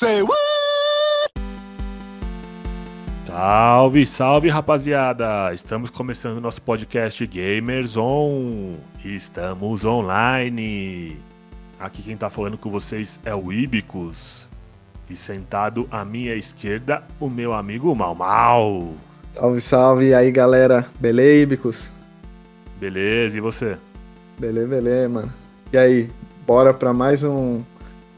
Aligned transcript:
Say 0.00 0.22
what? 0.22 0.40
Salve, 3.26 4.06
salve 4.06 4.48
rapaziada! 4.48 5.52
Estamos 5.52 5.90
começando 5.90 6.40
nosso 6.40 6.62
podcast 6.62 7.26
Gamers 7.26 7.98
On. 7.98 8.76
Estamos 9.04 9.84
online. 9.84 11.18
Aqui 11.78 12.00
quem 12.00 12.16
tá 12.16 12.30
falando 12.30 12.56
com 12.56 12.70
vocês 12.70 13.20
é 13.26 13.34
o 13.34 13.52
Ibicus. 13.52 14.48
E 15.10 15.14
sentado 15.14 15.86
à 15.90 16.02
minha 16.02 16.34
esquerda, 16.34 17.02
o 17.20 17.28
meu 17.28 17.52
amigo 17.52 17.94
Mal 17.94 18.14
Mal. 18.14 18.94
Salve, 19.34 19.60
salve. 19.60 20.06
E 20.06 20.14
aí, 20.14 20.32
galera? 20.32 20.88
Beleza, 20.98 21.42
Ibicus? 21.42 21.90
Beleza, 22.78 23.36
e 23.36 23.40
você? 23.42 23.76
Beleza, 24.38 24.66
beleza, 24.66 25.08
mano. 25.10 25.32
E 25.70 25.76
aí, 25.76 26.10
bora 26.46 26.72
pra 26.72 26.94
mais 26.94 27.22
um 27.22 27.60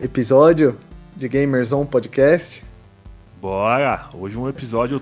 episódio 0.00 0.78
de 1.14 1.28
Gamers 1.28 1.72
On 1.72 1.84
Podcast? 1.84 2.64
Bora! 3.40 4.08
Hoje 4.14 4.36
um 4.38 4.48
episódio 4.48 5.00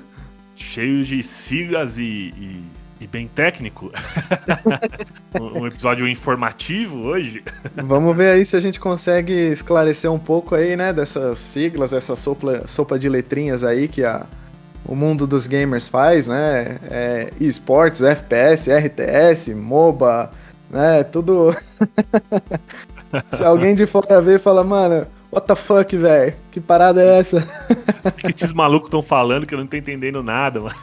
cheio 0.56 1.05
de 1.05 1.23
siglas 1.23 1.98
e, 1.98 2.02
e, 2.36 2.64
e 3.00 3.06
bem 3.06 3.28
técnico. 3.28 3.92
um 5.41 5.66
episódio 5.66 6.09
informativo 6.09 6.98
hoje. 6.98 7.42
Vamos 7.74 8.16
ver 8.16 8.33
aí 8.33 8.45
se 8.45 8.56
a 8.56 8.60
gente 8.60 8.80
consegue 8.80 9.33
esclarecer 9.33 10.10
um 10.10 10.19
pouco 10.19 10.55
aí, 10.55 10.77
né, 10.77 10.92
dessas 10.92 11.38
siglas, 11.38 11.92
essa 11.92 12.16
sopa, 12.16 12.66
sopa 12.66 12.98
de 12.98 13.08
letrinhas 13.08 13.62
aí 13.62 13.86
que 13.86 14.05
a, 14.05 14.27
o 14.84 14.95
mundo 14.95 15.27
dos 15.27 15.47
gamers 15.47 15.88
faz, 15.88 16.27
né? 16.27 16.78
É, 16.91 17.33
esportes, 17.41 18.02
FPS, 18.02 18.70
RTS, 18.70 19.55
MOBA, 19.55 20.30
né? 20.69 21.05
Tudo. 21.05 21.55
se 23.33 23.45
alguém 23.45 23.74
de 23.74 23.86
fora 23.86 24.20
ver 24.20 24.36
e 24.36 24.42
fala, 24.42 24.64
mano, 24.64 25.06
What 25.33 25.47
the 25.47 25.55
fuck, 25.55 25.97
velho? 25.97 26.34
Que 26.50 26.61
parada 26.61 27.00
é 27.00 27.20
essa? 27.20 27.47
O 28.05 28.11
que 28.19 28.27
esses 28.34 28.53
malucos 28.53 28.89
estão 28.89 29.00
falando 29.00 29.47
que 29.47 29.55
eu 29.55 29.59
não 29.59 29.67
tô 29.67 29.77
entendendo 29.77 30.25
nada, 30.25 30.61
mano? 30.61 30.75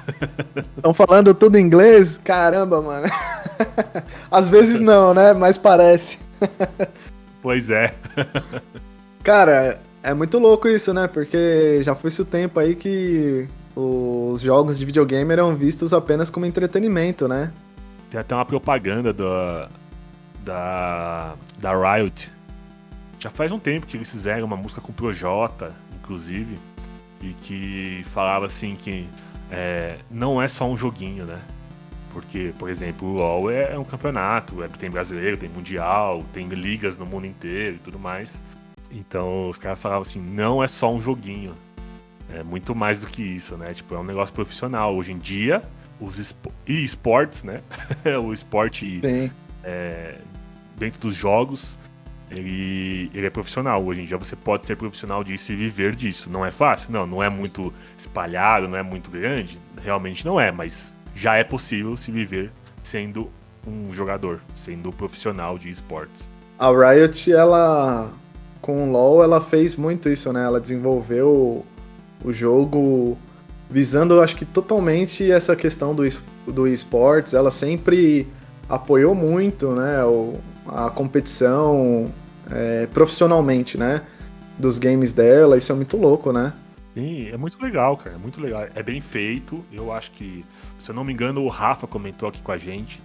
Estão 0.78 0.94
falando 0.94 1.34
tudo 1.34 1.58
em 1.58 1.66
inglês? 1.66 2.18
Caramba, 2.24 2.82
mano. 2.82 3.08
Às 4.32 4.48
vezes 4.48 4.80
não, 4.80 5.14
né? 5.14 5.34
Mas 5.34 5.58
parece. 5.58 6.18
Pois 7.42 7.70
é. 7.70 7.94
Cara, 9.22 9.82
é 10.02 10.14
muito 10.14 10.40
louco 10.40 10.70
isso, 10.70 10.94
né? 10.94 11.08
Porque 11.08 11.82
já 11.84 11.94
foi-se 11.94 12.22
o 12.22 12.26
tempo 12.26 12.58
aí 12.60 12.74
que 12.74 13.50
os 13.76 14.40
jogos 14.40 14.80
de 14.80 14.86
videogame 14.86 15.32
eram 15.34 15.56
vistos 15.58 15.94
apenas 15.94 16.30
como 16.30 16.46
entretenimento, 16.46 17.28
né? 17.28 17.52
Tem 18.10 18.20
até 18.20 18.34
uma 18.34 18.46
propaganda 18.46 19.12
do, 19.12 19.68
da, 20.46 21.36
da 21.60 21.96
Riot 21.96 22.37
já 23.20 23.30
faz 23.30 23.52
um 23.52 23.60
tempo 23.60 23.88
que 23.88 23.98
eles 23.98 24.12
fizeram 24.12 24.46
uma 24.46 24.58
música 24.58 24.80
com 24.80 24.92
o 24.92 24.96
Projota, 24.96 25.76
inclusive, 25.96 26.58
e 27.22 27.34
que 27.34 28.04
falava 28.06 28.46
assim 28.46 28.76
que 28.76 29.08
é, 29.52 29.98
não 30.10 30.42
é 30.42 30.48
só 30.48 30.70
um 30.70 30.78
joguinho, 30.78 31.26
né? 31.26 31.40
Porque, 32.14 32.54
por 32.58 32.70
exemplo, 32.70 33.08
o 33.08 33.14
LoL 33.14 33.52
é, 33.52 33.74
é 33.74 33.80
um 33.80 33.84
campeonato, 33.84 34.64
é, 34.64 34.68
tem 34.68 34.90
brasileiro, 34.90 35.38
tem 35.38 35.50
mundial, 35.50 36.24
tem 36.34 36.48
ligas 36.48 36.98
no 36.98 37.06
mundo 37.06 37.28
inteiro 37.28 37.76
e 37.76 37.80
tudo 37.80 38.00
mais. 38.00 38.44
Então 38.90 39.50
os 39.50 39.60
caras 39.60 39.82
falavam 39.82 40.02
assim, 40.02 40.20
não 40.20 40.64
é 40.64 40.68
só 40.68 40.92
um 40.94 41.02
joguinho. 41.02 41.54
É 42.34 42.44
muito 42.44 42.76
mais 42.76 43.00
do 43.00 43.08
que 43.08 43.22
isso, 43.22 43.56
né? 43.56 43.74
Tipo, 43.74 43.96
é 43.96 44.00
um 44.00 44.04
negócio 44.04 44.34
profissional. 44.34 44.96
Hoje 44.96 45.14
em 45.14 45.18
dia, 45.18 45.64
os 46.00 46.36
esportes, 46.68 47.44
né? 47.44 47.62
o 48.22 48.34
esporte 48.34 49.00
é, 49.64 50.16
dentro 50.78 51.00
dos 51.00 51.16
jogos 51.16 51.77
ele, 52.30 53.10
ele 53.14 53.26
é 53.26 53.30
profissional. 53.30 53.84
Hoje 53.84 54.02
em 54.02 54.06
dia 54.06 54.18
você 54.18 54.36
pode 54.36 54.66
ser 54.66 54.76
profissional 54.76 55.24
disso 55.24 55.52
e 55.52 55.56
viver 55.56 55.96
disso. 55.96 56.30
Não 56.30 56.46
é 56.46 56.52
fácil? 56.52 56.92
Não, 56.92 57.08
não 57.08 57.24
é 57.24 57.30
muito 57.30 57.74
espalhado, 57.98 58.68
não 58.68 58.78
é 58.78 58.84
muito 58.84 59.10
grande. 59.10 59.60
Realmente 59.82 60.26
não 60.26 60.40
é, 60.40 60.52
mas 60.52 60.96
já 61.16 61.36
é 61.36 61.44
possível 61.44 61.96
se 61.96 62.12
viver 62.12 62.52
sendo 62.84 63.30
um 63.66 63.92
jogador, 63.92 64.42
sendo 64.54 64.92
profissional 64.92 65.58
de 65.58 65.70
esportes. 65.70 66.30
A 66.58 66.70
Riot, 66.70 67.32
ela 67.32 68.12
com 68.62 68.90
o 68.90 68.92
LoL, 68.92 69.24
ela 69.24 69.40
fez 69.40 69.76
muito 69.76 70.10
isso, 70.10 70.32
né? 70.34 70.44
Ela 70.44 70.60
desenvolveu 70.60 71.66
o 72.24 72.34
jogo 72.34 73.18
visando, 73.70 74.22
acho 74.22 74.36
que 74.36 74.46
totalmente 74.46 75.30
essa 75.32 75.56
questão 75.56 75.94
do, 75.94 76.04
do 76.48 76.68
esportes. 76.68 77.34
Ela 77.34 77.52
sempre 77.52 78.28
apoiou 78.68 79.14
muito, 79.14 79.72
né? 79.72 80.04
O, 80.04 80.36
a 80.70 80.90
competição 80.90 82.12
é, 82.50 82.88
profissionalmente, 82.88 83.78
né? 83.78 84.02
Dos 84.58 84.80
games 84.80 85.14
dela, 85.14 85.58
isso 85.58 85.72
é 85.72 85.76
muito 85.76 85.98
louco, 85.98 86.32
né? 86.32 86.54
Sim, 86.94 87.30
é 87.30 87.38
muito 87.38 87.62
legal, 87.62 87.96
cara. 87.96 88.16
É 88.16 88.18
muito 88.18 88.42
legal. 88.42 88.68
É 88.74 88.82
bem 88.82 89.00
feito. 89.00 89.64
Eu 89.72 89.92
acho 89.92 90.12
que, 90.12 90.44
se 90.80 90.90
eu 90.90 90.96
não 90.96 91.04
me 91.04 91.14
engano, 91.14 91.44
o 91.44 91.48
Rafa 91.48 91.86
comentou 91.86 92.28
aqui 92.28 92.42
com 92.42 92.52
a 92.52 92.58
gente 92.58 93.00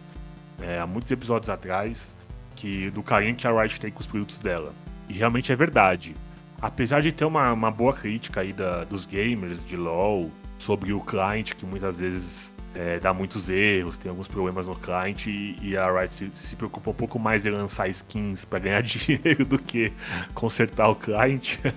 é, 0.63 0.79
há 0.79 0.87
muitos 0.87 1.11
episódios 1.11 1.51
atrás 1.51 2.15
que 2.55 2.91
do 2.91 3.03
carinho 3.03 3.35
que 3.35 3.47
a 3.47 3.51
Riot 3.51 3.81
tem 3.81 3.91
com 3.91 4.01
os 4.01 4.07
produtos 4.07 4.39
dela. 4.39 4.73
E 5.09 5.13
realmente 5.13 5.53
é 5.53 5.57
verdade. 5.57 6.15
Apesar 6.61 7.03
de 7.03 7.11
ter 7.11 7.25
uma, 7.25 7.53
uma 7.53 7.71
boa 7.71 7.93
crítica 7.93 8.41
aí 8.41 8.53
da, 8.53 8.85
dos 8.85 9.05
gamers 9.05 9.65
de 9.65 9.77
LoL 9.77 10.31
sobre 10.59 10.93
o 10.93 11.01
client, 11.01 11.55
que 11.55 11.67
muitas 11.67 11.99
vezes 11.99 12.52
é, 12.75 12.99
dá 12.99 13.13
muitos 13.13 13.49
erros, 13.49 13.97
tem 13.97 14.09
alguns 14.09 14.29
problemas 14.29 14.67
no 14.67 14.75
client 14.75 15.27
e, 15.27 15.59
e 15.61 15.77
a 15.77 15.91
Riot 15.91 16.15
se, 16.15 16.31
se, 16.35 16.57
preocupa 16.57 16.91
um 16.91 16.95
pouco 16.95 17.19
mais 17.19 17.45
em 17.45 17.51
lançar 17.51 17.89
skins 17.89 18.45
para 18.45 18.59
ganhar 18.59 18.81
dinheiro 18.83 19.45
do 19.45 19.59
que 19.59 19.93
consertar 20.35 20.89
o 20.89 20.95
client. 20.95 21.59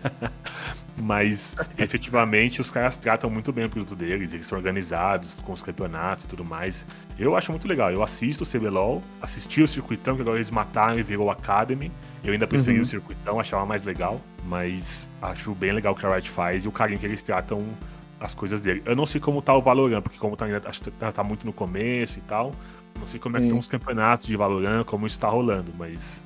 Mas 0.97 1.57
efetivamente 1.77 2.61
os 2.61 2.71
caras 2.71 2.95
tratam 2.95 3.29
muito 3.29 3.51
bem 3.51 3.65
o 3.65 3.69
produto 3.69 3.97
deles, 3.97 4.33
eles 4.33 4.45
são 4.45 4.57
organizados 4.57 5.35
com 5.43 5.51
os 5.51 5.61
campeonatos 5.61 6.23
e 6.23 6.27
tudo 6.27 6.45
mais. 6.45 6.85
Eu 7.19 7.35
acho 7.35 7.51
muito 7.51 7.67
legal. 7.67 7.91
Eu 7.91 8.01
assisto 8.01 8.45
o 8.45 8.47
CBLOL, 8.47 9.03
assisti 9.21 9.61
o 9.61 9.67
circuitão, 9.67 10.15
que 10.15 10.21
agora 10.21 10.37
eles 10.37 10.49
mataram 10.49 10.97
e 10.97 11.03
virou 11.03 11.29
Academy. 11.29 11.91
Eu 12.23 12.31
ainda 12.31 12.47
preferi 12.47 12.77
uhum. 12.77 12.83
o 12.83 12.85
circuitão, 12.85 13.39
achava 13.41 13.65
mais 13.65 13.83
legal. 13.83 14.21
Mas 14.45 15.09
acho 15.21 15.53
bem 15.53 15.73
legal 15.73 15.93
o 15.93 15.97
que 15.97 16.05
a 16.05 16.13
Riot 16.13 16.29
faz 16.29 16.63
e 16.63 16.67
o 16.67 16.71
carinho 16.71 16.99
que 16.99 17.05
eles 17.05 17.21
tratam 17.21 17.65
as 18.19 18.33
coisas 18.33 18.61
dele. 18.61 18.81
Eu 18.85 18.95
não 18.95 19.05
sei 19.05 19.19
como 19.19 19.41
tá 19.41 19.55
o 19.55 19.61
Valorant, 19.61 20.01
porque 20.01 20.17
como 20.17 20.35
tá, 20.35 20.45
acho 20.65 20.81
que 20.81 20.91
tá, 20.91 21.11
tá 21.11 21.23
muito 21.23 21.45
no 21.45 21.53
começo 21.53 22.17
e 22.19 22.21
tal. 22.21 22.53
Não 22.99 23.07
sei 23.07 23.19
como 23.19 23.37
é 23.37 23.39
que 23.39 23.47
estão 23.47 23.59
os 23.59 23.67
campeonatos 23.67 24.27
de 24.27 24.35
Valorant, 24.35 24.85
como 24.85 25.05
isso 25.05 25.19
tá 25.19 25.27
rolando, 25.27 25.71
mas 25.77 26.23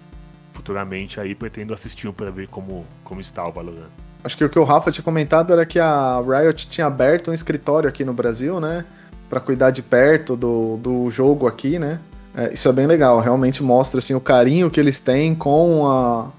futuramente 0.53 1.19
aí 1.19 1.33
pretendo 1.33 1.73
assistir 1.73 2.07
um 2.07 2.13
pra 2.13 2.29
ver 2.29 2.47
como, 2.47 2.85
como 3.03 3.19
está 3.19 3.47
o 3.47 3.51
Valorant. 3.51 3.89
Acho 4.23 4.37
que 4.37 4.43
o 4.43 4.49
que 4.49 4.59
o 4.59 4.63
Rafa 4.63 4.91
tinha 4.91 5.03
comentado 5.03 5.53
era 5.53 5.65
que 5.65 5.79
a 5.79 6.21
Riot 6.21 6.69
tinha 6.69 6.85
aberto 6.85 7.31
um 7.31 7.33
escritório 7.33 7.87
aqui 7.89 8.03
no 8.03 8.13
Brasil, 8.13 8.59
né? 8.59 8.85
Pra 9.29 9.39
cuidar 9.39 9.71
de 9.71 9.81
perto 9.81 10.35
do, 10.35 10.77
do 10.77 11.09
jogo 11.09 11.47
aqui, 11.47 11.79
né? 11.79 11.99
É, 12.35 12.53
isso 12.53 12.67
é 12.69 12.73
bem 12.73 12.85
legal, 12.85 13.19
realmente 13.19 13.63
mostra 13.63 13.99
assim, 13.99 14.13
o 14.13 14.21
carinho 14.21 14.69
que 14.69 14.79
eles 14.79 14.99
têm 14.99 15.33
com 15.33 15.87
a, 15.87 16.29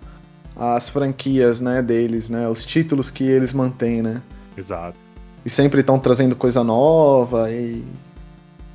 as 0.75 0.88
franquias 0.88 1.61
né, 1.61 1.82
deles, 1.82 2.28
né? 2.28 2.47
Os 2.49 2.65
títulos 2.65 3.11
que 3.11 3.25
eles 3.25 3.53
mantêm, 3.53 4.03
né? 4.03 4.22
Exato 4.56 5.09
e 5.45 5.51
sempre 5.51 5.81
estão 5.81 5.99
trazendo 5.99 6.37
coisa 6.37 6.62
nova 6.62 7.51
e 7.51 7.84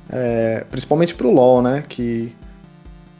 é, 0.08 0.64
principalmente 0.70 1.14
pro 1.14 1.30
LoL, 1.30 1.62
né? 1.62 1.84
Que 1.88 2.34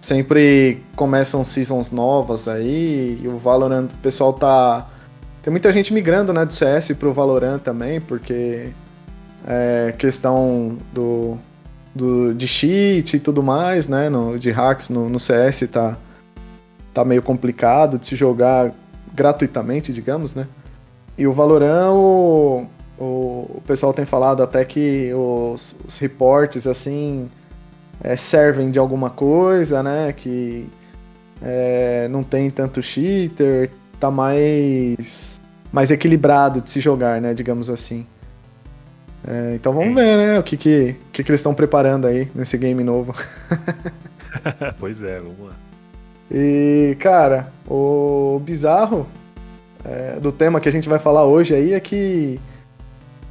sempre 0.00 0.82
começam 0.94 1.44
seasons 1.44 1.90
novas 1.90 2.46
aí 2.48 3.20
e 3.22 3.28
o 3.28 3.38
Valorant, 3.38 3.86
o 3.86 3.96
pessoal 4.02 4.32
tá 4.32 4.88
tem 5.42 5.50
muita 5.50 5.70
gente 5.70 5.92
migrando, 5.92 6.32
né, 6.32 6.44
do 6.44 6.52
CS 6.52 6.90
pro 6.98 7.12
Valorant 7.12 7.60
também, 7.60 8.00
porque 8.00 8.70
é 9.46 9.94
questão 9.96 10.76
do, 10.92 11.38
do 11.94 12.34
de 12.34 12.48
cheat 12.48 13.16
e 13.16 13.20
tudo 13.20 13.44
mais, 13.44 13.86
né, 13.86 14.08
no, 14.08 14.38
de 14.38 14.50
hacks 14.50 14.88
no, 14.88 15.08
no 15.08 15.20
CS 15.20 15.68
tá 15.70 15.96
tá 16.92 17.04
meio 17.04 17.22
complicado 17.22 17.98
de 17.98 18.06
se 18.06 18.16
jogar 18.16 18.72
gratuitamente, 19.14 19.92
digamos, 19.92 20.34
né? 20.34 20.48
E 21.18 21.26
o 21.26 21.32
Valorant, 21.32 22.66
o, 22.98 23.46
o 23.56 23.62
pessoal 23.66 23.92
tem 23.92 24.04
falado 24.04 24.42
até 24.42 24.64
que 24.64 25.12
os, 25.14 25.76
os 25.86 25.98
reportes, 25.98 26.66
assim, 26.66 27.28
é, 28.02 28.16
servem 28.16 28.70
de 28.70 28.78
alguma 28.78 29.10
coisa, 29.10 29.82
né? 29.82 30.12
Que 30.12 30.68
é, 31.42 32.08
não 32.08 32.22
tem 32.22 32.50
tanto 32.50 32.82
cheater, 32.82 33.70
tá 34.00 34.10
mais, 34.10 35.40
mais 35.72 35.90
equilibrado 35.90 36.60
de 36.60 36.70
se 36.70 36.80
jogar, 36.80 37.20
né? 37.20 37.34
Digamos 37.34 37.68
assim. 37.68 38.06
É, 39.26 39.54
então 39.54 39.72
vamos 39.72 39.94
ver, 39.94 40.16
né? 40.16 40.38
O 40.38 40.42
que, 40.42 40.56
que, 40.56 40.96
que, 41.12 41.24
que 41.24 41.30
eles 41.30 41.40
estão 41.40 41.54
preparando 41.54 42.06
aí 42.06 42.30
nesse 42.34 42.56
game 42.56 42.82
novo. 42.82 43.14
pois 44.78 45.02
é, 45.02 45.18
vamos 45.18 45.48
lá. 45.48 45.56
E, 46.30 46.96
cara, 46.98 47.52
o 47.68 48.40
bizarro 48.44 49.06
é, 49.84 50.18
do 50.20 50.32
tema 50.32 50.60
que 50.60 50.68
a 50.68 50.72
gente 50.72 50.88
vai 50.88 50.98
falar 50.98 51.24
hoje 51.24 51.54
aí 51.54 51.72
é 51.72 51.80
que 51.80 52.40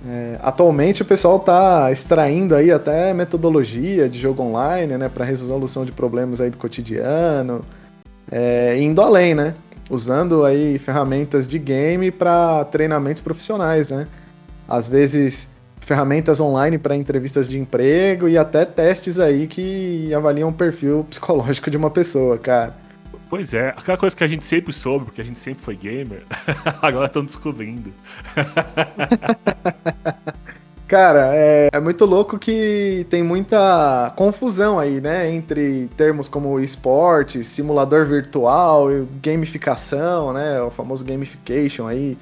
é, 0.08 0.38
atualmente 0.42 1.02
o 1.02 1.06
pessoal 1.06 1.38
está 1.38 1.92
extraindo 1.92 2.56
aí 2.56 2.72
até 2.72 3.14
metodologia 3.14 4.08
de 4.08 4.20
jogo 4.20 4.44
online, 4.44 4.98
né, 4.98 5.10
para 5.10 5.26
resolução 5.26 5.84
de 5.84 5.92
problemas 5.92 6.40
aí 6.40 6.50
do 6.50 6.58
cotidiano, 6.58 7.66
é, 8.32 8.78
indo 8.80 9.02
além, 9.02 9.34
né? 9.34 9.56
usando 9.90 10.44
aí 10.44 10.80
ferramentas 10.80 11.48
de 11.48 11.60
game 11.60 12.12
para 12.12 12.66
treinamentos 12.66 13.22
profissionais, 13.22 13.90
né? 13.90 14.08
Às 14.68 14.88
vezes 14.88 15.48
ferramentas 15.80 16.40
online 16.40 16.78
para 16.80 16.96
entrevistas 16.96 17.48
de 17.48 17.60
emprego 17.60 18.28
e 18.28 18.38
até 18.38 18.66
testes 18.66 19.20
aí 19.20 19.46
que 19.46 20.12
avaliam 20.14 20.50
o 20.50 20.54
perfil 20.54 21.06
psicológico 21.10 21.70
de 21.70 21.78
uma 21.78 21.92
pessoa, 21.92 22.38
cara. 22.38 22.74
Pois 23.30 23.54
é, 23.54 23.70
aquela 23.70 23.98
coisa 23.98 24.16
que 24.16 24.24
a 24.24 24.28
gente 24.28 24.44
sempre 24.44 24.74
soube, 24.74 25.06
porque 25.06 25.22
a 25.22 25.24
gente 25.24 25.40
sempre 25.40 25.64
foi 25.64 25.76
gamer, 25.76 26.24
agora 26.82 27.08
estão 27.08 27.24
descobrindo. 27.24 27.92
Cara, 30.88 31.32
é, 31.34 31.70
é, 31.74 31.80
muito 31.80 32.06
louco 32.06 32.38
que 32.38 33.08
tem 33.10 33.24
muita 33.24 34.14
confusão 34.16 34.78
aí, 34.78 35.02
né? 35.02 35.32
Entre 35.32 35.90
termos 35.98 36.30
como 36.30 36.60
esporte, 36.60 37.44
simulador 37.44 38.06
virtual, 38.06 38.88
gamificação, 39.20 40.32
né? 40.32 40.62
O 40.62 40.70
famoso 40.70 41.04
gamification 41.04 41.88
aí 41.88 42.16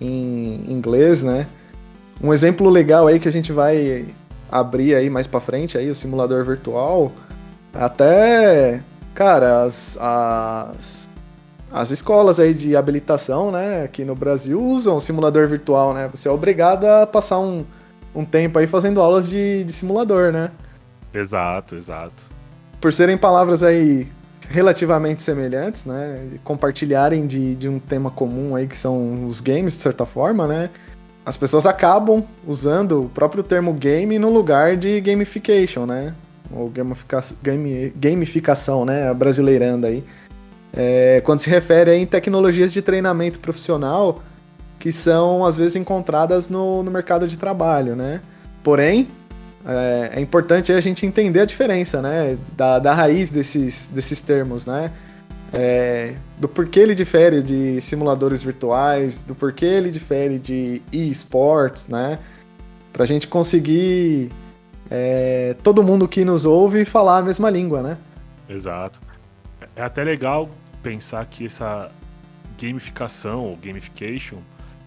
em 0.00 0.72
inglês, 0.72 1.22
né? 1.22 1.46
Um 2.20 2.34
exemplo 2.34 2.68
legal 2.68 3.06
aí 3.06 3.20
que 3.20 3.28
a 3.28 3.32
gente 3.32 3.52
vai 3.52 4.06
abrir 4.50 4.96
aí 4.96 5.08
mais 5.08 5.28
para 5.28 5.40
frente 5.40 5.78
aí 5.78 5.88
o 5.88 5.94
simulador 5.94 6.44
virtual, 6.44 7.12
até, 7.72 8.82
cara, 9.14 9.64
as, 9.64 9.96
as 10.00 11.08
as 11.72 11.92
escolas 11.92 12.40
aí 12.40 12.52
de 12.52 12.74
habilitação, 12.74 13.52
né, 13.52 13.84
aqui 13.84 14.04
no 14.04 14.16
Brasil 14.16 14.60
usam 14.60 14.96
o 14.96 15.00
simulador 15.00 15.46
virtual, 15.46 15.94
né? 15.94 16.08
Você 16.12 16.26
é 16.26 16.30
obrigado 16.30 16.84
a 16.84 17.06
passar 17.06 17.38
um 17.38 17.64
um 18.14 18.24
tempo 18.24 18.58
aí 18.58 18.66
fazendo 18.66 19.00
aulas 19.00 19.28
de, 19.28 19.64
de 19.64 19.72
simulador, 19.72 20.32
né? 20.32 20.50
Exato, 21.12 21.76
exato. 21.76 22.24
Por 22.80 22.92
serem 22.92 23.16
palavras 23.16 23.62
aí 23.62 24.08
relativamente 24.48 25.22
semelhantes, 25.22 25.84
né? 25.84 26.28
Compartilharem 26.42 27.26
de, 27.26 27.54
de 27.54 27.68
um 27.68 27.78
tema 27.78 28.10
comum 28.10 28.56
aí 28.56 28.66
que 28.66 28.76
são 28.76 29.26
os 29.26 29.40
games, 29.40 29.76
de 29.76 29.82
certa 29.82 30.04
forma, 30.04 30.46
né? 30.46 30.70
As 31.24 31.36
pessoas 31.36 31.66
acabam 31.66 32.24
usando 32.46 33.04
o 33.04 33.08
próprio 33.08 33.42
termo 33.42 33.72
game 33.72 34.18
no 34.18 34.30
lugar 34.30 34.76
de 34.76 35.00
gamification, 35.00 35.86
né? 35.86 36.14
Ou 36.50 36.72
gamificação, 37.96 38.84
né? 38.84 39.08
A 39.08 39.14
brasileiranda 39.14 39.88
aí. 39.88 40.04
É, 40.72 41.20
quando 41.24 41.40
se 41.40 41.50
refere 41.50 41.94
em 41.94 42.06
tecnologias 42.06 42.72
de 42.72 42.80
treinamento 42.80 43.40
profissional 43.40 44.22
que 44.78 44.90
são 44.90 45.44
às 45.44 45.56
vezes 45.56 45.76
encontradas 45.76 46.48
no, 46.48 46.82
no 46.82 46.90
mercado 46.90 47.28
de 47.28 47.36
trabalho, 47.36 47.94
né? 47.94 48.20
Porém, 48.64 49.08
é, 49.66 50.12
é, 50.14 50.20
importante 50.20 50.72
a 50.72 50.80
gente 50.80 51.04
entender 51.04 51.40
a 51.40 51.44
diferença, 51.44 52.00
né? 52.00 52.38
Da, 52.56 52.78
da 52.78 52.94
raiz 52.94 53.30
desses, 53.30 53.88
desses 53.92 54.22
termos, 54.22 54.64
né? 54.64 54.90
É, 55.52 56.14
do 56.38 56.48
porquê 56.48 56.80
ele 56.80 56.94
difere 56.94 57.42
de 57.42 57.80
simuladores 57.82 58.42
virtuais, 58.42 59.20
do 59.20 59.34
porquê 59.34 59.66
ele 59.66 59.90
difere 59.90 60.38
de 60.38 60.80
e-sports, 60.90 61.86
né? 61.88 62.18
Pra 62.92 63.04
gente 63.04 63.28
conseguir 63.28 64.30
é, 64.90 65.54
todo 65.62 65.82
mundo 65.82 66.08
que 66.08 66.24
nos 66.24 66.44
ouve 66.44 66.84
falar 66.84 67.18
a 67.18 67.22
mesma 67.22 67.48
língua, 67.48 67.80
né? 67.82 67.98
Exato. 68.48 69.00
É 69.76 69.82
até 69.82 70.02
legal 70.02 70.50
pensar 70.82 71.24
que 71.26 71.46
essa 71.46 71.90
gamificação, 72.60 73.44
ou 73.44 73.56
gamification, 73.56 74.38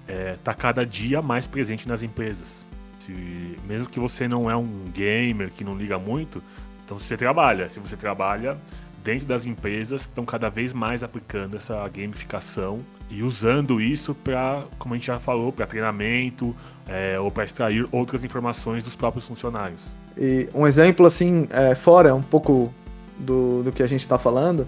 é, 0.07 0.35
tá 0.43 0.53
cada 0.53 0.85
dia 0.85 1.21
mais 1.21 1.47
presente 1.47 1.87
nas 1.87 2.03
empresas. 2.03 2.65
Se, 2.99 3.57
mesmo 3.65 3.87
que 3.87 3.99
você 3.99 4.27
não 4.27 4.49
é 4.51 4.55
um 4.55 4.85
gamer 4.93 5.49
que 5.51 5.63
não 5.63 5.75
liga 5.77 5.97
muito, 5.97 6.43
então 6.83 6.99
você 6.99 7.15
trabalha. 7.15 7.69
Se 7.69 7.79
você 7.79 7.95
trabalha 7.95 8.57
dentro 9.03 9.25
das 9.25 9.45
empresas, 9.45 10.01
estão 10.01 10.25
cada 10.25 10.49
vez 10.49 10.73
mais 10.73 11.03
aplicando 11.03 11.55
essa 11.55 11.87
gamificação 11.87 12.81
e 13.13 13.21
usando 13.21 13.79
isso 13.79 14.15
para, 14.15 14.63
como 14.79 14.93
a 14.93 14.97
gente 14.97 15.07
já 15.07 15.19
falou, 15.19 15.51
para 15.51 15.67
treinamento 15.67 16.55
é, 16.87 17.19
ou 17.19 17.29
para 17.29 17.43
extrair 17.43 17.87
outras 17.91 18.23
informações 18.23 18.83
dos 18.83 18.95
próprios 18.95 19.27
funcionários. 19.27 19.81
E 20.17 20.49
um 20.53 20.65
exemplo 20.65 21.05
assim, 21.05 21.47
é, 21.49 21.75
fora 21.75 22.13
um 22.15 22.21
pouco 22.21 22.73
do, 23.17 23.63
do 23.63 23.71
que 23.71 23.83
a 23.83 23.87
gente 23.87 24.01
está 24.01 24.17
falando, 24.17 24.67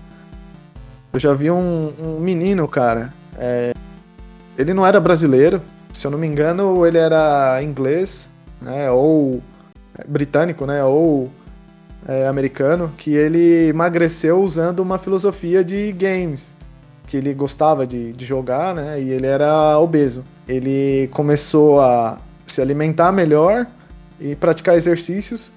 eu 1.11 1.19
já 1.19 1.33
vi 1.33 1.49
um, 1.49 1.93
um 1.99 2.19
menino, 2.19 2.67
cara, 2.67 3.13
é, 3.37 3.73
ele 4.57 4.73
não 4.73 4.85
era 4.85 4.99
brasileiro, 4.99 5.61
se 5.91 6.05
eu 6.05 6.11
não 6.11 6.17
me 6.17 6.27
engano, 6.27 6.85
ele 6.85 6.97
era 6.97 7.61
inglês, 7.63 8.29
né, 8.61 8.91
ou 8.91 9.41
britânico, 10.07 10.65
né, 10.65 10.83
ou 10.83 11.31
é, 12.07 12.27
americano, 12.27 12.91
que 12.97 13.13
ele 13.13 13.69
emagreceu 13.69 14.41
usando 14.41 14.79
uma 14.79 14.99
filosofia 14.99 15.63
de 15.63 15.91
games, 15.93 16.54
que 17.07 17.17
ele 17.17 17.33
gostava 17.33 17.85
de, 17.85 18.13
de 18.13 18.25
jogar, 18.25 18.73
né, 18.73 19.01
e 19.01 19.09
ele 19.09 19.27
era 19.27 19.79
obeso. 19.79 20.23
Ele 20.47 21.07
começou 21.11 21.79
a 21.79 22.19
se 22.45 22.61
alimentar 22.61 23.11
melhor 23.11 23.67
e 24.19 24.35
praticar 24.35 24.75
exercícios, 24.75 25.51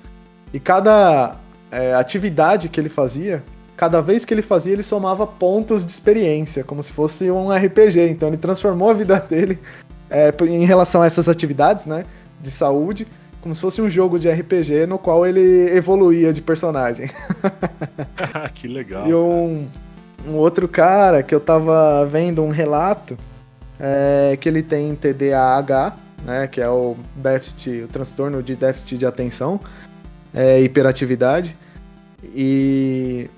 e 0.53 0.59
cada 0.59 1.37
é, 1.71 1.95
atividade 1.95 2.69
que 2.69 2.81
ele 2.81 2.89
fazia, 2.89 3.43
cada 3.77 4.01
vez 4.01 4.25
que 4.25 4.35
ele 4.35 4.43
fazia, 4.43 4.73
ele 4.73 4.83
somava 4.83 5.27
pontos 5.27 5.85
de 5.85 5.93
experiência, 5.93 6.65
como 6.65 6.83
se 6.83 6.93
fosse 6.93 7.31
um 7.31 7.51
RPG. 7.51 8.09
Então 8.11 8.29
ele 8.29 8.37
transformou 8.37 8.91
a 8.91 8.95
vida 8.95 9.21
dele 9.31 9.59
é, 10.11 10.35
em 10.43 10.65
relação 10.65 11.03
a 11.03 11.07
essas 11.07 11.29
atividades, 11.29 11.87
né? 11.87 12.05
De 12.41 12.51
saúde, 12.51 13.07
como 13.41 13.55
se 13.55 13.61
fosse 13.61 13.81
um 13.81 13.89
jogo 13.89 14.19
de 14.19 14.29
RPG 14.29 14.87
no 14.87 14.99
qual 14.99 15.27
ele 15.27 15.71
evoluía 15.77 16.33
de 16.33 16.43
personagem. 16.43 17.11
que 18.55 18.67
legal. 18.67 19.07
E 19.07 19.15
um, 19.15 19.69
um, 20.27 20.35
outro 20.35 20.69
cara 20.69 21.23
que 21.23 21.35
eu 21.35 21.41
tava 21.41 22.05
vendo 22.07 22.43
um 22.43 22.51
relato 22.51 23.17
é 23.79 24.37
que 24.41 24.49
ele 24.49 24.63
tem 24.63 24.95
TDAH, 24.95 25.97
né? 26.25 26.47
Que 26.47 26.61
é 26.61 26.69
o 26.69 26.97
déficit, 27.15 27.83
o 27.83 27.89
transtorno 27.89 28.43
de 28.43 28.57
déficit 28.57 28.99
de 28.99 29.07
atenção, 29.07 29.61
é, 30.35 30.61
hiperatividade. 30.61 31.57
E 32.35 33.31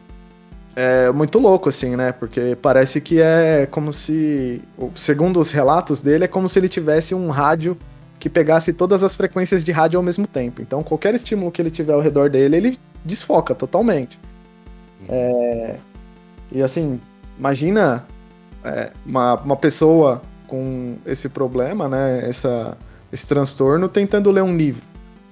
é 0.74 1.10
muito 1.12 1.38
louco, 1.38 1.68
assim, 1.68 1.96
né? 1.96 2.12
Porque 2.12 2.56
parece 2.60 3.00
que 3.00 3.20
é 3.20 3.66
como 3.70 3.92
se, 3.92 4.62
segundo 4.94 5.40
os 5.40 5.50
relatos 5.52 6.00
dele, 6.00 6.24
é 6.24 6.28
como 6.28 6.48
se 6.48 6.58
ele 6.58 6.68
tivesse 6.68 7.14
um 7.14 7.28
rádio 7.28 7.76
que 8.18 8.28
pegasse 8.28 8.72
todas 8.72 9.02
as 9.02 9.14
frequências 9.14 9.64
de 9.64 9.72
rádio 9.72 9.98
ao 9.98 10.02
mesmo 10.02 10.26
tempo. 10.26 10.60
Então, 10.60 10.82
qualquer 10.82 11.14
estímulo 11.14 11.50
que 11.50 11.60
ele 11.60 11.70
tiver 11.70 11.94
ao 11.94 12.00
redor 12.00 12.28
dele, 12.28 12.56
ele 12.56 12.78
desfoca 13.04 13.54
totalmente. 13.54 14.18
É... 15.08 15.76
E 16.52 16.62
assim, 16.62 17.00
imagina 17.38 18.04
é, 18.64 18.90
uma, 19.04 19.34
uma 19.34 19.56
pessoa 19.56 20.20
com 20.46 20.96
esse 21.06 21.28
problema, 21.28 21.88
né? 21.88 22.28
Essa, 22.28 22.76
esse 23.12 23.26
transtorno, 23.26 23.88
tentando 23.88 24.30
ler 24.30 24.42
um 24.42 24.56
livro. 24.56 24.82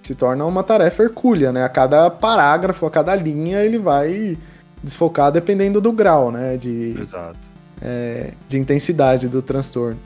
Se 0.02 0.14
torna 0.14 0.44
uma 0.46 0.62
tarefa 0.62 1.02
hercúlea, 1.02 1.52
né? 1.52 1.64
A 1.64 1.68
cada 1.68 2.08
parágrafo, 2.08 2.87
a 2.87 2.90
cada 2.90 3.14
linha, 3.14 3.62
ele 3.62 3.78
vai 3.78 4.38
desfocar 4.82 5.32
dependendo 5.32 5.80
do 5.80 5.92
grau, 5.92 6.30
né? 6.30 6.56
De, 6.56 6.96
Exato. 6.98 7.38
É, 7.82 8.32
de 8.48 8.58
intensidade 8.58 9.28
do 9.28 9.42
transtorno. 9.42 9.98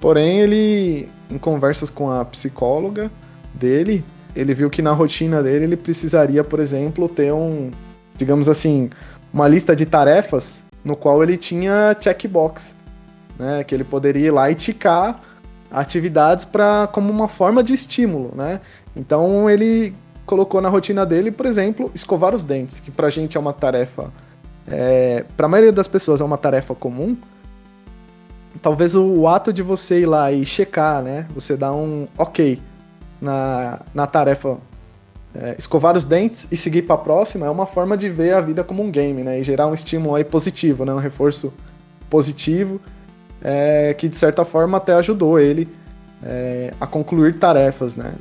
Porém, 0.00 0.40
ele, 0.40 1.08
em 1.30 1.38
conversas 1.38 1.88
com 1.88 2.10
a 2.10 2.24
psicóloga 2.24 3.10
dele, 3.54 4.04
ele 4.34 4.52
viu 4.52 4.68
que 4.68 4.82
na 4.82 4.92
rotina 4.92 5.42
dele 5.42 5.64
ele 5.64 5.76
precisaria, 5.76 6.42
por 6.42 6.58
exemplo, 6.58 7.08
ter 7.08 7.32
um, 7.32 7.70
digamos 8.16 8.48
assim, 8.48 8.90
uma 9.32 9.48
lista 9.48 9.74
de 9.74 9.86
tarefas 9.86 10.62
no 10.84 10.96
qual 10.96 11.22
ele 11.22 11.36
tinha 11.36 11.96
checkbox, 11.98 12.74
né? 13.38 13.64
Que 13.64 13.74
ele 13.74 13.84
poderia 13.84 14.26
ir 14.26 14.30
lá 14.30 14.50
e 14.50 14.54
ticar 14.54 15.20
atividades 15.70 16.44
para 16.44 16.86
como 16.88 17.10
uma 17.10 17.28
forma 17.28 17.62
de 17.62 17.72
estímulo, 17.72 18.32
né? 18.36 18.60
Então 18.94 19.48
ele 19.48 19.94
colocou 20.26 20.60
na 20.60 20.68
rotina 20.68 21.06
dele, 21.06 21.30
por 21.30 21.46
exemplo, 21.46 21.90
escovar 21.94 22.34
os 22.34 22.44
dentes, 22.44 22.80
que 22.80 22.90
pra 22.90 23.10
gente 23.10 23.36
é 23.36 23.40
uma 23.40 23.52
tarefa. 23.52 24.12
É, 24.66 25.24
pra 25.36 25.48
maioria 25.48 25.72
das 25.72 25.88
pessoas 25.88 26.20
é 26.20 26.24
uma 26.24 26.38
tarefa 26.38 26.74
comum. 26.74 27.16
Talvez 28.60 28.94
o, 28.94 29.04
o 29.04 29.28
ato 29.28 29.52
de 29.52 29.62
você 29.62 30.02
ir 30.02 30.06
lá 30.06 30.30
e 30.30 30.44
checar, 30.44 31.02
né? 31.02 31.26
Você 31.34 31.56
dá 31.56 31.72
um 31.72 32.06
ok 32.18 32.60
na, 33.20 33.80
na 33.94 34.06
tarefa 34.06 34.58
é, 35.34 35.54
escovar 35.58 35.96
os 35.96 36.04
dentes 36.04 36.46
e 36.50 36.56
seguir 36.56 36.82
para 36.82 36.94
a 36.94 36.98
próxima 36.98 37.46
é 37.46 37.50
uma 37.50 37.66
forma 37.66 37.96
de 37.96 38.08
ver 38.08 38.34
a 38.34 38.40
vida 38.40 38.62
como 38.62 38.82
um 38.82 38.90
game, 38.90 39.22
né? 39.22 39.40
E 39.40 39.42
gerar 39.42 39.66
um 39.66 39.74
estímulo 39.74 40.14
aí 40.14 40.24
positivo, 40.24 40.84
né? 40.84 40.92
Um 40.92 40.98
reforço 40.98 41.52
positivo 42.10 42.80
é, 43.42 43.94
que 43.94 44.08
de 44.08 44.16
certa 44.16 44.44
forma 44.44 44.76
até 44.76 44.94
ajudou 44.94 45.38
ele 45.38 45.68
é, 46.22 46.72
a 46.80 46.86
concluir 46.86 47.38
tarefas, 47.38 47.96
né? 47.96 48.14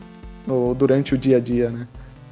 no, 0.45 0.73
durante 0.73 1.13
o 1.13 1.17
dia 1.17 1.37
a 1.37 1.39
dia, 1.39 1.69
né? 1.69 1.87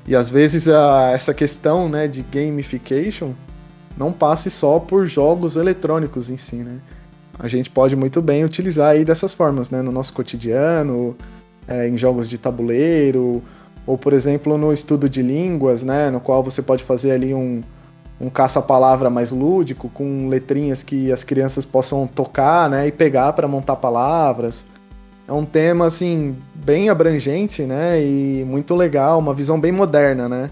E 0.08 0.16
às 0.16 0.30
vezes 0.30 0.68
a, 0.68 1.12
essa 1.12 1.34
questão 1.34 1.88
né, 1.88 2.08
de 2.08 2.22
gamification 2.22 3.34
não 3.98 4.12
passe 4.12 4.50
só 4.50 4.80
por 4.80 5.06
jogos 5.06 5.56
eletrônicos 5.56 6.30
em 6.30 6.38
si, 6.38 6.58
né? 6.58 6.80
A 7.38 7.48
gente 7.48 7.70
pode 7.70 7.96
muito 7.96 8.22
bem 8.22 8.44
utilizar 8.44 8.92
aí 8.92 9.06
dessas 9.06 9.34
formas, 9.34 9.70
né? 9.70 9.82
No 9.82 9.92
nosso 9.92 10.12
cotidiano, 10.14 11.16
é, 11.68 11.88
em 11.88 11.98
jogos 11.98 12.28
de 12.28 12.38
tabuleiro, 12.38 13.42
ou 13.90 13.98
por 13.98 14.14
exemplo 14.14 14.56
no 14.56 14.72
estudo 14.72 15.10
de 15.10 15.24
línguas, 15.24 15.84
né? 15.84 16.12
No 16.12 16.20
qual 16.20 16.44
você 16.44 16.62
pode 16.62 16.84
fazer 16.84 17.10
ali 17.10 17.34
um, 17.34 17.64
um 18.22 18.30
caça-palavra 18.30 19.10
mais 19.10 19.32
lúdico, 19.32 19.90
com 19.90 20.28
letrinhas 20.28 20.84
que 20.84 21.12
as 21.12 21.24
crianças 21.24 21.66
possam 21.66 22.06
tocar, 22.06 22.70
né, 22.70 22.88
e 22.88 22.92
pegar 22.92 23.34
para 23.34 23.48
montar 23.48 23.78
palavras. 23.78 24.64
É 25.28 25.34
um 25.34 25.44
tema 25.44 25.88
assim 25.88 26.38
bem 26.54 26.88
abrangente, 26.88 27.64
né, 27.64 28.00
e 28.00 28.46
muito 28.46 28.76
legal, 28.76 29.18
uma 29.18 29.34
visão 29.34 29.60
bem 29.60 29.72
moderna, 29.72 30.30
né, 30.30 30.52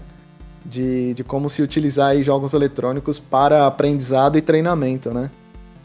de, 0.66 1.14
de 1.14 1.22
como 1.22 1.48
se 1.48 1.62
utilizar 1.62 2.08
aí 2.08 2.24
jogos 2.24 2.54
eletrônicos 2.54 3.20
para 3.20 3.68
aprendizado 3.68 4.36
e 4.36 4.42
treinamento, 4.42 5.14
né. 5.14 5.30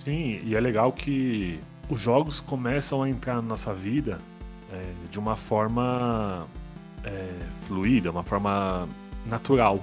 Sim, 0.03 0.39
e 0.43 0.55
é 0.55 0.59
legal 0.59 0.91
que 0.91 1.59
os 1.87 1.99
jogos 1.99 2.41
começam 2.41 3.03
a 3.03 3.09
entrar 3.09 3.35
na 3.35 3.43
nossa 3.43 3.71
vida 3.75 4.17
é, 4.73 4.81
de 5.11 5.19
uma 5.19 5.35
forma 5.35 6.47
é, 7.03 7.29
fluida, 7.65 8.11
uma 8.11 8.23
forma 8.23 8.87
natural, 9.25 9.79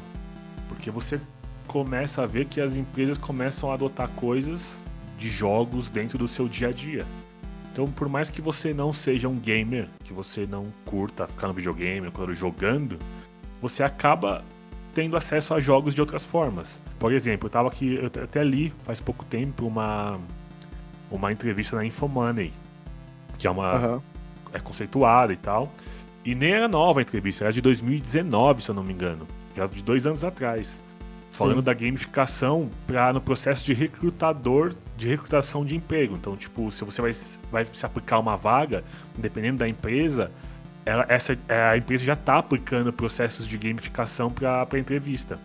porque 0.68 0.90
você 0.90 1.20
começa 1.66 2.22
a 2.22 2.26
ver 2.26 2.46
que 2.46 2.60
as 2.60 2.74
empresas 2.74 3.16
começam 3.16 3.70
a 3.70 3.74
adotar 3.74 4.08
coisas 4.08 4.78
de 5.18 5.28
jogos 5.28 5.88
dentro 5.88 6.18
do 6.18 6.26
seu 6.26 6.48
dia 6.48 6.68
a 6.68 6.72
dia. 6.72 7.06
Então, 7.72 7.86
por 7.90 8.08
mais 8.08 8.28
que 8.28 8.40
você 8.40 8.74
não 8.74 8.92
seja 8.92 9.28
um 9.28 9.36
gamer, 9.36 9.88
que 10.02 10.12
você 10.12 10.46
não 10.46 10.72
curta 10.84 11.26
ficar 11.26 11.46
no 11.46 11.54
videogame 11.54 12.10
ou 12.12 12.32
jogando, 12.32 12.98
você 13.60 13.82
acaba 13.82 14.42
tendo 14.92 15.16
acesso 15.16 15.54
a 15.54 15.60
jogos 15.60 15.94
de 15.94 16.00
outras 16.00 16.24
formas. 16.24 16.80
Por 16.98 17.12
exemplo, 17.12 17.46
eu 17.46 17.50
tava 17.50 17.68
aqui, 17.68 17.94
eu 17.94 18.06
até 18.24 18.42
li 18.42 18.72
faz 18.82 19.00
pouco 19.00 19.24
tempo 19.24 19.66
uma 19.66 20.18
uma 21.10 21.32
entrevista 21.32 21.74
na 21.76 21.84
Infomoney, 21.84 22.52
que 23.36 23.46
é 23.46 23.50
uma 23.50 23.74
uhum. 23.74 24.02
é 24.52 24.60
conceituada 24.60 25.32
e 25.32 25.36
tal. 25.36 25.72
E 26.24 26.34
nem 26.34 26.52
era 26.52 26.68
nova 26.68 27.00
a 27.00 27.02
entrevista, 27.02 27.44
era 27.44 27.52
de 27.52 27.60
2019, 27.60 28.62
se 28.62 28.70
eu 28.70 28.74
não 28.74 28.84
me 28.84 28.92
engano, 28.92 29.26
já 29.56 29.66
de 29.66 29.82
dois 29.82 30.06
anos 30.06 30.22
atrás 30.22 30.82
falando 31.30 31.58
Sim. 31.58 31.62
da 31.62 31.74
gamificação 31.74 32.70
para 32.86 33.12
no 33.12 33.20
processo 33.20 33.64
de 33.64 33.72
recrutador, 33.72 34.74
de 34.96 35.08
recrutação 35.08 35.64
de 35.64 35.76
emprego. 35.76 36.16
Então, 36.16 36.36
tipo, 36.36 36.70
se 36.70 36.84
você 36.84 37.00
vai, 37.00 37.12
vai 37.50 37.64
se 37.64 37.86
aplicar 37.86 38.18
uma 38.18 38.36
vaga, 38.36 38.84
dependendo 39.16 39.58
da 39.58 39.68
empresa, 39.68 40.30
ela, 40.84 41.06
essa, 41.08 41.38
a 41.70 41.76
empresa 41.76 42.04
já 42.04 42.14
está 42.14 42.38
aplicando 42.38 42.92
processos 42.92 43.46
de 43.46 43.56
gamificação 43.56 44.30
para 44.30 44.66
a 44.70 44.78
entrevista. 44.78 45.38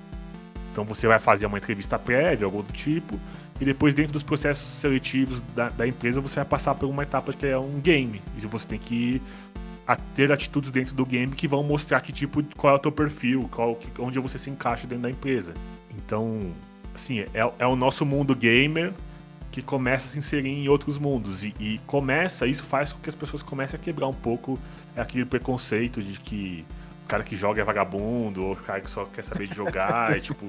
Então, 0.72 0.84
você 0.84 1.08
vai 1.08 1.20
fazer 1.20 1.46
uma 1.46 1.58
entrevista 1.58 1.98
prévia, 1.98 2.46
algo 2.46 2.64
do 2.64 2.74
tipo, 2.74 3.18
e 3.60 3.64
depois, 3.64 3.94
dentro 3.94 4.12
dos 4.12 4.24
processos 4.24 4.68
seletivos 4.80 5.42
da, 5.56 5.70
da 5.70 5.88
empresa, 5.88 6.20
você 6.20 6.36
vai 6.36 6.46
passar 6.46 6.76
por 6.76 6.90
uma 6.90 7.04
etapa 7.04 7.32
que 7.32 7.46
é 7.46 7.58
um 7.58 7.80
game. 7.80 8.22
E 8.38 8.46
você 8.46 8.68
tem 8.68 8.80
que 8.80 9.22
ter 9.94 10.32
atitudes 10.32 10.72
dentro 10.72 10.96
do 10.96 11.06
game 11.06 11.34
que 11.36 11.48
vão 11.48 11.62
mostrar 11.62 12.02
que 12.02 12.12
tipo 12.12 12.44
qual 12.58 12.74
é 12.74 12.76
o 12.78 12.80
teu 12.80 12.92
perfil, 12.92 13.48
qual, 13.52 13.78
onde 14.00 14.20
você 14.20 14.40
se 14.40 14.50
encaixa 14.50 14.88
dentro 14.88 15.04
da 15.04 15.10
empresa. 15.10 15.54
Então, 15.96 16.52
assim, 16.94 17.20
é, 17.20 17.52
é 17.60 17.68
o 17.68 17.76
nosso 17.76 18.06
mundo 18.06 18.36
gamer 18.36 18.94
que 19.52 19.62
começa 19.62 20.08
a 20.08 20.10
se 20.10 20.20
inserir 20.20 20.50
em 20.50 20.68
outros 20.68 20.98
mundos. 20.98 21.44
E, 21.44 21.56
e, 21.60 21.80
começa, 21.86 22.46
isso 22.46 22.64
faz 22.64 22.92
com 22.92 23.00
que 23.00 23.08
as 23.08 23.16
pessoas 23.16 23.42
comecem 23.42 23.80
a 23.80 23.82
quebrar 23.82 24.08
um 24.08 24.14
pouco 24.14 24.60
aquele 24.98 25.24
preconceito 25.24 26.02
de 26.02 26.20
que 26.20 26.66
o 27.06 27.08
cara 27.08 27.24
que 27.24 27.38
joga 27.38 27.62
é 27.62 27.64
vagabundo, 27.64 28.44
ou 28.44 28.54
o 28.54 28.56
cara 28.56 28.82
que 28.82 28.90
só 28.90 29.06
quer 29.06 29.24
saber 29.24 29.48
de 29.48 29.56
jogar, 29.56 30.16
é 30.16 30.20
tipo. 30.20 30.46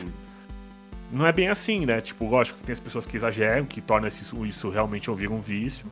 Não 1.12 1.24
é 1.24 1.30
bem 1.30 1.48
assim, 1.48 1.86
né? 1.86 2.00
Tipo, 2.00 2.28
lógico 2.28 2.58
que 2.58 2.64
tem 2.64 2.72
as 2.72 2.80
pessoas 2.80 3.06
que 3.06 3.16
exageram, 3.16 3.64
que 3.64 3.80
tornam 3.80 4.08
isso, 4.08 4.44
isso 4.44 4.68
realmente 4.70 5.08
ouvir 5.08 5.30
um 5.30 5.40
vício, 5.40 5.86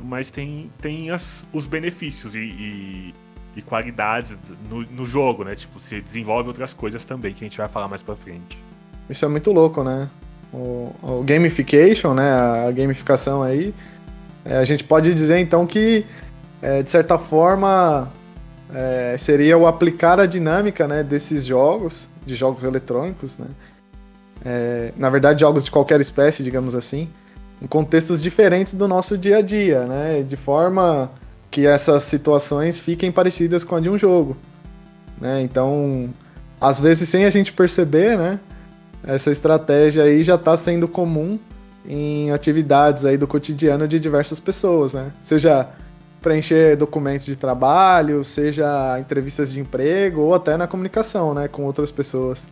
mas 0.00 0.30
tem, 0.30 0.70
tem 0.80 1.10
as, 1.10 1.46
os 1.52 1.66
benefícios 1.66 2.34
e, 2.34 2.38
e, 2.38 3.14
e 3.56 3.62
qualidades 3.62 4.36
no, 4.70 4.82
no 4.82 5.04
jogo, 5.04 5.44
né? 5.44 5.54
Tipo, 5.54 5.78
você 5.78 6.00
desenvolve 6.00 6.48
outras 6.48 6.72
coisas 6.72 7.04
também, 7.04 7.32
que 7.32 7.44
a 7.44 7.48
gente 7.48 7.58
vai 7.58 7.68
falar 7.68 7.88
mais 7.88 8.02
pra 8.02 8.16
frente. 8.16 8.58
Isso 9.08 9.24
é 9.24 9.28
muito 9.28 9.52
louco, 9.52 9.82
né? 9.82 10.08
O, 10.52 10.94
o 11.02 11.22
gamification, 11.24 12.14
né? 12.14 12.32
A 12.32 12.70
gamificação 12.70 13.42
aí. 13.42 13.74
É, 14.44 14.56
a 14.56 14.64
gente 14.64 14.84
pode 14.84 15.12
dizer 15.12 15.38
então 15.38 15.66
que, 15.66 16.06
é, 16.62 16.82
de 16.82 16.90
certa 16.90 17.18
forma, 17.18 18.10
é, 18.72 19.16
seria 19.18 19.58
o 19.58 19.66
aplicar 19.66 20.18
a 20.18 20.26
dinâmica 20.26 20.86
né, 20.88 21.02
desses 21.02 21.44
jogos, 21.44 22.08
de 22.24 22.34
jogos 22.34 22.64
eletrônicos, 22.64 23.38
né? 23.38 23.46
É, 24.44 24.92
na 24.96 25.10
verdade, 25.10 25.40
jogos 25.40 25.64
de 25.64 25.70
qualquer 25.70 26.00
espécie, 26.00 26.42
digamos 26.42 26.74
assim, 26.74 27.10
em 27.60 27.66
contextos 27.66 28.22
diferentes 28.22 28.74
do 28.74 28.88
nosso 28.88 29.18
dia 29.18 29.38
a 29.38 29.42
dia, 29.42 29.84
né? 29.86 30.22
De 30.22 30.36
forma 30.36 31.10
que 31.50 31.66
essas 31.66 32.04
situações 32.04 32.78
fiquem 32.78 33.10
parecidas 33.10 33.64
com 33.64 33.76
a 33.76 33.80
de 33.80 33.90
um 33.90 33.98
jogo. 33.98 34.36
Né? 35.20 35.42
Então, 35.42 36.08
às 36.60 36.78
vezes, 36.78 37.08
sem 37.08 37.24
a 37.24 37.30
gente 37.30 37.52
perceber, 37.52 38.16
né? 38.16 38.40
essa 39.02 39.30
estratégia 39.30 40.04
aí 40.04 40.22
já 40.22 40.34
está 40.34 40.56
sendo 40.56 40.86
comum 40.86 41.38
em 41.86 42.30
atividades 42.30 43.04
aí 43.04 43.16
do 43.16 43.26
cotidiano 43.26 43.88
de 43.88 43.98
diversas 43.98 44.38
pessoas, 44.38 44.94
né? 44.94 45.10
Seja 45.22 45.68
preencher 46.20 46.76
documentos 46.76 47.24
de 47.24 47.34
trabalho, 47.34 48.22
seja 48.22 48.98
entrevistas 49.00 49.50
de 49.50 49.58
emprego 49.58 50.20
ou 50.20 50.34
até 50.34 50.56
na 50.56 50.66
comunicação, 50.66 51.32
né, 51.32 51.48
com 51.48 51.64
outras 51.64 51.90
pessoas. 51.90 52.46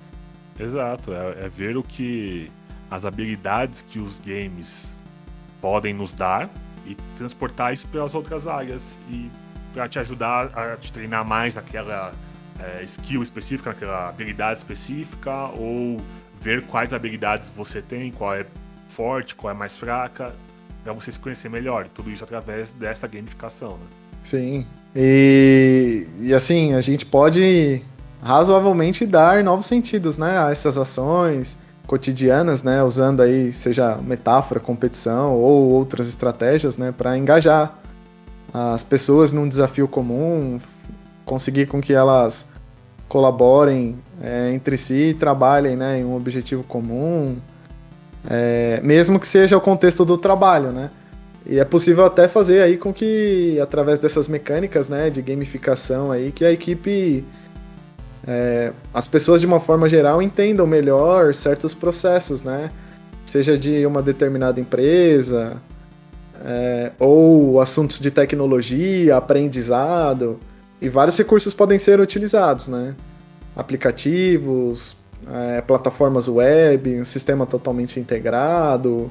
Exato, 0.59 1.13
é, 1.13 1.45
é 1.45 1.49
ver 1.49 1.77
o 1.77 1.83
que 1.83 2.51
as 2.91 3.05
habilidades 3.05 3.83
que 3.83 3.99
os 3.99 4.19
games 4.25 4.98
podem 5.61 5.93
nos 5.93 6.15
dar 6.15 6.51
e 6.87 6.95
transportar 7.17 7.73
isso 7.73 7.87
para 7.89 8.03
as 8.05 8.15
outras 8.15 8.47
áreas 8.47 8.99
e 9.11 9.31
para 9.73 9.89
te 9.89 9.99
ajudar 9.99 10.51
a 10.59 10.77
te 10.77 10.93
treinar 10.93 11.25
mais 11.25 11.55
naquela 11.55 12.13
é, 12.59 12.83
skill 12.85 13.23
específica, 13.23 13.71
naquela 13.71 14.09
habilidade 14.09 14.59
específica 14.59 15.47
ou 15.57 16.01
ver 16.41 16.63
quais 16.67 16.93
habilidades 16.93 17.51
você 17.55 17.83
tem, 17.83 18.11
qual 18.11 18.35
é 18.35 18.47
forte, 18.89 19.35
qual 19.35 19.53
é 19.53 19.55
mais 19.57 19.77
fraca, 19.77 20.35
para 20.83 20.93
você 20.93 21.13
se 21.13 21.19
conhecer 21.19 21.49
melhor. 21.49 21.89
Tudo 21.95 22.11
isso 22.11 22.25
através 22.25 22.73
dessa 22.73 23.07
gamificação, 23.07 23.73
né? 23.73 23.87
Sim. 24.23 24.67
E, 24.95 26.07
e 26.21 26.35
assim, 26.35 26.75
a 26.75 26.81
gente 26.81 27.05
pode 27.05 27.83
razoavelmente 28.23 29.07
dar 29.07 29.45
novos 29.45 29.67
sentidos, 29.67 30.19
né, 30.19 30.39
a 30.39 30.51
essas 30.51 30.77
ações 30.77 31.57
cotidianas, 31.89 32.63
né, 32.63 32.83
usando 32.85 33.23
aí 33.23 33.51
seja 33.51 33.97
metáfora, 33.97 34.61
competição 34.61 35.35
ou 35.35 35.71
outras 35.71 36.09
estratégias, 36.09 36.77
né, 36.77 36.95
para 36.97 37.17
engajar 37.17 37.79
as 38.53 38.85
pessoas 38.85 39.33
num 39.33 39.49
desafio 39.49 39.89
comum, 39.89 40.61
conseguir 41.25 41.67
com 41.67 41.81
que 41.81 41.95
elas 41.95 42.47
colaborem 43.09 43.99
é, 44.23 44.53
entre 44.53 44.77
si 44.77 45.09
e 45.11 45.15
trabalhem 45.15 45.77
né, 45.77 45.99
em 45.99 46.05
um 46.05 46.15
objetivo 46.15 46.63
comum, 46.63 47.37
é, 48.29 48.81
mesmo 48.83 49.19
que 49.19 49.27
seja 49.27 49.57
o 49.57 49.61
contexto 49.61 50.05
do 50.05 50.19
trabalho, 50.19 50.71
né? 50.71 50.91
E 51.47 51.59
é 51.59 51.65
possível 51.65 52.05
até 52.05 52.29
fazer 52.29 52.61
aí 52.61 52.77
com 52.77 52.93
que, 52.93 53.59
através 53.59 53.99
dessas 53.99 54.29
mecânicas 54.29 54.91
né, 54.91 55.09
de 55.09 55.23
gamificação 55.23 56.13
aí, 56.13 56.31
que 56.31 56.45
a 56.45 56.53
equipe, 56.53 57.25
é, 58.31 58.73
as 58.93 59.09
pessoas 59.09 59.41
de 59.41 59.47
uma 59.47 59.59
forma 59.59 59.89
geral 59.89 60.21
entendam 60.21 60.67
melhor 60.67 61.35
certos 61.35 61.73
processos, 61.73 62.43
né? 62.43 62.71
Seja 63.25 63.57
de 63.57 63.87
uma 63.87 64.03
determinada 64.03 64.61
empresa, 64.61 65.57
é, 66.45 66.93
ou 66.99 67.59
assuntos 67.59 67.99
de 67.99 68.11
tecnologia, 68.11 69.17
aprendizado, 69.17 70.39
e 70.79 70.91
vários 70.91 71.17
recursos 71.17 71.55
podem 71.55 71.79
ser 71.79 72.01
utilizados, 72.01 72.69
né? 72.69 72.95
Aplicativos, 73.57 74.95
é, 75.33 75.63
plataformas 75.63 76.29
web, 76.29 77.01
um 77.01 77.07
sistema 77.07 77.47
totalmente 77.47 77.99
integrado, 77.99 79.11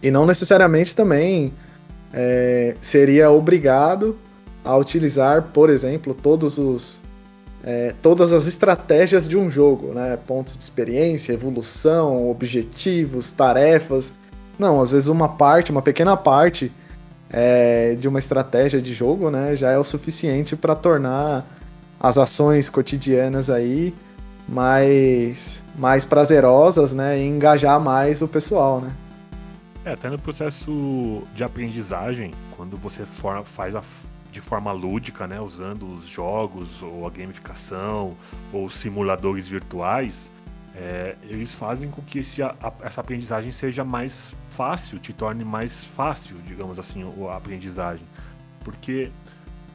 e 0.00 0.08
não 0.08 0.24
necessariamente 0.24 0.94
também 0.94 1.52
é, 2.12 2.76
seria 2.80 3.28
obrigado 3.28 4.16
a 4.64 4.76
utilizar, 4.76 5.50
por 5.52 5.68
exemplo, 5.68 6.14
todos 6.14 6.58
os 6.58 7.02
é, 7.62 7.94
todas 8.02 8.32
as 8.32 8.46
estratégias 8.46 9.28
de 9.28 9.36
um 9.36 9.50
jogo, 9.50 9.94
né? 9.94 10.18
Pontos 10.26 10.56
de 10.56 10.62
experiência, 10.62 11.32
evolução, 11.32 12.28
objetivos, 12.30 13.32
tarefas. 13.32 14.12
Não, 14.58 14.80
às 14.80 14.90
vezes 14.90 15.08
uma 15.08 15.28
parte, 15.28 15.70
uma 15.70 15.82
pequena 15.82 16.16
parte 16.16 16.72
é, 17.32 17.94
de 17.94 18.06
uma 18.06 18.18
estratégia 18.18 18.80
de 18.80 18.92
jogo, 18.92 19.30
né, 19.30 19.56
já 19.56 19.70
é 19.70 19.78
o 19.78 19.82
suficiente 19.82 20.54
para 20.54 20.76
tornar 20.76 21.46
as 21.98 22.18
ações 22.18 22.68
cotidianas 22.68 23.48
aí 23.48 23.94
mais, 24.46 25.62
mais 25.76 26.04
prazerosas, 26.04 26.92
né, 26.92 27.18
e 27.18 27.26
engajar 27.26 27.80
mais 27.80 28.20
o 28.20 28.28
pessoal, 28.28 28.80
né. 28.80 28.92
É, 29.84 29.92
até 29.92 30.10
no 30.10 30.18
processo 30.18 31.22
de 31.34 31.42
aprendizagem, 31.42 32.32
quando 32.56 32.76
você 32.76 33.04
for, 33.04 33.42
faz 33.44 33.74
a, 33.74 33.82
de 34.32 34.40
forma 34.40 34.72
lúdica, 34.72 35.26
né, 35.26 35.38
usando 35.38 35.86
os 35.86 36.08
jogos 36.08 36.82
ou 36.82 37.06
a 37.06 37.10
gamificação 37.10 38.16
ou 38.50 38.68
simuladores 38.70 39.46
virtuais, 39.46 40.32
é, 40.74 41.16
eles 41.24 41.52
fazem 41.52 41.90
com 41.90 42.00
que 42.00 42.20
esse, 42.20 42.42
a, 42.42 42.56
essa 42.80 43.02
aprendizagem 43.02 43.52
seja 43.52 43.84
mais 43.84 44.34
fácil, 44.48 44.98
te 44.98 45.12
torne 45.12 45.44
mais 45.44 45.84
fácil, 45.84 46.38
digamos 46.46 46.78
assim, 46.78 47.04
a 47.28 47.36
aprendizagem. 47.36 48.06
Porque 48.64 49.10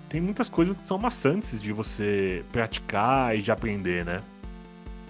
tem 0.10 0.20
muitas 0.20 0.50
coisas 0.50 0.76
que 0.76 0.88
são 0.88 0.98
maçantes 0.98 1.62
de 1.62 1.72
você 1.72 2.44
praticar 2.52 3.38
e 3.38 3.44
de 3.44 3.52
aprender, 3.52 4.04
né? 4.04 4.24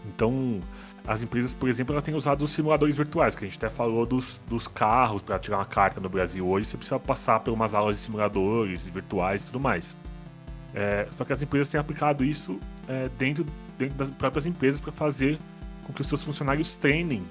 Então, 0.06 0.60
as 1.08 1.24
empresas, 1.24 1.54
por 1.54 1.70
exemplo, 1.70 1.94
elas 1.94 2.04
têm 2.04 2.14
usado 2.14 2.44
os 2.44 2.52
simuladores 2.52 2.98
virtuais, 2.98 3.34
que 3.34 3.46
a 3.46 3.48
gente 3.48 3.58
até 3.58 3.70
falou 3.70 4.06
dos, 4.06 4.42
dos 4.48 4.68
carros 4.68 5.22
para 5.22 5.40
tirar 5.40 5.58
uma 5.58 5.66
carta 5.66 6.02
no 6.02 6.10
Brasil 6.10 6.46
hoje, 6.46 6.68
você 6.68 6.76
precisa 6.76 7.00
passar 7.00 7.40
por 7.40 7.54
umas 7.54 7.74
aulas 7.74 7.96
de 7.96 8.02
simuladores 8.02 8.86
virtuais 8.86 9.42
e 9.42 9.46
tudo 9.46 9.60
mais. 9.60 9.96
É, 10.76 11.08
só 11.16 11.24
que 11.24 11.32
as 11.32 11.42
empresas 11.42 11.70
têm 11.70 11.80
aplicado 11.80 12.26
isso 12.26 12.60
é, 12.90 13.10
dentro, 13.18 13.46
dentro 13.78 13.96
das 13.98 14.10
próprias 14.10 14.46
empresas 14.46 14.82
para 14.82 14.92
fazer 14.92 15.40
com 15.86 15.94
que 15.94 16.02
os 16.02 16.08
seus 16.08 16.24
funcionários 16.26 16.76
treinem 16.76 17.24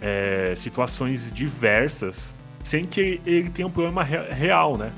é, 0.00 0.54
situações 0.56 1.32
diversas 1.32 2.34
sem 2.62 2.84
que 2.84 3.20
ele 3.26 3.50
tenha 3.50 3.66
um 3.66 3.70
problema 3.70 4.02
re 4.04 4.16
real, 4.30 4.78
né? 4.78 4.92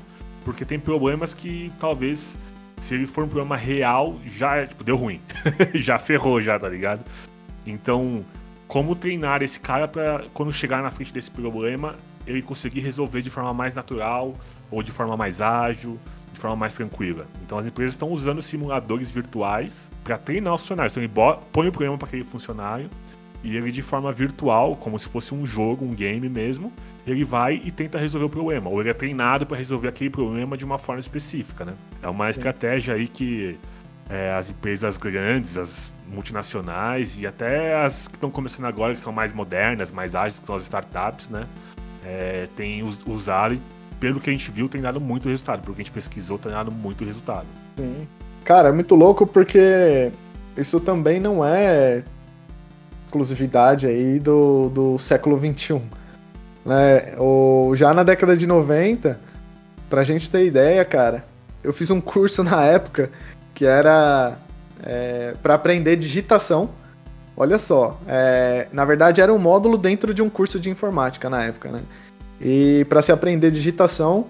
Porque 0.45 0.63
tem 0.63 0.79
problemas 0.79 1.33
que 1.33 1.71
talvez, 1.79 2.37
se 2.79 2.93
ele 2.93 3.07
for 3.07 3.23
um 3.23 3.27
problema 3.27 3.57
real, 3.57 4.17
já 4.25 4.65
tipo, 4.65 4.83
deu 4.83 4.95
ruim. 4.95 5.19
já 5.73 5.97
ferrou, 5.97 6.41
já, 6.41 6.57
tá 6.57 6.69
ligado? 6.69 7.03
Então, 7.69 8.25
como 8.67 8.95
treinar 8.95 9.43
esse 9.43 9.59
cara 9.59 9.87
para 9.87 10.25
quando 10.33 10.51
chegar 10.51 10.81
na 10.81 10.89
frente 10.89 11.13
desse 11.13 11.29
problema, 11.29 11.95
ele 12.25 12.41
conseguir 12.41 12.81
resolver 12.81 13.21
de 13.21 13.29
forma 13.29 13.53
mais 13.53 13.75
natural 13.75 14.35
ou 14.69 14.83
de 14.83 14.91
forma 14.91 15.15
mais 15.15 15.41
ágil, 15.41 15.99
de 16.33 16.39
forma 16.39 16.55
mais 16.55 16.73
tranquila. 16.73 17.25
Então 17.45 17.57
as 17.57 17.65
empresas 17.65 17.93
estão 17.93 18.09
usando 18.09 18.41
simuladores 18.41 19.09
virtuais 19.09 19.89
para 20.03 20.17
treinar 20.17 20.53
os 20.53 20.61
funcionários. 20.61 20.93
Então 20.93 21.03
ele 21.03 21.37
põe 21.51 21.67
o 21.67 21.71
problema 21.71 21.97
para 21.97 22.07
aquele 22.07 22.23
funcionário 22.23 22.89
e 23.43 23.55
ele 23.55 23.71
de 23.71 23.81
forma 23.81 24.11
virtual, 24.11 24.75
como 24.75 24.99
se 24.99 25.07
fosse 25.07 25.33
um 25.33 25.45
jogo, 25.45 25.85
um 25.85 25.93
game 25.93 26.27
mesmo, 26.27 26.71
ele 27.05 27.23
vai 27.23 27.61
e 27.63 27.71
tenta 27.71 27.97
resolver 27.97 28.25
o 28.25 28.29
problema. 28.29 28.69
Ou 28.69 28.81
ele 28.81 28.89
é 28.89 28.93
treinado 28.93 29.45
para 29.45 29.57
resolver 29.57 29.87
aquele 29.87 30.09
problema 30.09 30.57
de 30.57 30.65
uma 30.65 30.77
forma 30.77 30.99
específica, 30.99 31.63
né? 31.63 31.73
É 32.01 32.09
uma 32.09 32.29
estratégia 32.29 32.95
aí 32.95 33.07
que 33.07 33.57
é, 34.09 34.33
as 34.33 34.49
empresas 34.49 34.97
grandes, 34.97 35.57
as 35.57 35.91
multinacionais 36.07 37.17
e 37.17 37.27
até 37.27 37.83
as 37.83 38.07
que 38.07 38.15
estão 38.15 38.29
começando 38.29 38.65
agora, 38.65 38.93
que 38.93 38.99
são 38.99 39.11
mais 39.11 39.33
modernas, 39.33 39.91
mais 39.91 40.15
ágeis, 40.15 40.39
que 40.39 40.45
são 40.45 40.55
as 40.55 40.63
startups, 40.63 41.29
né? 41.29 41.45
É, 42.05 42.47
tem 42.55 42.83
usado 43.05 43.55
e, 43.55 43.61
pelo 43.99 44.19
que 44.19 44.29
a 44.29 44.33
gente 44.33 44.49
viu, 44.49 44.69
tem 44.69 44.81
dado 44.81 45.01
muito 45.01 45.27
resultado. 45.27 45.61
Pelo 45.61 45.75
que 45.75 45.81
a 45.81 45.83
gente 45.83 45.93
pesquisou, 45.93 46.37
tem 46.37 46.51
dado 46.51 46.71
muito 46.71 47.03
resultado. 47.03 47.45
Sim. 47.77 48.07
Cara, 48.45 48.69
é 48.69 48.71
muito 48.71 48.95
louco 48.95 49.27
porque 49.27 50.11
isso 50.55 50.79
também 50.79 51.19
não 51.19 51.43
é 51.43 52.03
exclusividade 53.05 53.87
aí 53.87 54.19
do, 54.19 54.69
do 54.69 54.99
século 54.99 55.37
XXI. 55.37 55.81
Né? 56.65 57.15
O, 57.17 57.73
já 57.75 57.93
na 57.93 58.03
década 58.03 58.37
de 58.37 58.47
90, 58.47 59.19
pra 59.89 60.03
gente 60.03 60.29
ter 60.29 60.45
ideia, 60.45 60.83
cara, 60.85 61.25
eu 61.63 61.73
fiz 61.73 61.89
um 61.89 61.99
curso 61.99 62.43
na 62.43 62.63
época 62.63 63.09
que 63.53 63.65
era 63.65 64.37
é, 64.83 65.33
para 65.41 65.53
aprender 65.53 65.95
digitação. 65.95 66.69
Olha 67.35 67.59
só, 67.59 67.99
é, 68.07 68.67
na 68.71 68.83
verdade 68.83 69.21
era 69.21 69.31
um 69.33 69.37
módulo 69.37 69.77
dentro 69.77 70.13
de 70.13 70.21
um 70.21 70.29
curso 70.29 70.59
de 70.59 70.69
informática 70.69 71.29
na 71.29 71.43
época, 71.43 71.69
né? 71.69 71.81
E 72.41 72.85
para 72.89 73.01
se 73.01 73.11
aprender 73.11 73.51
digitação, 73.51 74.27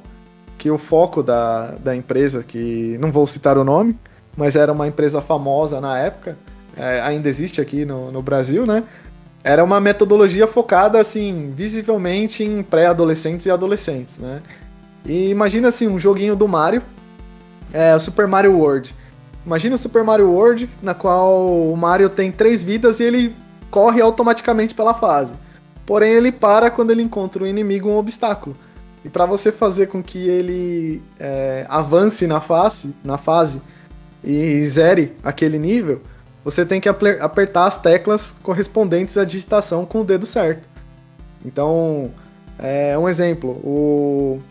que 0.57 0.69
o 0.69 0.77
foco 0.77 1.21
da, 1.21 1.71
da 1.71 1.95
empresa, 1.95 2.43
que 2.43 2.97
não 2.99 3.11
vou 3.11 3.27
citar 3.27 3.57
o 3.57 3.63
nome, 3.63 3.97
mas 4.35 4.55
era 4.55 4.71
uma 4.71 4.87
empresa 4.87 5.21
famosa 5.21 5.79
na 5.79 5.97
época, 5.97 6.37
é, 6.75 7.01
ainda 7.01 7.29
existe 7.29 7.61
aqui 7.61 7.85
no, 7.85 8.11
no 8.11 8.21
Brasil, 8.21 8.65
né? 8.65 8.83
Era 9.43 9.63
uma 9.63 9.79
metodologia 9.79 10.47
focada, 10.47 10.99
assim, 10.99 11.53
visivelmente 11.55 12.43
em 12.43 12.61
pré-adolescentes 12.61 13.45
e 13.45 13.51
adolescentes, 13.51 14.17
né? 14.17 14.41
E 15.05 15.29
imagina, 15.29 15.69
assim, 15.69 15.87
um 15.87 15.97
joguinho 15.97 16.35
do 16.35 16.47
Mario, 16.47 16.81
é, 17.71 17.95
o 17.95 17.99
Super 17.99 18.27
Mario 18.27 18.57
World. 18.57 18.93
Imagina 19.47 19.75
o 19.75 19.77
Super 19.77 20.03
Mario 20.03 20.29
World, 20.29 20.69
na 20.81 20.93
qual 20.93 21.71
o 21.71 21.77
Mario 21.77 22.09
tem 22.09 22.33
três 22.33 22.61
vidas 22.61 22.99
e 22.99 23.05
ele 23.05 23.33
corre 23.71 24.01
automaticamente 24.01 24.75
pela 24.75 24.93
fase. 24.93 25.33
Porém, 25.85 26.11
ele 26.11 26.33
para 26.33 26.69
quando 26.69 26.91
ele 26.91 27.01
encontra 27.01 27.45
um 27.45 27.47
inimigo, 27.47 27.87
um 27.87 27.95
obstáculo. 27.95 28.57
E 29.05 29.09
para 29.09 29.25
você 29.25 29.49
fazer 29.49 29.87
com 29.87 30.03
que 30.03 30.27
ele 30.27 31.01
é, 31.17 31.65
avance 31.69 32.27
na 32.27 32.41
fase, 32.41 32.93
na 33.01 33.17
fase 33.17 33.61
e 34.21 34.67
zere 34.67 35.15
aquele 35.23 35.57
nível, 35.57 36.01
você 36.43 36.65
tem 36.65 36.81
que 36.81 36.89
apertar 36.89 37.67
as 37.67 37.81
teclas 37.81 38.35
correspondentes 38.43 39.17
à 39.17 39.23
digitação 39.23 39.85
com 39.85 40.01
o 40.01 40.03
dedo 40.03 40.25
certo. 40.25 40.67
Então, 41.45 42.11
é 42.59 42.97
um 42.97 43.07
exemplo. 43.07 43.51
O, 43.63 44.41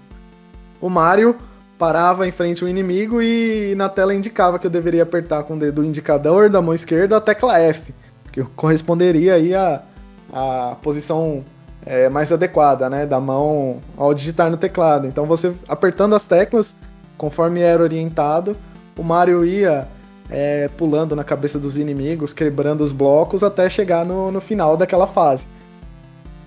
o 0.81 0.89
Mario 0.89 1.37
parava 1.79 2.27
em 2.27 2.33
frente 2.33 2.63
ao 2.63 2.69
inimigo 2.69 3.21
e 3.21 3.75
na 3.77 3.89
tela 3.89 4.15
indicava 4.15 4.59
que 4.59 4.67
eu 4.67 4.71
deveria 4.71 5.03
apertar 5.03 5.43
com 5.45 5.55
o 5.55 5.59
dedo 5.59 5.85
indicador 5.85 6.49
da 6.49 6.63
mão 6.63 6.75
esquerda 6.75 7.17
a 7.17 7.21
tecla 7.21 7.59
F, 7.59 7.95
que 8.33 8.43
corresponderia 8.57 9.35
aí 9.35 9.55
à, 9.55 9.83
à 10.33 10.77
posição 10.83 11.45
é, 11.85 12.09
mais 12.09 12.33
adequada, 12.33 12.89
né, 12.89 13.07
da 13.07 13.21
mão 13.21 13.79
ao 13.97 14.15
digitar 14.15 14.51
no 14.51 14.57
teclado. 14.57 15.07
Então 15.07 15.27
você 15.27 15.53
apertando 15.69 16.15
as 16.15 16.25
teclas, 16.25 16.75
conforme 17.19 17.61
era 17.61 17.83
orientado, 17.83 18.57
o 18.97 19.03
Mario 19.03 19.45
ia 19.45 19.87
é, 20.31 20.69
pulando 20.77 21.15
na 21.15 21.25
cabeça 21.25 21.59
dos 21.59 21.77
inimigos, 21.77 22.33
quebrando 22.33 22.83
os 22.83 22.93
blocos 22.93 23.43
até 23.43 23.69
chegar 23.69 24.05
no, 24.05 24.33
no 24.33 24.41
final 24.41 24.77
daquela 24.77 25.07
fase. 25.07 25.47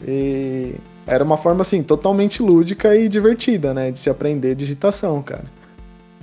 E 0.06 0.76
era 1.10 1.24
uma 1.24 1.38
forma, 1.38 1.62
assim, 1.62 1.82
totalmente 1.82 2.42
lúdica 2.42 2.96
e 2.96 3.10
divertida, 3.10 3.74
né? 3.74 3.92
De 3.92 4.00
se 4.00 4.10
aprender 4.10 4.56
digitação, 4.56 5.22
cara. 5.22 5.46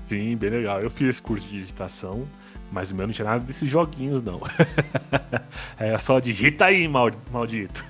Sim, 0.09 0.37
bem 0.37 0.51
legal. 0.51 0.81
Eu 0.81 0.89
fiz 0.89 1.09
esse 1.09 1.23
curso 1.23 1.47
de 1.49 1.61
digitação, 1.61 2.23
mas 2.71 2.91
o 2.91 2.95
meu 2.95 3.07
não 3.07 3.13
tinha 3.13 3.27
nada 3.27 3.45
desses 3.45 3.69
joguinhos, 3.69 4.23
não. 4.23 4.41
é 5.79 5.99
só 5.99 6.21
digita 6.21 6.67
aí, 6.67 6.87
maldito. 6.87 7.85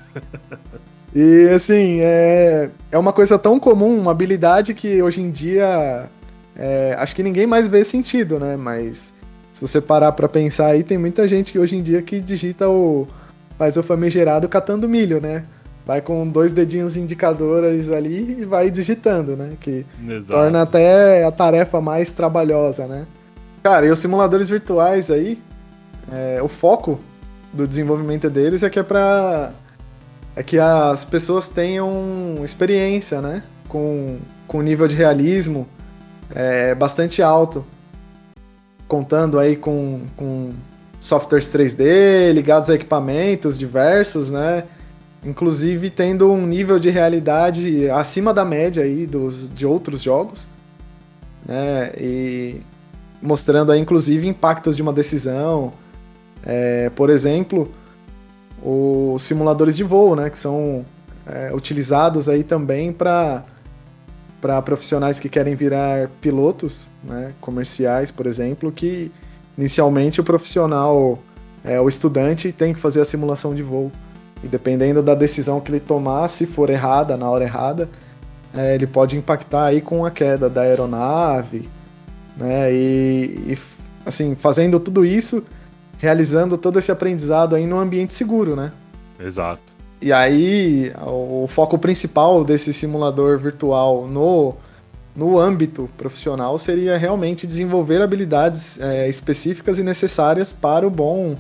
e, 1.15 1.49
assim, 1.55 2.01
é, 2.01 2.71
é 2.91 2.99
uma 2.99 3.13
coisa 3.13 3.39
tão 3.39 3.61
comum, 3.61 3.99
uma 3.99 4.13
habilidade 4.13 4.73
que 4.73 5.03
hoje 5.03 5.21
em 5.21 5.31
dia 5.31 6.09
é, 6.57 6.97
acho 6.99 7.15
que 7.15 7.23
ninguém 7.23 7.47
mais 7.47 7.69
vê 7.69 7.85
sentido, 7.85 8.41
né? 8.41 8.57
Mas 8.57 9.13
se 9.53 9.61
você 9.61 9.81
parar 9.81 10.13
pra 10.13 10.29
pensar 10.29 10.69
aí, 10.69 10.83
tem 10.83 10.97
muita 10.97 11.29
gente 11.29 11.53
que 11.53 11.59
hoje 11.59 11.77
em 11.77 11.83
dia 11.83 12.01
que 12.01 12.21
digita 12.21 12.69
o. 12.69 13.07
faz 13.59 13.77
o 13.77 13.83
famigerado 13.83 14.49
catando 14.49 14.89
milho, 14.89 15.21
né? 15.21 15.45
Vai 15.87 16.01
com 16.01 16.27
dois 16.27 16.53
dedinhos 16.53 16.96
indicadores 16.96 17.90
ali 17.90 18.40
e 18.40 18.44
vai 18.44 18.70
digitando, 18.70 19.37
né? 19.37 19.53
Que 19.61 19.87
Exato. 20.07 20.33
torna 20.33 20.62
até 20.62 21.25
a 21.25 21.31
tarefa 21.31 21.81
mais 21.81 22.11
trabalhosa, 22.11 22.87
né? 22.87 23.07
Cara, 23.62 23.87
e 23.87 23.90
os 23.90 24.01
simuladores 24.01 24.49
virtuais 24.49 25.11
aí, 25.11 25.40
é, 26.12 26.42
o 26.42 26.49
foco 26.49 26.99
do 27.53 27.68
desenvolvimento 27.68 28.29
deles 28.29 28.64
é 28.64 28.68
que 28.68 28.81
é 28.81 28.83
para 28.83 29.53
é 30.35 30.42
que 30.42 30.59
as 30.59 31.05
pessoas 31.05 31.49
tenham 31.49 32.37
experiência, 32.44 33.22
né? 33.22 33.44
Com, 33.68 34.18
com 34.46 34.61
nível 34.61 34.88
de 34.88 34.94
realismo 34.94 35.66
é, 36.35 36.75
bastante 36.75 37.22
alto, 37.22 37.64
contando 38.88 39.38
aí 39.38 39.57
com, 39.57 40.03
com 40.16 40.51
softwares 40.99 41.46
3D 41.46 42.33
ligados 42.33 42.68
a 42.68 42.75
equipamentos 42.75 43.59
diversos, 43.59 44.31
né? 44.31 44.64
Inclusive 45.24 45.90
tendo 45.90 46.31
um 46.31 46.46
nível 46.46 46.79
de 46.79 46.90
realidade 46.90 47.90
acima 47.90 48.33
da 48.33 48.44
média 48.44 48.83
aí 48.83 49.07
dos, 49.07 49.48
de 49.55 49.66
outros 49.66 50.02
jogos, 50.02 50.48
né? 51.44 51.92
E 51.98 52.61
mostrando 53.20 53.72
aí, 53.72 53.81
inclusive, 53.81 54.26
impactos 54.26 54.76
de 54.76 54.83
uma 54.83 54.92
decisão. 54.92 55.72
É, 56.44 56.90
por 56.90 57.11
exemplo, 57.11 57.72
os 58.62 59.22
simuladores 59.22 59.76
de 59.76 59.83
voo, 59.83 60.14
né? 60.14 60.31
Que 60.31 60.38
são 60.38 60.85
é, 61.26 61.52
utilizados 61.52 62.29
aí 62.29 62.44
também 62.44 62.92
para 62.92 63.44
para 64.40 64.61
profissionais 64.62 65.18
que 65.18 65.29
querem 65.29 65.57
virar 65.57 66.09
pilotos, 66.20 66.88
né, 67.02 67.33
comerciais, 67.40 68.11
por 68.11 68.26
exemplo, 68.26 68.70
que 68.70 69.11
inicialmente 69.57 70.20
o 70.20 70.24
profissional, 70.24 71.18
é, 71.64 71.81
o 71.81 71.88
estudante 71.88 72.52
tem 72.52 72.72
que 72.72 72.79
fazer 72.79 73.00
a 73.00 73.05
simulação 73.05 73.55
de 73.55 73.62
voo. 73.62 73.90
E 74.42 74.49
dependendo 74.49 75.03
da 75.03 75.14
decisão 75.14 75.61
que 75.61 75.70
ele 75.70 75.81
tomar, 75.81 76.29
se 76.29 76.46
for 76.46 76.70
errada, 76.70 77.16
na 77.16 77.29
hora 77.29 77.44
errada, 77.44 77.88
é, 78.55 78.75
ele 78.75 78.87
pode 78.87 79.16
impactar 79.16 79.66
aí 79.66 79.81
com 79.81 80.05
a 80.05 80.11
queda 80.11 80.49
da 80.49 80.62
aeronave, 80.62 81.68
né? 82.37 82.72
E, 82.72 83.53
e, 83.53 83.59
assim, 84.05 84.35
fazendo 84.35 84.79
tudo 84.79 85.05
isso, 85.05 85.44
realizando 85.99 86.57
todo 86.57 86.79
esse 86.79 86.92
aprendizado 86.92 87.55
aí 87.55 87.66
num 87.66 87.79
ambiente 87.79 88.14
seguro, 88.14 88.55
né? 88.55 88.72
Exato. 89.18 89.77
E 90.01 90.12
aí, 90.12 90.92
o 91.07 91.46
foco 91.49 91.79
principal 91.79 92.44
desse 92.44 92.72
simulador 92.72 93.38
virtual 93.38 94.07
no, 94.07 94.55
no 95.14 95.38
âmbito 95.38 95.88
profissional 95.96 96.59
seria 96.59 96.99
realmente 96.99 97.46
desenvolver 97.46 98.03
habilidades 98.03 98.79
é, 98.79 99.09
específicas 99.09 99.79
e 99.79 99.83
necessárias 99.83 100.53
para 100.53 100.87
o 100.87 100.90
bom 100.90 101.35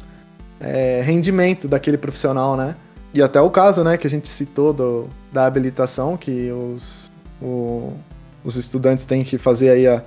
é, 0.58 1.02
rendimento 1.04 1.68
daquele 1.68 1.98
profissional, 1.98 2.56
né? 2.56 2.76
E 3.16 3.22
até 3.22 3.40
o 3.40 3.48
caso, 3.48 3.82
né, 3.82 3.96
que 3.96 4.06
a 4.06 4.10
gente 4.10 4.28
citou 4.28 4.74
do, 4.74 5.08
da 5.32 5.46
habilitação, 5.46 6.18
que 6.18 6.52
os, 6.52 7.10
o, 7.40 7.94
os 8.44 8.56
estudantes 8.56 9.06
têm 9.06 9.24
que 9.24 9.38
fazer 9.38 9.70
aí 9.70 9.88
a, 9.88 10.02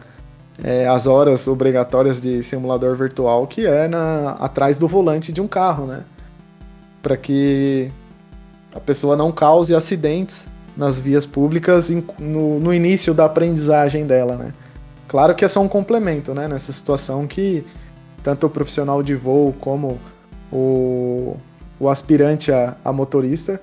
é, 0.63 0.87
as 0.87 1.07
horas 1.07 1.47
obrigatórias 1.47 2.21
de 2.21 2.43
simulador 2.43 2.95
virtual, 2.95 3.47
que 3.47 3.65
é 3.65 3.87
na, 3.87 4.33
atrás 4.33 4.77
do 4.77 4.87
volante 4.87 5.33
de 5.33 5.41
um 5.41 5.47
carro, 5.47 5.87
né? 5.87 6.03
para 7.01 7.17
que 7.17 7.91
a 8.75 8.79
pessoa 8.79 9.17
não 9.17 9.31
cause 9.31 9.73
acidentes 9.73 10.45
nas 10.77 10.99
vias 10.99 11.25
públicas 11.25 11.89
no, 12.19 12.59
no, 12.59 12.71
início 12.71 13.11
da 13.11 13.25
aprendizagem 13.25 14.05
dela, 14.05 14.35
né? 14.35 14.53
Claro 15.07 15.33
que 15.33 15.43
é 15.43 15.47
só 15.47 15.61
um 15.61 15.67
complemento, 15.67 16.35
né? 16.35 16.47
Nessa 16.47 16.71
situação 16.71 17.25
que 17.25 17.65
tanto 18.21 18.45
o 18.45 18.49
profissional 18.51 19.01
de 19.01 19.15
voo 19.15 19.51
como 19.59 19.97
o, 20.51 21.35
o 21.79 21.89
aspirante 21.89 22.51
a, 22.51 22.75
a 22.83 22.91
motorista 22.91 23.61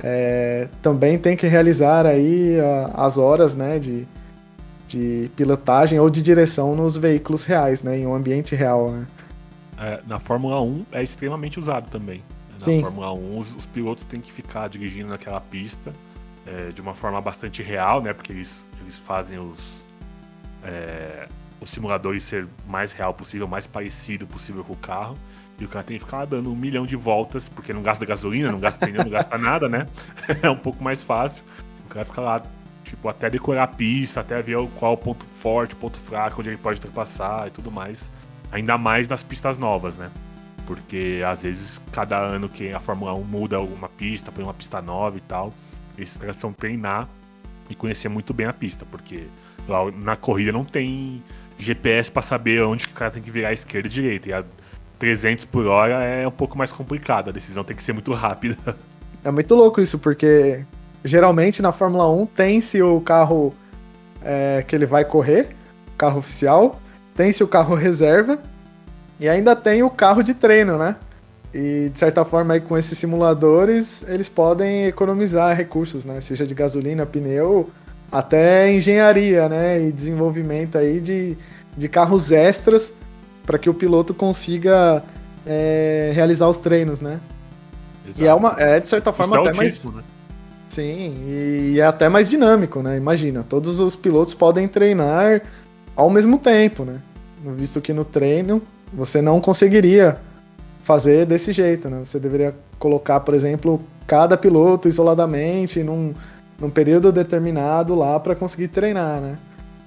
é, 0.00 0.68
também 0.80 1.18
tem 1.18 1.36
que 1.36 1.46
realizar 1.46 2.06
aí 2.06 2.58
a, 2.60 3.04
as 3.04 3.18
horas, 3.18 3.56
né? 3.56 3.78
De, 3.78 4.06
de 4.86 5.30
pilotagem 5.36 5.98
ou 5.98 6.08
de 6.08 6.22
direção 6.22 6.74
nos 6.74 6.96
veículos 6.96 7.44
reais, 7.44 7.82
né? 7.82 7.98
Em 7.98 8.06
um 8.06 8.14
ambiente 8.14 8.54
real, 8.54 8.92
né? 8.92 9.06
É, 9.78 10.00
na 10.06 10.18
Fórmula 10.18 10.60
1 10.60 10.86
é 10.92 11.02
extremamente 11.02 11.58
usado 11.58 11.88
também. 11.90 12.22
Na 12.52 12.60
Sim. 12.60 12.80
Fórmula 12.80 13.12
1, 13.12 13.38
os, 13.38 13.54
os, 13.54 13.66
pilotos 13.66 14.04
têm 14.04 14.20
que 14.20 14.32
ficar 14.32 14.68
dirigindo 14.68 15.08
naquela 15.08 15.40
pista 15.40 15.92
é, 16.44 16.70
de 16.72 16.80
uma 16.80 16.94
forma 16.94 17.20
bastante 17.20 17.62
real, 17.62 18.02
né? 18.02 18.12
Porque 18.12 18.32
eles, 18.32 18.68
eles 18.80 18.96
fazem 18.96 19.38
os, 19.38 19.84
é, 20.64 21.28
os 21.60 21.70
simuladores 21.70 22.24
ser 22.24 22.48
mais 22.66 22.92
real 22.92 23.14
possível, 23.14 23.46
mais 23.46 23.66
parecido 23.66 24.26
possível 24.26 24.64
com 24.64 24.72
o 24.72 24.76
carro. 24.76 25.16
E 25.58 25.64
o 25.64 25.68
cara 25.68 25.84
tem 25.84 25.98
que 25.98 26.04
ficar 26.04 26.24
dando 26.24 26.52
um 26.52 26.56
milhão 26.56 26.86
de 26.86 26.94
voltas, 26.94 27.48
porque 27.48 27.72
não 27.72 27.82
gasta 27.82 28.06
gasolina, 28.06 28.50
não 28.50 28.60
gasta 28.60 28.86
pneu, 28.86 29.02
não 29.02 29.10
gasta 29.10 29.36
nada, 29.36 29.68
né? 29.68 29.86
é 30.42 30.48
um 30.48 30.56
pouco 30.56 30.82
mais 30.82 31.02
fácil. 31.02 31.42
O 31.84 31.88
cara 31.88 32.04
fica 32.04 32.20
lá 32.20 32.42
Tipo, 32.88 33.06
até 33.10 33.28
decorar 33.28 33.64
a 33.64 33.66
pista, 33.66 34.20
até 34.20 34.40
ver 34.40 34.56
qual 34.76 34.94
o 34.94 34.96
ponto 34.96 35.26
forte, 35.26 35.76
ponto 35.76 35.98
fraco, 35.98 36.40
onde 36.40 36.48
ele 36.48 36.56
pode 36.56 36.78
ultrapassar 36.78 37.46
e 37.46 37.50
tudo 37.50 37.70
mais. 37.70 38.10
Ainda 38.50 38.78
mais 38.78 39.06
nas 39.06 39.22
pistas 39.22 39.58
novas, 39.58 39.98
né? 39.98 40.10
Porque 40.66 41.22
às 41.26 41.42
vezes 41.42 41.78
cada 41.92 42.16
ano 42.18 42.48
que 42.48 42.72
a 42.72 42.80
Fórmula 42.80 43.12
1 43.12 43.24
muda 43.24 43.56
alguma 43.56 43.90
pista, 43.90 44.32
põe 44.32 44.42
uma 44.42 44.54
pista 44.54 44.80
nova 44.80 45.18
e 45.18 45.20
tal, 45.20 45.52
esses 45.98 46.16
caras 46.16 46.34
precisam 46.34 46.54
treinar 46.54 47.06
e 47.68 47.74
conhecer 47.74 48.08
muito 48.08 48.32
bem 48.32 48.46
a 48.46 48.54
pista, 48.54 48.86
porque 48.86 49.26
lá 49.68 49.90
na 49.90 50.16
corrida 50.16 50.50
não 50.50 50.64
tem 50.64 51.22
GPS 51.58 52.10
para 52.10 52.22
saber 52.22 52.62
onde 52.62 52.86
que 52.86 52.92
o 52.94 52.96
cara 52.96 53.10
tem 53.10 53.22
que 53.22 53.30
virar 53.30 53.50
à 53.50 53.52
esquerda 53.52 53.86
e 53.86 53.90
direita. 53.90 54.30
E 54.30 54.32
a 54.32 54.42
300 54.98 55.44
por 55.44 55.66
hora 55.66 56.02
é 56.02 56.26
um 56.26 56.32
pouco 56.32 56.58
mais 56.58 56.72
complicado, 56.72 57.30
a 57.30 57.32
decisão 57.32 57.62
tem 57.62 57.76
que 57.76 57.82
ser 57.82 57.92
muito 57.92 58.12
rápida. 58.14 58.56
É 59.24 59.30
muito 59.30 59.54
louco 59.54 59.80
isso, 59.80 59.98
porque 59.98 60.64
geralmente 61.04 61.62
na 61.62 61.72
Fórmula 61.72 62.10
1 62.10 62.26
tem-se 62.26 62.82
o 62.82 63.00
carro 63.00 63.54
é, 64.22 64.64
que 64.66 64.74
ele 64.74 64.86
vai 64.86 65.04
correr, 65.04 65.48
carro 65.96 66.18
oficial, 66.18 66.80
tem-se 67.14 67.42
o 67.42 67.48
carro 67.48 67.74
reserva 67.76 68.38
e 69.20 69.28
ainda 69.28 69.54
tem 69.56 69.82
o 69.82 69.90
carro 69.90 70.22
de 70.22 70.34
treino, 70.34 70.78
né? 70.78 70.96
E 71.52 71.88
de 71.90 71.98
certa 71.98 72.24
forma 72.24 72.54
aí 72.54 72.60
com 72.60 72.76
esses 72.76 72.98
simuladores 72.98 74.04
eles 74.06 74.28
podem 74.28 74.84
economizar 74.84 75.56
recursos, 75.56 76.04
né? 76.04 76.20
Seja 76.20 76.46
de 76.46 76.54
gasolina, 76.54 77.06
pneu, 77.06 77.70
até 78.12 78.70
engenharia, 78.72 79.48
né? 79.48 79.80
E 79.80 79.92
desenvolvimento 79.92 80.76
aí 80.76 81.00
de, 81.00 81.36
de 81.76 81.88
carros 81.88 82.30
extras 82.30 82.92
para 83.48 83.58
que 83.58 83.70
o 83.70 83.72
piloto 83.72 84.12
consiga 84.12 85.02
é, 85.46 86.12
realizar 86.14 86.50
os 86.50 86.60
treinos, 86.60 87.00
né? 87.00 87.18
Exato. 88.06 88.22
E 88.22 88.26
é, 88.26 88.34
uma, 88.34 88.54
é 88.58 88.78
de 88.78 88.86
certa 88.86 89.10
forma 89.10 89.40
até 89.40 89.54
mais. 89.54 89.82
Né? 89.86 90.02
Sim, 90.68 91.16
e 91.26 91.80
é 91.80 91.86
até 91.86 92.10
mais 92.10 92.28
dinâmico, 92.28 92.82
né? 92.82 92.98
Imagina, 92.98 93.42
todos 93.48 93.80
os 93.80 93.96
pilotos 93.96 94.34
podem 94.34 94.68
treinar 94.68 95.40
ao 95.96 96.10
mesmo 96.10 96.38
tempo, 96.38 96.84
né? 96.84 97.00
Visto 97.56 97.80
que 97.80 97.90
no 97.90 98.04
treino 98.04 98.60
você 98.92 99.22
não 99.22 99.40
conseguiria 99.40 100.18
fazer 100.82 101.24
desse 101.24 101.50
jeito, 101.50 101.88
né? 101.88 102.00
Você 102.04 102.20
deveria 102.20 102.54
colocar, 102.78 103.20
por 103.20 103.32
exemplo, 103.32 103.80
cada 104.06 104.36
piloto 104.36 104.88
isoladamente 104.88 105.82
num, 105.82 106.12
num 106.60 106.68
período 106.68 107.10
determinado 107.10 107.94
lá 107.94 108.20
para 108.20 108.34
conseguir 108.34 108.68
treinar, 108.68 109.22
né? 109.22 109.38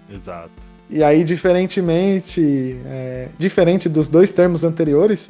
Exato. 0.09 0.70
E 0.91 1.01
aí, 1.01 1.23
diferentemente, 1.23 2.77
é, 2.85 3.29
diferente 3.37 3.87
dos 3.87 4.09
dois 4.09 4.33
termos 4.33 4.65
anteriores, 4.65 5.29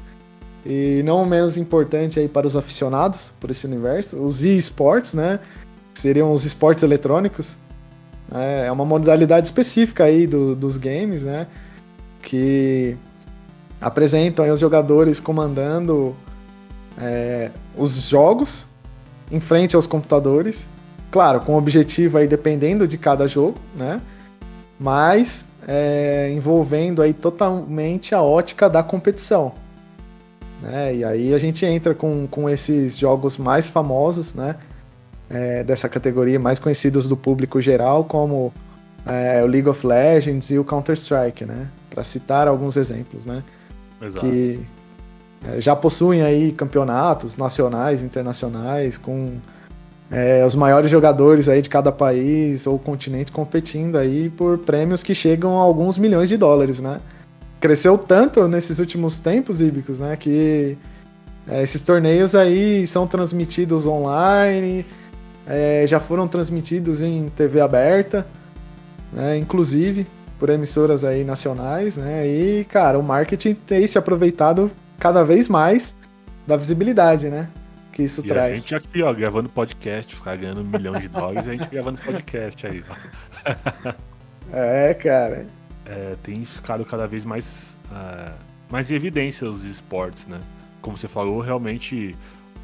e 0.66 1.04
não 1.06 1.24
menos 1.24 1.56
importante 1.56 2.20
aí 2.20 2.28
para 2.28 2.48
os 2.48 2.56
aficionados 2.56 3.32
por 3.40 3.52
esse 3.52 3.66
universo, 3.68 4.18
os 4.18 4.44
e-sports, 4.44 5.14
né? 5.14 5.40
Seriam 5.94 6.34
os 6.34 6.46
esportes 6.46 6.84
eletrônicos. 6.84 7.56
É, 8.34 8.66
é 8.66 8.72
uma 8.72 8.86
modalidade 8.86 9.46
específica 9.46 10.06
aí 10.06 10.26
do, 10.26 10.56
dos 10.56 10.78
games, 10.78 11.24
né? 11.24 11.46
Que 12.24 12.98
apresentam 13.80 14.52
os 14.52 14.60
jogadores 14.60 15.20
comandando 15.20 16.16
é, 16.98 17.52
os 17.78 18.08
jogos 18.08 18.66
em 19.32 19.40
frente 19.40 19.76
aos 19.76 19.86
computadores. 19.86 20.68
Claro, 21.12 21.42
com 21.42 21.56
objetivo 21.56 22.18
aí 22.18 22.28
dependendo 22.28 22.88
de 22.88 22.98
cada 22.98 23.28
jogo, 23.28 23.60
né? 23.76 24.02
Mas 24.80 25.46
é, 25.68 26.32
envolvendo 26.32 27.02
aí 27.02 27.14
totalmente 27.14 28.16
a 28.16 28.22
ótica 28.22 28.70
da 28.70 28.82
competição. 28.82 29.54
Né? 30.62 30.96
E 30.96 31.04
aí 31.04 31.34
a 31.34 31.40
gente 31.40 31.66
entra 31.66 31.94
com, 31.94 32.28
com 32.28 32.50
esses 32.50 32.98
jogos 32.98 33.38
mais 33.38 33.68
famosos, 33.68 34.36
né? 34.36 34.56
É, 35.30 35.64
dessa 35.64 35.88
categoria, 35.88 36.38
mais 36.38 36.60
conhecidos 36.60 37.08
do 37.08 37.16
público 37.16 37.62
geral, 37.62 38.04
como 38.04 38.52
é, 39.06 39.42
o 39.42 39.48
League 39.48 39.70
of 39.70 39.88
Legends 39.88 40.52
e 40.52 40.60
o 40.60 40.64
Counter-Strike, 40.64 41.46
né? 41.46 41.68
Para 41.90 42.04
citar 42.04 42.48
alguns 42.48 42.76
exemplos, 42.76 43.26
né? 43.26 43.42
Exato. 44.02 44.26
Que 44.26 44.60
é, 45.48 45.62
já 45.62 45.76
possuem 45.76 46.22
aí 46.22 46.52
campeonatos 46.52 47.38
nacionais, 47.38 48.04
internacionais, 48.04 48.98
com 48.98 49.38
é, 50.12 50.46
os 50.46 50.54
maiores 50.54 50.92
jogadores 50.92 51.48
aí 51.48 51.62
de 51.62 51.70
cada 51.70 51.92
país 51.92 52.68
ou 52.68 52.78
continente 52.78 53.32
competindo 53.32 53.98
aí 53.98 54.30
por 54.30 54.58
prêmios 54.58 55.02
que 55.02 55.16
chegam 55.16 55.58
a 55.58 55.62
alguns 55.62 55.98
milhões 55.98 56.30
de 56.30 56.38
dólares, 56.38 56.80
né? 56.80 57.00
cresceu 57.62 57.96
tanto 57.96 58.48
nesses 58.48 58.80
últimos 58.80 59.20
tempos, 59.20 59.62
Ibicos, 59.62 60.00
né? 60.00 60.18
Que 60.18 60.76
é, 61.48 61.62
esses 61.62 61.82
torneios 61.84 62.34
aí 62.34 62.86
são 62.88 63.06
transmitidos 63.08 63.86
online, 63.86 64.86
é, 65.48 65.86
já 65.88 66.00
foram 66.00 66.28
transmitidos 66.28 67.02
em 67.02 67.30
TV 67.30 67.62
aberta, 67.62 68.26
né, 69.14 69.38
inclusive 69.38 70.08
por 70.40 70.50
emissoras 70.50 71.04
aí 71.04 71.24
nacionais, 71.24 71.98
né? 71.98 72.28
E, 72.28 72.64
cara, 72.66 72.98
o 72.98 73.04
marketing 73.04 73.54
tem 73.54 73.86
se 73.88 73.98
aproveitado 73.98 74.72
cada 74.98 75.24
vez 75.24 75.48
mais 75.48 75.96
da 76.48 76.58
visibilidade, 76.58 77.28
né? 77.28 77.48
Que 78.02 78.06
isso 78.06 78.22
e 78.22 78.28
traz. 78.28 78.54
A 78.54 78.56
gente 78.56 78.76
aqui, 78.76 79.02
ó, 79.04 79.14
gravando 79.14 79.50
podcast, 79.50 80.16
ficar 80.16 80.36
ganhando 80.36 80.62
um 80.62 80.64
milhão 80.64 80.94
de 80.94 81.08
dólares, 81.08 81.48
a 81.48 81.52
gente 81.52 81.68
gravando 81.68 82.02
podcast 82.02 82.68
aí, 82.68 82.84
é, 84.52 84.94
cara 84.94 85.46
é, 85.86 86.16
tem 86.24 86.44
ficado 86.46 86.86
cada 86.86 87.08
vez 87.08 87.26
mais, 87.26 87.78
é, 87.92 88.32
mais 88.70 88.90
em 88.92 88.96
evidência 88.96 89.48
os 89.48 89.64
esportes, 89.66 90.26
né? 90.26 90.40
Como 90.82 90.98
você 90.98 91.08
falou, 91.08 91.40
realmente 91.40 92.16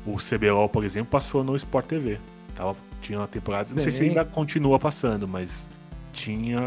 o 0.06 0.16
CBLOL, 0.16 0.70
por 0.70 0.84
exemplo, 0.84 1.12
passou 1.12 1.44
no 1.44 1.56
Sport 1.56 1.86
TV. 1.86 2.20
Tava, 2.56 2.76
tinha 3.02 3.20
uma 3.20 3.28
temporada, 3.28 3.70
não 3.74 3.80
sei 3.80 3.92
se 3.92 4.04
ainda 4.04 4.26
continua 4.26 4.80
passando, 4.80 5.28
mas 5.28 5.70
tinha 6.12 6.60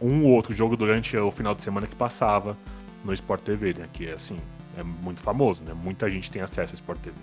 um 0.00 0.24
ou 0.24 0.30
outro 0.30 0.54
jogo 0.54 0.76
durante 0.76 1.16
o 1.16 1.30
final 1.30 1.54
de 1.54 1.62
semana 1.62 1.86
que 1.86 1.94
passava 1.94 2.56
no 3.04 3.12
Sport 3.12 3.42
TV, 3.42 3.74
né? 3.74 3.86
Que 3.92 4.08
é 4.08 4.14
assim, 4.14 4.36
é 4.76 4.82
muito 4.82 5.20
famoso, 5.20 5.62
né? 5.64 5.72
Muita 5.74 6.08
gente 6.08 6.30
tem 6.30 6.42
acesso 6.42 6.72
ao 6.72 6.74
Sport 6.74 6.98
TV. 7.00 7.16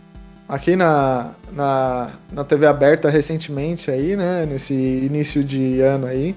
Aqui 0.48 0.76
na, 0.76 1.32
na, 1.52 2.12
na 2.32 2.44
TV 2.44 2.66
aberta 2.68 3.10
recentemente 3.10 3.90
aí, 3.90 4.16
né? 4.16 4.46
Nesse 4.46 4.74
início 4.74 5.44
de 5.44 5.80
ano 5.82 6.06
aí, 6.06 6.36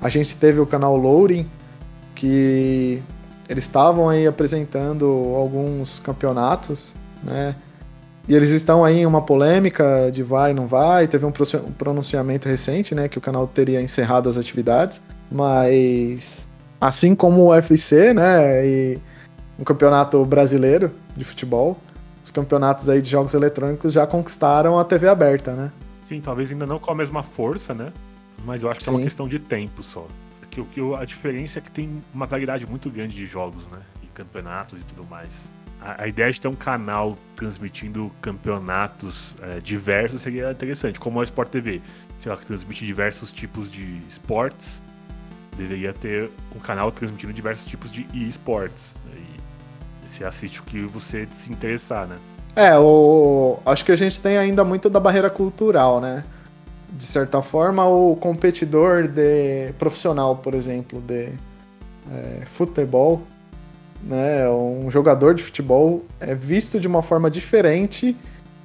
a 0.00 0.08
gente 0.08 0.34
teve 0.36 0.58
o 0.58 0.66
canal 0.66 0.96
Loading, 0.96 1.46
que 2.14 3.02
eles 3.48 3.64
estavam 3.64 4.08
aí 4.08 4.26
apresentando 4.26 5.06
alguns 5.36 6.00
campeonatos, 6.00 6.94
né? 7.22 7.54
E 8.26 8.34
eles 8.34 8.50
estão 8.50 8.84
aí 8.84 9.00
em 9.00 9.06
uma 9.06 9.20
polêmica 9.20 10.10
de 10.12 10.22
vai, 10.22 10.54
não 10.54 10.66
vai. 10.66 11.08
Teve 11.08 11.26
um 11.26 11.32
pronunciamento 11.76 12.48
recente, 12.48 12.94
né? 12.94 13.08
Que 13.08 13.18
o 13.18 13.20
canal 13.20 13.46
teria 13.46 13.82
encerrado 13.82 14.28
as 14.28 14.38
atividades. 14.38 15.02
Mas, 15.30 16.48
assim 16.80 17.14
como 17.14 17.42
o 17.42 17.48
UFC, 17.50 18.14
né? 18.14 18.66
E 18.66 18.98
um 19.58 19.64
campeonato 19.64 20.24
brasileiro 20.24 20.92
de 21.16 21.24
futebol, 21.24 21.76
os 22.22 22.30
campeonatos 22.30 22.88
aí 22.88 23.02
de 23.02 23.10
jogos 23.10 23.34
eletrônicos 23.34 23.92
já 23.92 24.06
conquistaram 24.06 24.78
a 24.78 24.84
TV 24.84 25.08
aberta, 25.08 25.52
né? 25.54 25.72
Sim, 26.04 26.20
talvez 26.20 26.52
ainda 26.52 26.66
não 26.66 26.78
com 26.78 26.90
a 26.90 26.94
mesma 26.94 27.22
força, 27.22 27.74
né? 27.74 27.92
Mas 28.44 28.62
eu 28.62 28.70
acho 28.70 28.80
que 28.80 28.84
Sim. 28.84 28.90
é 28.90 28.94
uma 28.94 29.02
questão 29.02 29.28
de 29.28 29.38
tempo 29.38 29.82
só 29.82 30.06
que, 30.52 30.60
o 30.60 30.66
que 30.66 30.80
a 30.94 31.04
diferença 31.04 31.58
é 31.58 31.62
que 31.62 31.70
tem 31.70 32.02
uma 32.12 32.26
variedade 32.26 32.66
muito 32.66 32.90
grande 32.90 33.16
de 33.16 33.24
jogos, 33.24 33.66
né? 33.68 33.80
E 34.02 34.06
campeonatos 34.08 34.78
e 34.78 34.84
tudo 34.84 35.04
mais. 35.04 35.50
A, 35.80 36.02
a 36.02 36.08
ideia 36.08 36.30
de 36.30 36.40
ter 36.40 36.48
um 36.48 36.54
canal 36.54 37.16
transmitindo 37.34 38.12
campeonatos 38.20 39.36
é, 39.40 39.60
diversos 39.60 40.20
seria 40.20 40.52
interessante, 40.52 41.00
como 41.00 41.20
a 41.20 41.24
Sport 41.24 41.48
TV. 41.50 41.80
Sei 42.18 42.30
lá, 42.30 42.36
que 42.36 42.44
transmite 42.44 42.84
diversos 42.84 43.32
tipos 43.32 43.72
de 43.72 44.00
esportes, 44.06 44.82
deveria 45.56 45.94
ter 45.94 46.30
um 46.54 46.60
canal 46.60 46.92
transmitindo 46.92 47.32
diversos 47.32 47.66
tipos 47.66 47.90
de 47.90 48.06
esportes. 48.12 48.96
E 49.10 49.31
você 50.04 50.24
assiste 50.24 50.60
o 50.60 50.64
que 50.64 50.82
você 50.82 51.26
se 51.32 51.52
interessar, 51.52 52.06
né? 52.06 52.16
É, 52.54 52.78
o, 52.78 53.58
acho 53.64 53.84
que 53.84 53.92
a 53.92 53.96
gente 53.96 54.20
tem 54.20 54.36
ainda 54.36 54.62
muito 54.64 54.90
da 54.90 55.00
barreira 55.00 55.30
cultural, 55.30 56.00
né? 56.00 56.24
De 56.90 57.04
certa 57.04 57.40
forma, 57.40 57.86
o 57.86 58.16
competidor 58.16 59.08
de 59.08 59.72
profissional, 59.78 60.36
por 60.36 60.54
exemplo, 60.54 61.00
de 61.00 61.30
é, 62.10 62.42
futebol, 62.44 63.22
né? 64.02 64.48
Um 64.50 64.90
jogador 64.90 65.34
de 65.34 65.42
futebol 65.42 66.04
é 66.20 66.34
visto 66.34 66.78
de 66.78 66.86
uma 66.86 67.02
forma 67.02 67.30
diferente 67.30 68.16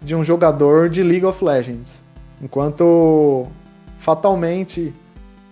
de 0.01 0.15
um 0.15 0.23
jogador 0.23 0.89
de 0.89 1.01
League 1.01 1.25
of 1.25 1.43
Legends. 1.43 2.03
Enquanto 2.41 3.47
fatalmente 3.99 4.93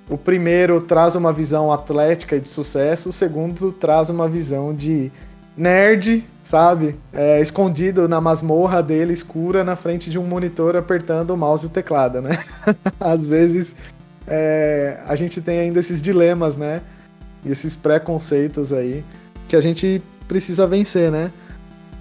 o 0.10 0.18
primeiro 0.18 0.82
traz 0.82 1.16
uma 1.16 1.34
visão 1.34 1.72
atlética 1.72 2.36
e 2.36 2.40
de 2.40 2.50
sucesso, 2.50 3.10
o 3.10 3.14
segundo 3.14 3.72
traz 3.72 4.10
uma 4.10 4.28
visão 4.28 4.74
de 4.74 5.12
nerd, 5.58 6.26
sabe? 6.44 6.96
É, 7.14 7.42
escondido 7.42 8.08
na 8.08 8.20
masmorra 8.20 8.84
dele, 8.84 9.14
escura, 9.14 9.64
na 9.64 9.76
frente 9.76 10.10
de 10.10 10.20
um 10.20 10.24
monitor 10.24 10.76
apertando 10.76 11.32
o 11.32 11.38
mouse 11.38 11.66
e 11.66 11.68
o 11.68 11.72
teclado, 11.72 12.22
né? 12.22 12.38
Às 13.00 13.28
vezes 13.28 13.76
é, 14.28 15.00
a 15.08 15.16
gente 15.16 15.42
tem 15.42 15.60
ainda 15.60 15.80
esses 15.80 16.02
dilemas, 16.02 16.58
né? 16.58 16.82
E 17.44 17.52
esses 17.52 17.76
preconceitos 17.76 18.74
aí 18.74 19.04
que 19.48 19.56
a 19.56 19.62
gente 19.62 20.02
precisa 20.28 20.68
vencer, 20.68 21.12
né? 21.12 21.32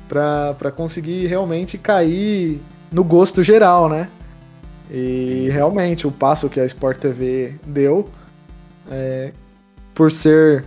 Pra, 0.08 0.54
pra 0.54 0.70
conseguir 0.70 1.26
realmente 1.26 1.78
cair 1.78 2.60
no 2.90 3.04
gosto 3.04 3.42
geral, 3.42 3.88
né? 3.88 4.08
E 4.90 5.48
realmente 5.50 6.06
o 6.06 6.10
passo 6.10 6.48
que 6.48 6.60
a 6.60 6.64
Sport 6.66 6.98
TV 6.98 7.54
deu, 7.66 8.10
é, 8.90 9.32
por 9.94 10.12
ser 10.12 10.64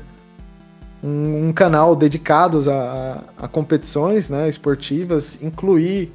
um, 1.04 1.50
um 1.50 1.54
canal 1.54 1.96
dedicado 1.96 2.60
a, 2.72 3.24
a, 3.38 3.48
competições 3.48 4.30
né, 4.30 4.50
esportivas, 4.50 5.38
incluir 5.42 6.12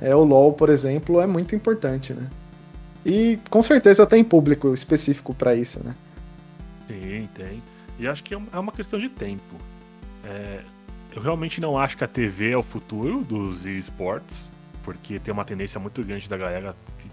é, 0.00 0.14
o 0.14 0.24
LoL, 0.24 0.52
por 0.52 0.68
exemplo, 0.68 1.20
é 1.20 1.26
muito 1.26 1.54
importante, 1.54 2.12
né? 2.12 2.28
E 3.04 3.38
com 3.50 3.62
certeza 3.62 4.06
tem 4.06 4.22
público 4.22 4.72
específico 4.72 5.34
para 5.34 5.54
isso, 5.54 5.82
né? 5.84 5.94
Sim, 6.86 7.28
tem. 7.34 7.62
E 7.98 8.06
acho 8.06 8.22
que 8.22 8.34
é, 8.34 8.40
é 8.52 8.58
uma 8.58 8.72
questão 8.72 8.98
de 8.98 9.08
tempo. 9.08 9.56
É, 10.24 10.60
eu 11.14 11.20
realmente 11.20 11.60
não 11.60 11.76
acho 11.76 11.96
que 11.96 12.04
a 12.04 12.08
TV 12.08 12.50
é 12.50 12.56
o 12.56 12.62
futuro 12.62 13.22
dos 13.22 13.66
esportes, 13.66 14.50
porque 14.82 15.18
tem 15.18 15.32
uma 15.32 15.44
tendência 15.44 15.78
muito 15.80 16.02
grande 16.02 16.28
da 16.28 16.36
galera 16.36 16.76
que 16.98 17.10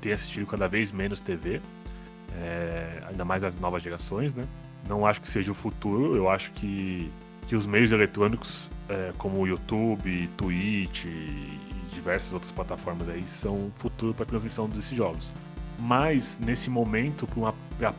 ter 0.00 0.12
assistido 0.12 0.46
cada 0.46 0.68
vez 0.68 0.90
menos 0.90 1.20
TV, 1.20 1.60
é, 2.36 3.02
ainda 3.08 3.24
mais 3.24 3.44
as 3.44 3.58
novas 3.58 3.82
gerações, 3.82 4.34
né? 4.34 4.44
Não 4.88 5.06
acho 5.06 5.20
que 5.20 5.28
seja 5.28 5.50
o 5.50 5.54
futuro, 5.54 6.16
eu 6.16 6.28
acho 6.28 6.50
que, 6.52 7.10
que 7.46 7.54
os 7.54 7.66
meios 7.66 7.92
eletrônicos, 7.92 8.70
é, 8.88 9.12
como 9.18 9.40
o 9.40 9.46
YouTube, 9.46 10.28
Twitch 10.36 11.04
e 11.04 11.58
diversas 11.94 12.32
outras 12.32 12.50
plataformas 12.50 13.08
aí, 13.08 13.24
são 13.26 13.54
o 13.54 13.72
futuro 13.76 14.12
para 14.12 14.24
a 14.24 14.26
transmissão 14.26 14.68
desses 14.68 14.96
jogos. 14.96 15.32
Mas, 15.78 16.38
nesse 16.40 16.70
momento, 16.70 17.26
para 17.78 17.88
a 17.88 17.92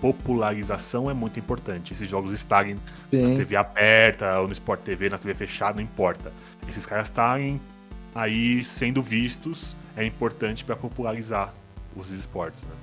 popularização 0.00 1.10
é 1.10 1.14
muito 1.14 1.38
importante. 1.38 1.92
Esses 1.92 2.08
jogos 2.08 2.32
estarem 2.32 2.76
Sim. 3.10 3.30
na 3.30 3.36
TV 3.36 3.56
aberta, 3.56 4.38
ou 4.38 4.46
no 4.46 4.52
Sport 4.52 4.80
TV, 4.80 5.08
na 5.08 5.18
TV 5.18 5.34
fechada, 5.34 5.74
não 5.74 5.82
importa. 5.82 6.32
Esses 6.68 6.86
caras 6.86 7.08
estarem 7.08 7.60
aí 8.14 8.62
sendo 8.62 9.02
vistos 9.02 9.74
é 9.96 10.04
importante 10.04 10.64
para 10.64 10.76
popularizar 10.76 11.52
os 11.96 12.10
esportes, 12.10 12.64
né? 12.64 12.74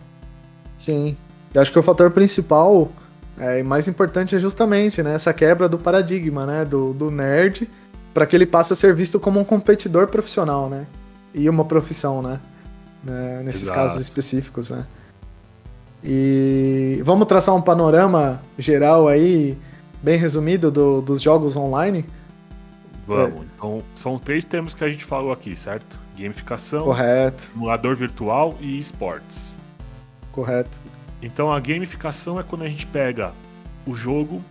Sim. 0.77 1.17
Eu 1.53 1.62
acho 1.62 1.71
que 1.71 1.79
o 1.79 1.84
fator 1.84 2.12
principal 2.12 2.91
é, 3.39 3.60
e 3.60 3.63
mais 3.63 3.88
importante 3.88 4.36
é 4.36 4.39
justamente 4.39 5.02
né, 5.02 5.15
essa 5.15 5.34
quebra 5.34 5.69
do 5.69 5.80
paradigma 5.80 6.45
né, 6.45 6.65
do, 6.65 6.91
do 6.91 7.10
nerd 7.10 7.69
para 8.13 8.25
que 8.25 8.36
ele 8.36 8.45
passe 8.45 8.73
a 8.73 8.75
ser 8.75 8.93
visto 8.93 9.19
como 9.19 9.39
um 9.39 9.45
competidor 9.45 10.08
profissional, 10.08 10.69
né? 10.69 10.86
E 11.34 11.47
uma 11.47 11.63
profissão, 11.63 12.21
né? 12.21 12.39
né 13.04 13.41
nesses 13.43 13.63
Exato. 13.63 13.80
casos 13.80 14.02
específicos, 14.02 14.71
né? 14.71 14.86
E 16.04 17.02
vamos 17.06 17.28
traçar 17.28 17.56
um 17.56 17.62
panorama 17.62 18.41
geral 18.58 19.08
aí, 19.08 19.58
bem 20.02 20.17
resumido, 20.17 20.71
do, 20.71 21.02
dos 21.02 21.21
jogos 21.21 21.56
online? 21.56 22.04
Vamos. 23.06 23.41
É. 23.41 23.45
Então, 23.56 23.84
são 23.95 24.17
três 24.17 24.43
termos 24.43 24.73
que 24.73 24.84
a 24.84 24.89
gente 24.89 25.06
falou 25.06 25.32
aqui, 25.32 25.56
certo? 25.56 25.99
Gamificação, 26.17 26.84
Correto. 26.84 27.43
simulador 27.54 27.95
virtual 27.95 28.58
e 28.60 28.80
esportes. 28.80 29.54
Correto. 30.32 30.80
Então 31.21 31.51
a 31.51 31.60
gamificação 31.60 32.39
é 32.39 32.43
quando 32.43 32.63
a 32.63 32.67
gente 32.67 32.86
pega 32.88 33.34
o 33.86 33.93
jogo 33.93 34.43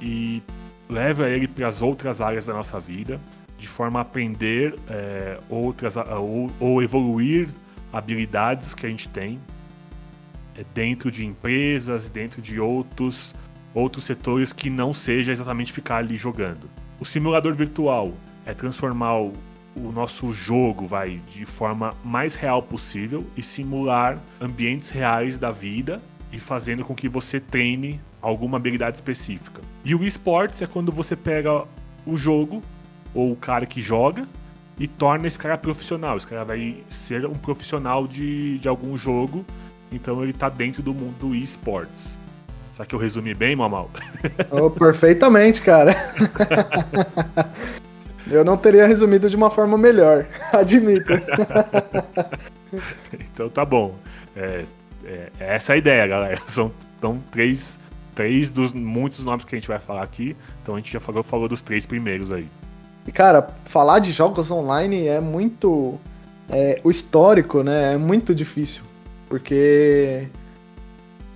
e 0.00 0.42
leva 0.88 1.28
ele 1.28 1.46
para 1.46 1.68
as 1.68 1.82
outras 1.82 2.20
áreas 2.20 2.46
da 2.46 2.54
nossa 2.54 2.78
vida, 2.78 3.20
de 3.56 3.66
forma 3.66 3.98
a 3.98 4.02
aprender 4.02 4.78
é, 4.88 5.38
outras 5.48 5.96
ou, 5.96 6.50
ou, 6.60 6.82
evoluir 6.82 7.48
habilidades 7.92 8.74
que 8.74 8.86
a 8.86 8.88
gente 8.88 9.08
tem 9.08 9.40
é, 10.56 10.64
dentro 10.74 11.10
de 11.10 11.24
empresas, 11.24 12.08
dentro 12.08 12.40
de 12.40 12.60
outros 12.60 13.34
outros 13.74 14.04
setores 14.04 14.52
que 14.52 14.70
não 14.70 14.92
seja 14.92 15.30
exatamente 15.30 15.72
ficar 15.72 15.98
ali 15.98 16.16
jogando. 16.16 16.68
O 16.98 17.04
simulador 17.04 17.54
virtual 17.54 18.12
é 18.44 18.54
transformar 18.54 19.18
o, 19.18 19.32
o 19.84 19.92
nosso 19.92 20.32
jogo 20.32 20.86
vai 20.86 21.20
de 21.34 21.46
forma 21.46 21.94
mais 22.04 22.34
real 22.34 22.62
possível 22.62 23.24
e 23.36 23.42
simular 23.42 24.18
ambientes 24.40 24.90
reais 24.90 25.38
da 25.38 25.50
vida 25.50 26.00
e 26.32 26.40
fazendo 26.40 26.84
com 26.84 26.94
que 26.94 27.08
você 27.08 27.40
treine 27.40 28.00
alguma 28.20 28.56
habilidade 28.56 28.96
específica. 28.96 29.62
E 29.84 29.94
o 29.94 30.04
esportes 30.04 30.60
é 30.60 30.66
quando 30.66 30.92
você 30.92 31.16
pega 31.16 31.64
o 32.06 32.16
jogo 32.16 32.62
ou 33.14 33.32
o 33.32 33.36
cara 33.36 33.64
que 33.66 33.80
joga 33.80 34.26
e 34.78 34.86
torna 34.86 35.26
esse 35.26 35.38
cara 35.38 35.56
profissional. 35.56 36.16
Esse 36.16 36.26
cara 36.26 36.44
vai 36.44 36.82
ser 36.88 37.26
um 37.26 37.34
profissional 37.34 38.06
de, 38.06 38.58
de 38.58 38.68
algum 38.68 38.96
jogo, 38.96 39.44
então 39.90 40.22
ele 40.22 40.32
tá 40.32 40.48
dentro 40.48 40.82
do 40.82 40.92
mundo 40.92 41.16
do 41.18 41.34
esportes. 41.34 42.18
Será 42.70 42.86
que 42.86 42.94
eu 42.94 42.98
resumi 42.98 43.34
bem, 43.34 43.56
Mamal? 43.56 43.90
Oh, 44.50 44.70
perfeitamente, 44.70 45.62
cara. 45.62 45.96
Eu 48.30 48.44
não 48.44 48.56
teria 48.56 48.86
resumido 48.86 49.28
de 49.28 49.36
uma 49.36 49.50
forma 49.50 49.78
melhor, 49.78 50.26
admito. 50.52 51.12
então 53.12 53.48
tá 53.48 53.64
bom. 53.64 53.94
É, 54.36 54.64
é, 55.04 55.28
é, 55.40 55.54
essa 55.54 55.72
a 55.72 55.76
ideia, 55.76 56.06
galera. 56.06 56.38
São 56.46 56.72
então, 56.98 57.18
três, 57.30 57.78
três 58.14 58.50
dos 58.50 58.72
muitos 58.72 59.24
nomes 59.24 59.44
que 59.44 59.54
a 59.54 59.58
gente 59.58 59.68
vai 59.68 59.78
falar 59.78 60.02
aqui. 60.02 60.36
Então 60.62 60.74
a 60.74 60.78
gente 60.78 60.92
já 60.92 61.00
falou, 61.00 61.22
falou 61.22 61.48
dos 61.48 61.62
três 61.62 61.86
primeiros 61.86 62.32
aí. 62.32 62.48
E 63.06 63.12
cara, 63.12 63.48
falar 63.64 64.00
de 64.00 64.12
jogos 64.12 64.50
online 64.50 65.06
é 65.06 65.20
muito. 65.20 65.98
É, 66.50 66.80
o 66.84 66.90
histórico, 66.90 67.62
né? 67.62 67.94
É 67.94 67.96
muito 67.96 68.34
difícil. 68.34 68.82
Porque 69.28 70.28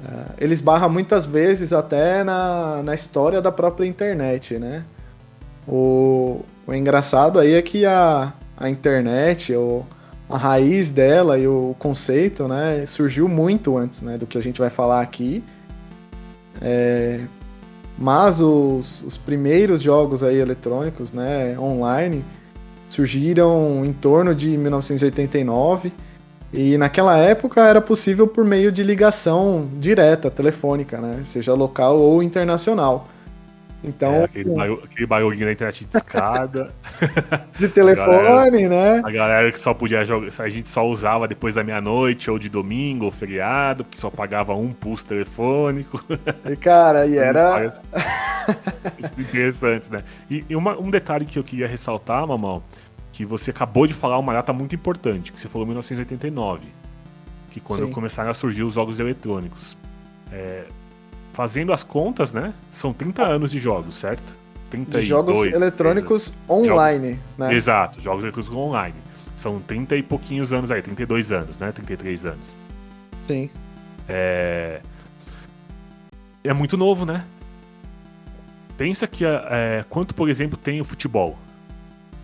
uh, 0.02 0.34
eles 0.38 0.60
barram 0.60 0.88
muitas 0.88 1.26
vezes 1.26 1.72
até 1.72 2.24
na, 2.24 2.82
na 2.82 2.94
história 2.94 3.40
da 3.40 3.52
própria 3.52 3.86
internet, 3.86 4.58
né? 4.58 4.84
O, 5.68 6.44
o 6.66 6.74
engraçado 6.74 7.38
aí 7.38 7.54
é 7.54 7.62
que 7.62 7.84
a, 7.84 8.32
a 8.56 8.70
internet, 8.70 9.54
ou 9.54 9.86
a 10.28 10.36
raiz 10.36 10.90
dela 10.90 11.38
e 11.38 11.46
o 11.46 11.74
conceito, 11.78 12.48
né, 12.48 12.84
surgiu 12.86 13.28
muito 13.28 13.76
antes, 13.76 14.00
né, 14.00 14.16
do 14.16 14.26
que 14.26 14.38
a 14.38 14.42
gente 14.42 14.60
vai 14.60 14.70
falar 14.70 15.00
aqui. 15.00 15.44
É, 16.60 17.20
mas 17.98 18.40
os, 18.40 19.02
os 19.02 19.16
primeiros 19.16 19.82
jogos 19.82 20.22
aí 20.22 20.38
eletrônicos, 20.38 21.12
né, 21.12 21.58
online, 21.58 22.24
surgiram 22.88 23.84
em 23.84 23.92
torno 23.92 24.34
de 24.34 24.56
1989 24.56 25.92
e 26.52 26.76
naquela 26.76 27.16
época 27.16 27.62
era 27.62 27.80
possível 27.80 28.26
por 28.26 28.44
meio 28.44 28.70
de 28.70 28.82
ligação 28.82 29.68
direta, 29.78 30.30
telefônica, 30.30 30.98
né, 30.98 31.20
seja 31.24 31.54
local 31.54 31.98
ou 31.98 32.22
internacional. 32.22 33.08
Então, 33.84 34.14
é, 34.14 34.24
aquele, 34.24 34.50
barulho, 34.50 34.82
aquele 34.84 35.06
barulhinho 35.06 35.46
da 35.46 35.52
internet 35.52 35.84
de 35.84 35.96
escada. 35.96 36.72
de 37.58 37.68
telefone, 37.68 38.14
a 38.14 38.22
galera, 38.22 38.68
né? 38.68 39.02
A 39.04 39.10
galera 39.10 39.52
que 39.52 39.58
só 39.58 39.74
podia 39.74 40.04
jogar, 40.04 40.28
a 40.38 40.48
gente 40.48 40.68
só 40.68 40.86
usava 40.86 41.26
depois 41.26 41.54
da 41.54 41.64
meia-noite, 41.64 42.30
ou 42.30 42.38
de 42.38 42.48
domingo, 42.48 43.06
ou 43.06 43.10
feriado, 43.10 43.84
que 43.84 43.98
só 43.98 44.08
pagava 44.08 44.54
um 44.54 44.72
pulso 44.72 45.06
telefônico. 45.06 46.02
E 46.44 46.56
cara, 46.56 47.06
e 47.06 47.16
era. 47.16 47.72
interessantes, 49.18 49.88
né? 49.88 50.02
E, 50.30 50.44
e 50.48 50.56
uma, 50.56 50.78
um 50.78 50.90
detalhe 50.90 51.24
que 51.24 51.38
eu 51.38 51.44
queria 51.44 51.66
ressaltar, 51.66 52.26
Mamão, 52.26 52.62
que 53.12 53.24
você 53.24 53.50
acabou 53.50 53.86
de 53.86 53.94
falar 53.94 54.18
uma 54.18 54.32
data 54.32 54.52
muito 54.52 54.74
importante, 54.74 55.32
que 55.32 55.40
você 55.40 55.48
falou 55.48 55.66
1989. 55.66 56.66
Que 57.50 57.60
quando 57.60 57.86
Sim. 57.86 57.92
começaram 57.92 58.30
a 58.30 58.34
surgir 58.34 58.62
os 58.62 58.74
jogos 58.74 58.98
eletrônicos. 58.98 59.76
É, 60.32 60.64
fazendo 61.32 61.72
as 61.72 61.82
contas, 61.82 62.32
né? 62.32 62.52
São 62.70 62.92
30 62.92 63.22
anos 63.22 63.50
de 63.50 63.58
jogos, 63.58 63.94
certo? 63.94 64.34
32, 64.70 65.02
de 65.02 65.08
jogos 65.08 65.46
eletrônicos 65.46 66.32
online, 66.48 67.10
jogos, 67.10 67.38
né? 67.38 67.54
Exato, 67.54 68.00
jogos 68.00 68.24
eletrônicos 68.24 68.54
online. 68.54 68.96
São 69.36 69.60
30 69.60 69.96
e 69.96 70.02
pouquinhos 70.02 70.52
anos 70.52 70.70
aí, 70.70 70.80
32 70.80 71.32
anos, 71.32 71.58
né? 71.58 71.72
33 71.72 72.26
anos. 72.26 72.52
Sim. 73.22 73.50
É. 74.08 74.80
É 76.44 76.52
muito 76.52 76.76
novo, 76.76 77.04
né? 77.06 77.24
Pensa 78.76 79.06
que 79.06 79.24
é, 79.24 79.84
quanto, 79.88 80.14
por 80.14 80.28
exemplo, 80.28 80.56
tem 80.56 80.80
o 80.80 80.84
futebol. 80.84 81.38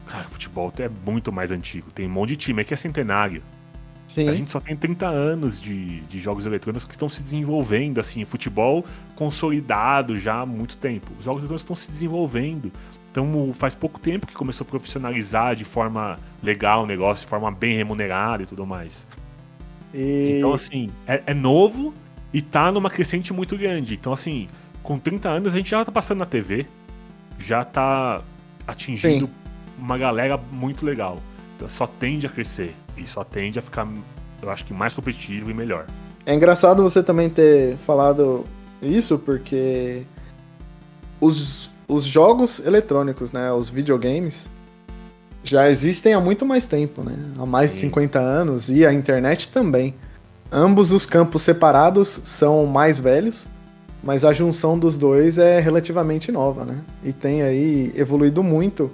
Cara, 0.06 0.24
futebol 0.24 0.72
é 0.78 0.88
muito 0.88 1.30
mais 1.30 1.50
antigo. 1.50 1.90
Tem 1.90 2.06
um 2.06 2.10
monte 2.10 2.30
de 2.30 2.36
time, 2.36 2.62
aqui 2.62 2.74
é 2.74 2.76
centenário. 2.76 3.42
Sim. 4.18 4.28
A 4.28 4.34
gente 4.34 4.50
só 4.50 4.58
tem 4.58 4.76
30 4.76 5.06
anos 5.06 5.60
de, 5.60 6.00
de 6.00 6.20
jogos 6.20 6.44
eletrônicos 6.44 6.84
que 6.84 6.92
estão 6.92 7.08
se 7.08 7.22
desenvolvendo, 7.22 8.00
assim, 8.00 8.24
futebol 8.24 8.84
consolidado 9.14 10.16
já 10.16 10.40
há 10.40 10.46
muito 10.46 10.76
tempo. 10.76 11.06
Os 11.18 11.24
jogos 11.24 11.40
eletrônicos 11.40 11.62
estão 11.62 11.76
se 11.76 11.90
desenvolvendo. 11.90 12.72
Então 13.10 13.52
faz 13.54 13.74
pouco 13.74 13.98
tempo 13.98 14.26
que 14.26 14.34
começou 14.34 14.64
a 14.64 14.68
profissionalizar 14.68 15.54
de 15.56 15.64
forma 15.64 16.18
legal 16.42 16.82
o 16.82 16.86
negócio, 16.86 17.24
de 17.24 17.30
forma 17.30 17.50
bem 17.50 17.76
remunerada 17.76 18.42
e 18.42 18.46
tudo 18.46 18.66
mais. 18.66 19.06
E... 19.94 20.36
Então, 20.38 20.52
assim, 20.52 20.90
é, 21.06 21.22
é 21.26 21.34
novo 21.34 21.94
e 22.32 22.42
tá 22.42 22.70
numa 22.70 22.90
crescente 22.90 23.32
muito 23.32 23.56
grande. 23.56 23.94
Então, 23.94 24.12
assim, 24.12 24.48
com 24.82 24.98
30 24.98 25.28
anos 25.28 25.54
a 25.54 25.56
gente 25.56 25.70
já 25.70 25.84
tá 25.84 25.92
passando 25.92 26.18
na 26.18 26.26
TV, 26.26 26.66
já 27.38 27.64
tá 27.64 28.22
atingindo 28.66 29.26
Sim. 29.26 29.32
uma 29.78 29.96
galera 29.96 30.36
muito 30.36 30.84
legal. 30.84 31.18
Então 31.56 31.68
só 31.68 31.86
tende 31.86 32.26
a 32.26 32.30
crescer 32.30 32.74
e 32.98 33.06
só 33.06 33.24
tende 33.24 33.58
a 33.58 33.62
ficar, 33.62 33.86
eu 34.42 34.50
acho 34.50 34.64
que 34.64 34.72
mais 34.72 34.94
competitivo 34.94 35.50
e 35.50 35.54
melhor. 35.54 35.86
É 36.26 36.34
engraçado 36.34 36.82
você 36.82 37.02
também 37.02 37.30
ter 37.30 37.76
falado 37.78 38.44
isso, 38.82 39.18
porque 39.18 40.02
os, 41.20 41.70
os 41.86 42.04
jogos 42.04 42.60
eletrônicos, 42.60 43.32
né, 43.32 43.50
os 43.52 43.70
videogames, 43.70 44.48
já 45.42 45.70
existem 45.70 46.14
há 46.14 46.20
muito 46.20 46.44
mais 46.44 46.66
tempo, 46.66 47.02
né? 47.02 47.16
Há 47.38 47.46
mais 47.46 47.72
de 47.72 47.78
Sim. 47.78 47.86
50 47.88 48.18
anos, 48.18 48.68
e 48.68 48.84
a 48.84 48.92
internet 48.92 49.48
também. 49.48 49.94
Ambos 50.50 50.92
os 50.92 51.06
campos 51.06 51.42
separados 51.42 52.08
são 52.24 52.66
mais 52.66 52.98
velhos, 52.98 53.46
mas 54.02 54.24
a 54.24 54.32
junção 54.32 54.78
dos 54.78 54.96
dois 54.96 55.38
é 55.38 55.60
relativamente 55.60 56.32
nova, 56.32 56.64
né? 56.64 56.80
E 57.04 57.12
tem 57.12 57.42
aí 57.42 57.92
evoluído 57.94 58.42
muito, 58.42 58.90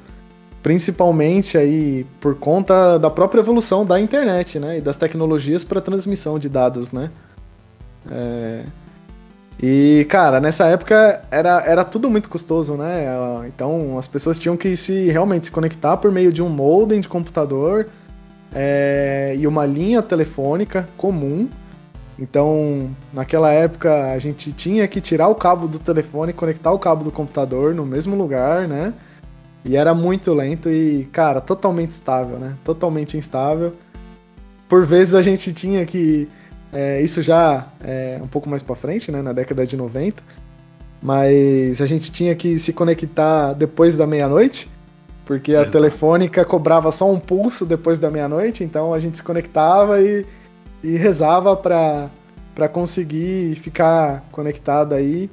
principalmente 0.64 1.58
aí 1.58 2.06
por 2.18 2.36
conta 2.36 2.98
da 2.98 3.10
própria 3.10 3.40
evolução 3.42 3.84
da 3.84 4.00
internet, 4.00 4.58
né? 4.58 4.78
E 4.78 4.80
das 4.80 4.96
tecnologias 4.96 5.62
para 5.62 5.78
transmissão 5.78 6.38
de 6.38 6.48
dados, 6.48 6.90
né? 6.90 7.10
É, 8.10 8.64
E, 9.62 10.06
cara, 10.08 10.40
nessa 10.40 10.66
época 10.66 11.22
era, 11.30 11.62
era 11.66 11.84
tudo 11.84 12.10
muito 12.10 12.30
custoso, 12.30 12.76
né? 12.76 13.04
Então 13.46 13.98
as 13.98 14.08
pessoas 14.08 14.38
tinham 14.38 14.56
que 14.56 14.74
se 14.74 15.10
realmente 15.10 15.46
se 15.46 15.52
conectar 15.52 15.98
por 15.98 16.10
meio 16.10 16.32
de 16.32 16.42
um 16.42 16.48
modem 16.48 16.98
de 16.98 17.08
computador 17.08 17.86
é, 18.54 19.34
e 19.38 19.46
uma 19.46 19.66
linha 19.66 20.00
telefônica 20.00 20.88
comum. 20.96 21.46
Então, 22.18 22.90
naquela 23.12 23.52
época, 23.52 24.12
a 24.12 24.18
gente 24.18 24.50
tinha 24.52 24.88
que 24.88 25.00
tirar 25.00 25.28
o 25.28 25.34
cabo 25.34 25.68
do 25.68 25.78
telefone 25.78 26.30
e 26.30 26.34
conectar 26.34 26.72
o 26.72 26.78
cabo 26.78 27.04
do 27.04 27.12
computador 27.12 27.74
no 27.74 27.84
mesmo 27.84 28.16
lugar, 28.16 28.66
né? 28.66 28.94
E 29.64 29.76
era 29.76 29.94
muito 29.94 30.34
lento 30.34 30.68
e, 30.68 31.08
cara, 31.10 31.40
totalmente 31.40 31.90
instável, 31.90 32.38
né? 32.38 32.56
Totalmente 32.62 33.16
instável. 33.16 33.72
Por 34.68 34.84
vezes 34.84 35.14
a 35.14 35.22
gente 35.22 35.52
tinha 35.52 35.86
que. 35.86 36.28
é, 36.72 37.00
isso 37.00 37.22
já 37.22 37.68
é 37.82 38.20
um 38.22 38.26
pouco 38.26 38.48
mais 38.48 38.62
pra 38.62 38.76
frente, 38.76 39.10
né? 39.10 39.22
Na 39.22 39.32
década 39.32 39.66
de 39.66 39.76
90. 39.76 40.22
Mas 41.02 41.80
a 41.80 41.86
gente 41.86 42.12
tinha 42.12 42.34
que 42.34 42.58
se 42.58 42.72
conectar 42.72 43.54
depois 43.54 43.96
da 43.96 44.06
meia-noite. 44.06 44.70
Porque 45.24 45.52
a 45.52 45.62
Exato. 45.62 45.72
telefônica 45.72 46.44
cobrava 46.44 46.92
só 46.92 47.10
um 47.10 47.18
pulso 47.18 47.64
depois 47.64 47.98
da 47.98 48.10
meia-noite. 48.10 48.62
Então 48.62 48.92
a 48.92 48.98
gente 48.98 49.16
se 49.16 49.22
conectava 49.22 50.00
e, 50.00 50.26
e 50.82 50.96
rezava 50.96 51.56
pra, 51.56 52.10
pra 52.54 52.68
conseguir 52.68 53.56
ficar 53.56 54.24
conectado 54.30 54.94
aí 54.94 55.30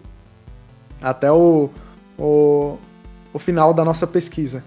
até 1.01 1.31
o, 1.31 1.69
o, 2.17 2.77
o 3.33 3.39
final 3.39 3.73
da 3.73 3.83
nossa 3.83 4.05
pesquisa, 4.05 4.63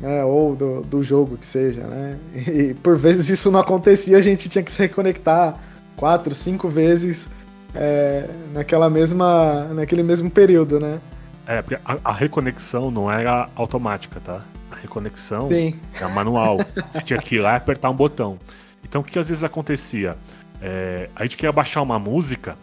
né? 0.00 0.24
Ou 0.24 0.56
do, 0.56 0.82
do 0.82 1.02
jogo 1.02 1.36
que 1.36 1.46
seja, 1.46 1.82
né? 1.82 2.18
E 2.34 2.74
por 2.74 2.96
vezes 2.96 3.28
isso 3.28 3.50
não 3.50 3.60
acontecia, 3.60 4.16
a 4.16 4.22
gente 4.22 4.48
tinha 4.48 4.62
que 4.62 4.72
se 4.72 4.80
reconectar 4.80 5.58
quatro, 5.96 6.34
cinco 6.34 6.68
vezes 6.68 7.28
é, 7.74 8.28
naquela 8.52 8.88
mesma, 8.88 9.64
naquele 9.74 10.02
mesmo 10.02 10.30
período, 10.30 10.80
né? 10.80 11.00
É, 11.46 11.62
porque 11.62 11.78
a, 11.84 11.98
a 12.04 12.12
reconexão 12.12 12.90
não 12.90 13.10
era 13.10 13.48
automática, 13.54 14.20
tá? 14.20 14.42
A 14.70 14.76
reconexão 14.76 15.48
Sim, 15.48 15.74
era 15.94 16.08
manual. 16.08 16.58
Você 16.90 17.02
tinha 17.02 17.18
que 17.18 17.36
ir 17.36 17.40
lá 17.40 17.54
e 17.54 17.56
apertar 17.56 17.90
um 17.90 17.94
botão. 17.94 18.38
Então 18.84 19.00
o 19.00 19.04
que 19.04 19.18
às 19.18 19.28
vezes 19.28 19.44
acontecia? 19.44 20.16
É, 20.62 21.08
a 21.14 21.22
gente 21.24 21.36
queria 21.36 21.52
baixar 21.52 21.82
uma 21.82 21.98
música 21.98 22.56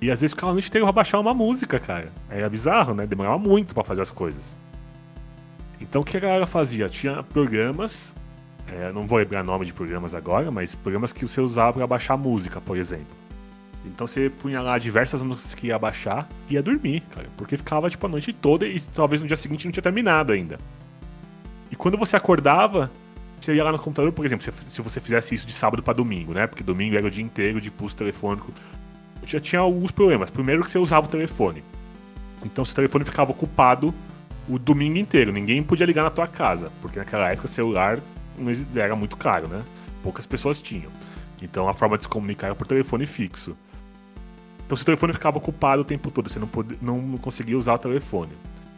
e 0.00 0.10
às 0.10 0.20
vezes 0.20 0.32
ficava 0.32 0.52
a 0.52 0.54
noite 0.54 0.68
inteira 0.68 0.86
pra 0.86 0.92
baixar 0.92 1.20
uma 1.20 1.34
música, 1.34 1.78
cara. 1.78 2.10
Era 2.28 2.48
bizarro, 2.48 2.94
né? 2.94 3.06
Demorava 3.06 3.38
muito 3.38 3.74
pra 3.74 3.84
fazer 3.84 4.00
as 4.02 4.10
coisas. 4.10 4.56
Então 5.80 6.02
o 6.02 6.04
que 6.04 6.16
a 6.16 6.20
galera 6.20 6.46
fazia? 6.46 6.88
Tinha 6.88 7.22
programas, 7.22 8.14
é, 8.68 8.92
não 8.92 9.06
vou 9.06 9.18
lembrar 9.18 9.42
nome 9.42 9.64
de 9.64 9.72
programas 9.72 10.14
agora, 10.14 10.50
mas 10.50 10.74
programas 10.74 11.12
que 11.12 11.26
você 11.26 11.40
usava 11.40 11.72
pra 11.72 11.86
baixar 11.86 12.16
música, 12.16 12.60
por 12.60 12.76
exemplo. 12.76 13.20
Então 13.84 14.06
você 14.06 14.28
punha 14.28 14.60
lá 14.60 14.78
diversas 14.78 15.22
músicas 15.22 15.54
que 15.54 15.68
ia 15.68 15.78
baixar 15.78 16.28
e 16.48 16.54
ia 16.54 16.62
dormir, 16.62 17.02
cara. 17.10 17.28
Porque 17.36 17.56
ficava 17.56 17.88
tipo 17.88 18.04
a 18.06 18.08
noite 18.08 18.32
toda 18.32 18.66
e 18.66 18.78
talvez 18.80 19.22
no 19.22 19.26
dia 19.26 19.36
seguinte 19.36 19.64
não 19.64 19.72
tinha 19.72 19.82
terminado 19.82 20.32
ainda. 20.32 20.58
E 21.70 21.76
quando 21.76 21.96
você 21.96 22.14
acordava, 22.16 22.90
você 23.40 23.54
ia 23.54 23.64
lá 23.64 23.72
no 23.72 23.78
computador, 23.78 24.12
por 24.12 24.26
exemplo, 24.26 24.44
se, 24.44 24.82
você 24.82 25.00
fizesse 25.00 25.34
isso 25.34 25.46
de 25.46 25.52
sábado 25.52 25.82
pra 25.82 25.94
domingo, 25.94 26.34
né? 26.34 26.46
Porque 26.46 26.62
domingo 26.62 26.96
era 26.96 27.06
o 27.06 27.10
dia 27.10 27.24
inteiro 27.24 27.60
de 27.60 27.70
pulso 27.70 27.96
telefônico. 27.96 28.52
Já 29.24 29.40
tinha 29.40 29.60
alguns 29.60 29.90
problemas. 29.90 30.30
Primeiro 30.30 30.62
que 30.62 30.70
você 30.70 30.78
usava 30.78 31.06
o 31.06 31.08
telefone. 31.08 31.64
Então 32.44 32.64
seu 32.64 32.74
telefone 32.74 33.04
ficava 33.04 33.30
ocupado 33.30 33.94
o 34.50 34.58
domingo 34.58 34.98
inteiro. 34.98 35.32
Ninguém 35.32 35.62
podia 35.62 35.86
ligar 35.86 36.02
na 36.02 36.10
tua 36.10 36.26
casa, 36.26 36.70
porque 36.82 36.98
naquela 36.98 37.30
época 37.30 37.48
celular 37.48 38.00
era 38.74 38.96
muito 38.96 39.16
caro, 39.16 39.48
né? 39.48 39.62
Poucas 40.02 40.26
pessoas 40.26 40.60
tinham. 40.60 40.90
Então 41.40 41.68
a 41.68 41.74
forma 41.74 41.96
de 41.96 42.04
se 42.04 42.08
comunicar 42.08 42.48
era 42.48 42.54
por 42.54 42.66
telefone 42.66 43.06
fixo. 43.06 43.56
Então 44.66 44.76
seu 44.76 44.84
telefone 44.84 45.12
ficava 45.12 45.38
ocupado 45.38 45.82
o 45.82 45.84
tempo 45.84 46.10
todo, 46.10 46.28
você 46.28 46.38
não, 46.38 46.46
pode, 46.46 46.78
não, 46.80 47.18
conseguia 47.18 47.56
usar 47.56 47.74
o 47.74 47.78
telefone. 47.78 48.32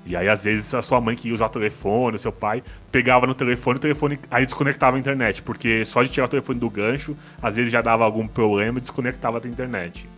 E 0.04 0.16
aí, 0.16 0.28
às 0.28 0.42
vezes, 0.42 0.74
a 0.74 0.82
sua 0.82 1.00
mãe 1.00 1.14
que 1.14 1.28
ia 1.28 1.34
usar 1.34 1.46
o 1.46 1.48
telefone, 1.48 2.16
o 2.16 2.18
seu 2.18 2.32
pai, 2.32 2.62
pegava 2.90 3.24
no 3.24 3.34
telefone, 3.36 3.76
o 3.76 3.80
telefone 3.80 4.18
aí 4.30 4.44
desconectava 4.44 4.96
a 4.96 5.00
internet, 5.00 5.42
porque 5.42 5.84
só 5.84 6.02
de 6.02 6.08
tirar 6.08 6.26
o 6.26 6.28
telefone 6.28 6.58
do 6.58 6.68
gancho, 6.68 7.16
às 7.40 7.54
vezes 7.54 7.70
já 7.70 7.80
dava 7.80 8.04
algum 8.04 8.26
problema 8.26 8.78
e 8.78 8.80
desconectava 8.80 9.38
da 9.38 9.48
internet. 9.48 10.08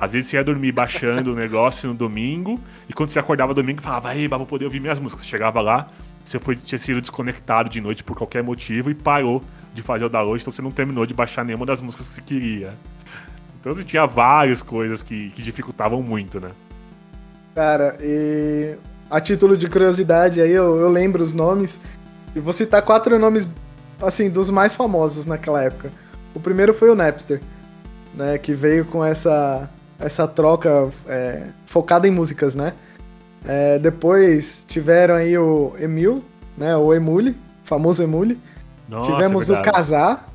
Às 0.00 0.12
vezes 0.12 0.30
você 0.30 0.36
ia 0.36 0.44
dormir 0.44 0.72
baixando 0.72 1.32
o 1.32 1.36
negócio 1.36 1.88
no 1.88 1.94
domingo, 1.94 2.58
e 2.88 2.92
quando 2.92 3.10
você 3.10 3.18
acordava 3.18 3.52
domingo, 3.52 3.82
falava, 3.82 4.16
eba, 4.16 4.38
vou 4.38 4.46
poder 4.46 4.64
ouvir 4.64 4.80
minhas 4.80 4.98
músicas. 4.98 5.24
Você 5.24 5.30
chegava 5.30 5.60
lá, 5.60 5.88
você 6.24 6.38
foi, 6.38 6.56
tinha 6.56 6.78
sido 6.78 7.00
desconectado 7.00 7.68
de 7.68 7.80
noite 7.80 8.02
por 8.02 8.16
qualquer 8.16 8.42
motivo 8.42 8.90
e 8.90 8.94
parou 8.94 9.44
de 9.74 9.82
fazer 9.82 10.06
o 10.06 10.08
download, 10.08 10.40
então 10.40 10.52
você 10.52 10.62
não 10.62 10.70
terminou 10.70 11.04
de 11.04 11.12
baixar 11.12 11.44
nenhuma 11.44 11.66
das 11.66 11.82
músicas 11.82 12.08
que 12.08 12.12
você 12.14 12.22
queria. 12.22 12.74
Então 13.60 13.74
você 13.74 13.84
tinha 13.84 14.06
várias 14.06 14.62
coisas 14.62 15.02
que, 15.02 15.30
que 15.30 15.42
dificultavam 15.42 16.02
muito, 16.02 16.40
né? 16.40 16.50
cara, 17.54 17.98
e 18.00 18.76
a 19.10 19.20
título 19.20 19.56
de 19.56 19.68
curiosidade 19.68 20.40
aí 20.40 20.50
eu, 20.50 20.78
eu 20.80 20.88
lembro 20.88 21.22
os 21.22 21.34
nomes 21.34 21.78
e 22.34 22.40
vou 22.40 22.52
citar 22.54 22.80
quatro 22.80 23.18
nomes 23.18 23.46
assim 24.00 24.30
dos 24.30 24.48
mais 24.48 24.74
famosos 24.74 25.26
naquela 25.26 25.62
época. 25.62 25.92
O 26.34 26.40
primeiro 26.40 26.72
foi 26.72 26.88
o 26.88 26.94
Napster, 26.94 27.40
né, 28.14 28.38
que 28.38 28.54
veio 28.54 28.84
com 28.86 29.04
essa 29.04 29.68
essa 30.00 30.26
troca 30.26 30.90
é, 31.06 31.44
focada 31.66 32.08
em 32.08 32.10
músicas, 32.10 32.54
né? 32.54 32.72
É, 33.44 33.78
depois 33.78 34.64
tiveram 34.66 35.14
aí 35.14 35.36
o 35.36 35.74
Emil, 35.78 36.24
né, 36.56 36.76
o 36.76 36.92
Emule, 36.92 37.36
famoso 37.64 38.02
Emule. 38.02 38.40
Nossa, 38.88 39.12
Tivemos 39.12 39.48
é 39.48 39.60
o. 39.60 39.62
Casar 39.62 40.28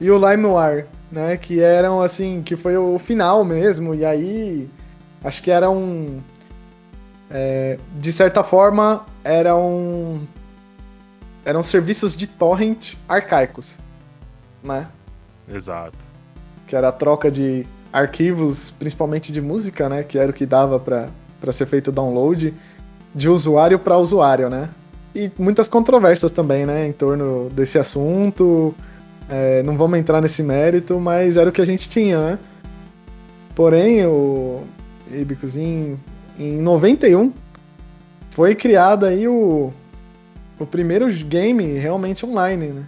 e 0.00 0.10
o 0.10 0.16
LimeWire, 0.16 0.86
né? 1.10 1.36
Que 1.36 1.60
eram 1.60 2.00
assim, 2.00 2.42
que 2.42 2.56
foi 2.56 2.76
o 2.76 2.98
final 2.98 3.44
mesmo. 3.44 3.94
E 3.94 4.04
aí, 4.04 4.70
acho 5.22 5.42
que 5.42 5.50
era 5.50 5.70
um. 5.70 6.20
é, 7.30 7.78
de 7.98 8.12
certa 8.12 8.42
forma, 8.42 9.04
eram. 9.22 10.20
Eram 11.44 11.62
serviços 11.62 12.16
de 12.16 12.26
torrent 12.26 12.94
arcaicos, 13.06 13.78
né? 14.62 14.88
Exato. 15.46 15.98
Que 16.66 16.74
era 16.74 16.88
a 16.88 16.92
troca 16.92 17.30
de 17.30 17.66
arquivos, 17.94 18.72
principalmente 18.72 19.30
de 19.30 19.40
música, 19.40 19.88
né? 19.88 20.02
Que 20.02 20.18
era 20.18 20.28
o 20.28 20.34
que 20.34 20.44
dava 20.44 20.80
pra 20.80 21.52
ser 21.52 21.66
feito 21.66 21.92
download, 21.92 22.52
de 23.14 23.28
usuário 23.28 23.78
para 23.78 23.96
usuário, 23.96 24.50
né? 24.50 24.68
E 25.14 25.30
muitas 25.38 25.68
controvérsias 25.68 26.32
também, 26.32 26.66
né? 26.66 26.88
Em 26.88 26.92
torno 26.92 27.48
desse 27.50 27.78
assunto. 27.78 28.74
É, 29.30 29.62
não 29.62 29.76
vamos 29.76 29.96
entrar 29.96 30.20
nesse 30.20 30.42
mérito, 30.42 30.98
mas 30.98 31.36
era 31.36 31.48
o 31.48 31.52
que 31.52 31.62
a 31.62 31.64
gente 31.64 31.88
tinha, 31.88 32.18
né? 32.18 32.38
Porém, 33.54 34.04
o 34.04 34.64
Ibicos, 35.12 35.56
em, 35.56 35.96
em 36.36 36.60
91, 36.60 37.32
foi 38.30 38.56
criado 38.56 39.06
aí 39.06 39.28
o, 39.28 39.72
o 40.58 40.66
primeiro 40.66 41.06
game 41.08 41.64
realmente 41.78 42.26
online, 42.26 42.66
né? 42.66 42.82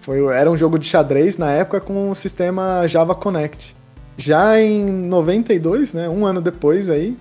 Foi, 0.00 0.20
era 0.34 0.50
um 0.50 0.56
jogo 0.56 0.80
de 0.80 0.86
xadrez 0.86 1.38
na 1.38 1.52
época 1.52 1.80
com 1.80 2.10
o 2.10 2.14
sistema 2.14 2.86
Java 2.88 3.14
Connect. 3.14 3.75
Já 4.16 4.58
em 4.58 4.84
92, 4.84 5.92
né, 5.92 6.08
um 6.08 6.24
ano 6.24 6.40
depois 6.40 6.88
aí, 6.88 7.16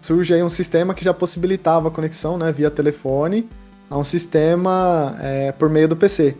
surge 0.00 0.34
aí 0.34 0.42
um 0.42 0.48
sistema 0.48 0.92
que 0.94 1.04
já 1.04 1.14
possibilitava 1.14 1.88
a 1.88 1.90
conexão, 1.90 2.36
né, 2.36 2.50
via 2.50 2.70
telefone 2.70 3.48
a 3.88 3.96
um 3.96 4.04
sistema 4.04 5.16
é, 5.20 5.52
por 5.52 5.68
meio 5.68 5.86
do 5.86 5.96
PC, 5.96 6.34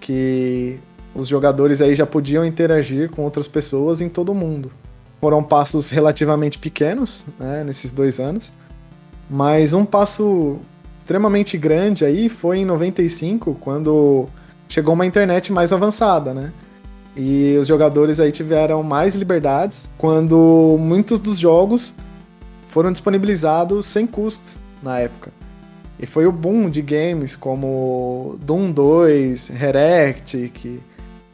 que 0.00 0.78
os 1.14 1.26
jogadores 1.26 1.80
aí 1.80 1.94
já 1.96 2.06
podiam 2.06 2.44
interagir 2.44 3.10
com 3.10 3.22
outras 3.22 3.48
pessoas 3.48 4.00
em 4.00 4.08
todo 4.08 4.30
o 4.30 4.34
mundo. 4.34 4.70
Foram 5.20 5.42
passos 5.42 5.90
relativamente 5.90 6.58
pequenos, 6.58 7.24
né, 7.38 7.64
nesses 7.64 7.90
dois 7.90 8.20
anos, 8.20 8.52
mas 9.28 9.72
um 9.72 9.84
passo 9.84 10.58
extremamente 10.98 11.58
grande 11.58 12.04
aí 12.04 12.28
foi 12.28 12.58
em 12.58 12.64
95, 12.64 13.56
quando 13.60 14.28
chegou 14.68 14.94
uma 14.94 15.06
internet 15.06 15.50
mais 15.50 15.72
avançada, 15.72 16.34
né? 16.34 16.52
E 17.16 17.56
os 17.58 17.66
jogadores 17.66 18.20
aí 18.20 18.30
tiveram 18.30 18.82
mais 18.82 19.14
liberdades 19.14 19.88
quando 19.98 20.76
muitos 20.78 21.20
dos 21.20 21.38
jogos 21.38 21.92
foram 22.68 22.92
disponibilizados 22.92 23.86
sem 23.86 24.06
custo 24.06 24.56
na 24.82 25.00
época. 25.00 25.32
E 25.98 26.06
foi 26.06 26.26
o 26.26 26.32
boom 26.32 26.70
de 26.70 26.80
games 26.80 27.34
como 27.34 28.38
Doom 28.40 28.70
2, 28.70 29.50
Heretic, 29.50 30.80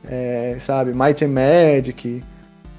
é, 0.09 0.57
sabe, 0.59 0.93
Might 0.95 1.23
and 1.23 1.29
Magic. 1.29 2.23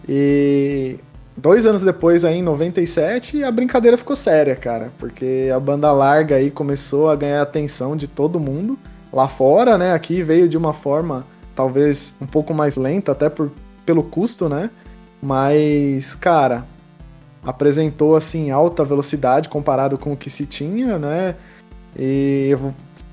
E 0.09 0.97
dois 1.37 1.65
anos 1.65 1.83
depois, 1.83 2.25
aí, 2.25 2.37
em 2.37 2.41
97, 2.41 3.43
a 3.43 3.51
brincadeira 3.51 3.97
ficou 3.97 4.15
séria, 4.15 4.55
cara. 4.55 4.91
Porque 4.97 5.51
a 5.55 5.59
banda 5.59 5.91
larga 5.91 6.35
aí 6.35 6.49
começou 6.49 7.09
a 7.09 7.15
ganhar 7.15 7.39
a 7.39 7.43
atenção 7.43 7.95
de 7.95 8.07
todo 8.07 8.39
mundo. 8.39 8.79
Lá 9.13 9.27
fora, 9.27 9.77
né? 9.77 9.93
Aqui 9.93 10.23
veio 10.23 10.49
de 10.49 10.57
uma 10.57 10.73
forma 10.73 11.25
talvez 11.55 12.13
um 12.21 12.25
pouco 12.25 12.53
mais 12.53 12.75
lenta, 12.75 13.13
até 13.13 13.29
por, 13.29 13.51
pelo 13.85 14.03
custo, 14.03 14.49
né? 14.49 14.69
Mas, 15.21 16.13
cara, 16.15 16.65
apresentou 17.43 18.15
assim 18.15 18.51
alta 18.51 18.83
velocidade 18.83 19.49
comparado 19.49 19.97
com 19.97 20.13
o 20.13 20.17
que 20.17 20.29
se 20.29 20.45
tinha, 20.45 20.99
né? 20.99 21.35
E 21.97 22.55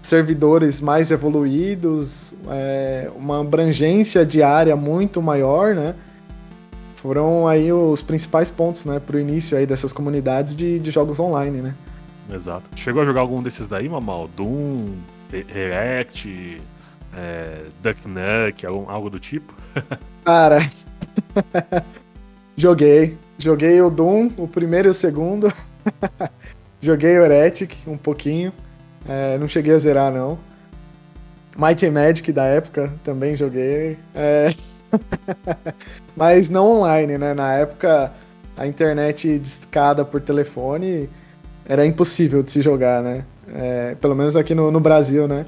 servidores 0.03 0.81
mais 0.81 1.11
evoluídos, 1.11 2.35
é, 2.51 3.09
uma 3.17 3.41
abrangência 3.41 4.27
de 4.27 4.43
área 4.43 4.75
muito 4.75 5.23
maior, 5.23 5.75
né? 5.75 5.95
Foram 6.97 7.47
aí 7.47 7.73
os 7.73 8.03
principais 8.03 8.51
pontos, 8.51 8.85
né, 8.85 9.01
pro 9.01 9.19
início 9.19 9.57
aí 9.59 9.67
dessas 9.67 9.93
comunidades 9.93 10.55
de, 10.55 10.79
de 10.79 10.91
jogos 10.91 11.19
online, 11.19 11.61
né? 11.61 11.75
Exato. 12.33 12.63
Chegou 12.77 13.03
a 13.03 13.05
jogar 13.05 13.21
algum 13.21 13.43
desses 13.43 13.69
daí, 13.69 13.89
Mamal? 13.89 14.29
Doom, 14.37 14.87
React, 15.49 16.61
é, 17.17 17.65
Duck 17.83 18.07
Nuck, 18.09 18.67
algo 18.67 19.11
do 19.11 19.21
tipo? 19.21 19.55
Cara, 20.25 20.69
joguei. 22.57 23.19
Joguei 23.39 23.81
o 23.83 23.91
Doom, 23.91 24.31
o 24.39 24.47
primeiro 24.47 24.89
e 24.89 24.91
o 24.91 24.95
segundo. 24.95 25.53
joguei 26.81 27.19
o 27.19 27.25
Heretic 27.25 27.77
um 27.87 27.97
pouquinho. 27.97 28.53
É, 29.09 29.37
não 29.39 29.49
cheguei 29.49 29.75
a 29.75 29.79
zerar, 29.79 30.13
não. 30.13 30.39
Might 31.57 31.85
and 31.85 31.93
Magic 31.93 32.33
da 32.33 32.45
época 32.45 32.93
também 33.03 33.37
joguei. 33.37 33.99
É... 34.15 34.51
Mas 36.17 36.49
não 36.49 36.79
online, 36.79 37.19
né? 37.19 37.35
Na 37.35 37.55
época, 37.55 38.13
a 38.57 38.67
internet 38.67 39.39
discada 39.39 40.05
por 40.05 40.21
telefone 40.21 41.09
era 41.65 41.85
impossível 41.85 42.43
de 42.43 42.51
se 42.51 42.63
jogar, 42.63 43.03
né? 43.03 43.25
É, 43.55 43.95
pelo 43.97 44.15
menos 44.15 44.37
aqui 44.37 44.55
no, 44.55 44.71
no 44.71 44.81
Brasil, 44.81 45.27
né? 45.27 45.47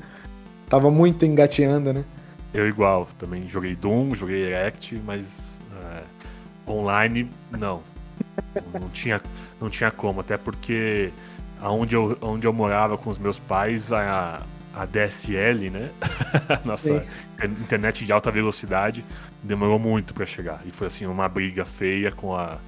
Tava 0.74 0.90
muito 0.90 1.24
engateando, 1.24 1.92
né? 1.92 2.04
Eu 2.52 2.66
igual, 2.66 3.06
também 3.16 3.46
joguei 3.46 3.76
Doom, 3.76 4.12
joguei 4.12 4.48
React, 4.48 5.00
mas 5.06 5.60
é, 5.72 6.02
online 6.68 7.30
não. 7.52 7.80
não, 8.74 8.88
tinha, 8.88 9.22
não 9.60 9.70
tinha 9.70 9.92
como, 9.92 10.18
até 10.18 10.36
porque 10.36 11.12
aonde 11.60 11.94
eu, 11.94 12.18
onde 12.20 12.44
eu 12.44 12.52
morava 12.52 12.98
com 12.98 13.08
os 13.08 13.18
meus 13.18 13.38
pais, 13.38 13.92
a, 13.92 14.42
a 14.74 14.84
DSL, 14.84 15.70
né? 15.70 15.90
Nossa 16.66 16.98
Sim. 16.98 17.46
internet 17.62 18.04
de 18.04 18.12
alta 18.12 18.32
velocidade 18.32 19.04
demorou 19.44 19.78
muito 19.78 20.12
para 20.12 20.26
chegar. 20.26 20.60
E 20.66 20.72
foi 20.72 20.88
assim 20.88 21.06
uma 21.06 21.28
briga 21.28 21.64
feia 21.64 22.10
com 22.10 22.34
a 22.34 22.58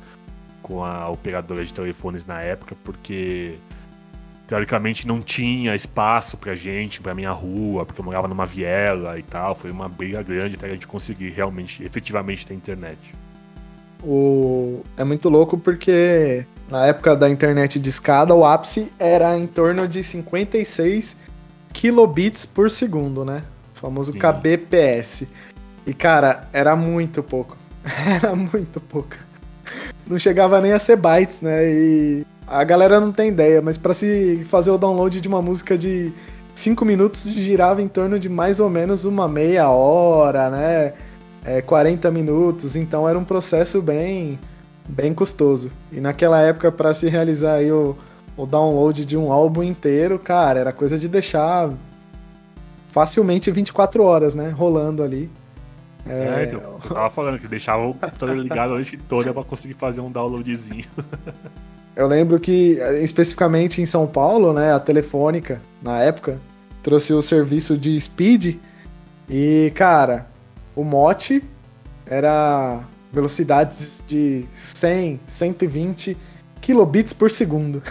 com 0.63 0.85
a 0.85 1.09
operadora 1.09 1.65
de 1.65 1.75
telefones 1.75 2.25
na 2.25 2.41
época, 2.41 2.77
porque 2.85 3.59
teoricamente 4.47 5.07
não 5.07 5.21
tinha 5.21 5.75
espaço 5.75 6.37
pra 6.37 6.55
gente, 6.55 7.01
pra 7.01 7.15
minha 7.15 7.33
rua, 7.33 7.85
porque 7.85 8.01
eu 8.01 8.05
morava 8.05 8.29
numa 8.29 8.47
viela 8.47 9.19
e 9.19 9.23
tal. 9.23 9.55
Foi 9.55 9.71
uma 9.71 9.89
briga 9.89 10.23
grande 10.23 10.57
até 10.57 10.67
a 10.67 10.71
gente 10.71 10.87
conseguir 10.87 11.31
realmente, 11.31 11.83
efetivamente 11.85 12.47
ter 12.47 12.55
internet. 12.55 12.99
O... 14.03 14.83
É 14.97 15.03
muito 15.03 15.29
louco 15.29 15.59
porque 15.59 16.47
na 16.71 16.87
época 16.87 17.17
da 17.17 17.29
internet 17.29 17.79
de 17.79 17.89
escada, 17.89 18.35
o 18.35 18.45
ápice 18.45 18.93
era 18.99 19.37
em 19.37 19.47
torno 19.47 19.89
de 19.89 20.03
56 20.03 21.17
kilobits 21.73 22.47
por 22.47 22.71
segundo, 22.71 23.25
né? 23.25 23.43
O 23.75 23.81
famoso 23.81 24.13
Sim. 24.13 24.19
kbps. 24.19 25.25
E 25.87 25.93
cara, 25.93 26.49
era 26.53 26.77
muito 26.77 27.23
pouco. 27.23 27.57
era 28.23 28.35
muito 28.35 28.81
pouco. 28.81 29.17
Não 30.09 30.19
chegava 30.19 30.61
nem 30.61 30.73
a 30.73 30.79
ser 30.79 30.97
bytes, 30.97 31.41
né? 31.41 31.69
E 31.69 32.27
a 32.47 32.63
galera 32.63 33.01
não 33.01 33.11
tem 33.11 33.29
ideia, 33.29 33.61
mas 33.61 33.77
para 33.77 33.93
se 33.93 34.47
fazer 34.49 34.71
o 34.71 34.79
download 34.79 35.21
de 35.21 35.29
uma 35.29 35.43
música 35.43 35.77
de 35.77 36.13
5 36.55 36.85
minutos 36.85 37.25
girava 37.25 37.83
em 37.83 37.89
torno 37.89 38.19
de 38.19 38.29
mais 38.29 38.61
ou 38.61 38.71
menos 38.71 39.05
uma 39.05 39.27
meia 39.27 39.69
hora, 39.69 40.49
né? 40.49 40.93
É, 41.45 41.61
40 41.61 42.11
minutos, 42.11 42.75
então 42.75 43.09
era 43.09 43.19
um 43.19 43.25
processo 43.25 43.83
bem 43.83 44.39
bem 44.89 45.13
custoso. 45.13 45.73
E 45.91 46.01
naquela 46.01 46.41
época 46.41 46.71
para 46.71 46.95
se 46.95 47.09
realizar 47.09 47.55
aí 47.55 47.71
o, 47.73 47.97
o 48.37 48.47
download 48.47 49.05
de 49.05 49.17
um 49.17 49.33
álbum 49.33 49.63
inteiro, 49.63 50.19
cara, 50.19 50.61
era 50.61 50.73
coisa 50.73 50.99
de 50.99 51.09
deixar 51.09 51.71
facilmente 52.89 53.51
24 53.51 54.03
horas, 54.03 54.35
né, 54.35 54.49
rolando 54.51 55.03
ali. 55.03 55.31
É, 56.09 56.43
é 56.43 56.45
então, 56.45 56.61
eu 56.61 56.79
tava 56.89 57.11
falando 57.11 57.39
que 57.39 57.49
deixava 57.49 57.85
o 57.85 57.93
computador 57.93 58.37
ligado 58.37 58.73
a 58.73 58.75
noite 58.77 58.97
toda 58.97 59.35
pra 59.35 59.43
conseguir 59.43 59.75
fazer 59.75 60.01
um 60.01 60.11
downloadzinho. 60.11 60.85
Eu 61.97 62.07
lembro 62.07 62.39
que, 62.39 62.79
especificamente 63.03 63.81
em 63.81 63.87
São 63.87 64.07
Paulo, 64.07 64.53
né, 64.53 64.71
a 64.71 64.79
Telefônica, 64.79 65.63
na 65.83 65.99
época, 66.03 66.39
trouxe 66.83 67.15
o 67.15 67.23
serviço 67.23 67.79
de 67.79 67.99
speed 67.99 68.57
e, 69.31 69.73
cara, 69.75 70.27
o 70.75 70.85
mote 70.85 71.43
era 72.05 72.85
velocidades 73.11 74.05
de 74.07 74.45
100, 74.59 75.21
120 75.27 76.17
kilobits 76.61 77.15
por 77.15 77.31
segundo. 77.31 77.83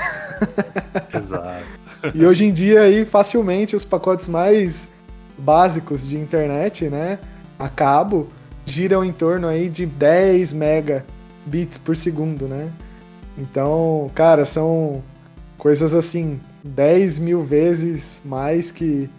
Exato. 1.11 1.65
e 2.13 2.23
hoje 2.23 2.45
em 2.45 2.53
dia 2.53 2.81
aí 2.81 3.05
facilmente 3.05 3.75
os 3.75 3.83
pacotes 3.83 4.27
mais 4.27 4.87
básicos 5.35 6.07
de 6.07 6.15
internet, 6.15 6.89
né, 6.89 7.17
a 7.57 7.67
cabo, 7.67 8.29
giram 8.65 9.03
em 9.03 9.11
torno 9.11 9.47
aí 9.47 9.67
de 9.67 9.87
10 9.87 10.53
megabits 10.53 11.79
por 11.83 11.97
segundo, 11.97 12.47
né? 12.47 12.71
Então, 13.38 14.09
cara, 14.15 14.45
são 14.45 15.03
coisas 15.57 15.93
assim, 15.93 16.39
10 16.63 17.19
mil 17.19 17.43
vezes 17.43 18.21
mais 18.23 18.71
que, 18.71 19.09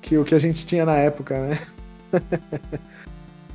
que 0.00 0.16
o 0.16 0.24
que 0.24 0.34
a 0.34 0.38
gente 0.38 0.66
tinha 0.66 0.84
na 0.84 0.96
época, 0.96 1.38
né? 1.38 1.58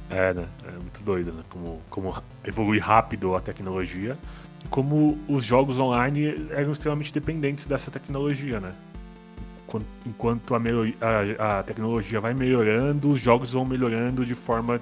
é, 0.09 0.33
né? 0.33 0.45
É 0.67 0.71
muito 0.71 1.03
doido, 1.03 1.33
né? 1.33 1.43
Como, 1.49 1.81
como 1.89 2.23
evolui 2.43 2.79
rápido 2.79 3.35
a 3.35 3.41
tecnologia 3.41 4.17
e 4.63 4.67
como 4.67 5.17
os 5.27 5.43
jogos 5.43 5.79
online 5.79 6.47
eram 6.51 6.71
extremamente 6.71 7.13
dependentes 7.13 7.65
dessa 7.65 7.89
tecnologia, 7.89 8.59
né? 8.59 8.73
Enquanto 10.05 10.53
a, 10.53 10.59
a, 11.39 11.59
a 11.59 11.63
tecnologia 11.63 12.19
vai 12.19 12.33
melhorando, 12.33 13.09
os 13.09 13.21
jogos 13.21 13.53
vão 13.53 13.63
melhorando 13.63 14.25
de 14.25 14.35
forma 14.35 14.81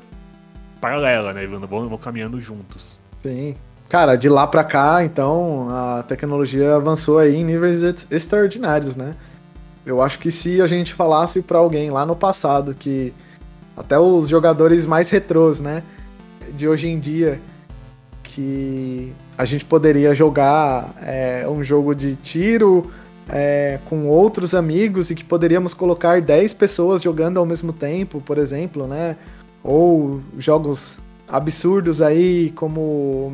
paralela, 0.82 1.32
né? 1.32 1.46
Vão, 1.46 1.88
vão 1.88 1.98
caminhando 1.98 2.42
juntos. 2.42 3.00
Sim, 3.16 3.56
Cara, 3.90 4.16
de 4.16 4.30
lá 4.30 4.46
para 4.46 4.64
cá, 4.64 5.04
então, 5.04 5.68
a 5.72 6.04
tecnologia 6.04 6.76
avançou 6.76 7.18
aí 7.18 7.36
em 7.36 7.44
níveis 7.44 7.82
extraordinários, 8.12 8.96
né? 8.96 9.16
Eu 9.84 10.00
acho 10.00 10.20
que 10.20 10.30
se 10.30 10.62
a 10.62 10.68
gente 10.68 10.94
falasse 10.94 11.42
para 11.42 11.58
alguém 11.58 11.90
lá 11.90 12.06
no 12.06 12.16
passado 12.16 12.76
que 12.76 13.12
até 13.76 13.98
os 13.98 14.30
jogadores 14.30 14.86
mais 14.86 15.10
retrôs, 15.10 15.60
né, 15.60 15.82
de 16.54 16.68
hoje 16.68 16.88
em 16.88 17.00
dia, 17.00 17.42
que 18.22 19.12
a 19.36 19.44
gente 19.44 19.66
poderia 19.66 20.14
jogar 20.14 20.94
é, 21.02 21.48
um 21.50 21.64
jogo 21.64 21.96
de 21.96 22.16
tiro 22.16 22.92
é, 23.28 23.80
com 23.86 24.08
outros 24.08 24.54
amigos 24.54 25.10
e 25.10 25.16
que 25.16 25.26
poderíamos 25.26 25.74
colocar 25.74 26.22
10 26.22 26.54
pessoas 26.54 27.02
jogando 27.02 27.40
ao 27.40 27.46
mesmo 27.46 27.74
tempo, 27.74 28.22
por 28.22 28.38
exemplo, 28.38 28.86
né? 28.86 29.16
Ou 29.64 30.22
jogos 30.38 31.00
absurdos 31.30 32.02
aí, 32.02 32.52
como 32.56 32.82
o 32.82 33.32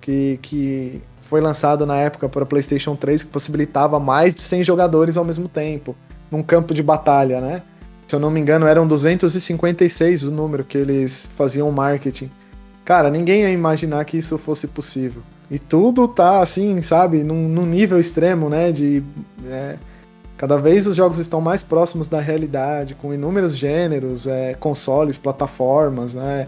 que, 0.00 0.38
que 0.42 1.02
foi 1.22 1.40
lançado 1.40 1.86
na 1.86 1.96
época 1.96 2.28
para 2.28 2.44
PlayStation 2.44 2.96
3, 2.96 3.22
que 3.22 3.30
possibilitava 3.30 4.00
mais 4.00 4.34
de 4.34 4.42
100 4.42 4.64
jogadores 4.64 5.16
ao 5.16 5.24
mesmo 5.24 5.48
tempo, 5.48 5.94
num 6.30 6.42
campo 6.42 6.74
de 6.74 6.82
batalha, 6.82 7.40
né? 7.40 7.62
Se 8.06 8.14
eu 8.14 8.20
não 8.20 8.30
me 8.30 8.40
engano, 8.40 8.66
eram 8.66 8.86
256 8.86 10.22
o 10.22 10.30
número 10.30 10.64
que 10.64 10.78
eles 10.78 11.30
faziam 11.36 11.70
marketing. 11.70 12.30
Cara, 12.84 13.10
ninguém 13.10 13.42
ia 13.42 13.50
imaginar 13.50 14.04
que 14.06 14.16
isso 14.16 14.38
fosse 14.38 14.66
possível. 14.66 15.22
E 15.50 15.58
tudo 15.58 16.08
tá 16.08 16.40
assim, 16.40 16.80
sabe, 16.80 17.22
num, 17.22 17.48
num 17.48 17.66
nível 17.66 18.00
extremo, 18.00 18.48
né? 18.48 18.72
De. 18.72 19.02
É, 19.46 19.76
Cada 20.38 20.56
vez 20.56 20.86
os 20.86 20.94
jogos 20.94 21.18
estão 21.18 21.40
mais 21.40 21.64
próximos 21.64 22.06
da 22.06 22.20
realidade, 22.20 22.94
com 22.94 23.12
inúmeros 23.12 23.56
gêneros, 23.56 24.24
é, 24.24 24.54
consoles, 24.54 25.18
plataformas, 25.18 26.14
né? 26.14 26.46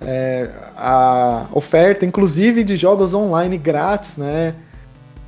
É, 0.00 0.50
a 0.76 1.46
oferta, 1.52 2.06
inclusive, 2.06 2.64
de 2.64 2.76
jogos 2.76 3.12
online 3.12 3.58
grátis, 3.58 4.16
né? 4.16 4.54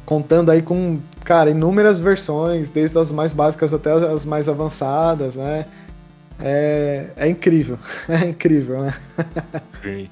Contando 0.06 0.50
aí 0.50 0.62
com, 0.62 0.98
cara, 1.24 1.50
inúmeras 1.50 2.00
versões, 2.00 2.70
desde 2.70 2.98
as 2.98 3.12
mais 3.12 3.32
básicas 3.32 3.72
até 3.74 3.92
as 3.92 4.24
mais 4.24 4.48
avançadas, 4.48 5.36
né? 5.36 5.66
É, 6.40 7.10
é 7.16 7.28
incrível, 7.28 7.78
é 8.08 8.28
incrível, 8.28 8.82
né? 8.82 8.94
Sim. 9.82 10.08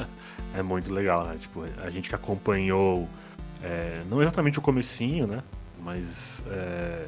é 0.56 0.62
muito 0.62 0.92
legal, 0.92 1.26
né? 1.26 1.36
Tipo, 1.38 1.64
a 1.84 1.90
gente 1.90 2.08
que 2.08 2.14
acompanhou, 2.14 3.06
é, 3.62 4.00
não 4.08 4.22
exatamente 4.22 4.58
o 4.58 4.62
comecinho, 4.62 5.26
né? 5.26 5.42
Mas 5.84 6.42
é, 6.50 7.04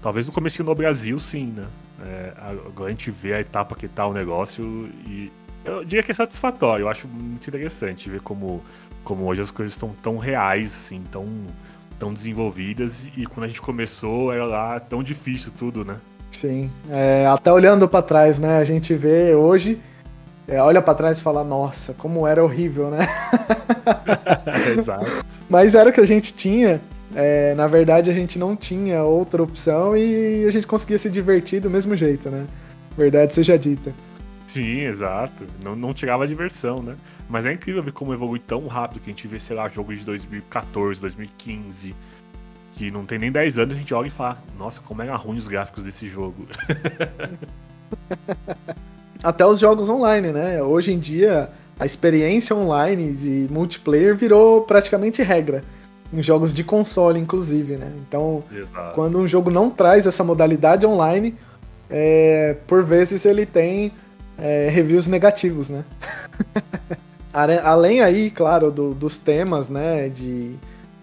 talvez 0.00 0.28
o 0.28 0.32
comecinho 0.32 0.64
no 0.64 0.74
Brasil, 0.74 1.18
sim, 1.18 1.52
né? 1.56 1.66
É, 2.04 2.32
agora 2.66 2.88
a 2.88 2.90
gente 2.90 3.10
vê 3.10 3.34
a 3.34 3.40
etapa 3.40 3.76
que 3.76 3.86
tá 3.86 4.06
o 4.06 4.12
negócio 4.12 4.64
e 5.06 5.30
eu 5.64 5.84
diria 5.84 6.02
que 6.02 6.10
é 6.10 6.14
satisfatório. 6.14 6.84
Eu 6.84 6.88
acho 6.88 7.06
muito 7.08 7.48
interessante 7.48 8.08
ver 8.08 8.20
como, 8.20 8.62
como 9.04 9.24
hoje 9.26 9.40
as 9.40 9.50
coisas 9.50 9.72
estão 9.74 9.94
tão 10.02 10.18
reais, 10.18 10.72
assim, 10.72 11.02
tão, 11.10 11.26
tão 11.98 12.12
desenvolvidas 12.12 13.06
e 13.16 13.26
quando 13.26 13.44
a 13.44 13.48
gente 13.48 13.62
começou 13.62 14.32
era 14.32 14.44
lá 14.44 14.80
tão 14.80 15.02
difícil 15.02 15.52
tudo, 15.56 15.84
né? 15.84 15.96
Sim, 16.30 16.70
é, 16.88 17.26
até 17.26 17.52
olhando 17.52 17.86
para 17.86 18.02
trás, 18.02 18.38
né? 18.38 18.58
A 18.58 18.64
gente 18.64 18.94
vê 18.94 19.34
hoje, 19.34 19.80
é, 20.48 20.60
olha 20.60 20.80
para 20.80 20.94
trás 20.94 21.18
e 21.18 21.22
fala, 21.22 21.44
nossa, 21.44 21.92
como 21.94 22.26
era 22.26 22.42
horrível, 22.42 22.90
né? 22.90 23.06
Exato. 24.76 25.24
Mas 25.48 25.74
era 25.74 25.90
o 25.90 25.92
que 25.92 26.00
a 26.00 26.06
gente 26.06 26.32
tinha. 26.34 26.80
É, 27.14 27.54
na 27.54 27.66
verdade, 27.66 28.10
a 28.10 28.14
gente 28.14 28.38
não 28.38 28.56
tinha 28.56 29.02
outra 29.02 29.42
opção 29.42 29.94
e 29.94 30.46
a 30.46 30.50
gente 30.50 30.66
conseguia 30.66 30.98
se 30.98 31.10
divertir 31.10 31.60
do 31.60 31.68
mesmo 31.68 31.94
jeito, 31.94 32.30
né? 32.30 32.46
Verdade 32.96 33.34
seja 33.34 33.58
dita. 33.58 33.92
Sim, 34.52 34.80
exato. 34.80 35.46
Não, 35.64 35.74
não 35.74 35.94
tirava 35.94 36.24
a 36.24 36.26
diversão, 36.26 36.82
né? 36.82 36.96
Mas 37.26 37.46
é 37.46 37.52
incrível 37.54 37.82
ver 37.82 37.92
como 37.92 38.12
evolui 38.12 38.38
tão 38.38 38.66
rápido 38.66 39.00
que 39.00 39.10
a 39.10 39.12
gente 39.14 39.26
vê, 39.26 39.38
sei 39.38 39.56
lá, 39.56 39.66
jogos 39.66 39.98
de 39.98 40.04
2014, 40.04 41.00
2015, 41.00 41.94
que 42.72 42.90
não 42.90 43.06
tem 43.06 43.18
nem 43.18 43.32
10 43.32 43.58
anos, 43.58 43.74
a 43.74 43.78
gente 43.78 43.94
olha 43.94 44.08
e 44.08 44.10
fala, 44.10 44.36
nossa, 44.58 44.82
como 44.82 45.00
era 45.00 45.16
ruim 45.16 45.38
os 45.38 45.48
gráficos 45.48 45.84
desse 45.84 46.06
jogo. 46.06 46.46
Até 49.24 49.46
os 49.46 49.58
jogos 49.58 49.88
online, 49.88 50.32
né? 50.32 50.62
Hoje 50.62 50.92
em 50.92 50.98
dia, 50.98 51.48
a 51.80 51.86
experiência 51.86 52.54
online 52.54 53.14
de 53.14 53.48
multiplayer 53.50 54.14
virou 54.14 54.60
praticamente 54.64 55.22
regra. 55.22 55.64
Em 56.12 56.22
jogos 56.22 56.52
de 56.52 56.62
console, 56.62 57.18
inclusive, 57.18 57.76
né? 57.76 57.90
Então, 58.06 58.44
Exato. 58.54 58.94
quando 58.94 59.18
um 59.18 59.26
jogo 59.26 59.50
não 59.50 59.70
traz 59.70 60.06
essa 60.06 60.22
modalidade 60.22 60.84
online, 60.84 61.34
é, 61.88 62.58
por 62.66 62.84
vezes 62.84 63.24
ele 63.24 63.46
tem 63.46 63.92
é, 64.42 64.68
reviews 64.68 65.06
negativos, 65.06 65.68
né? 65.68 65.84
Além 67.32 68.00
aí, 68.00 68.30
claro, 68.30 68.70
do, 68.70 68.92
dos 68.92 69.16
temas, 69.16 69.68
né? 69.68 70.08
De 70.08 70.56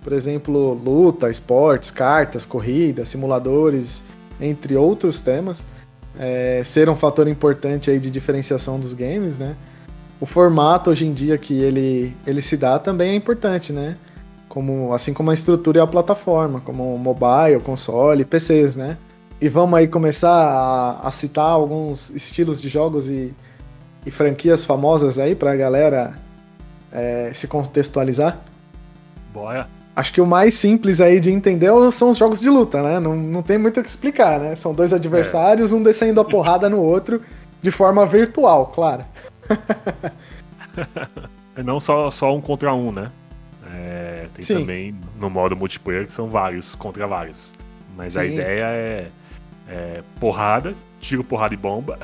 por 0.04 0.14
exemplo, 0.14 0.74
luta, 0.74 1.30
esportes, 1.30 1.92
cartas, 1.92 2.46
corridas, 2.46 3.10
simuladores, 3.10 4.04
entre 4.40 4.76
outros 4.76 5.22
temas, 5.22 5.66
é, 6.18 6.62
ser 6.66 6.90
um 6.90 6.96
fator 6.96 7.28
importante 7.28 7.92
aí 7.92 8.00
de 8.00 8.10
diferenciação 8.10 8.80
dos 8.80 8.94
games, 8.94 9.38
né? 9.38 9.56
O 10.20 10.26
formato 10.26 10.90
hoje 10.90 11.06
em 11.06 11.14
dia 11.14 11.38
que 11.38 11.54
ele, 11.62 12.16
ele 12.26 12.42
se 12.42 12.58
dá 12.58 12.78
também 12.80 13.12
é 13.12 13.16
importante, 13.16 13.72
né? 13.72 13.98
Como, 14.48 14.94
assim 14.94 15.14
como 15.14 15.32
a 15.32 15.34
estrutura 15.34 15.80
e 15.80 15.82
a 15.82 15.88
plataforma, 15.88 16.60
como 16.62 16.98
mobile, 16.98 17.60
console, 17.64 18.26
PCs, 18.26 18.76
né? 18.76 18.98
E 19.42 19.48
vamos 19.48 19.80
aí 19.80 19.88
começar 19.88 20.34
a, 20.34 21.08
a 21.08 21.12
citar 21.12 21.46
alguns 21.46 22.10
estilos 22.10 22.62
de 22.62 22.68
jogos 22.68 23.08
e, 23.08 23.34
e 24.06 24.12
franquias 24.12 24.66
famosas 24.66 25.18
aí 25.18 25.34
pra 25.34 25.56
galera 25.56 26.14
é, 26.92 27.32
se 27.34 27.48
contextualizar? 27.48 28.40
Bora! 29.34 29.68
Acho 29.96 30.14
que 30.14 30.22
o 30.22 30.26
mais 30.26 30.56
simples 30.56 31.02
aí 31.02 31.20
de 31.20 31.32
entender 31.32 31.70
são 31.92 32.10
os 32.10 32.18
jogos 32.18 32.40
de 32.40 32.50
luta, 32.50 32.82
né? 32.82 33.00
Não, 33.00 33.16
não 33.16 33.42
tem 33.42 33.58
muito 33.58 33.80
o 33.80 33.84
que 33.84 33.90
explicar, 33.90 34.40
né? 34.40 34.56
São 34.56 34.74
dois 34.74 34.94
adversários, 34.94 35.72
é. 35.72 35.76
um 35.76 35.84
descendo 35.84 36.22
a 36.22 36.26
porrada 36.26 36.70
no 36.70 36.82
outro, 36.82 37.22
de 37.62 37.72
forma 37.72 38.06
virtual, 38.06 38.68
claro. 38.68 39.04
não 41.64 41.80
só, 41.80 42.10
só 42.12 42.34
um 42.34 42.40
contra 42.40 42.74
um, 42.74 42.92
né? 42.92 43.12
É, 43.74 44.28
tem 44.34 44.46
Sim. 44.46 44.60
também 44.60 44.96
no 45.20 45.30
modo 45.30 45.56
multiplayer 45.56 46.06
que 46.06 46.14
são 46.14 46.28
vários 46.28 46.76
contra 46.76 47.06
vários. 47.06 47.52
Mas 47.98 48.14
Sim. 48.14 48.20
a 48.20 48.26
ideia 48.26 48.66
é, 48.66 49.08
é, 49.70 50.02
porrada, 50.20 50.74
tiro, 51.00 51.24
porrada 51.24 51.54
e 51.54 51.58
bomba. 51.58 52.00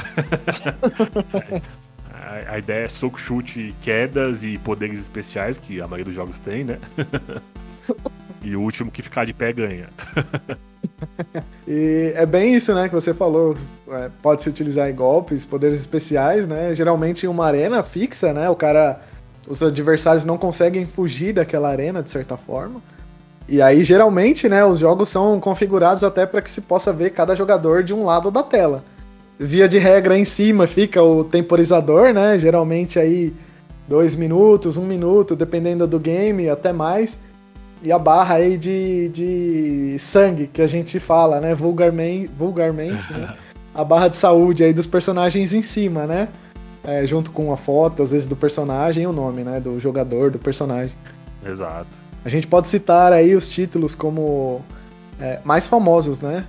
a, 2.47 2.57
ideia 2.57 2.85
é 2.85 2.87
soco, 2.87 3.19
chute, 3.19 3.73
quedas 3.81 4.43
e 4.43 4.57
poderes 4.59 4.99
especiais, 4.99 5.57
que 5.57 5.81
a 5.81 5.87
maioria 5.87 6.05
dos 6.05 6.13
jogos 6.13 6.37
tem, 6.37 6.63
né? 6.63 6.77
e 8.41 8.55
o 8.55 8.61
último 8.61 8.91
que 8.91 9.01
ficar 9.01 9.25
de 9.25 9.33
pé 9.33 9.51
ganha. 9.51 9.89
e 11.67 12.13
é 12.15 12.25
bem 12.25 12.55
isso, 12.55 12.73
né, 12.73 12.87
que 12.87 12.93
você 12.93 13.13
falou. 13.13 13.57
É, 13.89 14.09
pode 14.21 14.43
se 14.43 14.49
utilizar 14.49 14.89
em 14.89 14.95
golpes, 14.95 15.43
poderes 15.43 15.79
especiais, 15.79 16.47
né? 16.47 16.73
Geralmente 16.75 17.25
em 17.25 17.29
uma 17.29 17.45
arena 17.45 17.83
fixa, 17.83 18.33
né? 18.33 18.49
O 18.49 18.55
cara. 18.55 19.01
Os 19.47 19.61
adversários 19.61 20.25
não 20.25 20.39
conseguem 20.39 20.87
fugir 20.87 21.31
daquela 21.31 21.69
arena, 21.69 22.01
de 22.01 22.09
certa 22.09 22.35
forma. 22.35 22.81
E 23.47 23.61
aí, 23.61 23.83
geralmente, 23.83 24.49
né, 24.49 24.65
os 24.65 24.79
jogos 24.79 25.09
são 25.09 25.39
configurados 25.39 26.03
até 26.03 26.25
para 26.25 26.41
que 26.41 26.49
se 26.49 26.61
possa 26.61 26.91
ver 26.91 27.11
cada 27.11 27.35
jogador 27.35 27.83
de 27.83 27.93
um 27.93 28.05
lado 28.05 28.31
da 28.31 28.41
tela. 28.41 28.83
Via 29.37 29.67
de 29.67 29.77
regra, 29.77 30.17
em 30.17 30.25
cima 30.25 30.65
fica 30.65 31.03
o 31.03 31.23
temporizador, 31.23 32.13
né? 32.13 32.39
Geralmente 32.39 32.97
aí 32.97 33.33
dois 33.87 34.15
minutos, 34.15 34.77
um 34.77 34.85
minuto, 34.85 35.35
dependendo 35.35 35.85
do 35.85 35.99
game, 35.99 36.49
até 36.49 36.71
mais 36.71 37.17
e 37.85 37.91
a 37.91 37.99
barra 37.99 38.35
aí 38.35 38.57
de, 38.57 39.09
de 39.09 39.95
sangue, 39.99 40.47
que 40.47 40.61
a 40.61 40.67
gente 40.67 40.99
fala, 40.99 41.39
né? 41.39 41.53
Vulgarmente, 41.53 42.31
vulgarmente 42.35 43.13
né? 43.13 43.35
a 43.73 43.83
barra 43.83 44.07
de 44.07 44.17
saúde 44.17 44.63
aí 44.63 44.73
dos 44.73 44.87
personagens 44.87 45.53
em 45.53 45.61
cima, 45.61 46.07
né? 46.07 46.29
É, 46.83 47.05
junto 47.05 47.29
com 47.29 47.53
a 47.53 47.57
foto, 47.57 48.01
às 48.01 48.11
vezes, 48.11 48.27
do 48.27 48.35
personagem 48.35 49.03
e 49.03 49.07
o 49.07 49.11
nome, 49.11 49.43
né? 49.43 49.59
Do 49.59 49.79
jogador, 49.79 50.31
do 50.31 50.39
personagem. 50.39 50.95
Exato. 51.45 52.04
A 52.25 52.29
gente 52.29 52.47
pode 52.47 52.67
citar 52.67 53.13
aí 53.13 53.35
os 53.35 53.47
títulos 53.47 53.95
como 53.95 54.61
é, 55.19 55.39
mais 55.45 55.67
famosos, 55.67 56.19
né? 56.19 56.45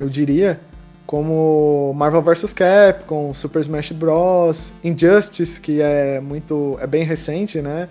Eu 0.00 0.08
diria, 0.08 0.58
como 1.06 1.92
Marvel 1.94 2.22
vs 2.22 2.52
Capcom, 2.52 3.32
Super 3.32 3.60
Smash 3.60 3.92
Bros, 3.92 4.72
Injustice, 4.82 5.60
que 5.60 5.80
é 5.80 6.18
muito, 6.18 6.76
é 6.80 6.86
bem 6.86 7.04
recente, 7.04 7.60
né? 7.60 7.88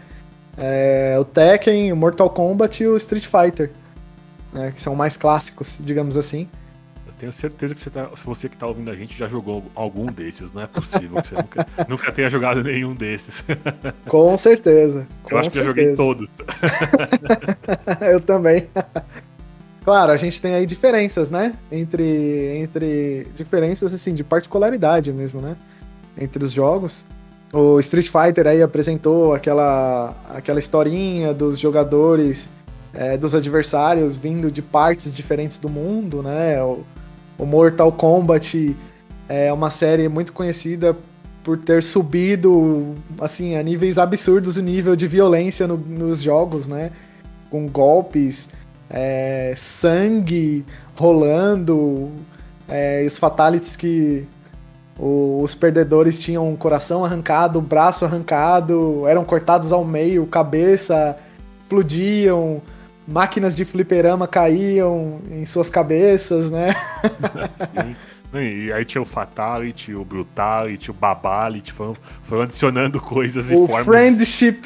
é, 0.57 1.15
o 1.19 1.23
Tekken, 1.23 1.93
o 1.93 1.95
Mortal 1.95 2.29
Kombat 2.29 2.83
e 2.83 2.87
o 2.87 2.97
Street 2.97 3.25
Fighter, 3.25 3.71
né, 4.51 4.71
que 4.71 4.81
são 4.81 4.95
mais 4.95 5.15
clássicos, 5.15 5.77
digamos 5.79 6.17
assim. 6.17 6.49
Eu 7.17 7.21
tenho 7.21 7.31
certeza 7.31 7.73
que 7.73 7.81
você, 7.81 7.89
tá, 7.89 8.09
você 8.23 8.47
que 8.47 8.55
está 8.55 8.67
ouvindo 8.67 8.91
a 8.91 8.95
gente 8.95 9.17
já 9.17 9.25
jogou 9.25 9.63
algum 9.73 10.05
desses, 10.05 10.53
não 10.53 10.61
é 10.61 10.67
possível 10.67 11.19
que 11.19 11.27
você 11.29 11.35
nunca, 11.35 11.67
nunca 11.89 12.11
tenha 12.11 12.29
jogado 12.29 12.63
nenhum 12.63 12.93
desses. 12.93 13.43
Com 14.07 14.37
certeza. 14.37 15.07
Com 15.23 15.33
Eu 15.33 15.39
acho 15.39 15.49
certeza. 15.49 15.73
que 15.73 15.79
já 15.81 15.85
joguei 15.85 15.95
todos. 15.95 16.29
Eu 18.07 18.21
também. 18.21 18.67
Claro, 19.83 20.11
a 20.11 20.17
gente 20.17 20.39
tem 20.39 20.53
aí 20.53 20.67
diferenças, 20.67 21.31
né? 21.31 21.55
Entre, 21.71 22.57
entre 22.57 23.27
diferenças 23.35 23.95
assim 23.95 24.13
de 24.13 24.23
particularidade 24.23 25.11
mesmo, 25.11 25.41
né? 25.41 25.57
Entre 26.19 26.45
os 26.45 26.51
jogos. 26.51 27.03
O 27.51 27.79
Street 27.79 28.09
Fighter 28.09 28.45
aí 28.45 28.61
apresentou 28.61 29.33
aquela, 29.33 30.13
aquela 30.29 30.59
historinha 30.59 31.33
dos 31.33 31.57
jogadores, 31.57 32.47
é, 32.93 33.17
dos 33.17 33.33
adversários 33.33 34.15
vindo 34.15 34.51
de 34.51 34.61
partes 34.61 35.15
diferentes 35.15 35.57
do 35.57 35.67
mundo, 35.67 36.21
né? 36.21 36.61
O, 36.61 36.83
o 37.37 37.45
Mortal 37.45 37.91
Kombat 37.91 38.75
é 39.29 39.51
uma 39.51 39.69
série 39.69 40.07
muito 40.07 40.33
conhecida 40.33 40.95
por 41.43 41.59
ter 41.59 41.81
subido 41.83 42.95
assim 43.19 43.55
a 43.55 43.63
níveis 43.63 43.97
absurdos 43.97 44.57
o 44.57 44.61
nível 44.61 44.95
de 44.95 45.07
violência 45.07 45.67
no, 45.67 45.77
nos 45.77 46.21
jogos, 46.21 46.67
né? 46.67 46.91
Com 47.49 47.67
golpes, 47.67 48.49
é, 48.89 49.53
sangue 49.55 50.65
rolando, 50.95 52.11
é, 52.67 53.03
os 53.05 53.17
fatalities 53.17 53.75
que 53.75 54.27
os 54.99 55.53
perdedores 55.53 56.19
tinham 56.19 56.51
o 56.51 56.57
coração 56.57 57.05
arrancado, 57.05 57.59
o 57.59 57.61
braço 57.61 58.03
arrancado, 58.03 59.07
eram 59.07 59.23
cortados 59.23 59.71
ao 59.71 59.85
meio, 59.85 60.25
cabeça, 60.25 61.15
explodiam, 61.61 62.61
máquinas 63.07 63.55
de 63.55 63.63
fliperama 63.63 64.27
caíam 64.27 65.21
em 65.31 65.45
suas 65.45 65.69
cabeças, 65.69 66.51
né? 66.51 66.75
Sim. 67.57 67.95
E 68.33 68.71
aí 68.73 68.83
tinha 68.83 69.01
o 69.01 69.05
Fatality, 69.05 69.93
o 69.93 70.03
Brutality, 70.03 70.91
o 70.91 70.93
Babality, 70.93 71.71
foram, 71.71 71.95
foram 72.21 72.41
adicionando 72.41 72.99
coisas 72.99 73.49
o 73.49 73.53
e 73.53 73.67
formas. 73.67 73.81
O 73.81 73.85
Friendship. 73.85 74.61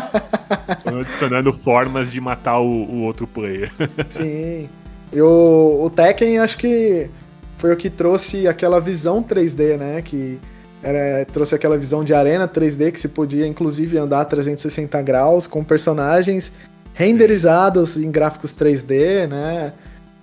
foram 0.82 1.00
adicionando 1.00 1.52
formas 1.52 2.10
de 2.10 2.20
matar 2.20 2.58
o, 2.58 2.64
o 2.66 3.02
outro 3.02 3.26
player. 3.26 3.70
Sim. 4.08 4.68
E 5.12 5.20
o, 5.20 5.82
o 5.84 5.90
Tekken, 5.90 6.38
acho 6.38 6.56
que 6.56 7.10
foi 7.58 7.72
o 7.72 7.76
que 7.76 7.90
trouxe 7.90 8.48
aquela 8.48 8.80
visão 8.80 9.22
3D, 9.22 9.76
né? 9.76 10.00
Que 10.00 10.38
era, 10.82 11.26
trouxe 11.26 11.54
aquela 11.54 11.76
visão 11.76 12.02
de 12.02 12.14
arena 12.14 12.48
3D 12.48 12.92
que 12.92 13.00
se 13.00 13.08
podia, 13.08 13.46
inclusive, 13.46 13.98
andar 13.98 14.24
360 14.24 15.00
graus 15.02 15.46
com 15.46 15.62
personagens 15.62 16.52
renderizados 16.98 17.96
em 17.96 18.10
gráficos 18.10 18.52
3D, 18.54 19.28
né? 19.28 19.72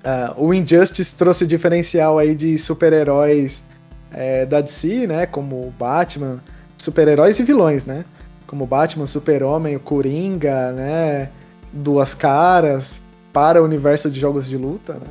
Uh, 0.03 0.47
o 0.47 0.53
Injustice 0.53 1.15
trouxe 1.15 1.45
o 1.45 1.47
diferencial 1.47 2.19
aí 2.19 2.35
de 2.35 2.59
super-heróis 2.59 3.63
é, 4.11 4.45
da 4.45 4.59
DC, 4.59 5.07
né? 5.07 5.25
Como 5.25 5.73
Batman, 5.79 6.43
super-heróis 6.77 7.39
e 7.39 7.43
vilões, 7.43 7.85
né? 7.85 8.03
Como 8.45 8.67
Batman, 8.67 9.07
Super-Homem, 9.07 9.77
o 9.77 9.79
Coringa, 9.79 10.73
né? 10.73 11.29
Duas 11.71 12.13
Caras, 12.13 13.01
para 13.31 13.61
o 13.61 13.65
universo 13.65 14.11
de 14.11 14.19
jogos 14.19 14.49
de 14.49 14.57
luta, 14.57 14.95
né? 14.95 15.07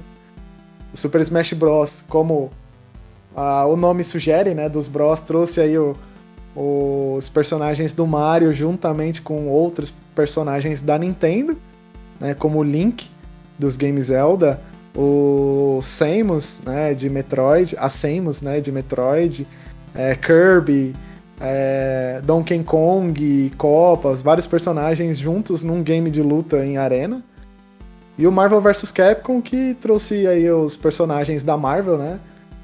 O 0.92 0.98
Super 0.98 1.22
Smash 1.22 1.54
Bros, 1.54 2.04
como 2.10 2.50
uh, 3.34 3.66
o 3.72 3.74
nome 3.74 4.04
sugere, 4.04 4.52
né? 4.52 4.68
Dos 4.68 4.86
Bros, 4.86 5.22
trouxe 5.22 5.62
aí 5.62 5.78
o, 5.78 5.96
os 6.56 7.28
personagens 7.28 7.92
do 7.92 8.06
Mario 8.06 8.52
juntamente 8.52 9.20
com 9.20 9.48
outros 9.48 9.92
personagens 10.14 10.80
da 10.80 10.96
Nintendo, 10.96 11.56
né? 12.20 12.34
Como 12.34 12.58
o 12.58 12.62
Link 12.62 13.08
dos 13.58 13.76
games 13.76 14.06
Zelda, 14.06 14.60
o 14.96 15.80
Samus, 15.82 16.60
né, 16.64 16.94
de 16.94 17.08
Metroid, 17.10 17.74
a 17.78 17.88
Samus, 17.88 18.40
né, 18.40 18.60
de 18.60 18.70
Metroid, 18.70 19.46
é, 19.94 20.14
Kirby, 20.14 20.94
é, 21.40 22.20
Donkey 22.24 22.62
Kong, 22.62 23.52
Copas, 23.56 24.22
vários 24.22 24.46
personagens 24.46 25.18
juntos 25.18 25.64
num 25.64 25.82
game 25.82 26.10
de 26.10 26.22
luta 26.22 26.64
em 26.64 26.76
arena. 26.76 27.22
E 28.16 28.26
o 28.26 28.32
Marvel 28.32 28.60
vs 28.60 28.92
Capcom 28.92 29.42
que 29.42 29.74
trouxe 29.80 30.26
aí 30.26 30.48
os 30.48 30.76
personagens 30.76 31.42
da 31.42 31.56
Marvel, 31.56 31.98
né, 31.98 32.20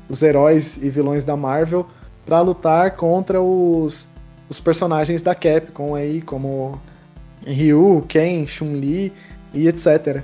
os 0.09 0.23
heróis 0.23 0.77
e 0.81 0.89
vilões 0.89 1.25
da 1.25 1.37
Marvel 1.37 1.87
para 2.31 2.41
lutar 2.41 2.93
contra 2.93 3.43
os, 3.43 4.09
os 4.49 4.59
personagens 4.59 5.21
da 5.21 5.35
Capcom 5.35 5.95
aí, 5.95 6.23
como 6.23 6.81
Ryu, 7.45 8.07
Ken, 8.09 8.47
Chun-Li 8.47 9.13
e 9.53 9.67
etc. 9.67 10.23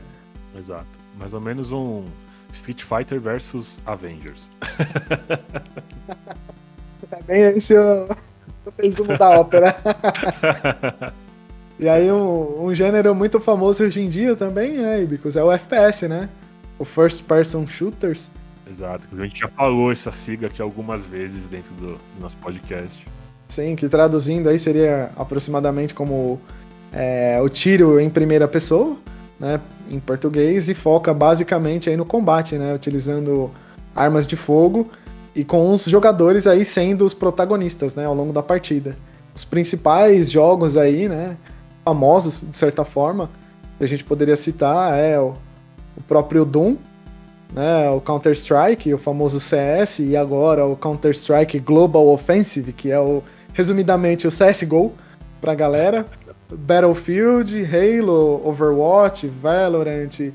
Exato 0.56 0.96
mais 1.18 1.34
ou 1.34 1.40
menos 1.40 1.72
um 1.72 2.04
Street 2.52 2.82
Fighter 2.82 3.20
versus 3.20 3.78
Avengers. 3.84 4.48
é 7.10 7.22
bem 7.22 7.42
esse 7.56 7.76
o, 7.76 8.08
o 8.66 8.72
resumo 8.78 9.18
da 9.18 9.40
ópera. 9.40 9.76
e 11.78 11.88
aí 11.88 12.10
um, 12.10 12.66
um, 12.66 12.74
gênero 12.74 13.14
muito 13.14 13.40
famoso 13.40 13.84
hoje 13.84 14.00
em 14.00 14.08
dia 14.08 14.36
também, 14.36 14.78
né, 14.78 15.02
Ibicus, 15.02 15.36
é 15.36 15.44
o 15.44 15.50
FPS, 15.50 16.08
né? 16.08 16.28
O 16.78 16.84
First 16.84 17.24
Person 17.24 17.66
Shooters. 17.66 18.30
Exato, 18.68 19.06
a 19.12 19.22
gente 19.22 19.38
já 19.38 19.48
falou 19.48 19.92
essa 19.92 20.10
sigla 20.10 20.48
aqui 20.48 20.60
algumas 20.60 21.06
vezes 21.06 21.46
dentro 21.46 21.72
do, 21.74 21.98
nosso 22.20 22.36
podcast. 22.38 23.06
Sim, 23.48 23.76
que 23.76 23.88
traduzindo 23.88 24.48
aí 24.48 24.58
seria 24.58 25.10
aproximadamente 25.16 25.94
como 25.94 26.40
é, 26.92 27.40
o 27.40 27.48
tiro 27.48 28.00
em 28.00 28.10
primeira 28.10 28.48
pessoa, 28.48 28.96
né? 29.38 29.60
em 29.90 30.00
português 30.00 30.68
e 30.68 30.74
foca 30.74 31.14
basicamente 31.14 31.88
aí 31.88 31.96
no 31.96 32.04
combate, 32.04 32.56
né, 32.56 32.74
utilizando 32.74 33.50
armas 33.94 34.26
de 34.26 34.36
fogo 34.36 34.90
e 35.34 35.44
com 35.44 35.72
os 35.72 35.84
jogadores 35.84 36.46
aí 36.46 36.64
sendo 36.64 37.04
os 37.04 37.14
protagonistas, 37.14 37.94
né, 37.94 38.04
ao 38.04 38.14
longo 38.14 38.32
da 38.32 38.42
partida. 38.42 38.96
Os 39.34 39.44
principais 39.44 40.30
jogos 40.30 40.76
aí, 40.76 41.08
né, 41.08 41.36
famosos 41.84 42.40
de 42.40 42.56
certa 42.56 42.84
forma, 42.84 43.30
que 43.78 43.84
a 43.84 43.88
gente 43.88 44.02
poderia 44.02 44.36
citar 44.36 44.98
é 44.98 45.20
o, 45.20 45.34
o 45.96 46.02
próprio 46.06 46.44
Doom, 46.44 46.76
né, 47.56 47.88
o 47.88 48.02
Counter 48.02 48.32
Strike, 48.32 48.92
o 48.92 48.98
famoso 48.98 49.40
CS 49.40 50.00
e 50.00 50.14
agora 50.14 50.66
o 50.66 50.76
Counter 50.76 51.12
Strike 51.12 51.58
Global 51.58 52.06
Offensive, 52.06 52.70
que 52.70 52.92
é 52.92 53.00
o 53.00 53.22
resumidamente 53.54 54.28
o 54.28 54.30
CS:GO 54.30 54.92
pra 55.40 55.54
galera. 55.54 56.06
Battlefield, 56.52 57.64
Halo, 57.64 58.42
Overwatch, 58.44 59.26
Valorant, 59.26 60.32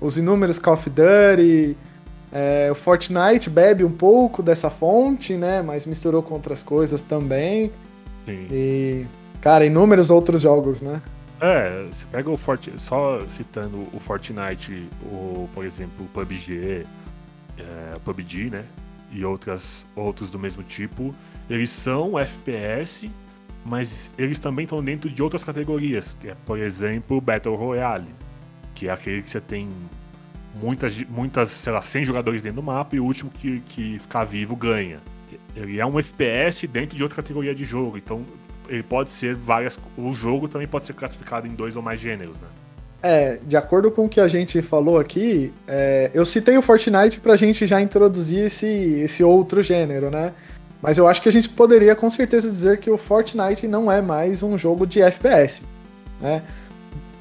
os 0.00 0.16
inúmeros 0.16 0.58
Call 0.58 0.74
of 0.74 0.88
Duty, 0.88 1.76
é, 2.32 2.68
o 2.70 2.74
Fortnite 2.74 3.50
bebe 3.50 3.84
um 3.84 3.90
pouco 3.90 4.42
dessa 4.42 4.70
fonte, 4.70 5.34
né? 5.34 5.60
Mas 5.62 5.84
misturou 5.84 6.22
com 6.22 6.34
outras 6.34 6.62
coisas 6.62 7.02
também. 7.02 7.72
Sim. 8.24 8.46
E, 8.50 9.06
cara, 9.40 9.66
inúmeros 9.66 10.10
outros 10.10 10.40
jogos, 10.40 10.80
né? 10.80 11.02
É, 11.40 11.86
você 11.90 12.04
pega 12.06 12.30
o 12.30 12.36
Fortnite, 12.36 12.82
só 12.82 13.20
citando 13.30 13.88
o 13.94 13.98
Fortnite, 13.98 14.88
o, 15.04 15.48
por 15.54 15.64
exemplo, 15.64 16.04
o 16.04 16.08
PUBG, 16.08 16.86
é, 17.58 17.98
PUBG, 18.04 18.50
né? 18.50 18.64
E 19.10 19.24
outras, 19.24 19.86
outros 19.96 20.30
do 20.30 20.38
mesmo 20.38 20.62
tipo, 20.62 21.14
eles 21.48 21.70
são 21.70 22.18
FPS 22.18 23.10
mas 23.64 24.10
eles 24.16 24.38
também 24.38 24.64
estão 24.64 24.82
dentro 24.82 25.10
de 25.10 25.22
outras 25.22 25.44
categorias, 25.44 26.16
que 26.20 26.28
é, 26.28 26.36
por 26.46 26.58
exemplo, 26.58 27.20
Battle 27.20 27.54
Royale, 27.54 28.08
que 28.74 28.88
é 28.88 28.90
aquele 28.90 29.22
que 29.22 29.30
você 29.30 29.40
tem 29.40 29.68
muitas, 30.54 30.98
muitas 31.04 31.50
sei 31.50 31.72
lá, 31.72 31.82
100 31.82 32.04
jogadores 32.04 32.42
dentro 32.42 32.56
do 32.56 32.62
mapa 32.62 32.96
e 32.96 33.00
o 33.00 33.04
último 33.04 33.30
que, 33.30 33.60
que 33.60 33.98
ficar 33.98 34.24
vivo 34.24 34.56
ganha. 34.56 35.00
Ele 35.54 35.78
é 35.78 35.86
um 35.86 35.98
FPS 35.98 36.66
dentro 36.66 36.96
de 36.96 37.02
outra 37.02 37.16
categoria 37.16 37.54
de 37.54 37.64
jogo, 37.64 37.98
então 37.98 38.24
ele 38.70 38.84
pode 38.84 39.10
ser 39.10 39.34
várias. 39.34 39.78
O 39.98 40.14
jogo 40.14 40.48
também 40.48 40.68
pode 40.68 40.86
ser 40.86 40.94
classificado 40.94 41.46
em 41.46 41.50
dois 41.50 41.74
ou 41.74 41.82
mais 41.82 41.98
gêneros, 42.00 42.36
né? 42.40 42.48
É, 43.02 43.38
de 43.42 43.56
acordo 43.56 43.90
com 43.90 44.04
o 44.04 44.08
que 44.08 44.20
a 44.20 44.28
gente 44.28 44.60
falou 44.62 44.98
aqui, 44.98 45.52
é, 45.66 46.10
eu 46.14 46.24
citei 46.24 46.56
o 46.56 46.62
Fortnite 46.62 47.18
pra 47.18 47.34
gente 47.34 47.66
já 47.66 47.80
introduzir 47.80 48.46
esse, 48.46 48.66
esse 48.66 49.24
outro 49.24 49.62
gênero, 49.62 50.10
né? 50.10 50.32
Mas 50.82 50.98
eu 50.98 51.08
acho 51.08 51.20
que 51.20 51.28
a 51.28 51.32
gente 51.32 51.48
poderia 51.48 51.94
com 51.96 52.08
certeza 52.08 52.50
dizer 52.50 52.78
que 52.78 52.90
o 52.90 52.96
Fortnite 52.96 53.66
não 53.66 53.90
é 53.90 54.00
mais 54.00 54.42
um 54.42 54.56
jogo 54.56 54.86
de 54.86 55.02
FPS, 55.02 55.62
né? 56.20 56.42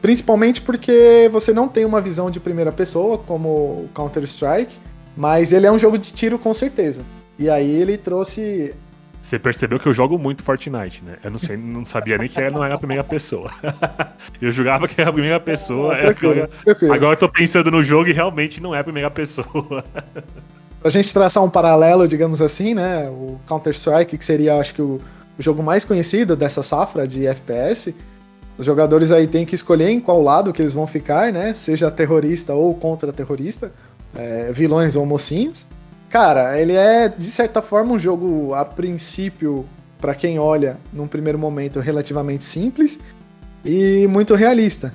Principalmente 0.01 0.61
porque 0.61 1.29
você 1.31 1.51
não 1.51 1.67
tem 1.67 1.83
uma 1.83 1.99
visão 1.99 2.29
de 2.29 2.39
primeira 2.39 2.71
pessoa 2.71 3.17
como 3.17 3.49
o 3.49 3.89
Counter-Strike, 3.93 4.77
mas 5.15 5.51
ele 5.51 5.65
é 5.65 5.71
um 5.71 5.79
jogo 5.79 5.97
de 5.97 6.13
tiro 6.13 6.37
com 6.37 6.53
certeza. 6.53 7.03
E 7.37 7.49
aí 7.49 7.69
ele 7.69 7.97
trouxe 7.97 8.73
você 9.21 9.37
percebeu 9.37 9.79
que 9.79 9.87
eu 9.87 9.93
jogo 9.93 10.17
muito 10.17 10.41
Fortnite, 10.41 11.03
né? 11.03 11.17
Eu 11.23 11.31
não, 11.31 11.39
sei, 11.39 11.57
não 11.57 11.85
sabia 11.85 12.17
nem 12.17 12.27
que 12.27 12.49
não 12.49 12.63
era 12.63 12.75
a 12.75 12.77
primeira 12.77 13.03
pessoa. 13.03 13.51
eu 14.41 14.51
jogava 14.51 14.87
que 14.87 14.99
era 14.99 15.09
a 15.09 15.13
primeira 15.13 15.39
pessoa. 15.39 15.93
Ah, 15.93 16.09
agora, 16.09 16.49
agora 16.93 17.13
eu 17.13 17.17
tô 17.17 17.29
pensando 17.29 17.69
no 17.69 17.83
jogo 17.83 18.09
e 18.09 18.13
realmente 18.13 18.61
não 18.61 18.73
é 18.73 18.79
a 18.79 18.83
primeira 18.83 19.11
pessoa. 19.11 19.83
Pra 20.81 20.89
gente 20.89 21.11
traçar 21.11 21.43
um 21.43 21.49
paralelo, 21.49 22.07
digamos 22.07 22.41
assim, 22.41 22.73
né? 22.73 23.09
O 23.09 23.37
Counter-Strike, 23.45 24.17
que 24.17 24.23
seria, 24.23 24.55
acho 24.59 24.73
que, 24.73 24.81
o, 24.81 25.01
o 25.37 25.41
jogo 25.41 25.61
mais 25.61 25.83
conhecido 25.83 26.37
dessa 26.37 26.63
safra 26.63 27.05
de 27.05 27.27
FPS. 27.27 27.93
Os 28.57 28.65
jogadores 28.65 29.11
aí 29.11 29.27
têm 29.27 29.45
que 29.45 29.55
escolher 29.55 29.89
em 29.89 29.99
qual 29.99 30.21
lado 30.21 30.53
que 30.53 30.61
eles 30.61 30.73
vão 30.73 30.87
ficar, 30.87 31.33
né? 31.33 31.53
Seja 31.53 31.91
terrorista 31.91 32.53
ou 32.53 32.73
contra-terrorista, 32.73 33.73
é, 34.15 34.51
vilões 34.53 34.95
ou 34.95 35.05
mocinhos. 35.05 35.65
Cara, 36.09 36.59
ele 36.59 36.73
é, 36.73 37.07
de 37.07 37.25
certa 37.25 37.61
forma, 37.61 37.93
um 37.93 37.99
jogo, 37.99 38.53
a 38.55 38.65
princípio, 38.65 39.65
para 40.01 40.15
quem 40.15 40.39
olha, 40.39 40.77
num 40.91 41.07
primeiro 41.07 41.37
momento, 41.37 41.79
relativamente 41.79 42.43
simples 42.43 42.99
e 43.63 44.07
muito 44.07 44.33
realista, 44.33 44.93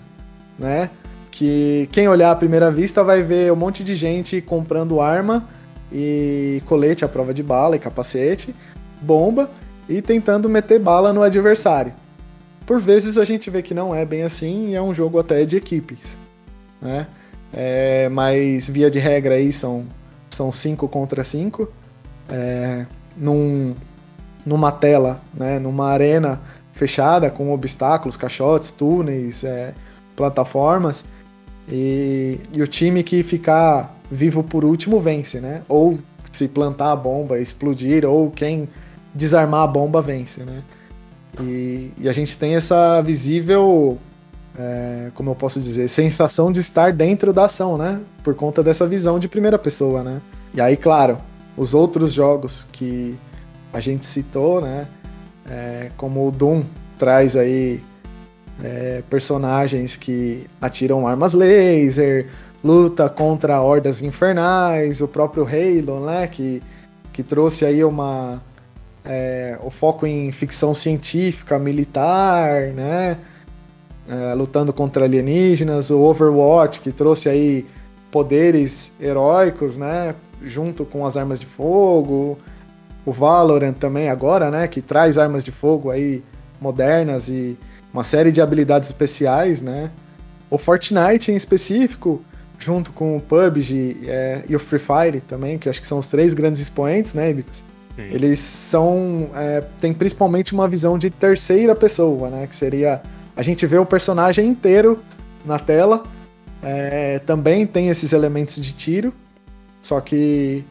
né? 0.59 0.91
Que 1.31 1.89
quem 1.93 2.09
olhar 2.09 2.33
à 2.33 2.37
primeira 2.37 2.71
vista 2.71 3.05
vai 3.05 3.23
ver 3.23 3.53
um 3.53 3.57
monte 3.57 3.85
de 3.85 3.95
gente 3.95 4.41
comprando 4.41 5.01
arma 5.01 5.49
e 5.93 6.61
colete 6.67 7.05
à 7.05 7.09
prova 7.09 7.33
de 7.33 7.43
bala 7.43 7.77
e 7.77 7.79
capacete, 7.79 8.55
bomba 9.01 9.49
e 9.89 10.03
tentando 10.03 10.49
meter 10.49 10.81
bala 10.81 11.13
no 11.13 11.23
adversário. 11.23 11.93
Por 12.67 12.81
vezes 12.81 13.19
a 13.19 13.25
gente 13.25 13.51
vê 13.51 13.63
que 13.63 13.75
não 13.75 13.95
é 13.95 14.05
bem 14.05 14.23
assim 14.23 14.71
e 14.71 14.75
é 14.75 14.83
um 14.83 14.95
jogo 14.95 15.19
até 15.21 15.45
de 15.45 15.57
equipes, 15.57 16.19
né? 16.81 17.07
É, 17.53 18.09
mas 18.09 18.69
via 18.69 18.91
de 18.91 18.99
regra 18.99 19.35
aí 19.35 19.53
são 19.53 19.85
são 20.35 20.53
cinco 20.53 20.89
contra 20.89 21.25
cinco 21.25 21.69
é, 22.29 22.87
num, 23.17 23.75
numa 24.45 24.73
tela, 24.73 25.21
né? 25.33 25.59
Numa 25.59 25.89
arena 25.89 26.41
fechada 26.73 27.31
com 27.31 27.53
obstáculos, 27.53 28.17
caixotes, 28.17 28.71
túneis, 28.71 29.45
é, 29.45 29.75
plataformas 30.17 31.05
e, 31.69 32.41
e 32.53 32.63
o 32.63 32.67
time 32.67 33.03
que 33.03 33.23
ficar 33.23 33.97
vivo 34.11 34.43
por 34.43 34.65
último 34.65 35.01
vence, 35.01 35.41
né? 35.41 35.63
Ou 35.69 35.99
se 36.31 36.49
plantar 36.49 36.93
a 36.93 36.97
bomba, 36.97 37.39
explodir, 37.39 38.05
ou 38.05 38.31
quem 38.31 38.69
desarmar 39.15 39.63
a 39.63 39.67
bomba 39.67 40.03
vence, 40.03 40.43
né? 40.43 40.63
E, 41.41 41.93
e 41.99 42.09
a 42.09 42.13
gente 42.13 42.37
tem 42.37 42.57
essa 42.57 43.01
visível, 43.03 43.99
é, 44.59 45.11
como 45.15 45.31
eu 45.31 45.35
posso 45.35 45.61
dizer, 45.61 45.89
sensação 45.89 46.53
de 46.53 46.61
estar 46.61 46.93
dentro 46.93 47.33
da 47.33 47.47
ação, 47.47 47.77
né? 47.77 48.01
Por 48.23 48.35
conta 48.35 48.63
dessa 48.63 48.87
visão 48.87 49.19
de 49.19 49.29
primeira 49.29 49.59
pessoa, 49.59 50.03
né? 50.03 50.21
E 50.53 50.61
aí, 50.61 50.77
claro, 50.77 51.19
os 51.57 51.75
outros 51.75 52.13
jogos 52.13 52.67
que 52.71 53.17
a 53.73 53.81
gente 53.81 54.07
citou, 54.07 54.61
né? 54.61 54.87
É, 55.47 55.91
como 55.97 56.27
o 56.27 56.31
Doom 56.31 56.63
traz 56.99 57.37
aí 57.37 57.81
é, 58.63 59.03
personagens 59.11 59.97
que 59.97 60.47
atiram 60.61 61.07
armas 61.07 61.35
laser, 61.35 62.29
luta 62.63 63.09
contra 63.11 63.61
hordas 63.61 64.01
infernais, 64.01 65.01
o 65.01 65.09
próprio 65.09 65.47
Halo, 65.47 66.07
né, 66.07 66.27
que, 66.27 66.63
que 67.13 67.23
trouxe 67.23 67.65
aí 67.65 67.85
uma 67.85 68.43
é, 69.05 69.59
o 69.63 69.71
foco 69.71 70.07
em 70.07 70.33
ficção 70.33 70.75
científica, 70.75 71.59
militar, 71.59 72.69
né, 72.69 73.19
é, 74.09 74.35
lutando 74.35 74.73
contra 74.73 75.05
alienígenas, 75.05 75.91
o 75.91 76.01
Overwatch 76.01 76.81
que 76.81 76.93
trouxe 76.93 77.29
aí 77.29 77.67
poderes 78.11 78.93
heróicos, 79.01 79.77
né, 79.77 80.15
junto 80.43 80.85
com 80.85 81.07
as 81.07 81.17
armas 81.17 81.41
de 81.41 81.47
fogo, 81.47 82.39
o 83.05 83.13
Valorant 83.13 83.75
também 83.75 84.09
agora, 84.09 84.51
né, 84.51 84.69
que 84.69 84.81
traz 84.81 85.19
armas 85.19 85.45
de 85.45 85.51
fogo 85.51 85.91
aí 85.91 86.23
modernas 86.61 87.29
e 87.29 87.59
uma 87.93 88.03
série 88.03 88.33
de 88.33 88.41
habilidades 88.41 88.89
especiais, 88.89 89.63
né? 89.63 89.91
O 90.51 90.59
Fortnite 90.59 91.31
em 91.31 91.37
específico, 91.37 92.23
junto 92.59 92.93
com 92.93 93.17
o 93.17 93.21
PUBG 93.21 93.99
é, 94.07 94.43
e 94.49 94.57
o 94.57 94.59
Free 94.59 94.81
Fire 94.81 95.21
também, 95.21 95.59
que 95.59 95.69
acho 95.69 95.81
que 95.81 95.87
são 95.87 96.01
os 96.01 96.09
três 96.09 96.35
grandes 96.35 96.61
expoentes, 96.61 97.15
né? 97.15 97.31
Eles 97.97 98.41
são. 98.41 99.31
É, 99.37 99.63
tem 99.81 99.95
principalmente 99.95 100.53
uma 100.53 100.67
visão 100.67 100.99
de 100.99 101.09
terceira 101.11 101.75
pessoa, 101.75 102.29
né? 102.29 102.47
Que 102.49 102.57
seria. 102.57 103.01
A 103.37 103.43
gente 103.43 103.67
vê 103.67 103.79
o 103.79 103.87
personagem 103.87 104.49
inteiro 104.49 105.03
na 105.45 105.59
tela. 105.59 106.03
É, 106.63 107.19
também 107.21 107.67
tem 107.67 107.89
esses 107.89 108.13
elementos 108.13 108.57
de 108.57 108.73
tiro. 108.73 109.13
Só 109.81 110.01
que 110.01 110.65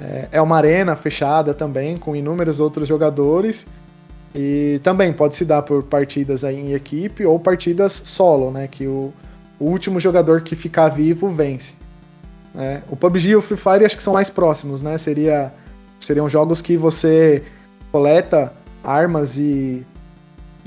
é, 0.00 0.28
é 0.32 0.40
uma 0.40 0.56
arena 0.56 0.94
fechada 0.94 1.54
também, 1.54 1.96
com 1.96 2.14
inúmeros 2.14 2.60
outros 2.60 2.86
jogadores. 2.86 3.66
E 4.34 4.80
também 4.82 5.12
pode 5.12 5.34
se 5.34 5.44
dar 5.44 5.62
por 5.62 5.82
partidas 5.84 6.44
aí 6.44 6.58
em 6.58 6.74
equipe 6.74 7.24
ou 7.24 7.40
partidas 7.40 7.92
solo, 8.04 8.50
né? 8.50 8.68
Que 8.68 8.86
o, 8.86 9.12
o 9.58 9.64
último 9.64 9.98
jogador 9.98 10.42
que 10.42 10.54
ficar 10.54 10.88
vivo 10.88 11.30
vence. 11.30 11.74
É, 12.54 12.82
o 12.90 12.96
PUBG 12.96 13.30
e 13.30 13.36
o 13.36 13.42
Free 13.42 13.56
Fire 13.56 13.84
acho 13.84 13.96
que 13.96 14.02
são 14.02 14.12
mais 14.12 14.28
próximos, 14.28 14.82
né? 14.82 14.96
Seria, 14.98 15.52
seriam 15.98 16.28
jogos 16.28 16.60
que 16.60 16.76
você 16.76 17.42
coleta 17.90 18.52
armas 18.84 19.38
e 19.38 19.86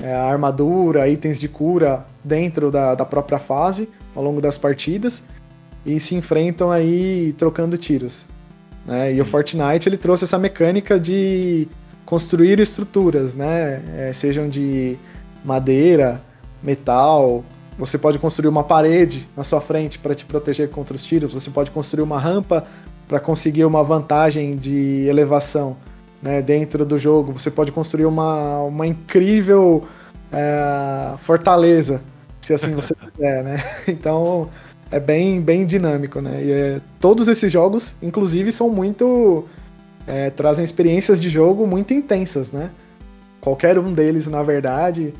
é, 0.00 0.14
armadura, 0.14 1.08
itens 1.08 1.40
de 1.40 1.48
cura 1.48 2.06
dentro 2.24 2.70
da, 2.70 2.94
da 2.94 3.04
própria 3.04 3.38
fase, 3.38 3.88
ao 4.14 4.22
longo 4.22 4.40
das 4.40 4.58
partidas, 4.58 5.22
e 5.84 5.98
se 5.98 6.14
enfrentam 6.14 6.70
aí 6.70 7.34
trocando 7.38 7.76
tiros. 7.76 8.26
Né? 8.86 9.14
E 9.14 9.20
o 9.20 9.24
Fortnite 9.24 9.88
ele 9.88 9.96
trouxe 9.96 10.24
essa 10.24 10.38
mecânica 10.38 10.98
de 10.98 11.68
construir 12.04 12.58
estruturas, 12.58 13.36
né? 13.36 13.82
É, 13.96 14.12
sejam 14.12 14.48
de 14.48 14.98
madeira, 15.44 16.20
metal. 16.62 17.44
Você 17.78 17.96
pode 17.96 18.18
construir 18.18 18.48
uma 18.48 18.64
parede 18.64 19.28
na 19.36 19.44
sua 19.44 19.60
frente 19.60 19.98
para 19.98 20.14
te 20.14 20.24
proteger 20.24 20.68
contra 20.70 20.96
os 20.96 21.04
tiros. 21.04 21.32
Você 21.32 21.50
pode 21.50 21.70
construir 21.70 22.02
uma 22.02 22.18
rampa 22.18 22.66
para 23.06 23.20
conseguir 23.20 23.64
uma 23.64 23.82
vantagem 23.82 24.56
de 24.56 25.06
elevação 25.06 25.76
né, 26.22 26.42
dentro 26.42 26.84
do 26.84 26.98
jogo. 26.98 27.32
Você 27.32 27.50
pode 27.50 27.72
construir 27.72 28.06
uma, 28.06 28.60
uma 28.62 28.86
incrível 28.86 29.84
é, 30.32 31.14
fortaleza, 31.18 32.00
se 32.40 32.52
assim 32.54 32.74
você 32.74 32.94
quiser, 33.12 33.42
né? 33.42 33.62
Então 33.88 34.48
é 34.90 34.98
bem, 34.98 35.40
bem 35.40 35.64
dinâmico, 35.64 36.20
né? 36.20 36.42
E 36.42 36.52
é, 36.52 36.80
todos 36.98 37.28
esses 37.28 37.50
jogos, 37.50 37.94
inclusive, 38.02 38.50
são 38.52 38.68
muito 38.68 39.44
é, 40.06 40.30
trazem 40.30 40.64
experiências 40.64 41.20
de 41.20 41.28
jogo 41.28 41.66
muito 41.66 41.94
intensas, 41.94 42.50
né? 42.50 42.70
Qualquer 43.40 43.78
um 43.78 43.92
deles, 43.92 44.26
na 44.26 44.42
verdade, 44.42 45.14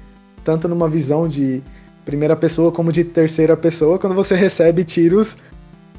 tanto 0.44 0.68
numa 0.68 0.88
visão 0.88 1.28
de 1.28 1.62
primeira 2.05 2.34
pessoa 2.34 2.72
como 2.72 2.92
de 2.92 3.05
terceira 3.05 3.57
pessoa, 3.57 3.98
quando 3.98 4.14
você 4.14 4.34
recebe 4.34 4.84
tiros, 4.84 5.36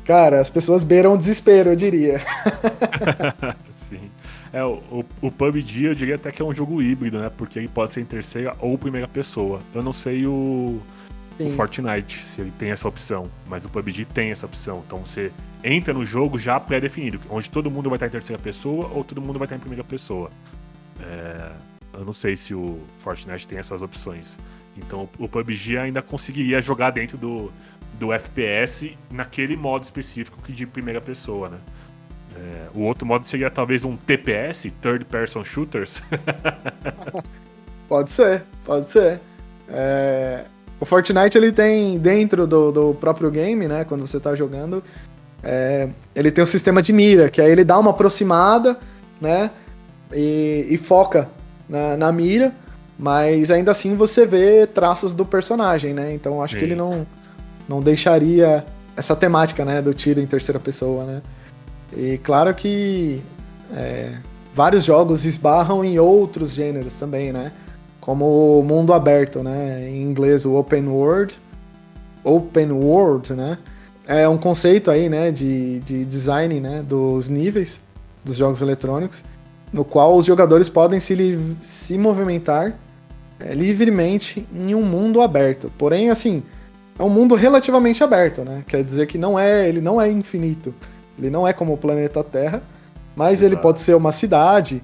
cara, 0.03 0.41
as 0.41 0.49
pessoas 0.49 0.83
beiram 0.83 1.13
o 1.13 1.17
desespero, 1.17 1.71
eu 1.71 1.75
diria. 1.75 2.19
É, 4.53 4.63
o, 4.63 5.05
o 5.21 5.31
PUBG 5.31 5.85
eu 5.85 5.95
diria 5.95 6.15
até 6.15 6.31
que 6.31 6.41
é 6.41 6.45
um 6.45 6.53
jogo 6.53 6.81
híbrido, 6.81 7.19
né? 7.19 7.29
Porque 7.29 7.57
ele 7.57 7.69
pode 7.69 7.93
ser 7.93 8.01
em 8.01 8.05
terceira 8.05 8.55
ou 8.59 8.77
primeira 8.77 9.07
pessoa. 9.07 9.61
Eu 9.73 9.81
não 9.81 9.93
sei 9.93 10.25
o, 10.25 10.81
o 11.39 11.51
Fortnite 11.51 12.17
se 12.19 12.41
ele 12.41 12.51
tem 12.59 12.69
essa 12.71 12.87
opção, 12.87 13.29
mas 13.47 13.65
o 13.65 13.69
PUBG 13.69 14.05
tem 14.05 14.31
essa 14.31 14.45
opção. 14.45 14.83
Então 14.85 14.99
você 14.99 15.31
entra 15.63 15.93
no 15.93 16.05
jogo 16.05 16.37
já 16.37 16.59
pré-definido, 16.59 17.19
onde 17.29 17.49
todo 17.49 17.71
mundo 17.71 17.89
vai 17.89 17.95
estar 17.95 18.07
em 18.07 18.11
terceira 18.11 18.41
pessoa 18.41 18.89
ou 18.93 19.03
todo 19.03 19.21
mundo 19.21 19.39
vai 19.39 19.45
estar 19.45 19.55
em 19.55 19.59
primeira 19.59 19.83
pessoa. 19.83 20.29
É, 20.99 21.51
eu 21.93 22.05
não 22.05 22.13
sei 22.13 22.35
se 22.35 22.53
o 22.53 22.79
Fortnite 22.97 23.47
tem 23.47 23.57
essas 23.57 23.81
opções. 23.81 24.37
Então 24.77 25.09
o 25.17 25.27
PUBG 25.29 25.77
ainda 25.77 26.01
conseguiria 26.01 26.61
jogar 26.61 26.91
dentro 26.91 27.17
do, 27.17 27.51
do 27.97 28.11
FPS 28.11 28.97
naquele 29.09 29.55
modo 29.55 29.83
específico 29.83 30.41
que 30.41 30.51
de 30.51 30.65
primeira 30.65 30.99
pessoa, 30.99 31.49
né? 31.49 31.57
É, 32.35 32.67
o 32.73 32.81
outro 32.81 33.05
modo 33.05 33.25
seria 33.25 33.49
talvez 33.49 33.83
um 33.83 33.95
TPS, 33.95 34.71
Third 34.81 35.05
Person 35.05 35.43
Shooters. 35.43 36.01
pode 37.87 38.11
ser, 38.11 38.43
pode 38.65 38.87
ser. 38.87 39.19
É, 39.69 40.45
o 40.79 40.85
Fortnite 40.85 41.37
ele 41.37 41.51
tem 41.51 41.99
dentro 41.99 42.47
do, 42.47 42.71
do 42.71 42.93
próprio 42.95 43.29
game, 43.29 43.67
né? 43.67 43.85
Quando 43.85 44.05
você 44.05 44.17
está 44.17 44.33
jogando, 44.33 44.83
é, 45.43 45.89
ele 46.15 46.31
tem 46.31 46.43
um 46.43 46.47
sistema 46.47 46.81
de 46.81 46.91
mira, 46.91 47.29
que 47.29 47.41
aí 47.41 47.51
ele 47.51 47.63
dá 47.63 47.77
uma 47.77 47.91
aproximada, 47.91 48.77
né? 49.19 49.51
E, 50.11 50.67
e 50.69 50.77
foca 50.77 51.29
na, 51.69 51.95
na, 51.95 52.11
mira, 52.11 52.53
mas 52.97 53.49
ainda 53.49 53.71
assim 53.71 53.95
você 53.95 54.25
vê 54.25 54.67
traços 54.67 55.13
do 55.13 55.25
personagem, 55.25 55.93
né? 55.93 56.13
Então 56.13 56.41
acho 56.41 56.53
Sim. 56.53 56.59
que 56.59 56.65
ele 56.65 56.75
não, 56.75 57.05
não 57.67 57.81
deixaria 57.81 58.65
essa 58.95 59.15
temática, 59.15 59.63
né? 59.63 59.81
Do 59.81 59.93
tiro 59.93 60.19
em 60.19 60.25
terceira 60.25 60.59
pessoa, 60.59 61.05
né? 61.05 61.21
E 61.95 62.17
claro 62.19 62.53
que 62.53 63.21
é, 63.73 64.13
vários 64.53 64.83
jogos 64.83 65.25
esbarram 65.25 65.83
em 65.83 65.99
outros 65.99 66.53
gêneros 66.53 66.97
também, 66.97 67.31
né? 67.31 67.51
Como 67.99 68.59
o 68.59 68.63
mundo 68.63 68.93
aberto, 68.93 69.43
né? 69.43 69.87
Em 69.89 70.01
inglês 70.01 70.45
o 70.45 70.55
open 70.55 70.87
world, 70.87 71.39
open 72.23 72.71
world, 72.71 73.33
né? 73.33 73.57
é 74.07 74.27
um 74.27 74.37
conceito 74.37 74.91
aí, 74.91 75.07
né, 75.07 75.31
de, 75.31 75.79
de 75.79 76.05
design, 76.05 76.59
né, 76.59 76.83
dos 76.87 77.29
níveis 77.29 77.79
dos 78.23 78.37
jogos 78.37 78.61
eletrônicos, 78.61 79.23
no 79.71 79.85
qual 79.85 80.15
os 80.17 80.25
jogadores 80.25 80.67
podem 80.67 80.99
se, 80.99 81.39
se 81.63 81.97
movimentar 81.97 82.77
é, 83.39 83.53
livremente 83.53 84.45
em 84.53 84.75
um 84.75 84.83
mundo 84.83 85.21
aberto. 85.21 85.71
Porém, 85.77 86.09
assim, 86.09 86.43
é 86.99 87.03
um 87.03 87.09
mundo 87.09 87.35
relativamente 87.35 88.03
aberto, 88.03 88.43
né? 88.43 88.63
Quer 88.67 88.83
dizer 88.83 89.07
que 89.07 89.17
não 89.17 89.39
é, 89.39 89.67
ele 89.67 89.79
não 89.79 89.99
é 89.99 90.11
infinito. 90.11 90.73
Ele 91.17 91.29
não 91.29 91.47
é 91.47 91.53
como 91.53 91.73
o 91.73 91.77
planeta 91.77 92.23
Terra, 92.23 92.61
mas 93.15 93.41
Exato. 93.41 93.53
ele 93.53 93.61
pode 93.61 93.81
ser 93.81 93.95
uma 93.95 94.11
cidade, 94.11 94.81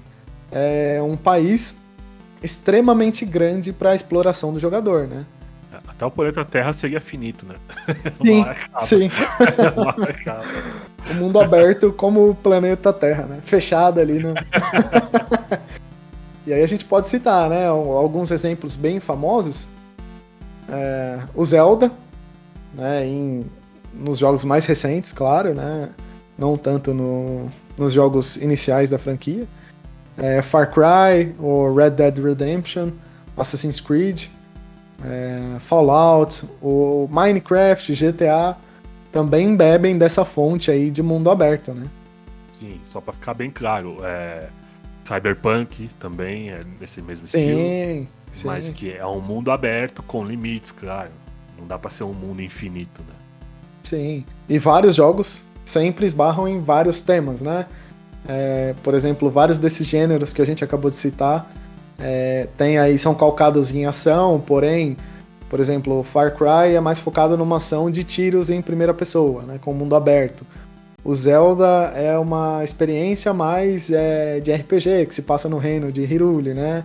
é, 0.50 1.00
um 1.02 1.16
país 1.16 1.74
extremamente 2.42 3.24
grande 3.24 3.72
para 3.72 3.90
a 3.90 3.94
exploração 3.94 4.52
do 4.52 4.60
jogador, 4.60 5.06
né? 5.06 5.24
Até 5.86 6.06
o 6.06 6.10
planeta 6.10 6.44
Terra 6.44 6.72
seria 6.72 7.00
finito, 7.00 7.44
né? 7.44 7.56
Sim, 8.14 8.44
sim. 8.80 9.10
o 11.10 11.14
mundo 11.14 11.40
aberto 11.40 11.92
como 11.92 12.30
o 12.30 12.34
planeta 12.34 12.92
Terra, 12.92 13.24
né? 13.24 13.40
Fechado 13.42 14.00
ali 14.00 14.20
no... 14.20 14.34
e 16.46 16.52
aí 16.52 16.62
a 16.62 16.66
gente 16.66 16.84
pode 16.84 17.08
citar, 17.08 17.50
né? 17.50 17.66
Alguns 17.66 18.30
exemplos 18.30 18.76
bem 18.76 19.00
famosos. 19.00 19.66
É, 20.68 21.18
o 21.34 21.44
Zelda, 21.44 21.90
né? 22.74 23.04
Em, 23.04 23.46
nos 23.92 24.18
jogos 24.18 24.44
mais 24.44 24.66
recentes, 24.66 25.12
claro, 25.12 25.54
né? 25.54 25.88
Não 26.38 26.56
tanto 26.56 26.94
no, 26.94 27.50
nos 27.76 27.92
jogos 27.92 28.36
iniciais 28.36 28.88
da 28.88 28.98
franquia. 28.98 29.46
É, 30.16 30.40
Far 30.42 30.72
Cry, 30.72 31.34
ou 31.38 31.74
Red 31.74 31.90
Dead 31.90 32.18
Redemption, 32.18 32.90
Assassin's 33.36 33.80
Creed 33.80 34.28
é, 35.02 35.58
Fallout, 35.60 36.44
o 36.60 37.08
Minecraft, 37.10 37.92
GTA 37.94 38.56
também 39.12 39.56
bebem 39.56 39.96
dessa 39.96 40.24
fonte 40.24 40.70
aí 40.70 40.90
de 40.90 41.02
mundo 41.02 41.30
aberto, 41.30 41.72
né? 41.72 41.86
Sim, 42.58 42.80
só 42.84 43.00
para 43.00 43.12
ficar 43.12 43.34
bem 43.34 43.50
claro, 43.50 43.98
é, 44.02 44.48
Cyberpunk 45.04 45.88
também 46.00 46.50
é 46.50 46.64
nesse 46.80 47.00
mesmo 47.00 47.26
estilo, 47.26 47.58
sim, 47.58 48.08
sim. 48.32 48.46
mas 48.46 48.68
que 48.68 48.92
é 48.92 49.06
um 49.06 49.20
mundo 49.20 49.50
aberto 49.50 50.02
com 50.02 50.24
limites, 50.24 50.72
claro. 50.72 51.10
Não 51.56 51.66
dá 51.66 51.78
para 51.78 51.90
ser 51.90 52.04
um 52.04 52.12
mundo 52.12 52.42
infinito, 52.42 53.02
né? 53.02 53.14
Sim, 53.82 54.24
e 54.48 54.58
vários 54.58 54.96
jogos 54.96 55.44
sempre 55.68 56.06
esbarram 56.06 56.48
em 56.48 56.60
vários 56.60 57.02
temas, 57.02 57.42
né? 57.42 57.66
É, 58.26 58.74
por 58.82 58.94
exemplo, 58.94 59.30
vários 59.30 59.58
desses 59.58 59.86
gêneros 59.86 60.32
que 60.32 60.42
a 60.42 60.44
gente 60.44 60.64
acabou 60.64 60.90
de 60.90 60.96
citar 60.96 61.50
é, 61.98 62.48
tem 62.56 62.78
aí, 62.78 62.98
são 62.98 63.14
calcados 63.14 63.74
em 63.74 63.84
ação, 63.84 64.42
porém, 64.44 64.96
por 65.50 65.60
exemplo, 65.60 66.02
Far 66.02 66.34
Cry 66.34 66.74
é 66.74 66.80
mais 66.80 66.98
focado 66.98 67.36
numa 67.36 67.56
ação 67.56 67.90
de 67.90 68.04
tiros 68.04 68.50
em 68.50 68.62
primeira 68.62 68.94
pessoa, 68.94 69.42
né, 69.42 69.58
com 69.60 69.72
mundo 69.72 69.96
aberto. 69.96 70.46
O 71.04 71.14
Zelda 71.14 71.92
é 71.94 72.18
uma 72.18 72.62
experiência 72.64 73.32
mais 73.32 73.90
é, 73.90 74.40
de 74.40 74.52
RPG, 74.52 75.06
que 75.06 75.14
se 75.14 75.22
passa 75.22 75.48
no 75.48 75.58
reino 75.58 75.90
de 75.92 76.04
Hyrule, 76.04 76.54
né? 76.54 76.84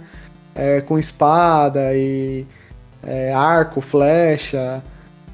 É, 0.56 0.82
com 0.82 1.00
espada 1.00 1.96
e 1.96 2.46
é, 3.02 3.34
arco, 3.34 3.82
flecha, 3.82 4.84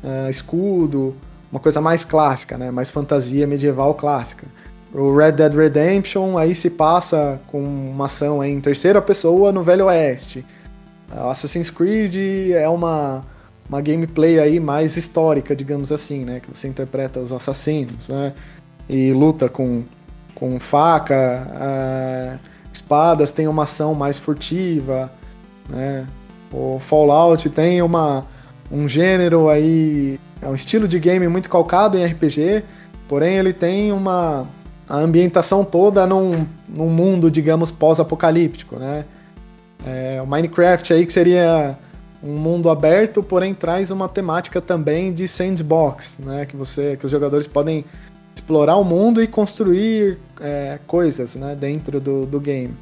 é, 0.03 0.29
escudo. 0.29 1.15
Uma 1.51 1.59
coisa 1.59 1.81
mais 1.81 2.05
clássica, 2.05 2.57
né? 2.57 2.71
Mais 2.71 2.89
fantasia 2.91 3.47
medieval 3.47 3.93
clássica. 3.95 4.47
O 4.93 5.15
Red 5.15 5.33
Dead 5.33 5.53
Redemption 5.53 6.37
aí 6.37 6.55
se 6.55 6.69
passa 6.69 7.39
com 7.47 7.61
uma 7.61 8.05
ação 8.05 8.43
em 8.43 8.59
terceira 8.59 9.01
pessoa 9.01 9.51
no 9.51 9.63
Velho 9.63 9.85
Oeste. 9.85 10.45
Assassin's 11.11 11.69
Creed 11.69 12.51
é 12.51 12.67
uma, 12.67 13.23
uma 13.67 13.81
gameplay 13.81 14.39
aí 14.39 14.59
mais 14.59 14.95
histórica, 14.95 15.55
digamos 15.55 15.91
assim, 15.91 16.25
né? 16.25 16.39
Que 16.39 16.55
você 16.55 16.67
interpreta 16.67 17.19
os 17.19 17.31
assassinos, 17.31 18.09
né? 18.09 18.33
E 18.87 19.11
luta 19.11 19.47
com, 19.47 19.83
com 20.33 20.59
faca, 20.59 21.47
uh, 21.47 22.39
espadas, 22.71 23.31
tem 23.31 23.47
uma 23.47 23.63
ação 23.63 23.93
mais 23.93 24.17
furtiva, 24.17 25.11
né? 25.67 26.07
O 26.51 26.79
Fallout 26.79 27.47
tem 27.49 27.81
uma, 27.81 28.25
um 28.71 28.87
gênero 28.87 29.49
aí, 29.49 30.19
é 30.41 30.47
um 30.47 30.55
estilo 30.55 30.87
de 30.87 30.99
game 30.99 31.27
muito 31.27 31.49
calcado 31.49 31.97
em 31.97 32.05
RPG, 32.05 32.63
porém 33.07 33.37
ele 33.37 33.53
tem 33.53 33.91
uma 33.91 34.47
a 34.89 34.97
ambientação 34.97 35.63
toda 35.63 36.07
num, 36.07 36.47
num 36.67 36.89
mundo, 36.89 37.29
digamos, 37.29 37.69
pós-apocalíptico, 37.69 38.77
né? 38.77 39.05
É, 39.85 40.19
o 40.21 40.25
Minecraft 40.25 40.91
aí 40.91 41.05
que 41.05 41.13
seria 41.13 41.77
um 42.23 42.33
mundo 42.33 42.69
aberto, 42.69 43.21
porém 43.21 43.53
traz 43.53 43.91
uma 43.91 44.09
temática 44.09 44.59
também 44.59 45.13
de 45.13 45.27
sandbox, 45.27 46.17
né? 46.17 46.47
Que 46.47 46.55
você, 46.57 46.97
que 46.97 47.05
os 47.05 47.11
jogadores 47.11 47.45
podem 47.45 47.85
explorar 48.33 48.77
o 48.77 48.83
mundo 48.83 49.21
e 49.21 49.27
construir 49.27 50.17
é, 50.41 50.79
coisas, 50.87 51.35
né? 51.35 51.55
Dentro 51.55 52.01
do, 52.01 52.25
do 52.25 52.39
game. 52.39 52.73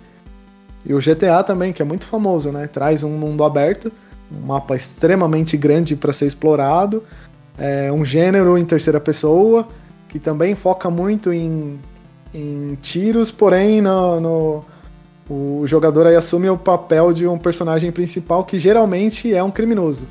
E 0.86 0.94
o 0.94 1.00
GTA 1.00 1.44
também, 1.44 1.74
que 1.74 1.82
é 1.82 1.86
muito 1.86 2.08
famoso, 2.08 2.54
né? 2.54 2.68
Traz 2.68 3.04
um 3.04 3.12
mundo 3.12 3.44
aberto, 3.44 3.92
um 4.32 4.46
mapa 4.46 4.76
extremamente 4.76 5.56
grande 5.56 5.96
para 5.96 6.14
ser 6.14 6.26
explorado, 6.26 7.04
é, 7.58 7.92
um 7.92 8.06
gênero 8.06 8.58
em 8.58 8.66
terceira 8.66 9.00
pessoa 9.00 9.68
que 10.08 10.20
também 10.20 10.56
foca 10.56 10.90
muito 10.90 11.34
em 11.34 11.80
em 12.34 12.76
tiros, 12.82 13.32
porém 13.32 13.82
no, 13.82 14.20
no, 14.20 14.66
o 15.30 15.66
jogador 15.66 16.06
aí 16.08 16.16
assume 16.16 16.50
o 16.50 16.58
papel 16.58 17.14
de 17.14 17.28
um 17.28 17.38
personagem 17.38 17.92
principal 17.92 18.44
que 18.44 18.60
geralmente 18.60 19.34
é 19.34 19.44
um 19.44 19.52
criminoso. 19.52 20.06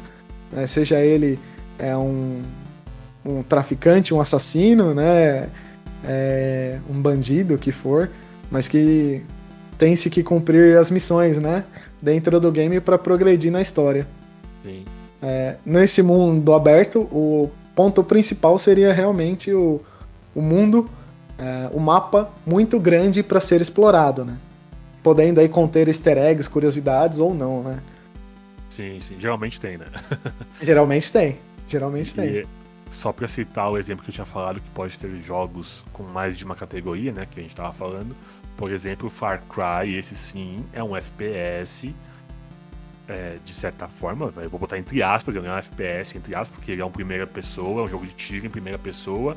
Né? 0.52 0.66
Seja 0.66 1.00
ele 1.00 1.38
é 1.78 1.96
um, 1.96 2.42
um 3.24 3.42
traficante, 3.42 4.14
um 4.14 4.20
assassino, 4.20 4.94
né? 4.94 5.48
É, 6.04 6.78
um 6.88 7.00
bandido, 7.00 7.58
que 7.58 7.72
for, 7.72 8.10
mas 8.50 8.68
que 8.68 9.22
tem-se 9.76 10.08
que 10.08 10.22
cumprir 10.22 10.76
as 10.76 10.90
missões, 10.90 11.38
né? 11.38 11.64
Dentro 12.06 12.38
do 12.38 12.52
game 12.52 12.80
para 12.80 12.96
progredir 12.96 13.50
na 13.50 13.60
história. 13.60 14.06
É, 15.20 15.56
nesse 15.66 16.04
mundo 16.04 16.54
aberto, 16.54 17.00
o 17.10 17.50
ponto 17.74 18.04
principal 18.04 18.56
seria 18.60 18.92
realmente 18.92 19.52
o, 19.52 19.80
o 20.32 20.40
mundo 20.40 20.88
é, 21.36 21.68
um 21.74 21.80
mapa 21.80 22.30
muito 22.46 22.78
grande 22.78 23.24
para 23.24 23.40
ser 23.40 23.60
explorado, 23.60 24.24
né? 24.24 24.38
Podendo 25.02 25.40
aí 25.40 25.48
conter 25.48 25.88
easter 25.88 26.16
eggs, 26.16 26.48
curiosidades 26.48 27.18
ou 27.18 27.34
não, 27.34 27.64
né? 27.64 27.82
Sim, 28.68 29.00
sim. 29.00 29.16
Geralmente 29.18 29.60
tem, 29.60 29.76
né? 29.76 29.86
Geralmente 30.62 31.10
tem. 31.10 31.38
Geralmente 31.66 32.10
e 32.10 32.14
tem. 32.14 32.46
Só 32.92 33.12
para 33.12 33.26
citar 33.26 33.68
o 33.68 33.76
exemplo 33.76 34.04
que 34.04 34.10
eu 34.10 34.14
tinha 34.14 34.24
falado, 34.24 34.60
que 34.60 34.70
pode 34.70 34.96
ter 34.96 35.10
jogos 35.16 35.84
com 35.92 36.04
mais 36.04 36.38
de 36.38 36.44
uma 36.44 36.54
categoria, 36.54 37.10
né? 37.10 37.26
Que 37.28 37.40
a 37.40 37.42
gente 37.42 37.56
tava 37.56 37.72
falando. 37.72 38.14
Por 38.56 38.70
exemplo, 38.70 39.10
Far 39.10 39.42
Cry, 39.42 39.96
esse 39.96 40.14
sim, 40.14 40.64
é 40.72 40.82
um 40.82 40.96
FPS. 40.96 41.94
É, 43.08 43.36
de 43.44 43.54
certa 43.54 43.86
forma, 43.86 44.32
eu 44.36 44.50
vou 44.50 44.58
botar 44.58 44.78
entre 44.78 45.00
aspas, 45.00 45.36
ele 45.36 45.46
é 45.46 45.52
um 45.52 45.56
FPS, 45.56 46.16
entre 46.16 46.34
aspas, 46.34 46.56
porque 46.56 46.72
ele 46.72 46.82
é 46.82 46.84
um 46.84 46.90
primeira 46.90 47.24
pessoa, 47.24 47.82
é 47.82 47.84
um 47.84 47.88
jogo 47.88 48.04
de 48.04 48.12
tiro 48.12 48.46
em 48.46 48.50
primeira 48.50 48.78
pessoa, 48.78 49.36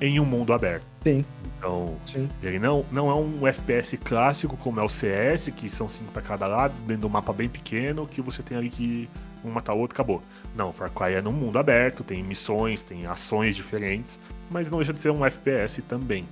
em 0.00 0.20
um 0.20 0.24
mundo 0.24 0.52
aberto. 0.52 0.86
Sim. 1.02 1.24
Então, 1.58 1.96
Sim. 2.02 2.28
ele 2.40 2.58
não, 2.60 2.84
não 2.92 3.10
é 3.10 3.14
um 3.14 3.46
FPS 3.46 3.96
clássico 3.96 4.56
como 4.56 4.78
é 4.78 4.82
o 4.82 4.88
CS, 4.88 5.48
que 5.48 5.68
são 5.68 5.88
cinco 5.88 6.12
para 6.12 6.22
cada 6.22 6.46
lado, 6.46 6.72
dentro 6.86 7.00
de 7.00 7.06
um 7.06 7.08
mapa 7.08 7.32
bem 7.32 7.48
pequeno, 7.48 8.06
que 8.06 8.22
você 8.22 8.44
tem 8.44 8.56
ali 8.56 8.70
que 8.70 9.08
um 9.44 9.50
matar 9.50 9.74
o 9.74 9.78
outro, 9.78 9.94
acabou. 9.96 10.22
Não, 10.54 10.70
Far 10.72 10.90
Cry 10.90 11.14
é 11.14 11.22
num 11.22 11.32
mundo 11.32 11.58
aberto, 11.58 12.04
tem 12.04 12.22
missões, 12.22 12.82
tem 12.82 13.06
ações 13.06 13.56
diferentes, 13.56 14.20
mas 14.50 14.70
não 14.70 14.78
deixa 14.78 14.92
de 14.92 15.00
ser 15.00 15.10
um 15.10 15.24
FPS 15.24 15.82
também. 15.82 16.28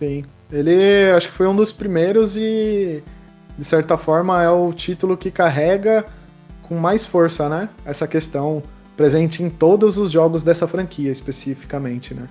Sim. 0.00 0.24
Ele 0.52 1.10
acho 1.16 1.28
que 1.28 1.34
foi 1.34 1.48
um 1.48 1.56
dos 1.56 1.72
primeiros 1.72 2.36
e, 2.36 3.02
de 3.56 3.64
certa 3.64 3.96
forma, 3.96 4.42
é 4.42 4.50
o 4.50 4.70
título 4.72 5.16
que 5.16 5.30
carrega 5.30 6.04
com 6.62 6.76
mais 6.76 7.06
força, 7.06 7.48
né? 7.48 7.70
Essa 7.86 8.06
questão 8.06 8.62
presente 8.94 9.42
em 9.42 9.48
todos 9.48 9.96
os 9.96 10.10
jogos 10.10 10.42
dessa 10.42 10.68
franquia, 10.68 11.10
especificamente, 11.10 12.12
né? 12.12 12.28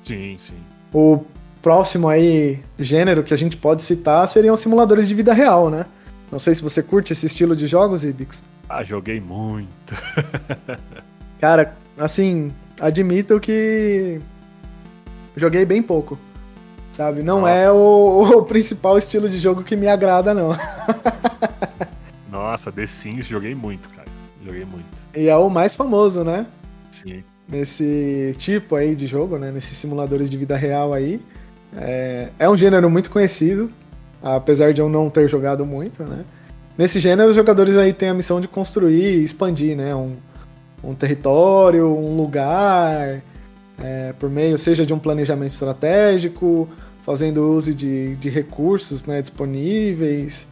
Sim, 0.00 0.36
sim. 0.38 0.54
O 0.94 1.24
próximo 1.60 2.08
aí 2.08 2.60
gênero 2.78 3.24
que 3.24 3.34
a 3.34 3.36
gente 3.36 3.56
pode 3.56 3.82
citar 3.82 4.26
seriam 4.28 4.56
simuladores 4.56 5.08
de 5.08 5.14
vida 5.14 5.34
real, 5.34 5.68
né? 5.68 5.86
Não 6.30 6.38
sei 6.38 6.54
se 6.54 6.62
você 6.62 6.80
curte 6.80 7.12
esse 7.12 7.26
estilo 7.26 7.56
de 7.56 7.66
jogos, 7.66 8.04
Ibix. 8.04 8.42
Ah, 8.68 8.84
joguei 8.84 9.20
muito. 9.20 9.94
Cara, 11.40 11.76
assim, 11.98 12.52
admito 12.80 13.38
que 13.40 14.20
joguei 15.36 15.64
bem 15.64 15.82
pouco. 15.82 16.18
Sabe? 16.96 17.22
Não 17.22 17.42
Nossa. 17.42 17.52
é 17.52 17.70
o, 17.70 18.38
o, 18.38 18.42
principal 18.46 18.96
estilo 18.96 19.28
de 19.28 19.38
jogo 19.38 19.62
que 19.62 19.76
me 19.76 19.86
agrada, 19.86 20.32
não. 20.32 20.56
Nossa, 22.32 22.72
The 22.72 22.86
Sims 22.86 23.26
joguei 23.26 23.54
muito, 23.54 23.86
cara. 23.90 24.08
Joguei 24.42 24.64
muito. 24.64 24.86
E 25.14 25.28
é 25.28 25.36
o 25.36 25.50
mais 25.50 25.76
famoso, 25.76 26.24
né? 26.24 26.46
Sim. 26.90 27.22
Nesse 27.46 28.34
tipo 28.38 28.76
aí 28.76 28.94
de 28.94 29.06
jogo, 29.06 29.36
né? 29.36 29.52
Nesses 29.52 29.76
simuladores 29.76 30.30
de 30.30 30.38
vida 30.38 30.56
real 30.56 30.94
aí. 30.94 31.20
É, 31.76 32.30
é 32.38 32.48
um 32.48 32.56
gênero 32.56 32.88
muito 32.88 33.10
conhecido, 33.10 33.70
apesar 34.22 34.72
de 34.72 34.80
eu 34.80 34.88
não 34.88 35.10
ter 35.10 35.28
jogado 35.28 35.66
muito, 35.66 36.02
né? 36.02 36.24
Nesse 36.78 36.98
gênero, 36.98 37.28
os 37.28 37.36
jogadores 37.36 37.76
aí 37.76 37.92
têm 37.92 38.08
a 38.08 38.14
missão 38.14 38.40
de 38.40 38.48
construir 38.48 39.20
e 39.20 39.22
expandir, 39.22 39.76
né? 39.76 39.94
Um, 39.94 40.16
um 40.82 40.94
território, 40.94 41.86
um 41.86 42.16
lugar, 42.16 43.22
é, 43.82 44.14
por 44.18 44.30
meio, 44.30 44.58
seja 44.58 44.86
de 44.86 44.94
um 44.94 44.98
planejamento 44.98 45.52
estratégico, 45.52 46.66
fazendo 47.06 47.48
uso 47.52 47.72
de, 47.72 48.16
de 48.16 48.28
recursos 48.28 49.06
né, 49.06 49.22
disponíveis, 49.22 50.44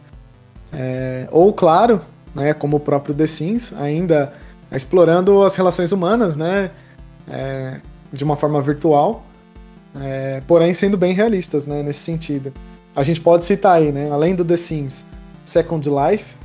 é, 0.71 1.27
ou, 1.29 1.51
claro, 1.51 1.99
né, 2.33 2.53
como 2.53 2.77
o 2.77 2.79
próprio 2.79 3.13
The 3.13 3.27
Sims, 3.27 3.73
ainda 3.77 4.31
explorando 4.71 5.43
as 5.43 5.57
relações 5.57 5.91
humanas, 5.91 6.37
né, 6.37 6.71
é, 7.27 7.81
de 8.11 8.23
uma 8.23 8.37
forma 8.37 8.61
virtual, 8.61 9.25
é, 9.99 10.41
porém 10.47 10.73
sendo 10.73 10.97
bem 10.97 11.13
realistas, 11.13 11.67
né, 11.67 11.83
nesse 11.83 11.99
sentido. 11.99 12.53
A 12.95 13.03
gente 13.03 13.19
pode 13.19 13.43
citar 13.43 13.73
aí, 13.73 13.91
né, 13.91 14.09
além 14.09 14.33
do 14.33 14.45
The 14.45 14.55
Sims, 14.55 15.03
Second 15.43 15.85
Life, 15.89 16.35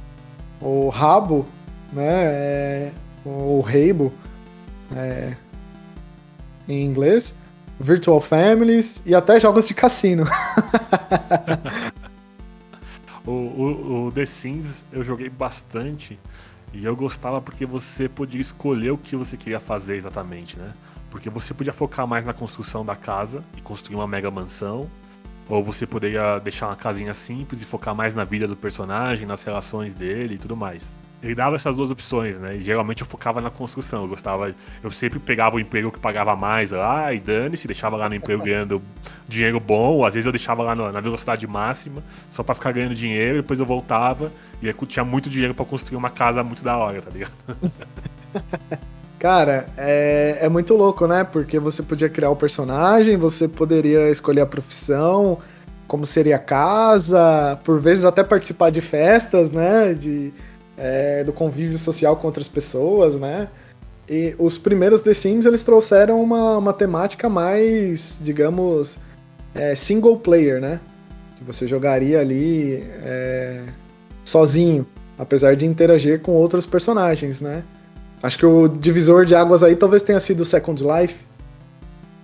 o 0.60 0.88
Rabo, 0.88 1.46
né, 1.92 2.24
é, 2.24 2.90
o 3.24 3.60
Reibo, 3.60 4.12
é, 4.96 5.34
em 6.68 6.84
inglês, 6.84 7.32
Virtual 7.80 8.20
Families 8.20 9.02
e 9.06 9.14
até 9.14 9.40
jogos 9.40 9.66
de 9.66 9.74
cassino. 9.74 10.26
O, 13.26 13.32
o, 13.32 14.06
o 14.06 14.12
The 14.12 14.24
Sims 14.24 14.86
eu 14.90 15.04
joguei 15.04 15.28
bastante 15.28 16.18
e 16.72 16.82
eu 16.82 16.96
gostava 16.96 17.40
porque 17.40 17.66
você 17.66 18.08
podia 18.08 18.40
escolher 18.40 18.90
o 18.92 18.98
que 18.98 19.14
você 19.14 19.36
queria 19.36 19.60
fazer 19.60 19.96
exatamente, 19.96 20.58
né? 20.58 20.72
Porque 21.10 21.28
você 21.28 21.52
podia 21.52 21.72
focar 21.72 22.06
mais 22.06 22.24
na 22.24 22.32
construção 22.32 22.84
da 22.84 22.96
casa 22.96 23.44
e 23.58 23.60
construir 23.60 23.96
uma 23.96 24.06
mega 24.06 24.30
mansão, 24.30 24.90
ou 25.48 25.62
você 25.62 25.86
poderia 25.86 26.38
deixar 26.38 26.68
uma 26.68 26.76
casinha 26.76 27.12
simples 27.12 27.60
e 27.60 27.66
focar 27.66 27.94
mais 27.94 28.14
na 28.14 28.24
vida 28.24 28.48
do 28.48 28.56
personagem, 28.56 29.26
nas 29.26 29.44
relações 29.44 29.94
dele 29.94 30.36
e 30.36 30.38
tudo 30.38 30.56
mais 30.56 30.96
ele 31.22 31.34
dava 31.34 31.56
essas 31.56 31.76
duas 31.76 31.90
opções, 31.90 32.38
né? 32.38 32.56
E 32.56 32.60
geralmente 32.60 33.02
eu 33.02 33.06
focava 33.06 33.40
na 33.40 33.50
construção. 33.50 34.02
Eu 34.02 34.08
gostava. 34.08 34.54
Eu 34.82 34.90
sempre 34.90 35.18
pegava 35.18 35.56
o 35.56 35.60
emprego 35.60 35.92
que 35.92 35.98
pagava 35.98 36.34
mais 36.34 36.70
lá 36.70 37.12
e 37.12 37.20
dane-se, 37.20 37.66
deixava 37.66 37.96
lá 37.96 38.08
no 38.08 38.14
emprego 38.14 38.42
ganhando 38.42 38.80
dinheiro 39.28 39.60
bom. 39.60 40.04
Às 40.04 40.14
vezes 40.14 40.26
eu 40.26 40.32
deixava 40.32 40.62
lá 40.62 40.74
na 40.74 41.00
velocidade 41.00 41.46
máxima, 41.46 42.02
só 42.30 42.42
para 42.42 42.54
ficar 42.54 42.72
ganhando 42.72 42.94
dinheiro, 42.94 43.42
depois 43.42 43.60
eu 43.60 43.66
voltava 43.66 44.32
e 44.62 44.68
aí 44.68 44.74
tinha 44.86 45.04
muito 45.04 45.28
dinheiro 45.28 45.54
para 45.54 45.64
construir 45.64 45.96
uma 45.96 46.10
casa 46.10 46.42
muito 46.42 46.64
da 46.64 46.76
hora, 46.76 47.02
tá 47.02 47.10
ligado? 47.10 47.32
Cara, 49.18 49.66
é, 49.76 50.38
é 50.40 50.48
muito 50.48 50.74
louco, 50.74 51.06
né? 51.06 51.24
Porque 51.24 51.58
você 51.58 51.82
podia 51.82 52.08
criar 52.08 52.30
o 52.30 52.36
personagem, 52.36 53.18
você 53.18 53.46
poderia 53.46 54.10
escolher 54.10 54.40
a 54.40 54.46
profissão, 54.46 55.38
como 55.86 56.06
seria 56.06 56.36
a 56.36 56.38
casa, 56.38 57.58
por 57.62 57.78
vezes 57.78 58.06
até 58.06 58.24
participar 58.24 58.70
de 58.70 58.80
festas, 58.80 59.50
né? 59.50 59.92
De 59.92 60.32
é, 60.80 61.22
do 61.22 61.32
convívio 61.32 61.78
social 61.78 62.16
com 62.16 62.26
outras 62.26 62.48
pessoas, 62.48 63.20
né? 63.20 63.48
E 64.08 64.34
os 64.38 64.56
primeiros 64.56 65.02
The 65.02 65.12
Sims 65.12 65.44
eles 65.44 65.62
trouxeram 65.62 66.20
uma, 66.20 66.56
uma 66.56 66.72
temática 66.72 67.28
mais, 67.28 68.18
digamos, 68.20 68.98
é, 69.54 69.74
single 69.74 70.16
player, 70.16 70.60
né? 70.60 70.80
Que 71.36 71.44
você 71.44 71.66
jogaria 71.66 72.18
ali 72.18 72.82
é, 73.02 73.62
sozinho, 74.24 74.86
apesar 75.18 75.54
de 75.54 75.66
interagir 75.66 76.20
com 76.20 76.32
outros 76.32 76.64
personagens, 76.64 77.42
né? 77.42 77.62
Acho 78.22 78.38
que 78.38 78.46
o 78.46 78.66
divisor 78.66 79.24
de 79.24 79.34
águas 79.34 79.62
aí 79.62 79.76
talvez 79.76 80.02
tenha 80.02 80.18
sido 80.18 80.44
Second 80.44 80.82
Life. 80.82 81.28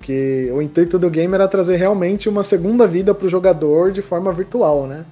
Que 0.01 0.51
o 0.53 0.63
intuito 0.63 0.99
do 0.99 1.11
game 1.11 1.35
era 1.35 1.49
trazer 1.49 1.77
realmente 1.77 2.29
uma 2.29 2.43
segunda 2.43 2.87
vida 2.87 3.15
para 3.15 3.27
o 3.27 3.29
jogador 3.29 3.93
de 3.93 4.01
forma 4.03 4.33
virtual, 4.33 4.87
né? 4.87 5.05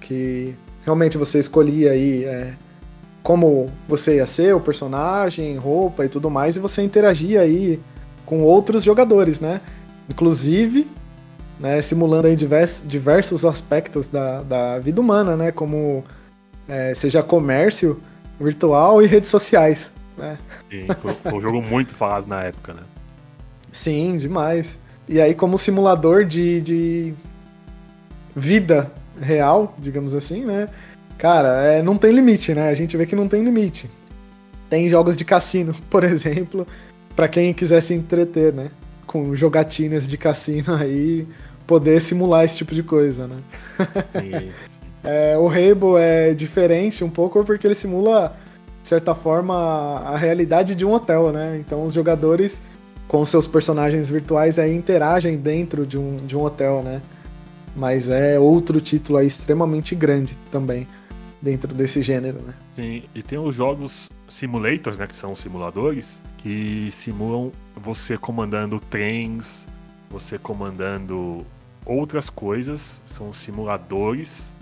Que 0.00 0.54
realmente 0.84 1.18
você 1.18 1.38
escolhia 1.38 1.92
aí 1.92 2.24
é, 2.24 2.54
como 3.22 3.70
você 3.88 4.16
ia 4.16 4.26
ser, 4.26 4.54
o 4.54 4.60
personagem, 4.60 5.56
roupa 5.56 6.04
e 6.04 6.08
tudo 6.08 6.30
mais, 6.30 6.56
e 6.56 6.60
você 6.60 6.82
interagia 6.82 7.40
aí 7.40 7.80
com 8.24 8.42
outros 8.42 8.84
jogadores, 8.84 9.40
né? 9.40 9.60
Inclusive, 10.08 10.86
né, 11.58 11.82
simulando 11.82 12.28
aí 12.28 12.36
diversos, 12.36 12.88
diversos 12.88 13.44
aspectos 13.44 14.08
da, 14.08 14.42
da 14.42 14.78
vida 14.78 15.00
humana, 15.00 15.36
né? 15.36 15.52
Como 15.52 16.04
é, 16.68 16.94
seja 16.94 17.22
comércio 17.22 18.00
virtual 18.40 19.02
e 19.02 19.06
redes 19.06 19.28
sociais. 19.28 19.90
Né? 20.16 20.38
Sim, 20.70 20.86
foi, 20.98 21.14
foi 21.22 21.34
um 21.34 21.40
jogo 21.40 21.60
muito 21.60 21.94
falado 21.94 22.26
na 22.26 22.42
época, 22.42 22.74
né? 22.74 22.82
Sim, 23.72 24.16
demais. 24.16 24.78
E 25.08 25.20
aí, 25.20 25.34
como 25.34 25.58
simulador 25.58 26.24
de, 26.24 26.60
de 26.60 27.14
vida 28.34 28.90
real, 29.20 29.74
digamos 29.78 30.14
assim, 30.14 30.44
né? 30.44 30.68
Cara, 31.20 31.62
é, 31.64 31.82
não 31.82 31.98
tem 31.98 32.12
limite, 32.12 32.54
né? 32.54 32.70
A 32.70 32.74
gente 32.74 32.96
vê 32.96 33.04
que 33.04 33.14
não 33.14 33.28
tem 33.28 33.44
limite. 33.44 33.90
Tem 34.70 34.88
jogos 34.88 35.14
de 35.14 35.22
cassino, 35.22 35.74
por 35.90 36.02
exemplo, 36.02 36.66
para 37.14 37.28
quem 37.28 37.52
quiser 37.52 37.82
se 37.82 37.92
entreter, 37.92 38.54
né? 38.54 38.70
Com 39.06 39.36
jogatinas 39.36 40.08
de 40.08 40.16
cassino 40.16 40.74
aí, 40.74 41.28
poder 41.66 42.00
simular 42.00 42.46
esse 42.46 42.56
tipo 42.56 42.74
de 42.74 42.82
coisa, 42.82 43.28
né? 43.28 43.36
Sim. 44.10 44.50
É, 45.02 45.34
o 45.38 45.46
Rainbow 45.46 45.96
é 45.96 46.34
diferente 46.34 47.02
um 47.02 47.08
pouco 47.08 47.42
porque 47.42 47.66
ele 47.66 47.74
simula, 47.74 48.36
de 48.82 48.86
certa 48.86 49.14
forma, 49.14 49.54
a 49.54 50.14
realidade 50.14 50.74
de 50.74 50.84
um 50.84 50.92
hotel, 50.92 51.32
né? 51.32 51.56
Então 51.58 51.86
os 51.86 51.94
jogadores 51.94 52.60
com 53.08 53.24
seus 53.24 53.46
personagens 53.46 54.10
virtuais 54.10 54.58
aí 54.58 54.76
interagem 54.76 55.38
dentro 55.38 55.86
de 55.86 55.96
um, 55.96 56.16
de 56.16 56.36
um 56.36 56.42
hotel, 56.42 56.82
né? 56.82 57.00
Mas 57.74 58.10
é 58.10 58.38
outro 58.38 58.78
título 58.78 59.16
aí 59.16 59.26
extremamente 59.26 59.94
grande 59.94 60.36
também 60.52 60.86
dentro 61.40 61.72
desse 61.74 62.02
gênero, 62.02 62.40
né? 62.42 62.54
Sim, 62.74 63.04
e 63.14 63.22
tem 63.22 63.38
os 63.38 63.56
jogos 63.56 64.10
simulators, 64.28 64.98
né, 64.98 65.06
que 65.06 65.16
são 65.16 65.34
simuladores, 65.34 66.22
que 66.38 66.88
simulam 66.92 67.52
você 67.74 68.16
comandando 68.16 68.78
trens, 68.78 69.66
você 70.08 70.38
comandando 70.38 71.44
outras 71.84 72.28
coisas, 72.28 73.00
são 73.04 73.32
simuladores 73.32 74.56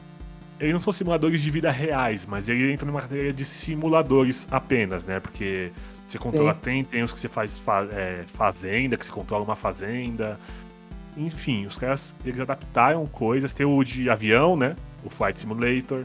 eles 0.60 0.72
não 0.72 0.80
são 0.80 0.92
simuladores 0.92 1.40
de 1.40 1.50
vida 1.50 1.70
reais, 1.70 2.26
mas 2.26 2.48
ele 2.48 2.72
entra 2.72 2.86
numa 2.86 3.00
categoria 3.00 3.32
de 3.32 3.44
simuladores 3.44 4.48
apenas, 4.50 5.04
né? 5.04 5.20
Porque 5.20 5.70
você 6.06 6.18
controla 6.18 6.54
Sim. 6.54 6.60
tem, 6.62 6.84
tem 6.84 7.02
os 7.02 7.12
que 7.12 7.18
você 7.18 7.28
faz 7.28 7.58
fa 7.60 7.86
é, 7.92 8.24
fazenda, 8.26 8.96
que 8.96 9.04
você 9.04 9.10
controla 9.10 9.44
uma 9.44 9.54
fazenda. 9.54 10.38
Enfim, 11.16 11.66
os 11.66 11.76
caras 11.76 12.14
eles 12.24 12.40
adaptaram 12.40 13.06
coisas. 13.06 13.52
Tem 13.52 13.64
o 13.64 13.84
de 13.84 14.10
avião, 14.10 14.56
né? 14.56 14.74
O 15.04 15.10
Flight 15.10 15.38
Simulator. 15.38 16.04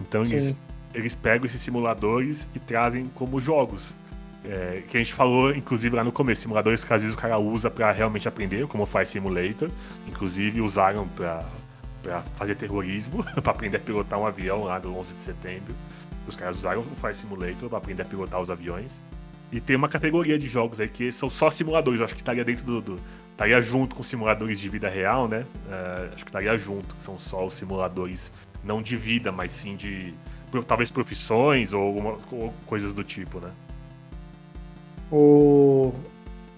Então 0.00 0.22
eles, 0.22 0.54
eles 0.94 1.14
pegam 1.14 1.46
esses 1.46 1.60
simuladores 1.60 2.48
e 2.54 2.58
trazem 2.58 3.10
como 3.14 3.40
jogos. 3.40 4.00
É, 4.42 4.82
que 4.88 4.96
a 4.96 5.00
gente 5.00 5.12
falou, 5.12 5.54
inclusive, 5.54 5.94
lá 5.94 6.02
no 6.02 6.10
começo, 6.10 6.42
simuladores 6.42 6.82
que 6.82 6.92
às 6.92 7.02
vezes 7.02 7.14
o 7.14 7.18
cara 7.18 7.38
usa 7.38 7.70
para 7.70 7.92
realmente 7.92 8.26
aprender, 8.26 8.66
como 8.66 8.86
Flight 8.86 9.10
Simulator. 9.10 9.70
Inclusive 10.08 10.60
usaram 10.60 11.06
para 11.08 12.22
fazer 12.34 12.54
terrorismo, 12.54 13.22
para 13.42 13.50
aprender 13.50 13.76
a 13.76 13.80
pilotar 13.80 14.18
um 14.18 14.26
avião 14.26 14.64
lá 14.64 14.78
do 14.78 14.96
11 14.96 15.14
de 15.14 15.20
setembro. 15.20 15.74
Os 16.26 16.36
caras 16.36 16.56
usaram 16.56 16.80
o 16.80 16.84
Flight 16.84 17.18
Simulator 17.18 17.68
para 17.68 17.78
aprender 17.78 18.02
a 18.02 18.06
pilotar 18.06 18.40
os 18.40 18.50
aviões. 18.50 19.04
E 19.52 19.60
tem 19.60 19.74
uma 19.74 19.88
categoria 19.88 20.38
de 20.38 20.46
jogos 20.46 20.80
aí 20.80 20.88
que 20.88 21.10
são 21.10 21.28
só 21.28 21.50
simuladores. 21.50 22.00
Eu 22.00 22.06
acho 22.06 22.14
que 22.14 22.20
estaria 22.20 22.44
dentro 22.44 22.64
do. 22.64 22.80
do 22.80 23.00
estaria 23.32 23.60
junto 23.60 23.96
com 23.96 24.02
simuladores 24.02 24.60
de 24.60 24.68
vida 24.68 24.88
real, 24.88 25.26
né? 25.26 25.46
Uh, 25.66 26.14
acho 26.14 26.24
que 26.24 26.28
estaria 26.28 26.56
junto, 26.58 26.94
que 26.94 27.02
são 27.02 27.18
só 27.18 27.46
os 27.46 27.54
simuladores, 27.54 28.32
não 28.64 28.82
de 28.82 28.96
vida, 28.96 29.30
mas 29.30 29.52
sim 29.52 29.76
de. 29.76 30.14
Talvez 30.66 30.90
profissões 30.90 31.72
ou, 31.72 31.80
alguma, 31.80 32.16
ou 32.32 32.52
coisas 32.66 32.92
do 32.92 33.04
tipo, 33.04 33.38
né? 33.38 33.50
O... 35.12 35.92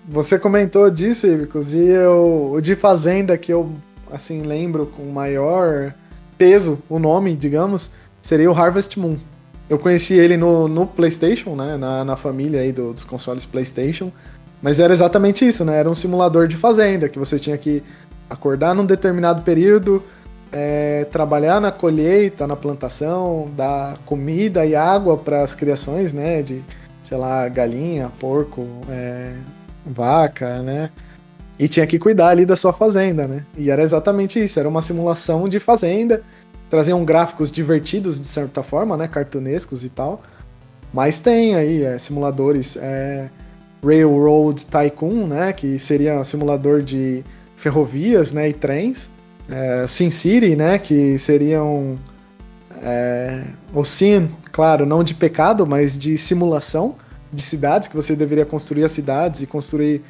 Você 0.08 0.38
comentou 0.38 0.90
disso, 0.90 1.26
Ibicos, 1.26 1.74
e 1.74 1.78
eu, 1.78 2.52
o 2.54 2.60
de 2.60 2.74
Fazenda 2.74 3.36
que 3.38 3.52
eu 3.52 3.70
assim, 4.10 4.42
lembro 4.42 4.86
com 4.86 5.04
maior 5.04 5.94
peso, 6.36 6.82
o 6.88 6.98
nome, 6.98 7.34
digamos, 7.34 7.90
seria 8.20 8.50
o 8.50 8.54
Harvest 8.54 8.98
Moon. 8.98 9.16
Eu 9.68 9.78
conheci 9.78 10.14
ele 10.14 10.36
no, 10.36 10.68
no 10.68 10.86
PlayStation, 10.86 11.56
né? 11.56 11.76
Na, 11.76 12.04
na 12.04 12.16
família 12.16 12.60
aí 12.60 12.72
do, 12.72 12.92
dos 12.92 13.04
consoles 13.04 13.46
PlayStation. 13.46 14.12
Mas 14.60 14.78
era 14.78 14.92
exatamente 14.92 15.46
isso, 15.46 15.64
né? 15.64 15.78
Era 15.78 15.90
um 15.90 15.94
simulador 15.94 16.46
de 16.46 16.56
fazenda, 16.56 17.08
que 17.08 17.18
você 17.18 17.38
tinha 17.38 17.56
que 17.56 17.82
acordar 18.28 18.74
num 18.74 18.84
determinado 18.84 19.42
período, 19.42 20.02
é, 20.52 21.06
trabalhar 21.10 21.60
na 21.60 21.72
colheita, 21.72 22.46
na 22.46 22.54
plantação, 22.54 23.50
dar 23.56 23.96
comida 24.04 24.66
e 24.66 24.74
água 24.76 25.16
para 25.16 25.42
as 25.42 25.54
criações, 25.54 26.12
né? 26.12 26.42
De, 26.42 26.62
sei 27.02 27.16
lá, 27.16 27.48
galinha, 27.48 28.10
porco, 28.20 28.66
é, 28.88 29.32
vaca, 29.84 30.62
né? 30.62 30.90
E 31.58 31.68
tinha 31.68 31.86
que 31.86 31.98
cuidar 31.98 32.28
ali 32.28 32.44
da 32.44 32.56
sua 32.56 32.72
fazenda, 32.72 33.26
né? 33.26 33.44
E 33.56 33.70
era 33.70 33.82
exatamente 33.82 34.42
isso, 34.42 34.58
era 34.60 34.68
uma 34.68 34.82
simulação 34.82 35.48
de 35.48 35.58
fazenda, 35.58 36.22
traziam 36.68 37.04
gráficos 37.04 37.50
divertidos 37.50 38.20
de 38.20 38.26
certa 38.26 38.62
forma, 38.62 38.96
né? 38.96 39.08
Cartunescos 39.08 39.84
e 39.84 39.88
tal. 39.88 40.22
Mas 40.92 41.20
tem 41.20 41.54
aí 41.54 41.82
é, 41.82 41.98
simuladores 41.98 42.76
é, 42.76 43.30
Railroad 43.82 44.66
Tycoon, 44.66 45.26
né? 45.26 45.52
Que 45.52 45.78
seria 45.78 46.20
um 46.20 46.24
simulador 46.24 46.82
de 46.82 47.24
ferrovias, 47.56 48.32
né? 48.32 48.50
E 48.50 48.52
trens. 48.52 49.08
É, 49.52 49.86
Sin 49.86 50.10
City, 50.10 50.56
né? 50.56 50.78
Que 50.78 51.18
seriam 51.18 51.98
é, 52.82 53.44
o 53.72 53.84
Sin, 53.84 54.30
claro, 54.50 54.84
não 54.84 55.04
de 55.04 55.14
pecado, 55.14 55.66
mas 55.66 55.98
de 55.98 56.18
simulação 56.18 56.96
de 57.32 57.40
cidades 57.42 57.88
que 57.88 57.96
você 57.96 58.14
deveria 58.14 58.44
construir 58.44 58.84
as 58.84 58.92
cidades 58.92 59.40
e 59.40 59.46
construir 59.46 60.02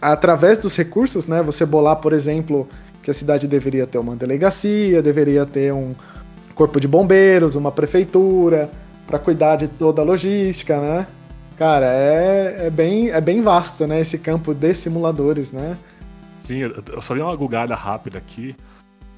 através 0.00 0.58
dos 0.58 0.76
recursos, 0.76 1.26
né, 1.26 1.42
você 1.42 1.66
bolar, 1.66 1.96
por 1.96 2.12
exemplo, 2.12 2.68
que 3.02 3.10
a 3.10 3.14
cidade 3.14 3.48
deveria 3.48 3.86
ter 3.86 3.98
uma 3.98 4.14
delegacia, 4.14 5.02
deveria 5.02 5.44
ter 5.44 5.72
um 5.72 5.94
corpo 6.54 6.80
de 6.80 6.86
bombeiros, 6.86 7.56
uma 7.56 7.72
prefeitura, 7.72 8.70
para 9.06 9.18
cuidar 9.18 9.56
de 9.56 9.66
toda 9.66 10.02
a 10.02 10.04
logística, 10.04 10.80
né? 10.80 11.06
Cara, 11.56 11.86
é, 11.86 12.66
é, 12.66 12.70
bem, 12.70 13.10
é 13.10 13.20
bem 13.20 13.42
vasto, 13.42 13.86
né, 13.86 14.00
esse 14.00 14.18
campo 14.18 14.54
de 14.54 14.72
simuladores, 14.72 15.50
né? 15.50 15.76
Sim, 16.48 16.60
eu 16.60 17.02
só 17.02 17.12
dei 17.12 17.22
uma 17.22 17.36
gugada 17.36 17.74
rápida 17.74 18.16
aqui. 18.16 18.56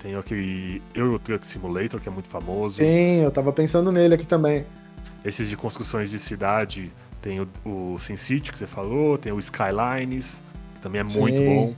Tem 0.01 0.17
aquele 0.17 0.83
Euro 0.93 1.17
Truck 1.17 1.47
Simulator, 1.47 2.01
que 2.01 2.09
é 2.09 2.13
muito 2.13 2.27
famoso. 2.27 2.79
Sim, 2.79 3.23
eu 3.23 3.31
tava 3.31 3.53
pensando 3.53 3.93
nele 3.93 4.15
aqui 4.15 4.27
também. 4.27 4.67
Esses 5.25 5.49
de 5.49 5.57
construções 5.57 6.11
de 6.11 6.19
cidade, 6.19 6.91
tem 7.23 7.41
o, 7.41 7.49
o 7.65 7.97
SimCity, 8.01 8.51
que 8.51 8.59
você 8.59 8.67
falou, 8.67 9.17
tem 9.17 9.31
o 9.31 9.39
Skylines, 9.39 10.43
que 10.75 10.81
também 10.81 11.03
é 11.03 11.09
Sim. 11.09 11.21
muito 11.21 11.41
bom. 11.41 11.75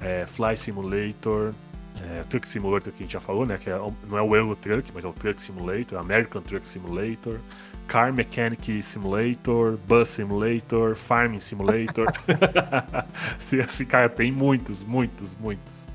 É, 0.00 0.26
Fly 0.26 0.56
Simulator, 0.56 1.54
é, 2.02 2.24
Truck 2.24 2.48
Simulator 2.48 2.92
que 2.92 3.04
a 3.04 3.06
gente 3.06 3.12
já 3.12 3.20
falou, 3.20 3.46
né? 3.46 3.58
Que 3.62 3.70
é, 3.70 3.78
não 4.08 4.18
é 4.18 4.22
o 4.22 4.34
Euro 4.34 4.56
Truck, 4.56 4.90
mas 4.92 5.04
é 5.04 5.08
o 5.08 5.12
Truck 5.12 5.40
Simulator, 5.40 6.00
American 6.00 6.42
Truck 6.42 6.66
Simulator, 6.66 7.38
Car 7.86 8.12
Mechanic 8.12 8.82
Simulator, 8.82 9.78
Bus 9.86 10.08
Simulator, 10.08 10.96
Farming 10.96 11.40
Simulator. 11.40 12.06
Esse 13.52 13.84
cara 13.84 14.08
tem 14.08 14.32
muitos, 14.32 14.82
muitos, 14.82 15.36
muitos. 15.40 15.86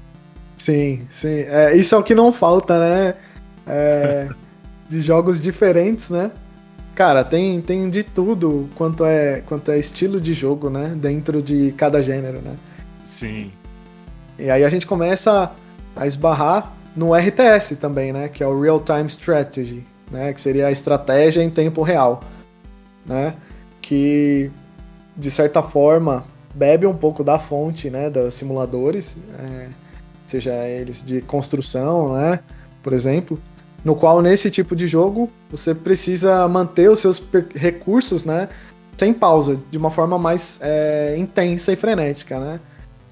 Sim, 0.58 1.08
sim. 1.10 1.42
É, 1.48 1.76
isso 1.76 1.96
é 1.96 1.98
o 1.98 2.04
que 2.04 2.14
não 2.14 2.32
falta, 2.32 2.80
né? 2.80 3.16
É, 3.66 4.30
de 4.90 5.02
jogos 5.02 5.42
diferentes, 5.42 6.10
né? 6.10 6.32
Cara, 6.94 7.24
tem, 7.24 7.62
tem 7.62 7.90
de 7.90 8.04
tudo 8.04 8.70
quanto 8.76 9.06
é, 9.06 9.42
quanto 9.46 9.72
é 9.72 9.80
estilo 9.80 10.20
de 10.22 10.34
jogo, 10.34 10.70
né? 10.70 10.94
Dentro 10.96 11.42
de 11.42 11.74
cada 11.78 12.02
gênero, 12.02 12.42
né? 12.42 12.56
Sim. 13.04 13.52
E 14.38 14.50
aí 14.50 14.64
a 14.64 14.70
gente 14.70 14.86
começa 14.86 15.52
a 15.96 16.06
esbarrar 16.06 16.74
no 16.96 17.16
RTS 17.16 17.76
também, 17.78 18.12
né? 18.12 18.28
Que 18.28 18.44
é 18.44 18.48
o 18.48 18.60
Real 18.60 18.80
Time 18.80 19.08
Strategy, 19.08 19.86
né? 20.12 20.34
Que 20.34 20.42
seria 20.42 20.68
a 20.68 20.72
estratégia 20.72 21.42
em 21.42 21.50
tempo 21.50 21.82
real, 21.82 22.22
né? 23.06 23.36
Que, 23.82 24.52
de 25.16 25.32
certa 25.32 25.64
forma, 25.64 26.26
bebe 26.54 26.86
um 26.86 26.96
pouco 26.96 27.24
da 27.24 27.40
fonte, 27.40 27.90
né? 27.90 28.10
Dos 28.10 28.36
simuladores, 28.36 29.16
é, 29.40 29.68
seja 30.28 30.54
eles 30.68 31.04
de 31.04 31.22
construção, 31.22 32.14
né? 32.14 32.40
Por 32.84 32.94
exemplo 32.94 33.40
no 33.84 33.96
qual 33.96 34.22
nesse 34.22 34.50
tipo 34.50 34.76
de 34.76 34.88
jogo 34.88 35.30
você 35.50 35.74
precisa 35.74 36.48
manter 36.48 36.90
os 36.90 37.00
seus 37.00 37.22
recursos, 37.56 38.24
né, 38.24 38.50
sem 38.98 39.14
pausa, 39.14 39.60
de 39.72 39.78
uma 39.78 39.90
forma 39.90 40.18
mais 40.18 40.60
é, 40.62 41.16
intensa 41.18 41.74
e 41.74 41.76
frenética, 41.76 42.40
né? 42.40 42.60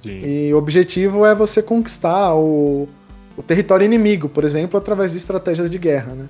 Sim. 0.03 0.21
E 0.23 0.53
o 0.53 0.57
objetivo 0.57 1.25
é 1.25 1.33
você 1.33 1.63
conquistar 1.63 2.35
o, 2.35 2.87
o 3.35 3.41
território 3.41 3.83
inimigo, 3.83 4.29
por 4.29 4.43
exemplo, 4.43 4.77
através 4.77 5.11
de 5.11 5.17
estratégias 5.17 5.69
de 5.69 5.77
guerra, 5.77 6.13
né? 6.13 6.25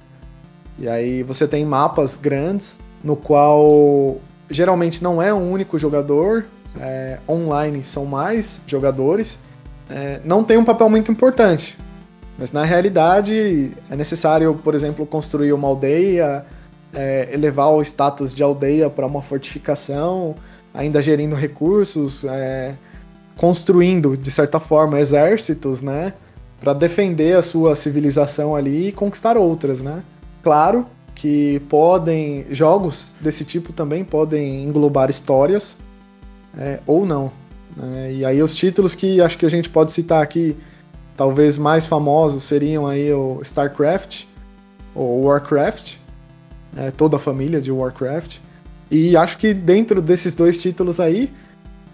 E 0.80 0.88
aí 0.88 1.24
você 1.24 1.48
tem 1.48 1.66
mapas 1.66 2.16
grandes, 2.16 2.78
no 3.04 3.16
qual 3.16 4.18
geralmente 4.50 5.04
não 5.04 5.22
é 5.22 5.34
um 5.34 5.52
único 5.52 5.78
jogador, 5.78 6.46
é, 6.80 7.20
online 7.28 7.84
são 7.84 8.06
mais 8.06 8.62
jogadores, 8.66 9.38
é, 9.90 10.22
não 10.24 10.44
tem 10.44 10.58
um 10.58 10.64
papel 10.64 10.90
muito 10.90 11.12
importante. 11.12 11.78
Mas 12.38 12.54
na 12.54 12.64
realidade 12.64 13.72
é 13.90 13.96
necessário, 13.96 14.56
por 14.64 14.74
exemplo, 14.74 15.06
construir 15.06 15.52
uma 15.52 15.68
aldeia, 15.68 16.46
é, 16.94 17.28
elevar 17.34 17.70
o 17.72 17.82
status 17.82 18.34
de 18.34 18.42
aldeia 18.42 18.90
para 18.90 19.06
uma 19.06 19.22
fortificação, 19.22 20.36
ainda 20.74 21.02
gerindo 21.02 21.36
recursos, 21.36 22.24
é, 22.24 22.76
construindo, 23.36 24.16
de 24.16 24.32
certa 24.32 24.60
forma, 24.60 25.00
exércitos, 25.00 25.82
né? 25.82 26.14
Para 26.62 26.74
defender 26.74 27.36
a 27.36 27.42
sua 27.42 27.76
civilização 27.76 28.56
ali 28.56 28.88
e 28.88 28.92
conquistar 28.94 29.38
outras, 29.38 29.82
né? 29.82 30.02
Claro 30.44 30.86
que 31.16 31.60
podem. 31.70 32.46
Jogos 32.50 33.12
desse 33.20 33.44
tipo 33.44 33.74
também 33.74 34.04
podem 34.04 34.64
englobar 34.64 35.10
histórias, 35.10 35.78
é, 36.58 36.80
ou 36.88 37.06
não. 37.06 37.32
Né? 37.76 38.14
E 38.14 38.26
aí 38.26 38.42
os 38.42 38.56
títulos 38.56 38.96
que 38.96 39.22
acho 39.22 39.38
que 39.38 39.46
a 39.46 39.50
gente 39.50 39.70
pode 39.70 39.92
citar 39.92 40.24
aqui, 40.24 40.56
talvez 41.18 41.58
mais 41.58 41.86
famosos, 41.86 42.44
seriam 42.44 42.88
aí 42.88 43.12
o 43.14 43.40
StarCraft, 43.42 44.24
ou 44.96 45.24
Warcraft, 45.24 45.96
é, 46.76 46.92
toda 46.92 47.18
a 47.18 47.20
família 47.20 47.62
de 47.62 47.72
Warcraft. 47.72 48.38
E 48.90 49.16
acho 49.16 49.38
que 49.38 49.54
dentro 49.54 50.02
desses 50.02 50.34
dois 50.34 50.62
títulos 50.62 51.00
aí, 51.00 51.32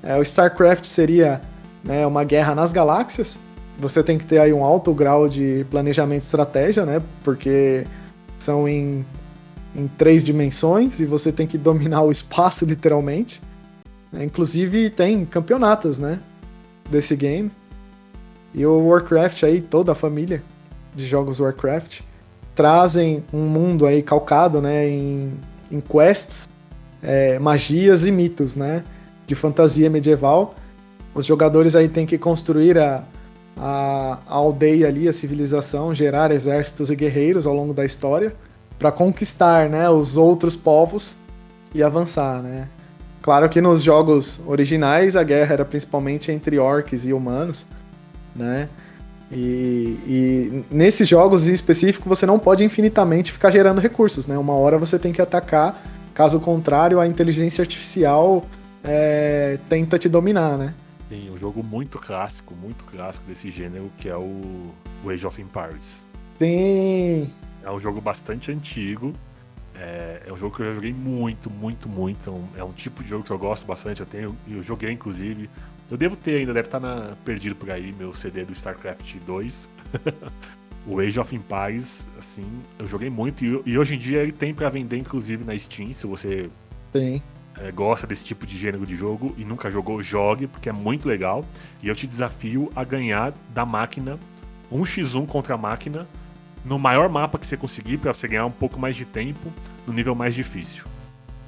é, 0.02 0.18
o 0.18 0.22
StarCraft 0.22 0.86
seria 0.86 1.41
né, 1.84 2.06
uma 2.06 2.24
guerra 2.24 2.56
nas 2.56 2.72
galáxias. 2.72 3.38
Você 3.78 4.02
tem 4.02 4.18
que 4.18 4.26
ter 4.26 4.39
aí 4.39 4.54
um 4.54 4.64
alto 4.64 4.93
grau 4.93 5.28
de 5.28 5.66
planejamento 5.70 6.22
e 6.22 6.26
estratégia, 6.26 6.86
né? 6.86 7.02
Porque 7.24 7.86
são 8.46 8.70
em, 8.70 9.04
em 9.76 9.88
três 9.88 10.24
dimensões 10.24 11.00
e 11.00 11.06
você 11.06 11.32
tem 11.32 11.48
que 11.48 11.58
dominar 11.58 12.04
o 12.04 12.12
espaço 12.12 12.64
literalmente. 12.66 13.41
É, 14.14 14.24
inclusive 14.24 14.89
tem 14.89 15.26
campeonatos, 15.26 16.00
né? 16.00 16.20
Desse 16.89 17.16
game. 17.16 17.52
E 18.54 18.66
o 18.66 18.88
Warcraft 18.88 19.43
aí, 19.43 19.62
toda 19.62 19.91
a 19.91 19.96
família 19.96 20.41
de 20.96 21.06
jogos 21.06 21.39
Warcraft, 21.39 22.02
trazem 22.54 23.24
um 23.34 23.41
mundo 23.41 23.86
aí 23.86 24.02
calcado, 24.02 24.62
né? 24.62 24.88
Em, 24.88 25.34
em 25.70 25.82
quests, 25.82 26.48
é, 27.02 27.38
magias 27.39 28.06
e 28.06 28.12
mitos, 28.12 28.56
né? 28.56 28.84
De 29.26 29.36
fantasia 29.36 29.89
medieval. 29.89 30.56
Os 31.14 31.26
jogadores 31.26 31.76
aí 31.76 31.89
têm 31.89 32.06
que 32.06 32.18
construir 32.18 32.78
a, 32.78 33.04
a, 33.58 34.20
a 34.28 34.36
aldeia 34.36 34.88
ali, 34.88 35.08
a 35.08 35.14
civilização, 35.14 35.93
gerar 35.93 36.32
exércitos 36.32 36.89
e 36.89 36.95
guerreiros 36.95 37.47
ao 37.47 37.53
longo 37.53 37.74
da 37.74 37.86
história 37.86 38.36
para 38.78 38.91
conquistar, 38.91 39.70
né? 39.70 39.89
Os 39.89 40.18
outros 40.18 40.56
povos 40.56 41.16
e 41.74 41.82
avançar, 41.82 42.41
né? 42.41 42.68
Claro 43.22 43.49
que 43.49 43.60
nos 43.60 43.82
jogos 43.82 44.39
originais 44.45 45.16
a 45.16 45.24
guerra 45.24 45.53
era 45.53 45.66
principalmente 45.66 46.32
entre 46.32 46.60
orcs 46.60 47.06
e 47.06 47.14
humanos, 47.14 47.66
né? 48.36 48.70
E, 49.32 49.97
e, 50.06 50.64
nesses 50.70 51.08
jogos 51.08 51.47
em 51.47 51.53
específico 51.53 52.08
você 52.08 52.28
não 52.28 52.38
pode 52.38 52.64
infinitamente 52.64 53.32
ficar 53.32 53.49
gerando 53.49 53.82
recursos, 53.82 54.28
né? 54.28 54.38
Uma 54.38 54.53
hora 54.53 54.78
você 54.78 54.99
tem 54.99 55.12
que 55.12 55.22
atacar, 55.22 55.82
caso 56.14 56.39
contrário 56.39 56.99
a 56.99 57.08
inteligência 57.08 57.62
artificial 57.62 58.45
é, 58.84 59.58
tenta 59.68 59.97
te 59.97 60.08
dominar, 60.08 60.58
né? 60.58 60.74
Tem 61.10 61.30
um 61.30 61.38
jogo 61.38 61.64
muito 61.64 61.99
clássico, 61.99 62.56
muito 62.56 62.84
clássico 62.86 63.26
desse 63.28 63.51
gênero, 63.51 63.91
que 63.97 64.10
é 64.10 64.18
o, 64.18 64.74
o 65.03 65.10
Age 65.10 65.26
of 65.26 65.41
Empires. 65.41 66.03
Sim! 66.39 67.32
É 67.64 67.72
um 67.72 67.80
jogo 67.80 68.01
bastante 68.01 68.51
antigo, 68.51 69.14
é, 69.76 70.24
é, 70.26 70.34
um 70.34 70.38
jogo 70.38 70.56
que 70.56 70.62
eu 70.62 70.68
já 70.68 70.74
joguei 70.74 70.93
muito, 70.93 71.49
muito, 71.49 71.89
muito. 71.89 72.30
É 72.30 72.34
um, 72.34 72.47
é 72.58 72.64
um, 72.64 72.72
tipo 72.72 73.03
de 73.03 73.10
jogo 73.10 73.24
que 73.24 73.32
eu 73.32 73.38
gosto 73.38 73.66
bastante. 73.66 73.99
Eu 73.99 74.06
tenho, 74.06 74.38
eu 74.47 74.64
joguei 74.64 74.91
inclusive. 74.91 75.49
Eu 75.89 75.97
devo 75.97 76.16
ter 76.16 76.38
ainda, 76.38 76.53
deve 76.53 76.68
estar 76.68 76.80
na, 76.80 77.16
perdido 77.24 77.56
por 77.56 77.70
aí 77.70 77.91
meu 77.91 78.14
CD 78.14 78.45
do 78.45 78.53
StarCraft 78.53 79.16
2. 79.26 79.70
o 80.88 80.99
Age 80.99 81.20
of 81.20 81.36
Empires, 81.36 82.08
assim, 82.18 82.45
eu 82.80 82.88
joguei 82.88 83.10
muito 83.10 83.43
e, 83.43 83.62
e 83.66 83.78
hoje 83.78 83.95
em 83.95 83.97
dia 83.97 84.22
ele 84.22 84.32
tem 84.32 84.53
para 84.53 84.70
vender 84.70 84.97
inclusive 84.97 85.43
na 85.43 85.58
Steam, 85.58 85.93
se 85.93 86.06
você 86.06 86.49
é, 87.62 87.72
gosta 87.72 88.06
desse 88.06 88.24
tipo 88.24 88.45
de 88.45 88.58
gênero 88.58 88.86
de 88.86 88.95
jogo 88.95 89.34
e 89.38 89.45
nunca 89.45 89.72
jogou, 89.72 90.01
jogue, 90.01 90.47
porque 90.47 90.70
é 90.70 90.72
muito 90.72 91.08
legal. 91.08 91.45
E 91.82 91.88
eu 91.88 91.95
te 91.95 92.06
desafio 92.06 92.72
a 92.76 92.84
ganhar 92.84 93.34
da 93.53 93.66
máquina, 93.66 94.20
1x1 94.72 95.26
contra 95.26 95.56
a 95.56 95.58
máquina, 95.58 96.08
no 96.64 96.78
maior 96.80 97.08
mapa 97.10 97.38
que 97.38 97.47
você 97.47 97.56
conseguir 97.56 97.97
para 97.97 98.14
você 98.14 98.28
ganhar 98.28 98.45
um 98.45 98.51
pouco 98.51 98.80
mais 98.80 98.95
de 98.95 99.06
tempo 99.06 99.51
no 99.88 99.93
nível 99.93 100.16
mais 100.16 100.34
difícil. 100.34 100.86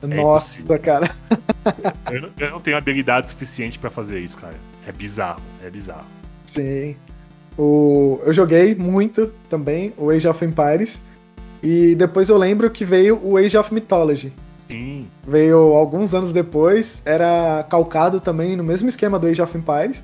É 0.01 0.07
Nossa, 0.07 0.73
é 0.73 0.77
cara. 0.77 1.15
eu, 2.11 2.21
não, 2.21 2.29
eu, 2.37 2.51
não, 2.51 2.59
tenho 2.59 2.77
habilidade 2.77 3.29
suficiente 3.29 3.79
para 3.79 3.89
fazer 3.89 4.19
isso, 4.19 4.37
cara. 4.37 4.55
É 4.85 4.91
bizarro, 4.91 5.41
é 5.63 5.69
bizarro. 5.69 6.05
Sim. 6.45 6.95
O, 7.57 8.21
eu 8.23 8.31
joguei 8.31 8.75
muito 8.75 9.33
também 9.49 9.93
o 9.97 10.11
Age 10.11 10.27
of 10.27 10.45
Empires. 10.45 11.01
E 11.63 11.95
depois 11.95 12.29
eu 12.29 12.37
lembro 12.37 12.69
que 12.69 12.85
veio 12.85 13.19
o 13.23 13.35
Age 13.35 13.57
of 13.57 13.73
Mythology. 13.73 14.31
Sim. 14.67 15.07
Veio 15.25 15.57
alguns 15.75 16.13
anos 16.13 16.33
depois, 16.33 17.01
era 17.05 17.65
calcado 17.69 18.19
também 18.19 18.55
no 18.55 18.63
mesmo 18.63 18.89
esquema 18.89 19.17
do 19.17 19.27
Age 19.27 19.41
of 19.41 19.57
Empires, 19.57 20.03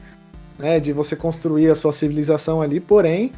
né? 0.58 0.80
De 0.80 0.94
você 0.94 1.16
construir 1.16 1.70
a 1.70 1.76
sua 1.76 1.92
civilização 1.92 2.62
ali, 2.62 2.80
porém 2.80 3.32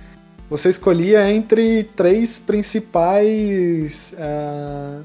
você 0.50 0.70
escolhia 0.70 1.32
entre 1.32 1.84
três 1.96 2.38
principais 2.38 4.14
uh, 4.14 5.04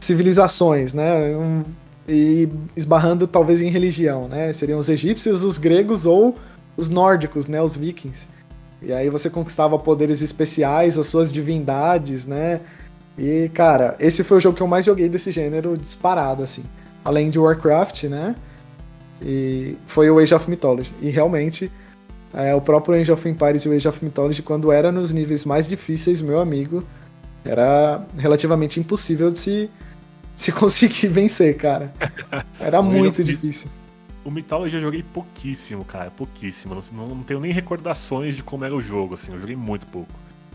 civilizações, 0.00 0.94
né? 0.94 1.36
Um, 1.36 1.62
e 2.08 2.48
esbarrando 2.74 3.26
talvez 3.26 3.60
em 3.60 3.68
religião, 3.68 4.26
né? 4.26 4.52
Seriam 4.52 4.78
os 4.78 4.88
egípcios, 4.88 5.44
os 5.44 5.58
gregos 5.58 6.06
ou 6.06 6.36
os 6.76 6.88
nórdicos, 6.88 7.46
né? 7.46 7.60
Os 7.60 7.76
vikings. 7.76 8.26
E 8.82 8.92
aí 8.92 9.10
você 9.10 9.28
conquistava 9.28 9.78
poderes 9.78 10.22
especiais, 10.22 10.96
as 10.96 11.06
suas 11.06 11.30
divindades, 11.30 12.24
né? 12.24 12.60
E, 13.20 13.50
cara, 13.50 13.96
esse 14.00 14.24
foi 14.24 14.38
o 14.38 14.40
jogo 14.40 14.56
que 14.56 14.62
eu 14.62 14.66
mais 14.66 14.86
joguei 14.86 15.06
desse 15.06 15.30
gênero 15.30 15.76
disparado, 15.76 16.42
assim. 16.42 16.64
Além 17.04 17.28
de 17.28 17.38
Warcraft, 17.38 18.04
né? 18.04 18.34
E 19.20 19.76
foi 19.86 20.10
o 20.10 20.18
Age 20.18 20.34
of 20.34 20.48
Mythology. 20.48 20.94
E 21.02 21.10
realmente 21.10 21.70
é, 22.32 22.54
o 22.54 22.62
próprio 22.62 22.94
Age 22.98 23.12
of 23.12 23.28
Empires 23.28 23.62
e 23.64 23.68
o 23.68 23.72
Age 23.72 23.86
of 23.86 24.02
Mythology, 24.02 24.40
quando 24.40 24.72
era 24.72 24.90
nos 24.90 25.12
níveis 25.12 25.44
mais 25.44 25.68
difíceis, 25.68 26.22
meu 26.22 26.40
amigo, 26.40 26.82
era 27.44 28.06
relativamente 28.16 28.80
impossível 28.80 29.30
de 29.30 29.38
se, 29.38 29.70
se 30.34 30.50
conseguir 30.52 31.08
vencer, 31.08 31.58
cara. 31.58 31.92
Era 32.58 32.80
muito 32.82 33.22
difícil. 33.22 33.68
O 34.24 34.30
Mythology 34.30 34.76
eu 34.76 34.82
joguei 34.82 35.02
pouquíssimo, 35.02 35.84
cara, 35.84 36.10
pouquíssimo. 36.10 36.74
Não, 36.94 37.06
não, 37.06 37.22
tenho 37.22 37.40
nem 37.40 37.52
recordações 37.52 38.34
de 38.34 38.42
como 38.42 38.64
era 38.64 38.74
o 38.74 38.80
jogo, 38.80 39.12
assim, 39.12 39.30
eu 39.30 39.38
joguei 39.38 39.56
muito 39.56 39.86
pouco. 39.88 40.12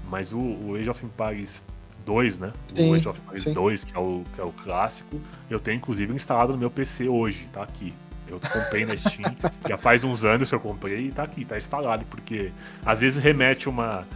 Mas 0.10 0.34
o, 0.34 0.40
o 0.40 0.76
Age 0.76 0.90
of 0.90 1.06
Empires 1.06 1.64
2, 2.06 2.38
né? 2.38 2.54
Sim, 2.74 2.90
o 2.90 2.94
Age 2.94 3.10
of 3.10 3.20
Empires 3.20 3.44
sim. 3.44 3.54
2, 3.54 3.84
que 3.84 3.96
é, 3.96 4.00
o, 4.00 4.24
que 4.34 4.42
é 4.42 4.44
o 4.44 4.52
clássico, 4.52 5.20
eu 5.50 5.60
tenho 5.60 5.78
inclusive 5.78 6.14
instalado 6.14 6.54
no 6.54 6.58
meu 6.58 6.70
PC 6.70 7.08
hoje, 7.08 7.48
tá 7.52 7.64
aqui. 7.64 7.94
Eu 8.28 8.40
comprei 8.40 8.86
na 8.86 8.98
Steam, 8.98 9.36
já 9.68 9.78
faz 9.78 10.04
uns 10.04 10.24
anos 10.24 10.50
que 10.50 10.56
eu 10.56 10.60
comprei 10.60 11.08
e 11.08 11.12
tá 11.12 11.24
aqui, 11.24 11.46
tá 11.46 11.58
instalado, 11.58 12.06
porque 12.06 12.52
às 12.86 13.02
vezes 13.02 13.22
remete 13.22 13.70
uma. 13.70 14.08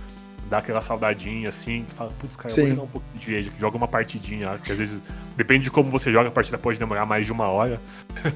dá 0.49 0.59
aquela 0.59 0.81
saudadinha 0.81 1.49
assim, 1.49 1.85
que 1.87 1.93
fala, 1.93 2.11
putz, 2.19 2.35
cara, 2.35 2.51
eu 2.51 2.55
vou 2.55 2.67
jogar 2.69 2.83
um 2.83 2.87
pouquinho 2.87 3.19
de 3.19 3.35
Age, 3.35 3.51
joga 3.59 3.77
uma 3.77 3.87
partidinha, 3.87 4.57
que 4.63 4.71
às 4.71 4.79
vezes, 4.79 5.01
depende 5.35 5.65
de 5.65 5.71
como 5.71 5.91
você 5.91 6.11
joga, 6.11 6.29
a 6.29 6.31
partida 6.31 6.57
pode 6.57 6.79
demorar 6.79 7.05
mais 7.05 7.25
de 7.25 7.31
uma 7.31 7.47
hora. 7.47 7.79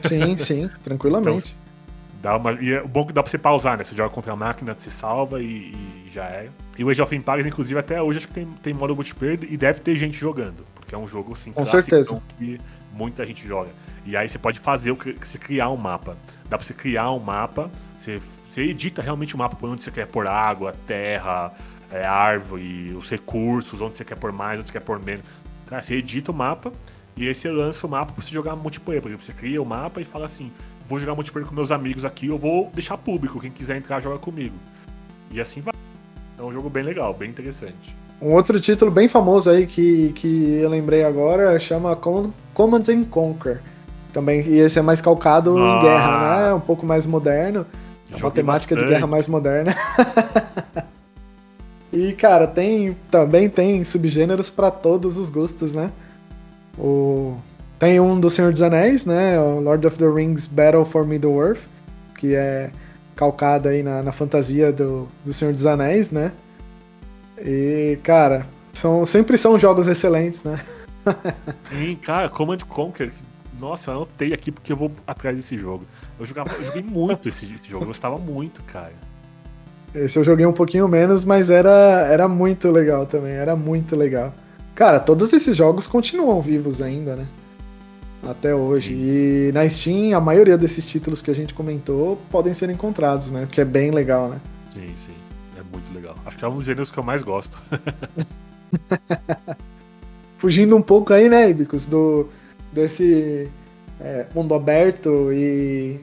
Sim, 0.08 0.38
sim, 0.38 0.70
tranquilamente. 0.84 1.56
Dá 2.24 2.38
uma, 2.38 2.54
e 2.54 2.72
é 2.72 2.82
bom 2.82 3.06
que 3.06 3.12
dá 3.12 3.22
pra 3.22 3.30
você 3.30 3.38
pausar, 3.38 3.78
né? 3.78 3.84
Você 3.84 3.94
joga 3.94 4.10
contra 4.10 4.32
a 4.32 4.36
máquina, 4.36 4.74
se 4.78 4.90
salva 4.90 5.42
e, 5.42 5.74
e 6.06 6.10
já 6.10 6.24
é. 6.24 6.50
E 6.78 6.82
o 6.82 6.90
Age 6.90 7.02
of 7.02 7.14
Empires, 7.14 7.46
inclusive, 7.46 7.78
até 7.78 8.02
hoje 8.02 8.20
acho 8.20 8.28
que 8.30 8.34
tem, 8.34 8.46
tem 8.64 8.74
modo 8.74 8.96
multiplayer 8.96 9.40
e 9.44 9.58
deve 9.58 9.82
ter 9.82 9.94
gente 9.98 10.18
jogando, 10.18 10.66
porque 10.74 10.96
é 10.96 10.98
um 10.98 11.06
jogo 11.06 11.34
assim, 11.34 11.52
Com 11.52 11.66
certeza. 11.66 12.22
que 12.40 12.62
muita 12.94 13.26
gente 13.26 13.46
joga. 13.46 13.72
E 14.06 14.16
aí 14.16 14.30
você 14.30 14.40
pode 14.40 14.58
fazer 14.58 14.92
o 14.92 14.96
que 14.96 15.14
você 15.20 15.38
criar 15.38 15.70
um 15.70 15.76
mapa. 15.76 16.18
Dá 16.46 16.58
pra 16.58 16.66
você 16.66 16.74
criar 16.74 17.12
um 17.12 17.20
mapa, 17.20 17.70
você, 17.98 18.20
você 18.20 18.62
edita 18.62 19.02
realmente 19.02 19.36
o 19.36 19.38
um 19.38 19.40
mapa 19.40 19.58
por 19.58 19.70
onde 19.70 19.84
você 19.84 19.92
quer 19.92 20.08
pôr 20.08 20.26
água, 20.26 20.74
terra, 20.88 21.54
é, 21.92 22.06
árvore, 22.06 22.94
os 22.96 23.10
recursos, 23.10 23.82
onde 23.82 23.98
você 23.98 24.06
quer 24.06 24.16
pôr 24.16 24.32
mais, 24.32 24.60
onde 24.60 24.68
você 24.68 24.74
quer 24.74 24.82
pôr 24.82 24.98
menos. 24.98 25.26
Cara, 25.68 25.82
você 25.82 25.96
edita 25.96 26.32
o 26.32 26.34
mapa 26.34 26.72
e 27.16 27.28
aí 27.28 27.36
você 27.36 27.52
lança 27.52 27.86
o 27.86 27.90
mapa 27.90 28.14
pra 28.14 28.24
você 28.24 28.32
jogar 28.32 28.56
multiplayer. 28.56 29.02
Por 29.02 29.10
exemplo, 29.10 29.26
você 29.26 29.34
cria 29.34 29.62
o 29.62 29.66
mapa 29.66 30.02
e 30.02 30.06
fala 30.06 30.26
assim: 30.26 30.52
vou 30.94 31.00
jogar 31.00 31.16
multiplayer 31.16 31.48
com 31.48 31.56
meus 31.56 31.72
amigos 31.72 32.06
aqui, 32.06 32.28
eu 32.28 32.38
vou 32.38 32.72
deixar 32.74 32.98
público. 32.98 33.40
Quem 33.40 33.52
quiser 33.52 33.78
entrar, 33.78 34.00
joga 34.00 34.20
comigo. 34.20 34.56
E 35.32 35.42
assim 35.42 35.62
vai. 35.62 35.74
É 36.38 36.42
um 36.42 36.52
jogo 36.52 36.70
bem 36.70 36.84
legal, 36.84 37.14
bem 37.14 37.30
interessante. 37.30 37.96
Um 38.22 38.34
outro 38.34 38.60
título 38.60 38.90
bem 38.90 39.08
famoso 39.08 39.50
aí 39.50 39.68
que, 39.68 40.14
que 40.14 40.60
eu 40.62 40.70
lembrei 40.70 41.04
agora 41.04 41.60
chama 41.60 41.96
Command 41.96 42.84
and 42.90 43.04
Conquer 43.06 43.62
também 44.14 44.42
ia 44.42 44.70
ser 44.70 44.84
mais 44.84 45.02
calcado 45.02 45.58
ah. 45.58 45.60
em 45.60 45.80
guerra, 45.80 46.48
né? 46.48 46.54
Um 46.54 46.60
pouco 46.60 46.86
mais 46.86 47.08
moderno. 47.08 47.66
A 48.14 48.30
temática 48.30 48.76
de 48.76 48.86
guerra 48.86 49.08
mais 49.08 49.28
moderna. 49.28 49.76
e, 51.92 52.14
cara, 52.14 52.46
tem 52.46 52.96
também 53.10 53.50
tem 53.50 53.84
subgêneros 53.84 54.52
para 54.52 54.70
todos 54.70 55.18
os 55.18 55.32
gostos, 55.32 55.74
né? 55.74 55.90
O... 56.78 57.36
Tem 57.84 58.00
um 58.00 58.18
do 58.18 58.30
Senhor 58.30 58.54
dos 58.54 58.62
Anéis, 58.62 59.06
né? 59.06 59.38
O 59.38 59.60
Lord 59.60 59.86
of 59.86 59.98
the 59.98 60.08
Rings 60.08 60.48
Battle 60.48 60.86
for 60.86 61.06
Middle-earth, 61.06 61.60
que 62.18 62.34
é 62.34 62.72
calcado 63.14 63.68
aí 63.68 63.84
na, 63.84 64.02
na 64.02 64.14
fantasia 64.14 64.72
do, 64.72 65.10
do 65.26 65.34
Senhor 65.34 65.54
dos 65.54 65.66
Anéis, 65.66 66.10
né? 66.10 66.32
E, 67.38 68.00
cara, 68.02 68.48
são, 68.72 69.06
sempre 69.06 69.38
são 69.38 69.60
jogos 69.60 69.86
excelentes, 69.86 70.46
né? 70.46 70.62
Sim, 71.70 71.98
cara, 71.98 72.30
Command 72.30 72.60
Conquer, 72.70 73.12
nossa, 73.60 73.92
eu 73.92 73.96
anotei 73.98 74.32
aqui 74.32 74.50
porque 74.50 74.72
eu 74.72 74.78
vou 74.78 74.90
atrás 75.06 75.36
desse 75.36 75.58
jogo. 75.58 75.86
Eu, 76.18 76.26
jogava, 76.26 76.54
eu 76.54 76.64
joguei 76.64 76.84
muito 76.84 77.28
esse, 77.28 77.44
esse 77.54 77.68
jogo, 77.70 77.84
eu 77.84 77.88
gostava 77.88 78.18
muito, 78.18 78.64
cara. 78.64 78.94
Esse 79.94 80.18
eu 80.18 80.24
joguei 80.24 80.46
um 80.46 80.54
pouquinho 80.54 80.88
menos, 80.88 81.26
mas 81.26 81.50
era, 81.50 82.08
era 82.10 82.30
muito 82.30 82.72
legal 82.72 83.06
também, 83.06 83.34
era 83.34 83.58
muito 83.58 83.94
legal. 83.94 84.34
Cara, 84.74 85.02
todos 85.02 85.34
esses 85.34 85.54
jogos 85.54 85.86
continuam 85.86 86.40
vivos 86.40 86.82
ainda, 86.82 87.18
né? 87.18 87.28
Até 88.28 88.56
hoje. 88.56 88.94
E 88.94 89.52
na 89.54 89.68
Steam, 89.68 90.16
a 90.16 90.22
maioria 90.22 90.58
desses 90.58 90.86
títulos 90.86 91.22
que 91.22 91.30
a 91.30 91.36
gente 91.36 91.54
comentou 91.54 92.18
podem 92.32 92.54
ser 92.54 92.70
encontrados, 92.70 93.32
né? 93.32 93.44
O 93.44 93.48
que 93.48 93.60
é 93.60 93.66
bem 93.66 93.92
legal, 93.92 94.30
né? 94.30 94.40
Sim, 94.74 94.92
sim. 94.96 95.14
É 95.58 95.62
muito 95.72 95.94
legal. 95.94 96.16
Acho 96.26 96.38
que 96.38 96.46
é 96.46 96.48
um 96.48 96.56
dos 96.56 96.66
gêneros 96.66 96.90
que 96.90 96.98
eu 96.98 97.04
mais 97.04 97.22
gosto. 97.22 97.58
Fugindo 100.38 100.76
um 100.76 100.82
pouco 100.82 101.14
aí, 101.14 101.30
né, 101.30 101.50
Ibicus, 101.50 101.86
do, 101.86 102.28
desse 102.72 103.50
é, 104.00 104.26
mundo 104.34 104.54
aberto 104.54 105.32
e, 105.32 106.00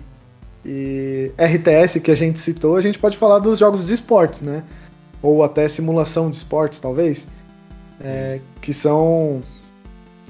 e 0.65 1.33
RTS 1.39 2.01
que 2.01 2.11
a 2.11 2.15
gente 2.15 2.39
citou, 2.39 2.77
a 2.77 2.81
gente 2.81 2.99
pode 2.99 3.17
falar 3.17 3.39
dos 3.39 3.59
jogos 3.59 3.87
de 3.87 3.95
esportes, 3.95 4.41
né? 4.41 4.65
Ou 5.23 5.43
até 5.43 5.69
simulação 5.69 6.31
de 6.31 6.37
esportes, 6.37 6.81
talvez, 6.81 7.27
é, 8.01 8.41
que 8.63 8.73
são 8.73 9.43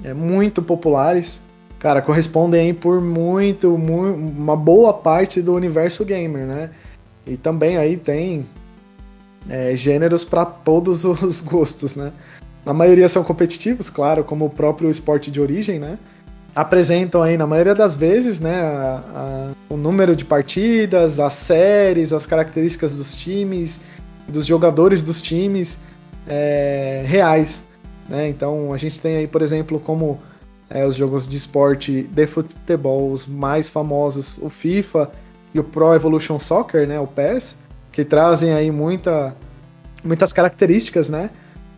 é, 0.03 0.13
muito 0.13 0.61
populares. 0.61 1.39
Cara, 1.81 1.99
correspondem 1.99 2.61
aí 2.61 2.73
por 2.73 3.01
muito, 3.01 3.75
muito, 3.75 4.15
uma 4.15 4.55
boa 4.55 4.93
parte 4.93 5.41
do 5.41 5.55
universo 5.55 6.05
gamer, 6.05 6.45
né? 6.45 6.69
E 7.25 7.35
também 7.35 7.75
aí 7.75 7.97
tem 7.97 8.45
é, 9.49 9.75
gêneros 9.75 10.23
para 10.23 10.45
todos 10.45 11.03
os 11.03 11.41
gostos, 11.41 11.95
né? 11.95 12.13
A 12.63 12.71
maioria 12.71 13.09
são 13.09 13.23
competitivos, 13.23 13.89
claro, 13.89 14.23
como 14.23 14.45
o 14.45 14.49
próprio 14.49 14.91
esporte 14.91 15.31
de 15.31 15.41
origem, 15.41 15.79
né? 15.79 15.97
apresentam 16.55 17.23
aí, 17.23 17.37
na 17.37 17.47
maioria 17.47 17.73
das 17.73 17.95
vezes, 17.95 18.41
né, 18.41 18.61
a, 18.61 19.03
a, 19.15 19.73
o 19.73 19.77
número 19.77 20.15
de 20.15 20.25
partidas, 20.25 21.19
as 21.19 21.33
séries, 21.33 22.11
as 22.11 22.25
características 22.25 22.93
dos 22.93 23.15
times, 23.15 23.79
dos 24.27 24.45
jogadores 24.45 25.01
dos 25.01 25.21
times 25.21 25.77
é, 26.27 27.03
reais. 27.07 27.61
Né? 28.07 28.27
Então 28.27 28.73
a 28.73 28.77
gente 28.77 28.99
tem 28.99 29.15
aí, 29.15 29.27
por 29.27 29.41
exemplo, 29.41 29.79
como 29.79 30.19
é, 30.73 30.85
os 30.85 30.95
jogos 30.95 31.27
de 31.27 31.35
esporte 31.35 32.03
de 32.03 32.25
futebol, 32.25 33.11
os 33.11 33.25
mais 33.25 33.69
famosos, 33.69 34.37
o 34.41 34.49
FIFA 34.49 35.11
e 35.53 35.59
o 35.59 35.63
Pro 35.63 35.93
Evolution 35.93 36.39
Soccer, 36.39 36.87
né, 36.87 36.97
o 36.99 37.05
PES, 37.05 37.57
que 37.91 38.05
trazem 38.05 38.53
aí 38.53 38.71
muita, 38.71 39.35
muitas 40.01 40.31
características 40.31 41.09
né, 41.09 41.29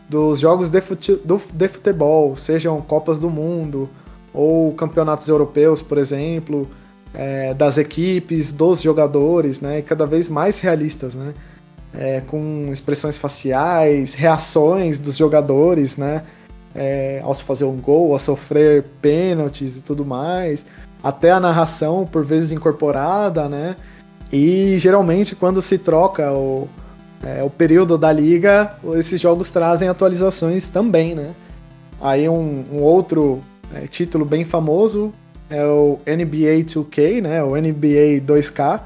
dos 0.08 0.40
jogos 0.40 0.70
de, 0.70 0.80
fute, 0.80 1.16
do, 1.26 1.42
de 1.52 1.68
futebol, 1.68 2.38
sejam 2.38 2.80
Copas 2.82 3.20
do 3.20 3.32
Mundo, 3.32 3.90
ou 4.32 4.72
campeonatos 4.74 5.28
europeus, 5.28 5.82
por 5.82 5.98
exemplo, 5.98 6.68
é, 7.16 7.54
das 7.56 7.80
equipes, 7.80 8.52
dos 8.52 8.80
jogadores, 8.82 9.60
né, 9.60 9.82
cada 9.82 10.06
vez 10.06 10.30
mais 10.30 10.60
realistas, 10.60 11.16
né, 11.16 11.34
é, 11.96 12.22
com 12.22 12.70
expressões 12.72 13.18
faciais, 13.18 14.14
reações 14.14 15.00
dos 15.00 15.18
jogadores, 15.18 15.98
né, 15.98 16.24
é, 16.76 17.22
ao 17.24 17.34
se 17.34 17.44
fazer 17.44 17.66
um 17.66 17.78
gol, 17.78 18.14
ao 18.14 18.20
sofrer 18.20 18.84
pênaltis 19.02 19.78
e 19.78 19.82
tudo 19.82 20.06
mais, 20.06 20.66
até 21.04 21.32
a 21.32 21.40
narração 21.40 22.06
por 22.06 22.24
vezes 22.24 22.52
incorporada, 22.52 23.48
né, 23.48 23.76
e 24.32 24.78
geralmente 24.80 25.36
quando 25.36 25.62
se 25.62 25.78
troca 25.78 26.32
o, 26.32 26.68
é, 27.24 27.44
o 27.44 27.50
período 27.50 27.98
da 27.98 28.12
liga, 28.12 28.74
esses 28.96 29.20
jogos 29.20 29.50
trazem 29.50 29.90
atualizações 29.90 30.70
também, 30.70 31.14
né. 31.14 31.34
Aí 32.02 32.28
um, 32.28 32.66
um 32.72 32.82
outro 32.82 33.42
é, 33.74 33.88
título 33.88 34.26
bem 34.26 34.44
famoso 34.44 35.14
é 35.50 35.64
o 35.66 36.00
NBA 36.06 36.64
2K, 36.66 37.22
né? 37.22 37.44
O 37.44 37.56
NBA 37.56 38.22
2K. 38.26 38.82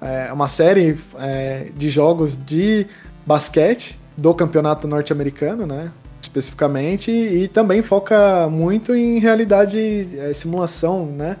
É 0.00 0.32
uma 0.32 0.48
série 0.48 0.98
é, 1.18 1.68
de 1.74 1.88
jogos 1.88 2.36
de 2.36 2.86
basquete 3.24 3.98
do 4.16 4.34
campeonato 4.34 4.86
norte-americano, 4.86 5.66
né? 5.66 5.90
Especificamente, 6.24 7.10
e 7.10 7.48
também 7.48 7.82
foca 7.82 8.48
muito 8.48 8.94
em 8.94 9.18
realidade, 9.18 10.08
é, 10.18 10.32
simulação, 10.32 11.06
né? 11.06 11.36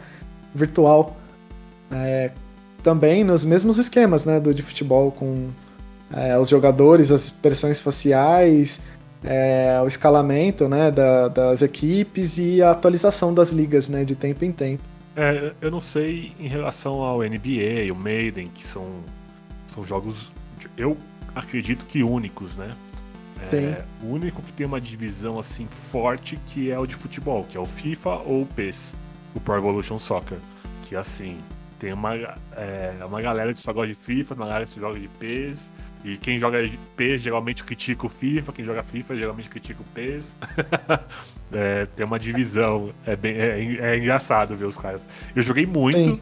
Virtual. 0.54 1.16
É, 1.90 2.30
também 2.82 3.24
nos 3.24 3.44
mesmos 3.44 3.78
esquemas, 3.78 4.26
né? 4.26 4.38
Do 4.38 4.52
de 4.52 4.62
futebol, 4.62 5.10
com 5.10 5.48
é, 6.12 6.38
os 6.38 6.48
jogadores, 6.48 7.10
as 7.10 7.24
expressões 7.24 7.80
faciais, 7.80 8.80
é, 9.22 9.80
o 9.82 9.86
escalamento 9.86 10.68
né, 10.68 10.90
da, 10.90 11.28
das 11.28 11.62
equipes 11.62 12.36
e 12.36 12.62
a 12.62 12.70
atualização 12.70 13.32
das 13.32 13.50
ligas 13.50 13.88
né, 13.88 14.04
de 14.04 14.14
tempo 14.14 14.44
em 14.44 14.52
tempo. 14.52 14.82
É, 15.16 15.52
eu 15.60 15.70
não 15.70 15.80
sei 15.80 16.32
em 16.38 16.46
relação 16.46 17.02
ao 17.02 17.20
NBA, 17.20 17.90
o 17.90 17.94
Maiden, 17.94 18.48
que 18.48 18.64
são, 18.64 18.86
são 19.66 19.84
jogos, 19.84 20.32
eu 20.76 20.96
acredito 21.34 21.86
que 21.86 22.02
únicos, 22.02 22.56
né? 22.56 22.74
É, 23.52 23.84
o 24.02 24.06
único 24.06 24.42
que 24.42 24.52
tem 24.52 24.66
uma 24.66 24.80
divisão 24.80 25.38
assim 25.38 25.66
forte 25.66 26.38
que 26.46 26.70
é 26.70 26.78
o 26.78 26.86
de 26.86 26.94
futebol, 26.94 27.44
que 27.44 27.56
é 27.56 27.60
o 27.60 27.66
FIFA 27.66 28.10
ou 28.24 28.42
o 28.42 28.46
PES, 28.46 28.96
o 29.34 29.40
Pro 29.40 29.56
Evolution 29.56 29.98
Soccer, 29.98 30.38
que 30.82 30.96
assim 30.96 31.38
tem 31.78 31.92
uma, 31.92 32.14
é, 32.56 32.94
uma 33.04 33.20
galera 33.20 33.52
que 33.52 33.60
só 33.60 33.72
gosta 33.72 33.88
de 33.88 33.94
FIFA, 33.94 34.34
uma 34.34 34.46
galera 34.46 34.64
que 34.64 34.70
só 34.70 34.80
joga 34.80 34.98
de 34.98 35.08
PES, 35.08 35.72
e 36.04 36.18
quem 36.18 36.38
joga 36.38 36.58
PES 36.96 37.22
geralmente 37.22 37.64
critica 37.64 38.04
o 38.04 38.08
FIFA, 38.10 38.52
quem 38.52 38.64
joga 38.64 38.82
FIFA 38.82 39.16
geralmente 39.16 39.48
critica 39.48 39.80
o 39.80 39.84
PES. 39.94 40.36
é, 41.50 41.86
tem 41.96 42.04
uma 42.04 42.18
divisão. 42.18 42.90
É, 43.06 43.16
bem, 43.16 43.34
é, 43.34 43.78
é, 43.80 43.96
engraçado 43.96 44.54
ver 44.54 44.66
os 44.66 44.76
caras. 44.76 45.08
Eu 45.34 45.42
joguei 45.42 45.64
muito. 45.64 45.96
Sim. 45.96 46.20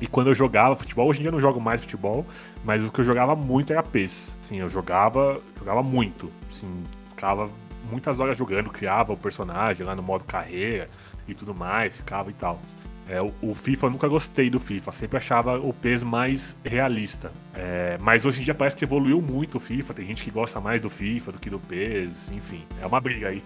E 0.00 0.06
quando 0.06 0.28
eu 0.28 0.34
jogava 0.34 0.76
futebol, 0.76 1.08
hoje 1.08 1.18
em 1.18 1.22
dia 1.22 1.28
eu 1.28 1.32
não 1.32 1.40
jogo 1.40 1.60
mais 1.60 1.80
futebol, 1.80 2.24
mas 2.64 2.82
o 2.84 2.90
que 2.90 3.00
eu 3.00 3.04
jogava 3.04 3.34
muito 3.34 3.72
era 3.72 3.82
PES. 3.82 4.36
Sim, 4.40 4.60
eu 4.60 4.68
jogava, 4.68 5.40
jogava 5.60 5.82
muito. 5.82 6.30
Assim, 6.50 6.82
ficava 7.08 7.48
muitas 7.90 8.18
horas 8.18 8.36
jogando, 8.36 8.70
criava 8.70 9.12
o 9.12 9.16
personagem 9.16 9.86
lá 9.86 9.94
no 9.94 10.02
modo 10.02 10.24
carreira 10.24 10.88
e 11.28 11.34
tudo 11.34 11.54
mais, 11.54 11.96
ficava 11.96 12.30
e 12.30 12.34
tal. 12.34 12.60
É, 13.08 13.20
o, 13.20 13.32
o, 13.42 13.54
FIFA 13.54 13.86
eu 13.86 13.90
nunca 13.90 14.06
gostei 14.06 14.48
do 14.48 14.60
FIFA, 14.60 14.92
sempre 14.92 15.16
achava 15.16 15.58
o 15.58 15.72
PES 15.72 16.04
mais 16.04 16.56
realista. 16.64 17.32
É, 17.54 17.98
mas 18.00 18.24
hoje 18.24 18.40
em 18.40 18.44
dia 18.44 18.54
parece 18.54 18.76
que 18.76 18.84
evoluiu 18.84 19.20
muito 19.20 19.56
o 19.56 19.60
FIFA, 19.60 19.94
tem 19.94 20.06
gente 20.06 20.22
que 20.22 20.30
gosta 20.30 20.60
mais 20.60 20.80
do 20.80 20.88
FIFA 20.88 21.32
do 21.32 21.38
que 21.38 21.50
do 21.50 21.58
PES, 21.58 22.30
enfim, 22.30 22.64
é 22.80 22.86
uma 22.86 23.00
briga 23.00 23.28
aí. 23.28 23.42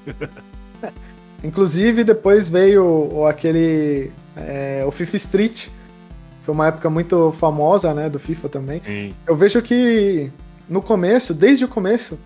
Inclusive, 1.43 2.05
depois 2.05 2.49
veio 2.49 3.27
aquele. 3.27 4.11
É, 4.37 4.83
o 4.87 4.91
FIFA 4.91 5.17
Street. 5.17 5.69
Foi 6.43 6.55
uma 6.55 6.67
época 6.67 6.91
muito 6.91 7.33
famosa, 7.39 7.95
né, 7.95 8.11
do 8.11 8.19
FIFA 8.19 8.49
também. 8.51 8.81
Sim. 8.81 9.15
Eu 9.27 9.35
vejo 9.35 9.63
que 9.63 10.31
no 10.69 10.81
começo, 10.83 11.35
desde 11.35 11.65
o 11.65 11.69
começo, 11.69 12.19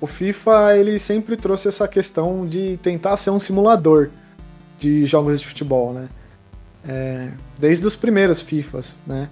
o 0.00 0.06
FIFA 0.06 0.76
ele 0.76 0.98
sempre 0.98 1.36
trouxe 1.36 1.68
essa 1.68 1.86
questão 1.88 2.46
de 2.46 2.78
tentar 2.82 3.16
ser 3.16 3.30
um 3.30 3.40
simulador 3.40 4.10
de 4.78 5.04
jogos 5.06 5.40
de 5.40 5.46
futebol, 5.46 5.92
né? 5.92 6.08
É, 6.86 7.30
desde 7.58 7.86
os 7.86 7.96
primeiros 7.96 8.40
FIFAs, 8.40 9.00
né? 9.06 9.28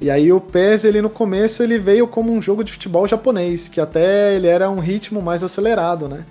E 0.00 0.10
aí 0.10 0.32
o 0.32 0.40
PES, 0.40 0.84
ele 0.84 1.02
no 1.02 1.10
começo, 1.10 1.62
ele 1.62 1.78
veio 1.78 2.06
como 2.06 2.32
um 2.32 2.40
jogo 2.40 2.62
de 2.62 2.72
futebol 2.72 3.06
japonês, 3.06 3.68
que 3.68 3.80
até 3.80 4.34
ele 4.34 4.46
era 4.46 4.70
um 4.70 4.78
ritmo 4.78 5.20
mais 5.20 5.42
acelerado, 5.42 6.08
né? 6.08 6.24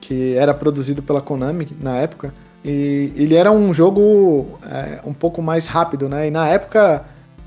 Que 0.00 0.34
era 0.34 0.52
produzido 0.52 1.02
pela 1.02 1.20
Konami 1.20 1.66
na 1.80 1.96
época. 1.96 2.32
E 2.64 3.12
ele 3.16 3.34
era 3.34 3.50
um 3.50 3.72
jogo 3.72 4.58
é, 4.70 5.00
um 5.04 5.14
pouco 5.14 5.40
mais 5.40 5.66
rápido, 5.66 6.08
né? 6.08 6.28
E 6.28 6.30
na 6.30 6.46
época 6.48 7.04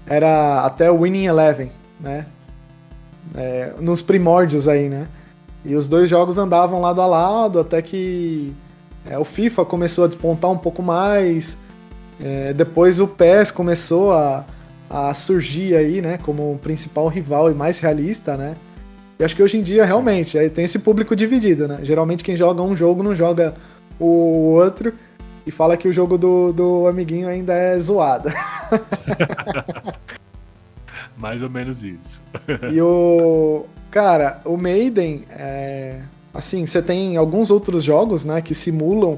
era 0.08 0.66
até 0.66 0.90
o 0.90 1.02
Winning 1.02 1.26
Eleven, 1.26 1.72
né? 2.00 2.26
É, 3.36 3.74
nos 3.80 4.02
primórdios 4.02 4.68
aí, 4.68 4.90
né? 4.90 5.08
E 5.64 5.76
os 5.76 5.88
dois 5.88 6.10
jogos 6.10 6.38
andavam 6.38 6.82
lado 6.82 7.02
a 7.02 7.06
lado 7.06 7.60
até 7.60 7.82
que 7.82 8.54
é, 9.06 9.18
o 9.18 9.26
FIFA 9.26 9.66
começou 9.66 10.06
a 10.06 10.08
despontar 10.08 10.50
um 10.50 10.58
pouco 10.58 10.82
mais 10.82 11.58
é, 12.22 12.54
depois 12.54 13.00
o 13.00 13.08
PES 13.08 13.50
começou 13.52 14.12
a, 14.12 14.46
a 14.90 15.14
surgir 15.14 15.76
aí, 15.76 16.02
né, 16.02 16.18
como 16.18 16.54
o 16.54 16.60
principal 16.60 17.08
rival 17.08 17.50
e 17.50 17.54
mais 17.54 17.80
realista, 17.80 18.36
né? 18.36 18.56
E 19.18 19.24
acho 19.24 19.36
que 19.36 19.44
hoje 19.44 19.58
em 19.58 19.62
dia, 19.62 19.86
realmente, 19.86 20.38
aí 20.38 20.50
tem 20.50 20.66
esse 20.66 20.80
público 20.80 21.16
dividido, 21.16 21.68
né? 21.68 21.80
Geralmente 21.82 22.24
quem 22.24 22.38
joga 22.38 22.62
um 22.62 22.76
jogo 22.76 23.04
não 23.04 23.14
joga 23.14 23.54
o 24.00 24.54
outro 24.54 24.94
e 25.46 25.52
fala 25.52 25.76
que 25.76 25.88
o 25.88 25.94
jogo 25.94 26.18
do, 26.18 26.54
do 26.54 26.88
amiguinho 26.88 27.28
ainda 27.28 27.54
é 27.54 27.80
zoado. 27.80 28.30
Mais 31.20 31.44
ou 31.44 31.50
menos 31.50 31.84
isso. 31.84 32.24
e 32.72 32.82
o. 32.82 33.66
Cara, 33.92 34.40
o 34.46 34.56
Maiden, 34.56 35.24
é... 35.30 36.00
assim, 36.34 36.66
você 36.66 36.82
tem 36.82 37.18
alguns 37.18 37.52
outros 37.52 37.84
jogos, 37.84 38.24
né, 38.24 38.40
que 38.40 38.54
simulam 38.54 39.18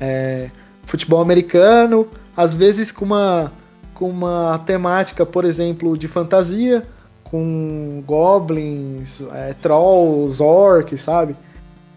é, 0.00 0.50
futebol 0.84 1.20
americano, 1.20 2.08
às 2.36 2.52
vezes 2.52 2.90
com 2.90 3.04
uma, 3.04 3.52
com 3.94 4.10
uma 4.10 4.60
temática, 4.66 5.24
por 5.24 5.44
exemplo, 5.44 5.96
de 5.96 6.08
fantasia, 6.08 6.86
com 7.22 8.02
goblins, 8.04 9.22
é, 9.32 9.54
trolls, 9.54 10.42
orcs, 10.42 11.00
sabe? 11.00 11.36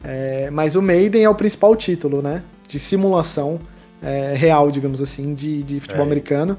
É, 0.03 0.51
mas 0.51 0.75
o 0.75 0.81
Maiden 0.81 1.23
é 1.23 1.29
o 1.29 1.35
principal 1.35 1.75
título, 1.75 2.21
né? 2.21 2.43
De 2.67 2.77
simulação 2.77 3.59
é, 4.01 4.35
real, 4.35 4.69
digamos 4.69 5.01
assim, 5.01 5.33
de, 5.33 5.63
de 5.63 5.79
futebol 5.79 6.03
é. 6.03 6.05
americano. 6.05 6.57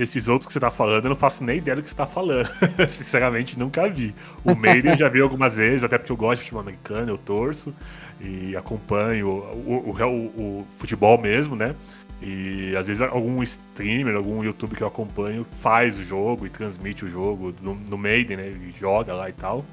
Esses 0.00 0.28
outros 0.28 0.46
que 0.46 0.54
você 0.54 0.60
tá 0.60 0.70
falando, 0.70 1.04
eu 1.04 1.10
não 1.10 1.16
faço 1.16 1.44
nem 1.44 1.58
ideia 1.58 1.76
do 1.76 1.82
que 1.82 1.90
você 1.90 1.94
tá 1.94 2.06
falando. 2.06 2.48
Sinceramente, 2.88 3.58
nunca 3.58 3.86
vi. 3.86 4.14
O 4.42 4.54
Maiden 4.54 4.92
eu 4.92 4.98
já 4.98 5.10
vi 5.10 5.20
algumas 5.20 5.56
vezes, 5.56 5.84
até 5.84 5.98
porque 5.98 6.10
eu 6.10 6.16
gosto 6.16 6.38
de 6.38 6.44
futebol 6.44 6.62
americano, 6.62 7.12
eu 7.12 7.18
torço 7.18 7.74
e 8.18 8.56
acompanho 8.56 9.28
o, 9.28 9.90
o, 9.90 10.02
o, 10.02 10.60
o 10.62 10.66
futebol 10.70 11.20
mesmo, 11.20 11.54
né? 11.54 11.74
E 12.22 12.74
às 12.76 12.86
vezes 12.86 13.02
algum 13.02 13.42
streamer, 13.42 14.16
algum 14.16 14.42
YouTube 14.42 14.74
que 14.74 14.82
eu 14.82 14.88
acompanho 14.88 15.44
faz 15.44 15.98
o 15.98 16.04
jogo 16.04 16.46
e 16.46 16.50
transmite 16.50 17.04
o 17.04 17.10
jogo 17.10 17.54
no, 17.60 17.74
no 17.74 17.98
Maiden, 17.98 18.38
né? 18.38 18.48
E 18.48 18.74
joga 18.78 19.12
lá 19.12 19.28
e 19.28 19.34
tal. 19.34 19.66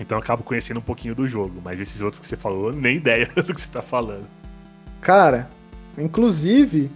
Então 0.00 0.18
eu 0.18 0.22
acabo 0.22 0.42
conhecendo 0.42 0.78
um 0.78 0.82
pouquinho 0.82 1.14
do 1.14 1.28
jogo. 1.28 1.60
Mas 1.64 1.80
esses 1.80 2.02
outros 2.02 2.20
que 2.20 2.26
você 2.26 2.36
falou, 2.36 2.72
nem 2.72 2.96
ideia 2.98 3.26
do 3.26 3.54
que 3.54 3.60
você 3.60 3.70
tá 3.70 3.82
falando. 3.82 4.26
Cara, 5.00 5.48
inclusive, 5.96 6.90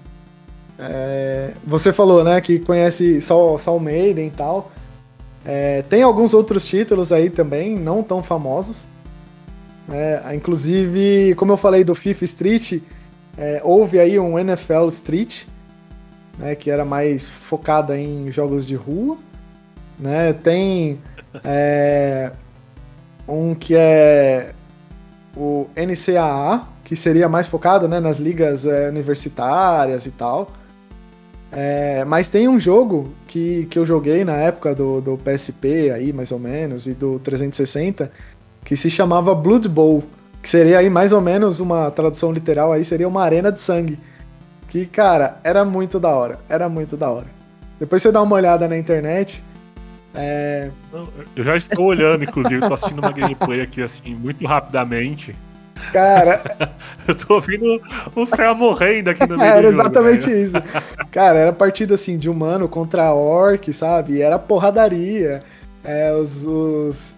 é, 0.80 1.52
você 1.64 1.92
falou, 1.92 2.24
né, 2.24 2.40
que 2.40 2.58
conhece 2.58 3.20
só, 3.20 3.58
só 3.58 3.76
o 3.76 3.80
Maiden 3.80 4.28
e 4.28 4.30
tal. 4.30 4.72
É, 5.44 5.82
tem 5.82 6.02
alguns 6.02 6.32
outros 6.32 6.66
títulos 6.66 7.12
aí 7.12 7.28
também, 7.28 7.78
não 7.78 8.02
tão 8.02 8.22
famosos. 8.22 8.86
É, 9.90 10.34
inclusive, 10.34 11.34
como 11.34 11.52
eu 11.52 11.56
falei 11.56 11.84
do 11.84 11.94
FIFA 11.94 12.24
Street, 12.24 12.80
é, 13.36 13.60
houve 13.62 13.98
aí 13.98 14.18
um 14.18 14.38
NFL 14.38 14.86
Street, 14.88 15.44
né, 16.38 16.54
que 16.54 16.70
era 16.70 16.84
mais 16.84 17.28
focado 17.28 17.94
em 17.94 18.30
jogos 18.30 18.66
de 18.66 18.74
rua. 18.74 19.18
Né? 19.98 20.32
Tem 20.32 20.98
é, 21.44 22.32
um 23.28 23.54
que 23.54 23.74
é 23.76 24.54
o 25.36 25.66
NCAA, 25.76 26.66
que 26.84 26.96
seria 26.96 27.28
mais 27.28 27.46
focado 27.46 27.86
né, 27.86 28.00
nas 28.00 28.18
ligas 28.18 28.64
é, 28.64 28.88
universitárias 28.88 30.06
e 30.06 30.10
tal. 30.10 30.52
É, 31.52 32.04
mas 32.04 32.28
tem 32.28 32.48
um 32.48 32.60
jogo 32.60 33.12
que, 33.26 33.66
que 33.66 33.78
eu 33.78 33.84
joguei 33.84 34.24
na 34.24 34.36
época 34.36 34.74
do, 34.74 35.00
do 35.00 35.18
PSP 35.18 35.90
aí, 35.90 36.12
mais 36.12 36.30
ou 36.30 36.38
menos, 36.38 36.86
e 36.86 36.94
do 36.94 37.18
360, 37.18 38.10
que 38.64 38.76
se 38.76 38.90
chamava 38.90 39.34
Blood 39.34 39.68
Bowl, 39.68 40.04
que 40.40 40.48
seria 40.48 40.78
aí 40.78 40.88
mais 40.88 41.12
ou 41.12 41.20
menos 41.20 41.58
uma 41.58 41.90
tradução 41.90 42.32
literal 42.32 42.72
aí, 42.72 42.84
seria 42.84 43.08
uma 43.08 43.22
arena 43.22 43.50
de 43.50 43.60
sangue. 43.60 43.98
Que, 44.68 44.86
cara, 44.86 45.38
era 45.42 45.64
muito 45.64 45.98
da 45.98 46.10
hora, 46.10 46.38
era 46.48 46.68
muito 46.68 46.96
da 46.96 47.10
hora. 47.10 47.26
Depois 47.80 48.00
você 48.00 48.12
dá 48.12 48.22
uma 48.22 48.36
olhada 48.36 48.68
na 48.68 48.78
internet. 48.78 49.42
É... 50.14 50.70
Eu 51.34 51.42
já 51.42 51.56
estou 51.56 51.86
olhando, 51.86 52.22
inclusive, 52.22 52.60
tô 52.66 52.74
assistindo 52.74 53.00
uma 53.00 53.10
gameplay 53.10 53.62
aqui, 53.62 53.82
assim, 53.82 54.14
muito 54.14 54.46
rapidamente. 54.46 55.34
Cara. 55.92 56.42
eu 57.06 57.14
tô 57.14 57.34
ouvindo 57.34 57.80
uns 58.16 58.30
caras 58.30 58.56
morrendo 58.56 59.10
aqui 59.10 59.26
no 59.26 59.36
meio 59.38 59.50
Era 59.50 59.68
exatamente 59.68 60.22
jogo, 60.22 60.34
isso. 60.34 60.56
Cara, 61.10 61.38
era 61.38 61.52
partida 61.52 61.94
assim 61.94 62.18
de 62.18 62.28
humano 62.28 62.68
contra 62.68 63.12
orc, 63.12 63.72
sabe? 63.72 64.20
Era 64.20 64.38
porradaria. 64.38 65.42
É, 65.82 66.12
os, 66.12 66.44
os, 66.44 67.14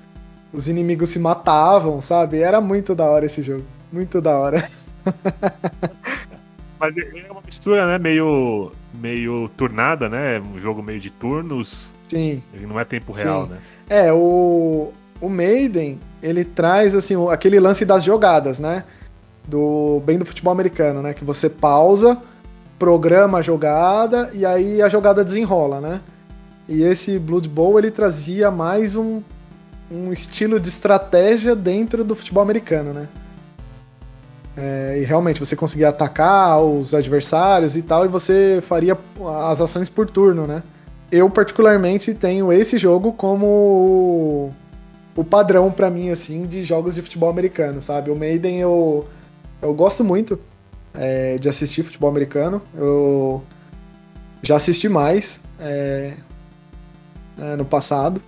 os 0.53 0.69
inimigos 0.69 1.11
se 1.11 1.19
matavam, 1.19 2.01
sabe? 2.01 2.41
Era 2.41 2.61
muito 2.61 2.95
da 2.95 3.05
hora 3.05 3.27
esse 3.27 3.43
jogo. 3.43 3.65
Muito 3.93 4.21
da 4.21 4.39
hora. 4.39 4.69
Mas 6.79 6.97
é 6.97 7.31
uma 7.31 7.43
mistura, 7.43 7.87
né? 7.87 7.99
Meio, 7.99 8.73
meio 8.93 9.49
turnada, 9.57 10.09
né? 10.09 10.41
Um 10.41 10.59
jogo 10.59 10.83
meio 10.83 10.99
de 10.99 11.11
turnos. 11.11 11.95
Sim. 12.09 12.43
Ele 12.53 12.67
não 12.67 12.79
é 12.79 12.85
tempo 12.85 13.13
real, 13.13 13.45
Sim. 13.45 13.53
né? 13.53 13.59
É, 13.89 14.13
o, 14.13 14.93
o 15.21 15.29
Maiden, 15.29 16.01
ele 16.23 16.45
traz 16.45 16.95
assim 16.95 17.15
aquele 17.31 17.59
lance 17.59 17.85
das 17.85 18.05
jogadas, 18.05 18.61
né? 18.61 18.85
Do 19.47 20.01
bem 20.05 20.19
do 20.19 20.25
futebol 20.25 20.53
americano, 20.53 21.03
né? 21.03 21.13
Que 21.13 21.25
você 21.25 21.51
pausa, 21.51 22.17
programa 22.79 23.39
a 23.39 23.43
jogada 23.43 24.31
e 24.33 24.47
aí 24.47 24.81
a 24.81 24.89
jogada 24.89 25.25
desenrola, 25.25 25.81
né? 25.81 26.01
E 26.69 26.83
esse 26.83 27.19
Blood 27.19 27.49
Bowl 27.49 27.79
ele 27.79 27.91
trazia 27.91 28.51
mais 28.51 28.95
um, 28.95 29.21
um 29.91 30.13
estilo 30.13 30.61
de 30.61 30.69
estratégia 30.69 31.57
dentro 31.57 32.05
do 32.05 32.15
futebol 32.15 32.43
americano, 32.43 32.93
né? 32.93 33.09
É, 34.57 34.99
e 35.01 35.05
realmente 35.05 35.41
você 35.41 35.57
conseguia 35.57 35.89
atacar 35.89 36.63
os 36.63 36.95
adversários 36.95 37.77
e 37.77 37.83
tal, 37.83 38.05
e 38.05 38.09
você 38.09 38.61
faria 38.63 38.97
as 39.49 39.61
ações 39.61 39.89
por 39.89 40.09
turno, 40.09 40.47
né? 40.47 40.63
Eu, 41.11 41.29
particularmente, 41.29 42.15
tenho 42.15 42.53
esse 42.53 42.79
jogo 42.79 43.13
como 43.13 44.53
o 45.15 45.25
padrão 45.25 45.71
para 45.71 45.91
mim, 45.91 46.11
assim, 46.11 46.47
de 46.47 46.63
jogos 46.63 46.95
de 46.95 47.03
futebol 47.03 47.29
americano, 47.29 47.83
sabe? 47.83 48.11
O 48.11 48.17
Maiden 48.17 48.61
eu, 48.61 49.07
eu 49.61 49.75
gosto 49.75 50.03
muito 50.03 50.39
é, 50.95 51.37
de 51.37 51.49
assistir 51.49 51.83
futebol 51.83 52.11
americano. 52.11 52.63
Eu 52.75 53.43
já 54.43 54.57
assisti 54.57 54.89
mais 54.89 55.41
é, 55.61 56.15
é, 57.39 57.57
no 57.57 57.65
passado, 57.65 58.21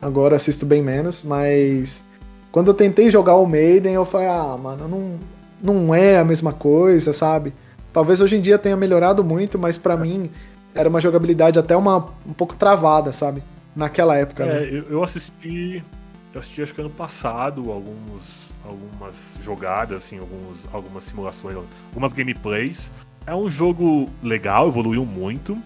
agora 0.00 0.36
assisto 0.36 0.64
bem 0.64 0.82
menos, 0.82 1.22
mas 1.22 2.04
quando 2.50 2.68
eu 2.68 2.74
tentei 2.74 3.10
jogar 3.10 3.36
o 3.36 3.46
Maiden, 3.46 3.94
eu 3.94 4.04
falei, 4.04 4.28
ah, 4.28 4.56
mano, 4.60 4.88
não, 4.88 5.18
não 5.62 5.94
é 5.94 6.18
a 6.18 6.24
mesma 6.24 6.52
coisa, 6.52 7.12
sabe? 7.12 7.52
Talvez 7.92 8.20
hoje 8.20 8.36
em 8.36 8.40
dia 8.40 8.58
tenha 8.58 8.76
melhorado 8.76 9.22
muito, 9.22 9.58
mas 9.58 9.76
para 9.76 9.96
mim 9.96 10.30
era 10.74 10.88
uma 10.88 11.00
jogabilidade 11.00 11.58
até 11.58 11.76
uma, 11.76 12.08
um 12.26 12.32
pouco 12.32 12.56
travada, 12.56 13.12
sabe? 13.12 13.42
Naquela 13.76 14.16
época. 14.16 14.44
É, 14.44 14.70
né? 14.70 14.84
eu 14.90 15.02
assisti 15.02 15.84
eu 16.32 16.40
assisti 16.40 16.62
acho 16.62 16.74
que 16.74 16.80
ano 16.80 16.90
passado 16.90 17.70
alguns, 17.70 18.50
algumas 18.64 19.38
jogadas, 19.42 19.98
assim, 19.98 20.18
alguns, 20.18 20.66
algumas 20.72 21.04
simulações, 21.04 21.56
algumas 21.90 22.12
gameplays. 22.12 22.90
É 23.26 23.34
um 23.34 23.50
jogo 23.50 24.08
legal, 24.22 24.68
evoluiu 24.68 25.04
muito. 25.04 25.56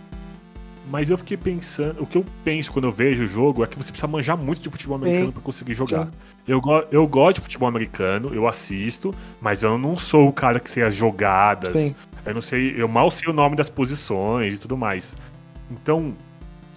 Mas 0.89 1.11
eu 1.11 1.19
fiquei 1.19 1.37
pensando. 1.37 2.01
O 2.01 2.07
que 2.07 2.17
eu 2.17 2.25
penso 2.45 2.71
quando 2.73 2.85
eu 2.85 2.93
vejo 2.93 3.25
o 3.25 3.27
jogo 3.27 3.65
é 3.65 3.67
que 3.67 3.77
você 3.77 3.91
precisa 3.91 4.07
manjar 4.07 4.37
muito 4.37 4.61
de 4.61 4.71
futebol 4.71 4.97
americano 4.97 5.33
para 5.33 5.43
conseguir 5.43 5.75
jogar. 5.75 6.09
Eu, 6.47 6.61
eu 6.93 7.07
gosto 7.09 7.37
de 7.37 7.41
futebol 7.41 7.69
americano, 7.69 8.33
eu 8.33 8.47
assisto, 8.47 9.13
mas 9.41 9.65
eu 9.65 9.77
não 9.77 9.97
sou 9.97 10.29
o 10.29 10.33
cara 10.33 10.61
que 10.61 10.71
sei 10.71 10.85
as 10.85 10.95
jogadas. 10.95 11.73
Sim. 11.73 11.95
Eu 12.25 12.35
não 12.35 12.41
sei, 12.41 12.75
eu 12.81 12.87
mal 12.87 13.11
sei 13.11 13.29
o 13.29 13.33
nome 13.33 13.57
das 13.57 13.69
posições 13.69 14.55
e 14.55 14.59
tudo 14.59 14.77
mais. 14.77 15.17
Então, 15.71 16.15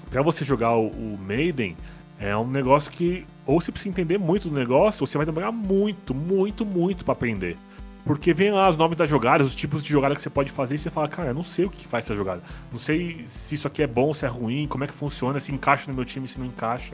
para 0.10 0.24
você 0.24 0.44
jogar 0.44 0.76
o, 0.76 0.88
o 0.88 1.20
Maiden, 1.20 1.78
é 2.20 2.36
um 2.36 2.48
negócio 2.48 2.91
que 2.91 3.26
ou 3.50 3.60
você 3.60 3.72
precisa 3.72 3.90
entender 3.90 4.20
muito 4.20 4.48
do 4.48 4.54
negócio, 4.54 5.02
ou 5.02 5.08
você 5.08 5.18
vai 5.18 5.26
demorar 5.26 5.52
muito, 5.52 6.14
muito, 6.14 6.64
muito 6.64 7.04
para 7.04 7.14
aprender. 7.14 7.58
Porque 8.06 8.32
vem 8.32 8.52
lá 8.52 8.70
os 8.70 8.78
nomes 8.78 8.96
das 8.96 9.10
jogadas, 9.10 9.48
os 9.48 9.56
tipos 9.56 9.84
de 9.84 9.90
jogada 9.90 10.14
que 10.14 10.22
você 10.22 10.30
pode 10.30 10.52
fazer, 10.52 10.76
e 10.76 10.78
você 10.78 10.92
fala, 10.92 11.08
cara, 11.08 11.30
eu 11.30 11.34
não 11.34 11.42
sei 11.42 11.66
o 11.66 11.70
que 11.70 11.88
faz 11.88 12.06
essa 12.06 12.16
jogada. 12.16 12.44
Não 12.72 12.78
sei 12.78 13.24
se 13.26 13.56
isso 13.56 13.68
aqui 13.68 13.82
é 13.82 13.88
bom, 13.88 14.14
se 14.14 14.24
é 14.24 14.28
ruim, 14.28 14.68
como 14.68 14.84
é 14.84 14.88
que 14.88 14.94
funciona, 14.94 15.40
se 15.40 15.52
encaixa 15.52 15.90
no 15.90 15.96
meu 15.96 16.06
time, 16.06 16.28
se 16.28 16.40
não 16.40 16.46
encaixa. 16.46 16.94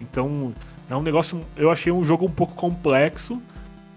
Então, 0.00 0.54
é 0.88 0.94
um 0.94 1.02
negócio. 1.02 1.44
Eu 1.56 1.68
achei 1.68 1.90
um 1.90 2.04
jogo 2.04 2.26
um 2.26 2.30
pouco 2.30 2.54
complexo, 2.54 3.42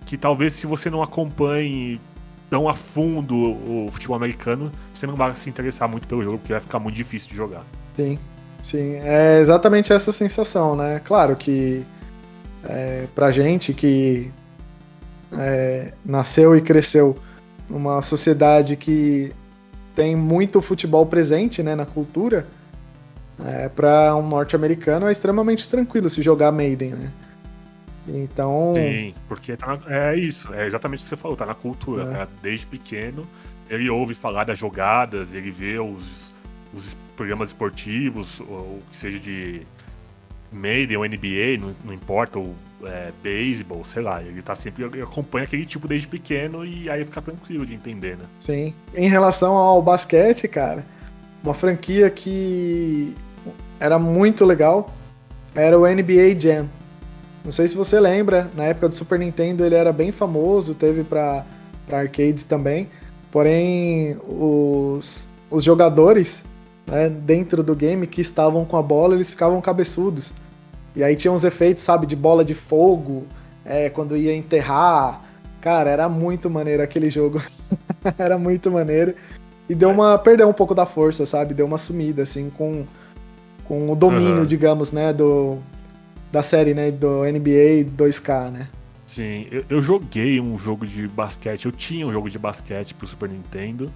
que 0.08 0.18
talvez 0.18 0.54
se 0.54 0.66
você 0.66 0.90
não 0.90 1.04
acompanhe 1.04 2.02
tão 2.50 2.68
a 2.68 2.74
fundo 2.74 3.36
o 3.38 3.90
futebol 3.92 4.18
americano, 4.18 4.72
você 4.92 5.06
não 5.06 5.16
vai 5.16 5.36
se 5.36 5.48
interessar 5.48 5.88
muito 5.88 6.08
pelo 6.08 6.24
jogo, 6.24 6.40
porque 6.40 6.52
vai 6.52 6.62
ficar 6.62 6.80
muito 6.80 6.96
difícil 6.96 7.30
de 7.30 7.36
jogar. 7.36 7.64
Sim. 7.96 8.18
Sim, 8.64 8.96
é 9.04 9.40
exatamente 9.40 9.92
essa 9.92 10.12
sensação, 10.12 10.76
né? 10.76 11.02
Claro 11.04 11.36
que 11.36 11.84
é, 12.64 13.08
pra 13.16 13.32
gente 13.32 13.74
que 13.74 14.32
é, 15.34 15.94
nasceu 16.06 16.56
e 16.56 16.62
cresceu 16.62 17.18
numa 17.70 18.02
sociedade 18.02 18.76
que 18.76 19.34
tem 19.96 20.16
muito 20.16 20.62
futebol 20.62 21.06
presente 21.06 21.64
né, 21.64 21.76
na 21.76 21.86
cultura, 21.86 22.48
é, 23.44 23.70
para 23.70 24.16
um 24.16 24.28
norte-americano 24.28 25.08
é 25.08 25.12
extremamente 25.12 25.68
tranquilo 25.68 26.10
se 26.10 26.22
jogar 26.22 26.52
Maiden, 26.52 26.92
né? 26.92 27.12
Então. 28.08 28.74
Sim, 28.76 29.14
porque 29.28 29.56
tá 29.56 29.68
na, 29.78 29.80
é 29.88 30.16
isso, 30.16 30.54
é 30.54 30.66
exatamente 30.66 31.00
o 31.00 31.04
que 31.04 31.10
você 31.10 31.16
falou, 31.16 31.38
tá 31.38 31.46
na 31.46 31.54
cultura. 31.54 32.04
É. 32.04 32.12
Cara, 32.12 32.30
desde 32.42 32.66
pequeno, 32.66 33.28
ele 33.70 33.90
ouve 33.90 34.14
falar 34.14 34.44
das 34.44 34.58
jogadas, 34.58 35.34
ele 35.34 35.52
vê 35.52 35.80
os, 35.80 36.31
os 36.74 36.96
programas 37.16 37.50
esportivos, 37.50 38.40
ou 38.42 38.82
que 38.90 38.98
seja 38.98 39.20
de 39.20 39.62
Maiden 40.52 40.98
ou 40.98 41.06
NBA, 41.06 41.58
não, 41.60 41.72
não 41.86 41.94
importa, 41.94 42.40
ou 42.40 42.54
é, 42.84 43.12
beisebol, 43.22 43.84
sei 43.84 44.02
lá, 44.02 44.22
ele 44.22 44.42
tá 44.42 44.56
sempre 44.56 44.84
ele 44.84 45.02
acompanha 45.02 45.46
aquele 45.46 45.66
tipo 45.66 45.88
desde 45.88 46.08
pequeno 46.08 46.66
e 46.66 46.90
aí 46.90 47.06
fica 47.06 47.22
tranquilo 47.22 47.66
de 47.66 47.74
entender, 47.74 48.18
né? 48.18 48.26
Sim. 48.40 48.74
Em 48.94 49.08
relação 49.08 49.54
ao 49.54 49.82
basquete, 49.82 50.48
cara, 50.48 50.86
uma 51.44 51.54
franquia 51.54 52.10
que 52.10 53.16
era 53.80 53.98
muito 53.98 54.46
legal 54.46 54.94
era 55.56 55.78
o 55.78 55.88
NBA 55.88 56.40
Jam. 56.40 56.68
Não 57.44 57.52
sei 57.52 57.68
se 57.68 57.76
você 57.76 58.00
lembra, 58.00 58.50
na 58.56 58.66
época 58.66 58.88
do 58.88 58.94
Super 58.94 59.18
Nintendo 59.18 59.66
ele 59.66 59.76
era 59.76 59.92
bem 59.92 60.12
famoso, 60.12 60.76
teve 60.76 61.04
para 61.04 61.46
arcades 61.92 62.46
também. 62.46 62.88
Porém, 63.32 64.18
os, 64.28 65.28
os 65.50 65.64
jogadores 65.64 66.44
né, 66.88 67.10
dentro 67.10 67.64
do 67.64 67.76
game 67.76 68.08
que 68.08 68.22
estavam 68.22 68.66
com 68.66 68.78
a 68.78 68.82
bola, 68.82 69.16
eles 69.16 69.30
ficavam 69.30 69.62
cabeçudos. 69.62 70.34
E 70.96 71.04
aí 71.04 71.16
tinha 71.16 71.32
uns 71.32 71.44
efeitos, 71.44 71.84
sabe, 71.84 72.06
de 72.06 72.16
bola 72.16 72.44
de 72.44 72.54
fogo, 72.54 73.26
é, 73.66 73.90
quando 73.90 74.18
ia 74.18 74.36
enterrar. 74.36 75.22
Cara, 75.62 75.90
era 75.90 76.10
muito 76.10 76.50
maneiro 76.50 76.84
aquele 76.84 77.10
jogo. 77.10 77.42
era 78.18 78.38
muito 78.38 78.70
maneiro. 78.72 79.14
E 79.70 79.76
deu 79.76 79.90
uma. 79.90 80.18
Perdeu 80.18 80.50
um 80.50 80.54
pouco 80.54 80.76
da 80.76 80.86
força, 80.86 81.26
sabe? 81.26 81.54
Deu 81.54 81.66
uma 81.66 81.78
sumida, 81.78 82.24
assim, 82.24 82.50
com, 82.50 82.86
com 83.64 83.90
o 83.90 83.96
domínio, 83.96 84.40
uhum. 84.40 84.46
digamos, 84.46 84.92
né, 84.92 85.14
do. 85.14 85.60
Da 86.32 86.44
série, 86.44 86.74
né? 86.74 86.92
Do 86.92 87.24
NBA 87.24 87.86
2K, 87.96 88.52
né? 88.52 88.68
Sim, 89.06 89.48
eu, 89.52 89.66
eu, 89.70 89.82
joguei 89.84 90.40
um 90.40 90.58
jogo 90.58 90.88
de 90.88 91.06
basquete, 91.06 91.66
eu 91.66 91.72
tinha 91.72 92.08
um 92.08 92.14
jogo 92.14 92.30
de 92.30 92.40
basquete 92.40 92.94
pro 92.94 93.06
Super 93.06 93.28
Nintendo. 93.28 93.92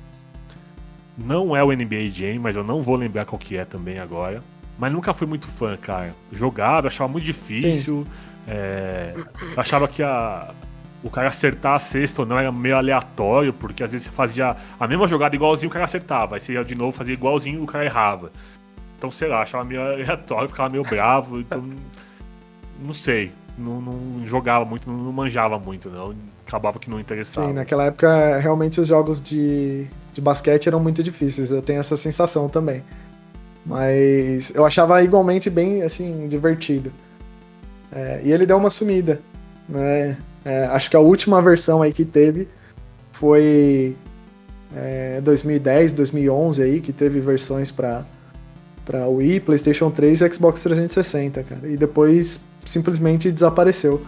Não 1.17 1.55
é 1.55 1.63
o 1.63 1.71
NBA 1.71 2.09
Jam, 2.13 2.39
mas 2.39 2.55
eu 2.55 2.63
não 2.63 2.81
vou 2.81 2.95
lembrar 2.95 3.25
qual 3.25 3.39
que 3.39 3.57
é 3.57 3.63
também 3.63 3.99
agora. 3.99 4.43
Mas 4.77 4.91
nunca 4.91 5.13
fui 5.13 5.25
muito 5.25 5.47
fã, 5.47 5.77
cara. 5.77 6.13
Jogava, 6.31 6.87
achava 6.87 7.09
muito 7.09 7.23
difícil. 7.23 8.05
É, 8.47 9.13
achava 9.55 9.87
que 9.87 10.03
a, 10.03 10.53
o 11.01 11.09
cara 11.09 11.29
acertar 11.29 11.75
a 11.75 11.79
cesta 11.79 12.21
ou 12.21 12.27
não 12.27 12.37
era 12.37 12.51
meio 12.51 12.75
aleatório, 12.75 13.53
porque 13.53 13.81
às 13.81 13.91
vezes 13.91 14.07
você 14.07 14.11
fazia 14.11 14.55
a 14.79 14.87
mesma 14.87 15.07
jogada 15.07 15.35
igualzinho 15.35 15.69
o 15.69 15.73
cara 15.73 15.85
acertava. 15.85 16.35
Aí 16.35 16.41
você 16.41 16.53
ia 16.53 16.65
de 16.65 16.75
novo 16.75 16.91
fazia 16.91 17.13
igualzinho 17.13 17.63
o 17.63 17.67
cara 17.67 17.85
errava. 17.85 18.31
Então, 18.97 19.09
sei 19.09 19.29
lá, 19.29 19.41
achava 19.41 19.63
meio 19.63 19.81
aleatório, 19.81 20.49
ficava 20.49 20.69
meio 20.69 20.83
bravo. 20.83 21.39
Então, 21.39 21.63
não 22.83 22.93
sei 22.93 23.31
não, 23.57 23.81
não 23.81 24.25
jogava 24.25 24.65
muito, 24.65 24.89
não 24.89 25.11
manjava 25.11 25.57
muito, 25.57 25.89
não. 25.89 26.15
Acabava 26.45 26.79
que 26.79 26.89
não 26.89 26.99
interessava. 26.99 27.47
Sim, 27.47 27.53
naquela 27.53 27.85
época 27.85 28.37
realmente 28.37 28.79
os 28.79 28.87
jogos 28.87 29.21
de, 29.21 29.87
de 30.13 30.21
basquete 30.21 30.67
eram 30.67 30.79
muito 30.79 31.01
difíceis, 31.01 31.49
eu 31.49 31.61
tenho 31.61 31.79
essa 31.79 31.97
sensação 31.97 32.47
também. 32.47 32.83
Mas 33.65 34.51
eu 34.53 34.65
achava 34.65 35.01
igualmente 35.01 35.49
bem 35.49 35.81
assim, 35.81 36.27
divertido. 36.27 36.91
É, 37.91 38.21
e 38.23 38.31
ele 38.31 38.45
deu 38.45 38.57
uma 38.57 38.69
sumida. 38.69 39.21
Né? 39.67 40.17
É, 40.43 40.65
acho 40.65 40.89
que 40.89 40.95
a 40.95 40.99
última 40.99 41.41
versão 41.41 41.81
aí 41.81 41.91
que 41.91 42.05
teve 42.05 42.47
foi 43.11 43.95
é, 44.75 45.19
2010, 45.21 45.93
2011 45.93 46.61
aí, 46.61 46.81
que 46.81 46.93
teve 46.93 47.19
versões 47.19 47.71
para 47.71 48.05
para 48.85 49.07
Wii, 49.07 49.39
PlayStation 49.39 49.89
3 49.89 50.21
e 50.21 50.31
Xbox 50.31 50.61
360, 50.61 51.43
cara. 51.43 51.67
E 51.67 51.75
depois 51.75 52.39
simplesmente 52.65 53.31
desapareceu. 53.31 54.05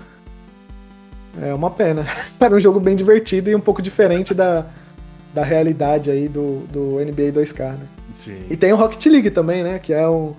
É 1.42 1.54
uma 1.54 1.70
pena. 1.70 2.06
Era 2.40 2.56
um 2.56 2.60
jogo 2.60 2.80
bem 2.80 2.96
divertido 2.96 3.50
e 3.50 3.56
um 3.56 3.60
pouco 3.60 3.82
diferente 3.82 4.34
da, 4.34 4.66
da 5.34 5.44
realidade 5.44 6.10
aí 6.10 6.28
do, 6.28 6.62
do 6.72 7.00
NBA 7.00 7.32
2K, 7.34 7.74
né? 7.74 7.88
Sim. 8.12 8.44
E 8.50 8.58
tem 8.58 8.74
o 8.74 8.76
Rocket 8.76 9.06
League 9.06 9.30
também, 9.30 9.64
né? 9.64 9.80
Que 9.80 9.94
é 9.94 10.08
um, 10.08 10.34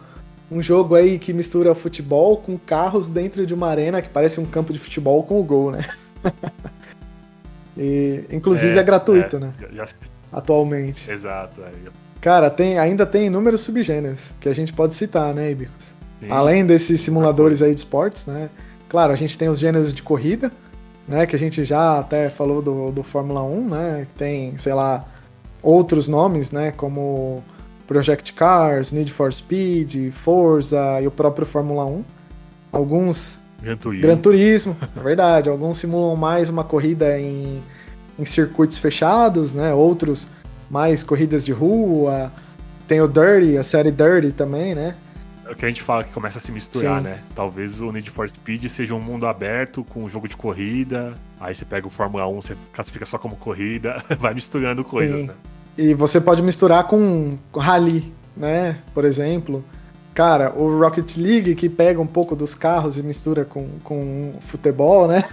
um 0.50 0.60
jogo 0.60 0.94
aí 0.94 1.18
que 1.18 1.32
mistura 1.32 1.74
futebol 1.74 2.36
com 2.38 2.58
carros 2.58 3.08
dentro 3.08 3.46
de 3.46 3.54
uma 3.54 3.68
arena 3.68 4.02
que 4.02 4.08
parece 4.08 4.40
um 4.40 4.46
campo 4.46 4.72
de 4.72 4.78
futebol 4.78 5.22
com 5.22 5.40
o 5.40 5.44
gol, 5.44 5.70
né? 5.70 5.84
e, 7.76 8.24
inclusive 8.30 8.76
é, 8.76 8.80
é 8.80 8.82
gratuito, 8.82 9.36
é, 9.36 9.40
né? 9.40 9.52
Já, 9.60 9.84
já... 9.84 9.92
Atualmente. 10.32 11.10
Exato. 11.10 11.62
É. 11.62 11.72
Cara, 12.20 12.50
tem, 12.50 12.78
ainda 12.78 13.06
tem 13.06 13.26
inúmeros 13.26 13.60
subgêneros 13.60 14.32
que 14.40 14.48
a 14.48 14.54
gente 14.54 14.72
pode 14.72 14.94
citar, 14.94 15.32
né, 15.32 15.50
Ibicos? 15.50 15.94
Sim. 16.20 16.30
Além 16.30 16.66
desses 16.66 17.00
simuladores 17.00 17.62
aí 17.62 17.72
de 17.72 17.80
esportes, 17.80 18.26
né? 18.26 18.50
Claro, 18.88 19.12
a 19.12 19.16
gente 19.16 19.36
tem 19.36 19.48
os 19.48 19.58
gêneros 19.58 19.92
de 19.92 20.02
corrida, 20.02 20.50
né? 21.06 21.26
Que 21.26 21.36
a 21.36 21.38
gente 21.38 21.64
já 21.64 21.98
até 21.98 22.28
falou 22.28 22.60
do, 22.60 22.90
do 22.90 23.02
Fórmula 23.02 23.42
1, 23.42 23.68
né? 23.68 24.06
Que 24.08 24.14
tem, 24.14 24.56
sei 24.56 24.74
lá, 24.74 25.04
outros 25.62 26.08
nomes, 26.08 26.50
né? 26.50 26.72
Como 26.72 27.42
Project 27.86 28.32
Cars, 28.32 28.92
Need 28.92 29.12
for 29.12 29.32
Speed, 29.32 30.12
Forza 30.12 31.00
e 31.00 31.06
o 31.06 31.10
próprio 31.10 31.46
Fórmula 31.46 31.84
1. 31.84 32.04
Alguns. 32.72 33.38
Gran 33.60 33.76
Turismo. 33.76 34.02
Gran 34.02 34.16
Turismo, 34.18 34.76
é 34.96 35.00
verdade. 35.00 35.48
Alguns 35.48 35.78
simulam 35.78 36.16
mais 36.16 36.48
uma 36.48 36.64
corrida 36.64 37.18
em, 37.18 37.62
em 38.18 38.24
circuitos 38.24 38.78
fechados, 38.78 39.54
né? 39.54 39.72
Outros 39.72 40.26
mais 40.70 41.02
corridas 41.02 41.44
de 41.44 41.52
rua. 41.52 42.32
Tem 42.86 43.00
o 43.00 43.08
Dirty, 43.08 43.56
a 43.56 43.64
série 43.64 43.90
Dirty 43.90 44.32
também, 44.32 44.74
né? 44.74 44.94
É 45.48 45.52
o 45.52 45.56
que 45.56 45.64
a 45.64 45.68
gente 45.68 45.80
fala 45.80 46.04
que 46.04 46.12
começa 46.12 46.38
a 46.38 46.40
se 46.40 46.52
misturar, 46.52 46.98
Sim. 46.98 47.04
né? 47.04 47.20
Talvez 47.34 47.80
o 47.80 47.90
Need 47.90 48.10
for 48.10 48.28
Speed 48.28 48.66
seja 48.66 48.94
um 48.94 49.00
mundo 49.00 49.26
aberto 49.26 49.82
com 49.82 50.04
um 50.04 50.08
jogo 50.08 50.28
de 50.28 50.36
corrida. 50.36 51.14
Aí 51.40 51.54
você 51.54 51.64
pega 51.64 51.86
o 51.86 51.90
Fórmula 51.90 52.28
1, 52.28 52.40
você 52.40 52.56
classifica 52.70 53.06
só 53.06 53.16
como 53.16 53.34
corrida, 53.34 53.96
vai 54.20 54.34
misturando 54.34 54.84
coisas, 54.84 55.22
Sim. 55.22 55.26
né? 55.28 55.34
E 55.78 55.94
você 55.94 56.20
pode 56.20 56.42
misturar 56.42 56.86
com 56.86 57.38
rally, 57.56 58.12
né? 58.36 58.78
Por 58.92 59.06
exemplo. 59.06 59.64
Cara, 60.12 60.52
o 60.54 60.78
Rocket 60.78 61.16
League 61.16 61.54
que 61.54 61.68
pega 61.68 62.00
um 62.00 62.06
pouco 62.06 62.36
dos 62.36 62.54
carros 62.54 62.98
e 62.98 63.02
mistura 63.02 63.44
com, 63.44 63.68
com 63.84 64.32
futebol, 64.40 65.06
né? 65.06 65.24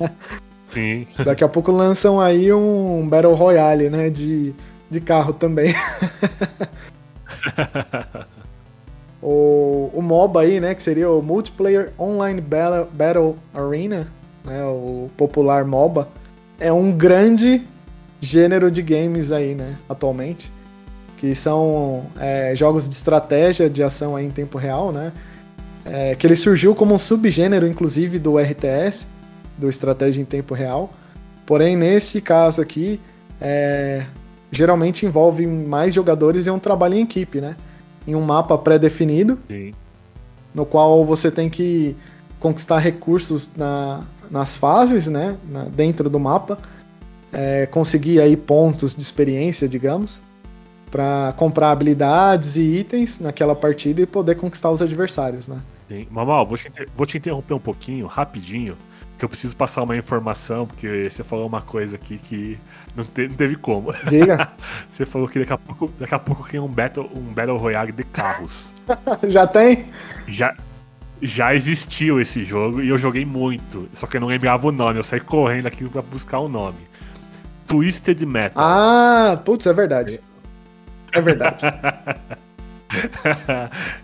Sim. 0.64 1.06
Daqui 1.24 1.44
a 1.44 1.48
pouco 1.48 1.70
lançam 1.70 2.20
aí 2.20 2.52
um 2.52 3.06
Battle 3.06 3.34
Royale, 3.34 3.90
né? 3.90 4.10
De, 4.10 4.52
de 4.90 5.00
carro 5.00 5.34
também. 5.34 5.72
o, 9.22 9.88
o 9.94 10.02
MOBA 10.02 10.40
aí, 10.40 10.58
né, 10.58 10.74
que 10.74 10.82
seria 10.82 11.08
o 11.08 11.22
Multiplayer 11.22 11.92
Online 11.98 12.40
Battle, 12.40 13.36
Arena, 13.54 14.08
né, 14.44 14.64
o 14.64 15.08
popular 15.16 15.64
MOBA, 15.64 16.08
é 16.58 16.72
um 16.72 16.90
grande 16.90 17.62
gênero 18.20 18.70
de 18.70 18.82
games 18.82 19.30
aí, 19.30 19.54
né, 19.54 19.76
atualmente, 19.88 20.50
que 21.18 21.36
são 21.36 22.06
é, 22.18 22.52
jogos 22.56 22.88
de 22.88 22.94
estratégia, 22.96 23.70
de 23.70 23.82
ação 23.82 24.16
aí 24.16 24.26
em 24.26 24.30
tempo 24.30 24.58
real, 24.58 24.90
né, 24.90 25.12
é, 25.84 26.16
que 26.16 26.26
ele 26.26 26.36
surgiu 26.36 26.74
como 26.74 26.94
um 26.94 26.98
subgênero, 26.98 27.66
inclusive, 27.66 28.18
do 28.18 28.38
RTS, 28.38 29.06
do 29.56 29.68
estratégia 29.70 30.20
em 30.20 30.24
tempo 30.24 30.52
real, 30.52 30.92
porém, 31.46 31.76
nesse 31.76 32.20
caso 32.20 32.60
aqui, 32.60 33.00
é, 33.40 34.04
geralmente 34.50 35.06
envolve 35.06 35.46
mais 35.46 35.94
jogadores 35.94 36.48
e 36.48 36.50
um 36.50 36.58
trabalho 36.58 36.94
em 36.96 37.02
equipe, 37.02 37.40
né, 37.40 37.54
em 38.06 38.14
um 38.14 38.22
mapa 38.22 38.56
pré-definido, 38.58 39.38
no 40.54 40.66
qual 40.66 41.04
você 41.04 41.30
tem 41.30 41.48
que 41.48 41.96
conquistar 42.38 42.78
recursos 42.78 43.50
na, 43.56 44.02
nas 44.30 44.56
fases, 44.56 45.06
né, 45.06 45.36
na, 45.48 45.64
dentro 45.64 46.10
do 46.10 46.18
mapa, 46.18 46.58
é, 47.32 47.66
conseguir 47.66 48.20
aí 48.20 48.36
pontos 48.36 48.94
de 48.94 49.00
experiência, 49.00 49.68
digamos, 49.68 50.20
para 50.90 51.32
comprar 51.36 51.70
habilidades 51.70 52.56
e 52.56 52.60
itens 52.60 53.18
naquela 53.18 53.54
partida 53.54 54.02
e 54.02 54.06
poder 54.06 54.34
conquistar 54.34 54.70
os 54.70 54.82
adversários, 54.82 55.48
né? 55.48 55.60
Sim. 55.88 56.06
Mamal, 56.10 56.46
vou 56.46 56.56
te, 56.56 56.70
vou 56.94 57.06
te 57.06 57.16
interromper 57.16 57.54
um 57.54 57.58
pouquinho, 57.58 58.06
rapidinho, 58.06 58.76
que 59.22 59.24
eu 59.24 59.28
preciso 59.28 59.56
passar 59.56 59.84
uma 59.84 59.96
informação, 59.96 60.66
porque 60.66 61.08
você 61.08 61.22
falou 61.22 61.46
uma 61.46 61.62
coisa 61.62 61.94
aqui 61.94 62.18
que 62.18 62.58
não, 62.96 63.04
te, 63.04 63.28
não 63.28 63.36
teve 63.36 63.54
como. 63.54 63.94
Diga. 64.08 64.50
você 64.88 65.06
falou 65.06 65.28
que 65.28 65.38
daqui 65.38 65.52
a 65.52 65.58
pouco, 65.58 65.92
daqui 65.96 66.14
a 66.14 66.18
pouco 66.18 66.48
tem 66.50 66.58
um 66.58 66.66
Battle, 66.66 67.08
um 67.14 67.32
Battle 67.32 67.56
Royale 67.56 67.92
de 67.92 68.02
carros. 68.02 68.74
Já 69.28 69.46
tem? 69.46 69.86
Já, 70.26 70.56
já 71.20 71.54
existiu 71.54 72.20
esse 72.20 72.42
jogo 72.42 72.82
e 72.82 72.88
eu 72.88 72.98
joguei 72.98 73.24
muito. 73.24 73.88
Só 73.94 74.08
que 74.08 74.16
eu 74.16 74.20
não 74.20 74.26
lembrava 74.26 74.66
o 74.66 74.72
nome, 74.72 74.98
eu 74.98 75.04
saí 75.04 75.20
correndo 75.20 75.66
aqui 75.66 75.88
pra 75.88 76.02
buscar 76.02 76.40
o 76.40 76.48
nome. 76.48 76.78
Twisted 77.68 78.20
Metal. 78.26 78.60
Ah, 78.60 79.40
putz, 79.44 79.66
é 79.66 79.72
verdade. 79.72 80.20
É 81.12 81.20
verdade. 81.20 81.62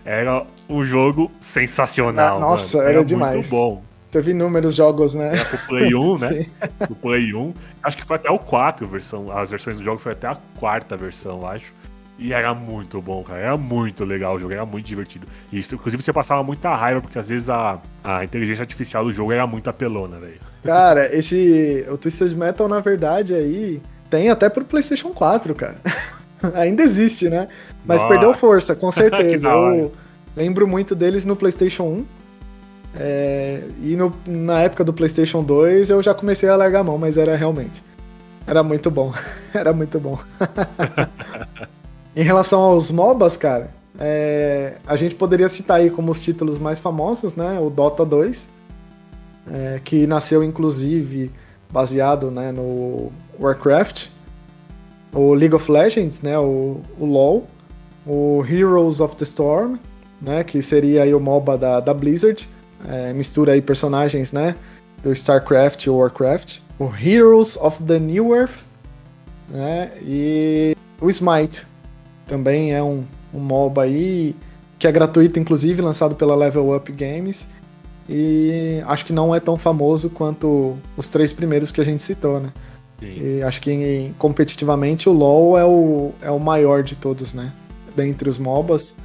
era 0.05 0.45
um 0.69 0.81
jogo 0.81 1.29
sensacional. 1.41 2.37
Ah, 2.37 2.39
nossa, 2.39 2.77
era, 2.77 2.91
era 2.91 3.05
demais. 3.05 3.35
Muito 3.35 3.49
bom. 3.49 3.88
Teve 4.11 4.31
inúmeros 4.31 4.75
jogos, 4.75 5.13
né? 5.13 5.35
É, 5.35 5.43
pro 5.43 5.57
Play 5.67 5.93
1, 5.93 6.17
né? 6.17 6.45
pro 6.79 6.95
Play 6.95 7.33
1. 7.33 7.53
Acho 7.83 7.97
que 7.97 8.03
foi 8.03 8.15
até 8.15 8.31
o 8.31 8.39
4 8.39 8.87
versão. 8.87 9.31
As 9.31 9.51
versões 9.51 9.77
do 9.77 9.83
jogo 9.83 9.99
foi 9.99 10.13
até 10.13 10.27
a 10.27 10.35
quarta 10.57 10.97
versão, 10.97 11.45
acho. 11.45 11.71
E 12.17 12.33
era 12.33 12.53
muito 12.53 13.01
bom, 13.01 13.23
cara. 13.23 13.39
Era 13.39 13.57
muito 13.57 14.03
legal 14.03 14.35
o 14.35 14.39
jogo, 14.39 14.51
era 14.51 14.65
muito 14.65 14.85
divertido. 14.85 15.25
E 15.51 15.59
isso, 15.59 15.75
inclusive, 15.75 16.03
você 16.03 16.11
passava 16.11 16.43
muita 16.43 16.75
raiva, 16.75 16.99
porque 16.99 17.17
às 17.17 17.29
vezes 17.29 17.49
a, 17.49 17.79
a 18.03 18.25
inteligência 18.25 18.61
artificial 18.61 19.05
do 19.05 19.13
jogo 19.13 19.31
era 19.31 19.47
muito 19.47 19.69
apelona, 19.69 20.19
velho. 20.19 20.39
Cara, 20.63 21.15
esse. 21.15 21.85
O 21.89 21.97
Twisted 21.97 22.35
Metal, 22.35 22.67
na 22.67 22.81
verdade, 22.81 23.33
aí. 23.33 23.81
Tem 24.09 24.29
até 24.29 24.49
pro 24.49 24.65
PlayStation 24.65 25.09
4, 25.09 25.53
cara. 25.53 25.77
Ainda 26.55 26.81
existe, 26.81 27.29
né? 27.29 27.47
Mas 27.85 28.01
Nossa. 28.01 28.13
perdeu 28.13 28.33
força, 28.33 28.75
com 28.75 28.89
certeza. 28.91 29.47
Eu 29.47 29.93
lembro 30.35 30.67
muito 30.67 30.95
deles 30.95 31.25
no 31.25 31.35
PlayStation 31.35 31.83
1. 31.83 32.05
É, 32.95 33.61
e 33.83 33.95
no, 33.95 34.13
na 34.25 34.61
época 34.61 34.83
do 34.83 34.91
PlayStation 34.91 35.43
2 35.43 35.89
eu 35.89 36.01
já 36.01 36.13
comecei 36.13 36.49
a 36.49 36.55
largar 36.55 36.79
a 36.79 36.83
mão, 36.83 36.97
mas 36.97 37.17
era 37.17 37.35
realmente. 37.35 37.83
Era 38.47 38.63
muito 38.63 38.89
bom. 38.89 39.13
era 39.53 39.73
muito 39.73 39.99
bom. 39.99 40.17
em 42.15 42.23
relação 42.23 42.61
aos 42.61 42.91
MOBAs, 42.91 43.37
cara, 43.37 43.71
é, 43.99 44.75
a 44.87 44.95
gente 44.95 45.15
poderia 45.15 45.47
citar 45.47 45.77
aí 45.77 45.89
como 45.89 46.11
os 46.11 46.21
títulos 46.21 46.57
mais 46.57 46.79
famosos, 46.79 47.35
né? 47.35 47.59
O 47.59 47.69
Dota 47.69 48.05
2, 48.05 48.47
é, 49.51 49.81
que 49.83 50.07
nasceu 50.07 50.43
inclusive 50.43 51.31
baseado 51.69 52.31
né, 52.31 52.51
no 52.51 53.11
Warcraft. 53.39 54.07
o 55.13 55.33
League 55.33 55.55
of 55.55 55.71
Legends, 55.71 56.21
né, 56.21 56.37
o, 56.37 56.81
o 56.99 57.05
LoL, 57.05 57.47
o 58.05 58.43
Heroes 58.47 58.99
of 58.99 59.15
the 59.15 59.23
Storm, 59.23 59.77
né, 60.21 60.43
que 60.43 60.61
seria 60.61 61.03
aí 61.03 61.13
o 61.13 61.19
MOBA 61.19 61.57
da, 61.57 61.79
da 61.79 61.93
Blizzard, 61.93 62.47
é, 62.87 63.13
mistura 63.13 63.53
aí 63.53 63.61
personagens, 63.61 64.31
né, 64.31 64.55
do 65.03 65.11
StarCraft 65.11 65.85
e 65.85 65.89
Warcraft, 65.89 66.59
o 66.77 66.85
Heroes 66.85 67.57
of 67.57 67.83
the 67.83 67.99
New 67.99 68.35
Earth, 68.35 68.63
né, 69.49 69.91
e 70.01 70.75
o 71.01 71.09
Smite, 71.09 71.65
também 72.27 72.73
é 72.73 72.81
um, 72.81 73.03
um 73.33 73.39
MOBA 73.39 73.83
aí, 73.83 74.35
que 74.77 74.87
é 74.87 74.91
gratuito, 74.91 75.39
inclusive, 75.39 75.81
lançado 75.81 76.15
pela 76.15 76.35
Level 76.35 76.75
Up 76.75 76.91
Games, 76.91 77.47
e 78.07 78.81
acho 78.87 79.05
que 79.05 79.13
não 79.13 79.35
é 79.35 79.39
tão 79.39 79.57
famoso 79.57 80.09
quanto 80.09 80.77
os 80.97 81.09
três 81.09 81.31
primeiros 81.31 81.71
que 81.71 81.79
a 81.81 81.83
gente 81.83 82.01
citou, 82.01 82.39
né. 82.39 82.51
Sim. 82.99 83.17
E 83.21 83.43
acho 83.43 83.61
que 83.61 84.13
competitivamente 84.17 85.07
o 85.07 85.13
LoL 85.13 85.57
é 85.57 85.65
o, 85.65 86.11
é 86.21 86.29
o 86.29 86.39
maior 86.39 86.83
de 86.83 86.95
todos, 86.95 87.33
né? 87.33 87.53
Dentre 87.95 88.27
os 88.27 88.37
MOBAs. 88.37 88.95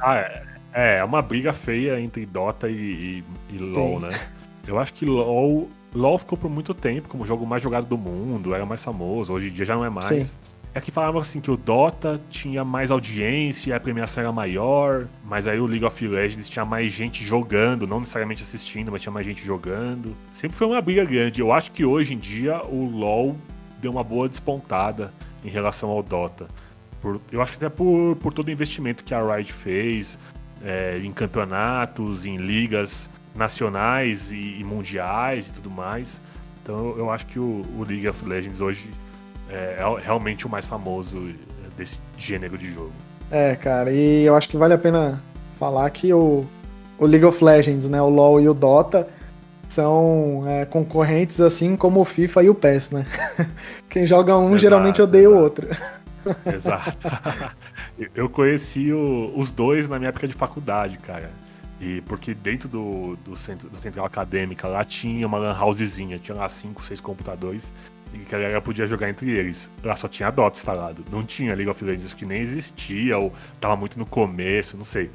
Ah, 0.00 0.16
é, 0.16 0.42
é, 0.72 0.98
é 0.98 1.04
uma 1.04 1.22
briga 1.22 1.52
feia 1.52 2.00
entre 2.00 2.24
Dota 2.26 2.68
e, 2.68 3.22
e, 3.50 3.54
e 3.54 3.58
LoL, 3.58 4.00
Sim. 4.00 4.06
né? 4.06 4.20
Eu 4.66 4.78
acho 4.78 4.92
que 4.92 5.04
LoL, 5.04 5.68
LoL 5.94 6.18
ficou 6.18 6.38
por 6.38 6.50
muito 6.50 6.72
tempo 6.74 7.08
como 7.08 7.24
o 7.24 7.26
jogo 7.26 7.46
mais 7.46 7.62
jogado 7.62 7.86
do 7.86 7.98
mundo, 7.98 8.54
era 8.54 8.64
mais 8.64 8.82
famoso, 8.82 9.32
hoje 9.32 9.48
em 9.48 9.52
dia 9.52 9.64
já 9.64 9.74
não 9.74 9.84
é 9.84 9.90
mais. 9.90 10.04
Sim. 10.04 10.36
É 10.72 10.80
que 10.80 10.92
falavam 10.92 11.20
assim 11.20 11.40
que 11.40 11.50
o 11.50 11.56
Dota 11.56 12.20
tinha 12.30 12.64
mais 12.64 12.92
audiência, 12.92 13.74
a 13.74 13.80
premiação 13.80 14.22
era 14.22 14.32
maior, 14.32 15.08
mas 15.24 15.48
aí 15.48 15.58
o 15.58 15.66
League 15.66 15.84
of 15.84 16.06
Legends 16.06 16.48
tinha 16.48 16.64
mais 16.64 16.92
gente 16.92 17.24
jogando, 17.24 17.88
não 17.88 17.98
necessariamente 17.98 18.44
assistindo, 18.44 18.92
mas 18.92 19.02
tinha 19.02 19.12
mais 19.12 19.26
gente 19.26 19.44
jogando. 19.44 20.14
Sempre 20.30 20.56
foi 20.56 20.68
uma 20.68 20.80
briga 20.80 21.04
grande. 21.04 21.40
Eu 21.40 21.52
acho 21.52 21.72
que 21.72 21.84
hoje 21.84 22.14
em 22.14 22.18
dia 22.18 22.62
o 22.64 22.84
LoL 22.88 23.36
deu 23.80 23.90
uma 23.90 24.04
boa 24.04 24.28
despontada 24.28 25.12
em 25.44 25.48
relação 25.48 25.90
ao 25.90 26.04
Dota. 26.04 26.46
Por, 27.00 27.20
eu 27.32 27.42
acho 27.42 27.52
que 27.52 27.64
até 27.64 27.68
por, 27.68 28.14
por 28.16 28.32
todo 28.32 28.46
o 28.46 28.50
investimento 28.52 29.02
que 29.02 29.12
a 29.12 29.20
Riot 29.20 29.52
fez 29.52 30.20
é, 30.62 30.98
em 31.02 31.12
campeonatos, 31.12 32.26
em 32.26 32.36
ligas 32.36 33.08
nacionais 33.34 34.30
e, 34.30 34.56
e, 34.58 34.64
mundiais 34.64 35.48
e 35.48 35.52
tudo 35.52 35.70
mais. 35.70 36.20
Então 36.62 36.94
eu 36.96 37.10
acho 37.10 37.26
que 37.26 37.38
o, 37.38 37.62
o 37.78 37.84
League 37.88 38.08
of 38.08 38.24
Legends 38.24 38.60
hoje 38.60 38.90
é, 39.48 39.78
é 39.78 40.00
realmente 40.00 40.46
o 40.46 40.50
mais 40.50 40.66
famoso 40.66 41.32
desse 41.76 41.98
gênero 42.18 42.58
de 42.58 42.72
jogo. 42.72 42.92
É, 43.30 43.54
cara, 43.56 43.92
e 43.92 44.24
eu 44.24 44.34
acho 44.34 44.48
que 44.48 44.56
vale 44.56 44.74
a 44.74 44.78
pena 44.78 45.22
falar 45.58 45.88
que 45.90 46.12
o, 46.12 46.44
o 46.98 47.06
League 47.06 47.24
of 47.24 47.42
Legends, 47.42 47.88
né, 47.88 48.00
o 48.02 48.08
LoL 48.08 48.40
e 48.40 48.48
o 48.48 48.54
Dota 48.54 49.08
são 49.68 50.44
é, 50.46 50.64
concorrentes 50.64 51.40
assim 51.40 51.76
como 51.76 52.00
o 52.00 52.04
FIFA 52.04 52.42
e 52.42 52.50
o 52.50 52.54
PES, 52.54 52.90
né? 52.90 53.06
Quem 53.88 54.04
joga 54.04 54.36
um 54.36 54.48
exato, 54.48 54.58
geralmente 54.58 55.00
odeia 55.00 55.22
exato. 55.22 55.36
o 55.36 55.42
outro. 55.42 55.68
Exato. 56.52 56.98
Eu 58.14 58.28
conheci 58.28 58.92
o, 58.92 59.32
os 59.36 59.50
dois 59.50 59.88
na 59.88 59.98
minha 59.98 60.08
época 60.08 60.26
de 60.26 60.32
faculdade, 60.32 60.98
cara. 60.98 61.30
E 61.80 62.02
porque 62.02 62.34
dentro 62.34 62.68
do, 62.68 63.16
do 63.16 63.34
centro, 63.34 63.68
da 63.70 63.78
central 63.78 64.04
acadêmica 64.04 64.68
lá 64.68 64.84
tinha 64.84 65.26
uma 65.26 65.38
lan 65.38 65.56
housezinha, 65.58 66.18
tinha 66.18 66.36
lá 66.36 66.48
cinco, 66.48 66.82
seis 66.82 67.00
computadores 67.00 67.72
e 68.12 68.18
que 68.18 68.34
a 68.34 68.38
galera 68.38 68.60
podia 68.60 68.86
jogar 68.86 69.08
entre 69.08 69.30
eles. 69.30 69.70
Lá 69.82 69.96
só 69.96 70.08
tinha 70.08 70.30
Dota 70.30 70.58
instalado. 70.58 71.04
Não 71.10 71.22
tinha 71.22 71.54
League 71.54 71.70
of 71.70 71.82
Legends, 71.82 72.12
que 72.12 72.26
nem 72.26 72.42
existia, 72.42 73.16
ou 73.16 73.32
tava 73.60 73.76
muito 73.76 73.98
no 73.98 74.04
começo, 74.04 74.76
não 74.76 74.84
sei. 74.84 75.10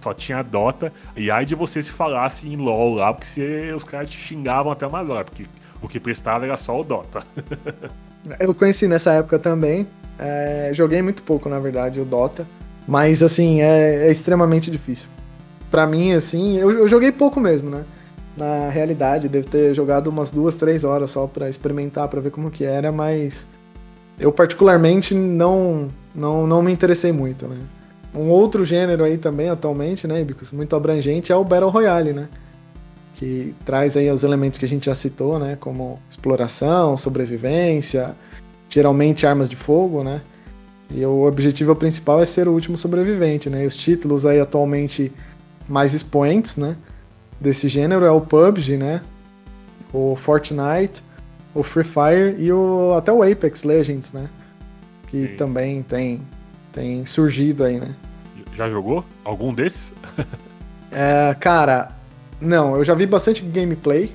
Só 0.00 0.12
tinha 0.12 0.42
Dota. 0.42 0.92
E 1.16 1.30
aí 1.30 1.44
de 1.46 1.54
você 1.54 1.82
se 1.82 1.92
falasse 1.92 2.48
em 2.48 2.56
LoL 2.56 2.94
lá, 2.94 3.12
porque 3.12 3.26
você, 3.26 3.72
os 3.74 3.84
caras 3.84 4.10
te 4.10 4.18
xingavam 4.18 4.72
até 4.72 4.86
mais 4.88 5.08
hora, 5.08 5.24
porque 5.24 5.46
o 5.80 5.88
que 5.88 6.00
prestava 6.00 6.44
era 6.44 6.56
só 6.56 6.78
o 6.78 6.84
Dota. 6.84 7.22
Eu 8.38 8.54
conheci 8.54 8.86
nessa 8.86 9.12
época 9.12 9.38
também. 9.38 9.86
É, 10.20 10.70
joguei 10.74 11.00
muito 11.00 11.22
pouco, 11.22 11.48
na 11.48 11.58
verdade, 11.58 12.00
o 12.00 12.04
Dota. 12.04 12.46
Mas, 12.86 13.22
assim, 13.22 13.62
é, 13.62 14.06
é 14.06 14.10
extremamente 14.10 14.70
difícil. 14.70 15.08
Para 15.70 15.86
mim, 15.86 16.12
assim, 16.12 16.58
eu, 16.58 16.70
eu 16.70 16.88
joguei 16.88 17.10
pouco 17.10 17.40
mesmo, 17.40 17.70
né? 17.70 17.84
na 18.36 18.68
realidade. 18.68 19.28
Devo 19.28 19.48
ter 19.48 19.74
jogado 19.74 20.08
umas 20.08 20.30
duas, 20.30 20.56
três 20.56 20.84
horas 20.84 21.10
só 21.10 21.26
para 21.26 21.48
experimentar, 21.48 22.08
para 22.08 22.20
ver 22.20 22.30
como 22.30 22.50
que 22.50 22.64
era, 22.64 22.90
mas 22.90 23.46
eu 24.18 24.32
particularmente 24.32 25.14
não, 25.14 25.88
não, 26.14 26.46
não 26.46 26.62
me 26.62 26.72
interessei 26.72 27.12
muito, 27.12 27.46
né? 27.46 27.58
Um 28.14 28.28
outro 28.28 28.64
gênero 28.64 29.04
aí 29.04 29.16
também 29.16 29.48
atualmente, 29.48 30.06
né, 30.06 30.20
Ibicus, 30.20 30.50
muito 30.50 30.74
abrangente 30.74 31.30
é 31.30 31.36
o 31.36 31.44
Battle 31.44 31.70
Royale, 31.70 32.12
né? 32.12 32.28
Que 33.14 33.54
traz 33.64 33.96
aí 33.96 34.10
os 34.10 34.24
elementos 34.24 34.58
que 34.58 34.64
a 34.64 34.68
gente 34.68 34.86
já 34.86 34.94
citou, 34.96 35.38
né, 35.38 35.56
como 35.60 36.00
exploração, 36.10 36.96
sobrevivência, 36.96 38.16
geralmente 38.70 39.26
armas 39.26 39.50
de 39.50 39.56
fogo, 39.56 40.02
né? 40.02 40.22
E 40.90 41.04
o 41.04 41.26
objetivo 41.26 41.76
principal 41.76 42.22
é 42.22 42.24
ser 42.24 42.48
o 42.48 42.52
último 42.52 42.78
sobrevivente, 42.78 43.50
né? 43.50 43.64
E 43.64 43.66
os 43.66 43.76
títulos 43.76 44.24
aí 44.24 44.40
atualmente 44.40 45.12
mais 45.68 45.92
expoentes, 45.92 46.56
né? 46.56 46.76
desse 47.40 47.66
gênero 47.68 48.04
é 48.04 48.10
o 48.10 48.20
PUBG, 48.20 48.76
né? 48.76 49.00
O 49.92 50.14
Fortnite, 50.14 51.02
o 51.54 51.62
Free 51.62 51.84
Fire 51.84 52.36
e 52.38 52.52
o, 52.52 52.92
até 52.96 53.10
o 53.10 53.22
Apex 53.22 53.64
Legends, 53.64 54.12
né? 54.12 54.28
Que 55.08 55.28
Sim. 55.28 55.36
também 55.36 55.82
tem, 55.82 56.20
tem 56.70 57.04
surgido 57.06 57.64
aí, 57.64 57.80
né? 57.80 57.94
Já 58.54 58.68
jogou 58.68 59.04
algum 59.24 59.54
desses? 59.54 59.94
é, 60.92 61.34
cara, 61.40 61.92
não, 62.40 62.76
eu 62.76 62.84
já 62.84 62.94
vi 62.94 63.06
bastante 63.06 63.42
gameplay 63.42 64.12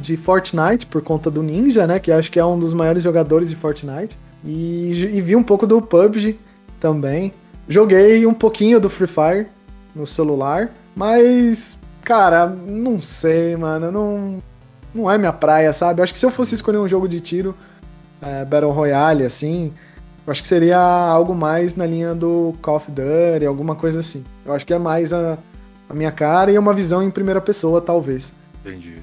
de 0.00 0.16
Fortnite 0.16 0.86
por 0.86 1.02
conta 1.02 1.30
do 1.30 1.42
Ninja, 1.42 1.86
né? 1.86 1.98
Que 1.98 2.12
acho 2.12 2.30
que 2.30 2.38
é 2.38 2.44
um 2.44 2.58
dos 2.58 2.72
maiores 2.72 3.02
jogadores 3.02 3.48
de 3.48 3.56
Fortnite. 3.56 4.18
E, 4.44 4.90
e 4.90 5.20
vi 5.20 5.34
um 5.34 5.42
pouco 5.42 5.66
do 5.66 5.80
PUBG 5.82 6.38
também. 6.78 7.32
Joguei 7.68 8.26
um 8.26 8.34
pouquinho 8.34 8.78
do 8.78 8.88
Free 8.88 9.08
Fire 9.08 9.46
no 9.94 10.06
celular, 10.06 10.70
mas 10.94 11.80
Cara, 12.06 12.46
não 12.46 13.02
sei, 13.02 13.56
mano. 13.56 13.90
Não, 13.90 14.42
não 14.94 15.10
é 15.10 15.18
minha 15.18 15.32
praia, 15.32 15.72
sabe? 15.72 16.00
acho 16.00 16.12
que 16.12 16.18
se 16.20 16.24
eu 16.24 16.30
fosse 16.30 16.54
escolher 16.54 16.78
um 16.78 16.86
jogo 16.86 17.08
de 17.08 17.20
tiro, 17.20 17.52
é, 18.22 18.44
Battle 18.44 18.70
Royale, 18.70 19.24
assim, 19.24 19.74
eu 20.24 20.30
acho 20.30 20.40
que 20.40 20.46
seria 20.46 20.78
algo 20.78 21.34
mais 21.34 21.74
na 21.74 21.84
linha 21.84 22.14
do 22.14 22.54
Call 22.62 22.76
of 22.76 22.92
Duty, 22.92 23.44
alguma 23.44 23.74
coisa 23.74 23.98
assim. 23.98 24.22
Eu 24.44 24.54
acho 24.54 24.64
que 24.64 24.72
é 24.72 24.78
mais 24.78 25.12
a, 25.12 25.36
a 25.90 25.94
minha 25.94 26.12
cara 26.12 26.52
e 26.52 26.56
uma 26.56 26.72
visão 26.72 27.02
em 27.02 27.10
primeira 27.10 27.40
pessoa, 27.40 27.80
talvez. 27.80 28.32
Entendi. 28.64 29.02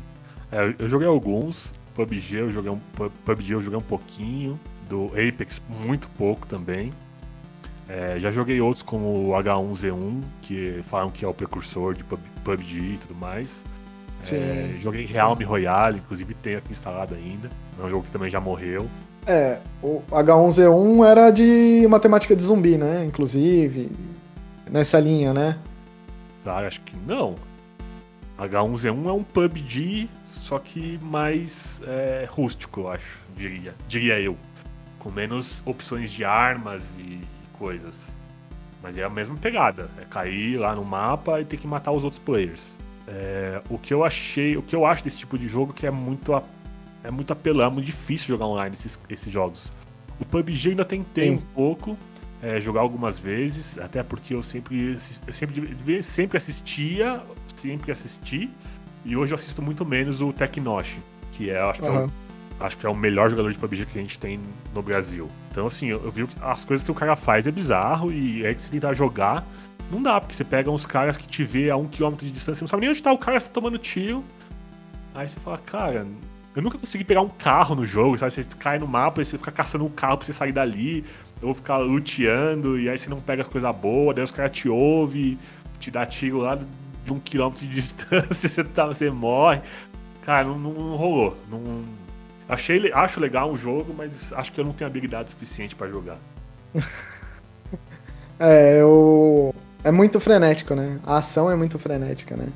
É, 0.54 0.76
eu 0.78 0.88
joguei 0.88 1.08
alguns. 1.08 1.74
PUBG 1.96 2.38
eu 2.38 2.50
joguei 2.52 2.72
um, 2.72 2.80
PUBG 3.26 3.54
eu 3.54 3.62
joguei 3.62 3.80
um 3.80 3.84
pouquinho. 3.84 4.60
Do 4.88 5.08
Apex, 5.08 5.62
muito 5.68 6.08
pouco 6.10 6.46
também. 6.46 6.94
É, 7.90 8.18
já 8.20 8.32
joguei 8.32 8.62
outros 8.62 8.84
como 8.84 9.30
o 9.30 9.32
H1Z1, 9.32 10.22
que 10.42 10.82
falam 10.84 11.10
que 11.10 11.26
é 11.26 11.28
o 11.28 11.34
precursor 11.34 11.96
de 11.96 12.04
PUBG 12.04 12.78
e 12.78 12.98
tudo 12.98 13.16
mais. 13.16 13.64
É, 14.32 14.76
joguei 14.80 15.06
Realme 15.06 15.44
Royale, 15.44 15.98
inclusive 15.98 16.34
tenho 16.36 16.60
aqui 16.60 16.72
instalado 16.72 17.16
ainda. 17.16 17.50
É 17.80 17.84
um 17.84 17.90
jogo 17.90 18.04
que 18.04 18.12
também 18.12 18.30
já 18.30 18.40
morreu. 18.40 18.88
É, 19.26 19.58
o 19.82 20.02
H1Z1 20.12 21.06
era 21.06 21.32
de 21.32 21.86
matemática 21.90 22.36
de 22.36 22.44
zumbi, 22.44 22.78
né? 22.78 23.04
Inclusive, 23.06 23.92
nessa 24.70 25.00
linha, 25.00 25.34
né? 25.34 25.58
Ah, 26.46 26.60
acho 26.60 26.82
que 26.82 26.96
não. 27.08 27.36
H1Z1 28.38 29.08
é 29.08 29.12
um 29.12 29.24
PUBG, 29.24 30.10
só 30.34 30.60
que 30.60 30.98
mais 31.02 31.82
é, 31.86 32.28
rústico, 32.30 32.82
eu 32.82 32.92
acho, 32.92 33.20
diria, 33.36 33.74
diria 33.88 34.20
eu. 34.20 34.38
Com 35.00 35.12
menos 35.12 35.62
opções 35.66 36.12
de 36.12 36.24
armas 36.24 36.96
e 36.98 37.20
coisas. 37.54 38.08
Mas 38.82 38.98
é 38.98 39.04
a 39.04 39.10
mesma 39.10 39.38
pegada. 39.38 39.90
É 40.02 40.06
cair 40.06 40.58
lá 40.58 40.76
no 40.76 40.84
mapa 40.84 41.40
e 41.40 41.46
ter 41.46 41.58
que 41.58 41.68
matar 41.68 41.92
os 41.92 42.04
outros 42.04 42.20
players. 42.20 42.78
É, 43.08 43.62
o 43.70 43.78
que 43.78 43.94
eu 43.94 44.04
achei, 44.04 44.56
o 44.56 44.62
que 44.62 44.76
eu 44.76 44.86
acho 44.86 45.04
desse 45.04 45.18
tipo 45.18 45.38
de 45.38 45.48
jogo 45.48 45.74
que 45.74 45.86
é 45.86 45.92
muito 45.92 46.34
é 47.04 47.12
muito 47.12 47.34
apelão, 47.34 47.68
é 47.68 47.70
muito 47.70 47.86
difícil 47.86 48.28
jogar 48.30 48.46
online 48.46 48.74
esses, 48.74 48.98
esses 49.10 49.32
jogos. 49.32 49.72
O 50.20 50.26
PUBG 50.26 50.70
ainda 50.70 50.86
tentei 50.86 51.30
Sim. 51.30 51.36
um 51.36 51.42
pouco 51.54 51.98
é, 52.42 52.62
jogar 52.62 52.82
algumas 52.82 53.20
vezes, 53.20 53.78
até 53.78 54.02
porque 54.04 54.34
eu 54.34 54.42
sempre 54.42 54.98
eu 55.28 55.34
sempre 55.34 56.02
sempre 56.02 56.38
assistia, 56.38 57.22
sempre 57.56 57.92
assisti 57.92 58.50
e 59.06 59.16
hoje 59.16 59.32
eu 59.32 59.36
assisto 59.36 59.62
muito 59.62 59.86
menos 59.86 60.22
o 60.22 60.32
Tecnosh, 60.32 60.98
que 61.34 61.50
é 61.50 61.60
acho 61.60 61.82
que 61.82 61.88
uhum. 61.88 61.96
é 61.96 62.06
o 62.06 62.12
acho 62.60 62.78
que 62.78 62.86
é 62.86 62.90
o 62.90 62.96
melhor 62.96 63.30
jogador 63.30 63.52
de 63.52 63.58
PUBG 63.58 63.86
que 63.86 64.00
a 64.00 64.02
gente 64.02 64.18
tem 64.18 64.40
no 64.74 64.82
Brasil. 64.82 65.30
Então, 65.52 65.68
assim, 65.68 65.88
eu, 65.88 66.02
eu 66.04 66.12
vi 66.12 66.28
as 66.42 66.64
coisas 66.64 66.84
que 66.84 66.92
o 66.92 66.96
cara 66.96 67.16
faz 67.16 67.46
é 67.46 67.52
bizarro 67.52 68.12
e 68.12 68.46
é 68.46 68.54
que 68.54 68.62
você 68.62 68.70
tentar 68.70 68.94
jogar, 68.94 69.46
não 69.92 70.02
dá, 70.02 70.20
porque 70.20 70.34
você 70.34 70.44
pega 70.44 70.72
uns 70.72 70.86
caras 70.86 71.18
que 71.18 71.28
te 71.28 71.44
vê 71.44 71.70
a 71.70 71.76
um 71.76 71.88
quilômetro 71.88 72.26
de 72.26 72.32
distância, 72.32 72.60
você 72.60 72.64
não 72.64 72.68
sabe 72.68 72.82
nem 72.82 72.90
onde 72.90 73.04
tá 73.04 73.12
o 73.12 73.18
cara, 73.18 73.40
você 73.40 73.48
tá 73.48 73.54
tomando 73.54 73.78
tiro. 73.78 74.24
Aí 75.14 75.28
você 75.28 75.40
fala, 75.40 75.58
cara, 75.58 76.08
eu 76.56 76.62
nunca 76.62 76.78
consegui 76.78 77.04
pegar 77.04 77.22
um 77.22 77.30
carro 77.30 77.76
no 77.76 77.86
jogo, 77.86 78.18
sabe? 78.18 78.32
Você 78.32 78.44
cai 78.58 78.80
no 78.80 78.88
mapa 78.88 79.22
e 79.22 79.26
você 79.26 79.38
fica 79.38 79.52
caçando 79.52 79.86
um 79.86 79.90
carro 79.90 80.18
pra 80.18 80.26
você 80.26 80.34
sair 80.34 80.52
dali, 80.52 81.04
ou 81.42 81.54
ficar 81.54 81.78
luteando, 81.78 82.80
e 82.80 82.90
aí 82.90 82.98
você 82.98 83.10
não 83.10 83.20
pega 83.20 83.42
as 83.42 83.48
coisas 83.48 83.76
boas, 83.76 84.16
daí 84.16 84.24
os 84.24 84.32
caras 84.32 84.52
te 84.52 84.70
ouvem, 84.70 85.38
te 85.80 85.92
dá 85.92 86.06
tiro 86.06 86.38
lá 86.38 86.58
de 87.04 87.14
um 87.14 87.20
quilômetro 87.20 87.66
de 87.66 87.72
distância, 87.74 88.50
você, 88.50 88.64
tá, 88.64 88.86
você 88.86 89.10
morre. 89.10 89.62
Cara, 90.26 90.48
não, 90.48 90.58
não, 90.58 90.72
não 90.72 90.96
rolou. 90.96 91.38
Não, 91.50 91.84
Achei, 92.48 92.92
acho 92.94 93.20
legal 93.20 93.52
o 93.52 93.56
jogo, 93.56 93.94
mas 93.98 94.34
acho 94.34 94.52
que 94.52 94.60
eu 94.60 94.66
não 94.66 94.74
tenho 94.74 94.90
habilidade 94.90 95.32
suficiente 95.32 95.76
para 95.76 95.88
jogar. 95.88 96.18
é, 98.40 98.82
eu... 98.82 99.56
é 99.84 99.92
muito 99.92 100.20
frenético, 100.20 100.76
né? 100.76 101.00
A 101.06 101.18
ação 101.18 101.50
é 101.50 101.56
muito 101.56 101.80
frenética, 101.80 102.36
né? 102.36 102.48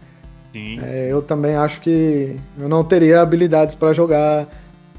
Sim, 0.51 0.79
é, 0.79 0.91
sim. 0.91 0.99
Eu 0.99 1.21
também 1.21 1.55
acho 1.55 1.79
que 1.79 2.37
eu 2.59 2.67
não 2.67 2.83
teria 2.83 3.21
habilidades 3.21 3.75
para 3.75 3.93
jogar 3.93 4.47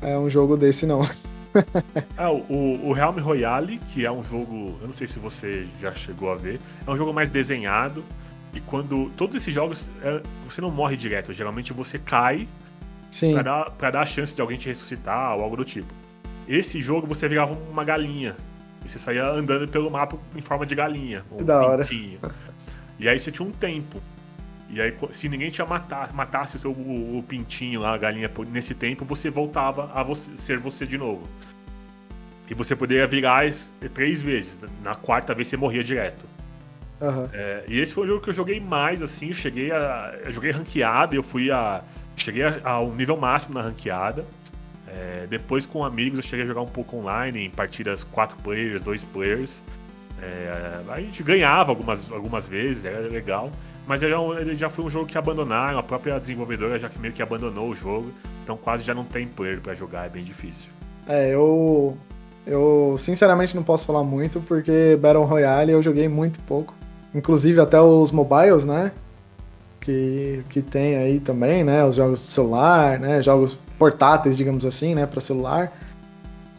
é, 0.01 0.19
um 0.19 0.31
jogo 0.31 0.57
desse, 0.57 0.87
não. 0.87 1.03
ah, 2.17 2.31
o, 2.31 2.89
o 2.89 2.93
Realm 2.93 3.19
Royale, 3.19 3.79
que 3.93 4.07
é 4.07 4.11
um 4.11 4.23
jogo, 4.23 4.79
eu 4.81 4.87
não 4.87 4.93
sei 4.93 5.07
se 5.07 5.19
você 5.19 5.67
já 5.81 5.95
chegou 5.95 6.33
a 6.33 6.37
ver, 6.37 6.61
é 6.87 6.91
um 6.91 6.97
jogo 6.97 7.13
mais 7.13 7.31
desenhado. 7.31 8.03
E 8.59 8.61
quando. 8.61 9.09
Todos 9.17 9.37
esses 9.37 9.55
jogos, 9.55 9.89
é, 10.03 10.21
você 10.45 10.61
não 10.61 10.71
morre 10.71 10.97
direto, 10.97 11.33
geralmente 11.33 11.73
você 11.73 11.97
cai 11.97 12.49
Sim. 13.09 13.33
Pra, 13.33 13.43
dar, 13.43 13.71
pra 13.71 13.91
dar 13.91 14.01
a 14.01 14.07
chance 14.07 14.35
de 14.35 14.41
alguém 14.41 14.59
te 14.59 14.69
ressuscitar 14.69 15.37
ou 15.37 15.43
algo 15.43 15.57
do 15.57 15.65
tipo. 15.65 15.95
Esse 16.47 16.81
jogo 16.81 17.07
você 17.07 17.29
virava 17.29 17.55
uma 17.55 17.85
galinha. 17.85 18.37
E 18.85 18.89
você 18.89 18.99
saía 18.99 19.25
andando 19.25 19.67
pelo 19.69 19.91
mapa 19.91 20.19
em 20.35 20.43
forma 20.43 20.67
de 20.67 20.75
galinha. 20.75 21.25
Um 21.31 21.45
da 21.45 21.77
pintinho. 21.79 22.19
hora. 22.23 22.35
E 22.99 23.09
aí 23.09 23.19
você 23.19 23.31
tinha 23.31 23.47
um 23.47 23.53
tempo. 23.53 24.03
E 24.69 24.81
aí, 24.81 24.95
se 25.11 25.29
ninguém 25.29 25.51
tinha 25.51 25.67
matar, 25.67 26.13
matasse 26.13 26.57
o 26.57 26.59
seu 26.59 26.73
o, 26.73 27.19
o 27.19 27.23
pintinho 27.23 27.81
lá, 27.81 27.95
a 27.95 27.97
galinha, 27.97 28.31
nesse 28.51 28.75
tempo, 28.75 29.05
você 29.05 29.31
voltava 29.31 29.91
a 29.95 30.03
você, 30.03 30.37
ser 30.37 30.59
você 30.59 30.87
de 30.87 30.99
novo. 30.99 31.23
E 32.51 32.55
você 32.55 32.77
poderia 32.77 33.07
virar 33.07 33.45
três 33.95 34.23
vezes. 34.23 34.59
Na 34.83 34.95
quarta 34.95 35.35
vez 35.35 35.49
você 35.49 35.57
morria 35.57 35.85
direto. 35.85 36.27
Uhum. 37.01 37.29
É, 37.33 37.65
e 37.69 37.79
esse 37.79 37.95
foi 37.95 38.05
o 38.05 38.07
jogo 38.07 38.21
que 38.21 38.31
eu 38.31 38.35
joguei 38.35 38.61
mais, 38.61 39.03
assim. 39.03 39.29
Eu 39.29 39.35
cheguei 39.35 39.71
a. 39.71 40.15
Eu 40.25 40.33
joguei 40.33 40.51
ranqueado, 40.51 41.15
eu 41.15 41.23
fui 41.23 41.51
a. 41.51 41.83
Cheguei 42.17 42.43
ao 42.65 42.91
nível 42.91 43.17
máximo 43.17 43.55
na 43.55 43.63
ranqueada. 43.63 44.25
É, 44.89 45.27
depois, 45.29 45.67
com 45.67 45.85
amigos, 45.85 46.19
eu 46.19 46.25
cheguei 46.25 46.45
a 46.45 46.49
jogar 46.49 46.63
um 46.63 46.67
pouco 46.67 46.97
online, 46.97 47.45
em 47.45 47.51
partidas 47.51 48.03
4 48.05 48.39
players, 48.39 48.83
2 48.83 49.05
players. 49.05 49.63
É, 50.21 50.81
a 50.89 51.01
gente 51.01 51.23
ganhava 51.23 51.71
algumas, 51.71 52.11
algumas 52.11 52.49
vezes, 52.49 52.85
era 52.85 53.01
legal. 53.01 53.53
Mas 53.87 54.03
ele, 54.03 54.13
é 54.13 54.41
ele 54.41 54.55
já 54.55 54.69
foi 54.69 54.85
um 54.85 54.91
jogo 54.91 55.07
que 55.07 55.17
abandonaram, 55.17 55.79
a 55.79 55.83
própria 55.83 56.19
desenvolvedora 56.19 56.79
já 56.79 56.89
que 56.89 56.99
meio 56.99 57.15
que 57.15 57.23
abandonou 57.23 57.71
o 57.71 57.75
jogo. 57.75 58.13
Então 58.43 58.57
quase 58.57 58.85
já 58.85 58.95
não 58.95 59.05
tem 59.05 59.27
player 59.27 59.61
para 59.61 59.75
jogar, 59.75 60.07
é 60.07 60.09
bem 60.09 60.25
difícil. 60.25 60.71
É, 61.07 61.35
eu. 61.35 61.97
Eu 62.47 62.97
sinceramente 62.99 63.55
não 63.55 63.63
posso 63.63 63.85
falar 63.85 64.03
muito, 64.03 64.41
porque 64.41 64.99
Battle 64.99 65.25
Royale 65.25 65.73
eu 65.73 65.83
joguei 65.83 66.09
muito 66.09 66.41
pouco. 66.41 66.75
Inclusive 67.19 67.61
até 67.61 67.81
os 67.81 68.11
mobiles, 68.11 68.65
né? 68.65 68.93
que, 69.89 70.45
que 70.51 70.61
tem 70.61 70.97
aí 70.97 71.19
também, 71.19 71.65
né? 71.65 71.83
Os 71.83 71.95
jogos 71.95 72.19
de 72.19 72.27
celular, 72.27 72.99
né? 72.99 73.23
Jogos 73.23 73.59
portáteis, 73.79 74.37
digamos 74.37 74.67
assim, 74.67 74.95
né? 74.95 75.07
Para 75.07 75.21
celular. 75.23 75.73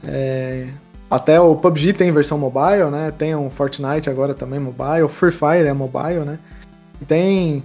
É, 0.04 0.68
até 1.12 1.40
o 1.40 1.56
PUBG 1.56 1.94
tem 1.94 2.12
versão 2.12 2.40
mobile, 2.40 2.90
né? 2.90 3.14
Tem 3.16 3.36
um 3.36 3.52
Fortnite 3.52 4.10
agora 4.10 4.34
também 4.34 4.60
mobile. 4.60 5.04
O 5.04 5.08
Free 5.08 5.32
Fire 5.32 5.68
é 5.68 5.74
mobile, 5.74 6.22
né? 6.22 6.40
E 7.00 7.06
tem 7.06 7.64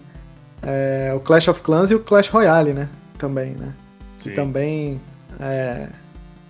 é, 0.62 1.14
o 1.16 1.20
Clash 1.20 1.48
of 1.48 1.62
Clans 1.62 1.90
e 1.90 1.94
o 1.94 2.00
Clash 2.00 2.28
Royale, 2.28 2.74
né? 2.74 2.90
Também, 3.16 3.52
né? 3.52 3.72
Sim. 4.18 4.30
Que 4.30 4.36
também 4.36 5.00
é, 5.40 5.88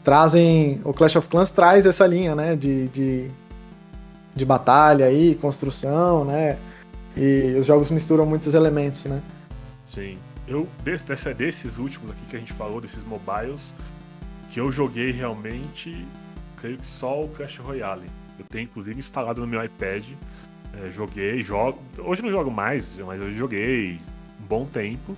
trazem... 0.02 0.80
O 0.82 0.92
Clash 0.92 1.14
of 1.14 1.28
Clans 1.28 1.50
traz 1.50 1.86
essa 1.86 2.04
linha, 2.04 2.34
né? 2.34 2.56
De, 2.56 2.88
de, 2.88 3.30
de 4.34 4.44
batalha 4.44 5.06
aí, 5.06 5.34
construção, 5.36 6.24
né? 6.24 6.58
E 7.16 7.56
os 7.58 7.66
jogos 7.66 7.90
misturam 7.90 8.26
muitos 8.26 8.54
elementos, 8.54 9.04
né? 9.04 9.22
Sim. 9.84 10.18
Eu, 10.46 10.68
desse, 10.82 11.04
dessa, 11.04 11.32
desses 11.32 11.78
últimos 11.78 12.10
aqui 12.10 12.20
que 12.28 12.36
a 12.36 12.38
gente 12.38 12.52
falou, 12.52 12.80
desses 12.80 13.04
mobiles, 13.04 13.74
que 14.50 14.60
eu 14.60 14.70
joguei 14.70 15.10
realmente, 15.10 16.04
creio 16.56 16.76
que 16.76 16.86
só 16.86 17.24
o 17.24 17.28
Clash 17.28 17.58
Royale. 17.58 18.06
Eu 18.38 18.44
tenho 18.46 18.64
inclusive 18.64 18.98
instalado 18.98 19.40
no 19.40 19.46
meu 19.46 19.64
iPad. 19.64 20.04
É, 20.82 20.90
joguei, 20.90 21.42
jogo. 21.42 21.78
Hoje 21.98 22.20
não 22.22 22.30
jogo 22.30 22.50
mais, 22.50 22.98
mas 22.98 23.20
eu 23.20 23.30
joguei 23.32 24.00
um 24.40 24.46
bom 24.46 24.66
tempo. 24.66 25.16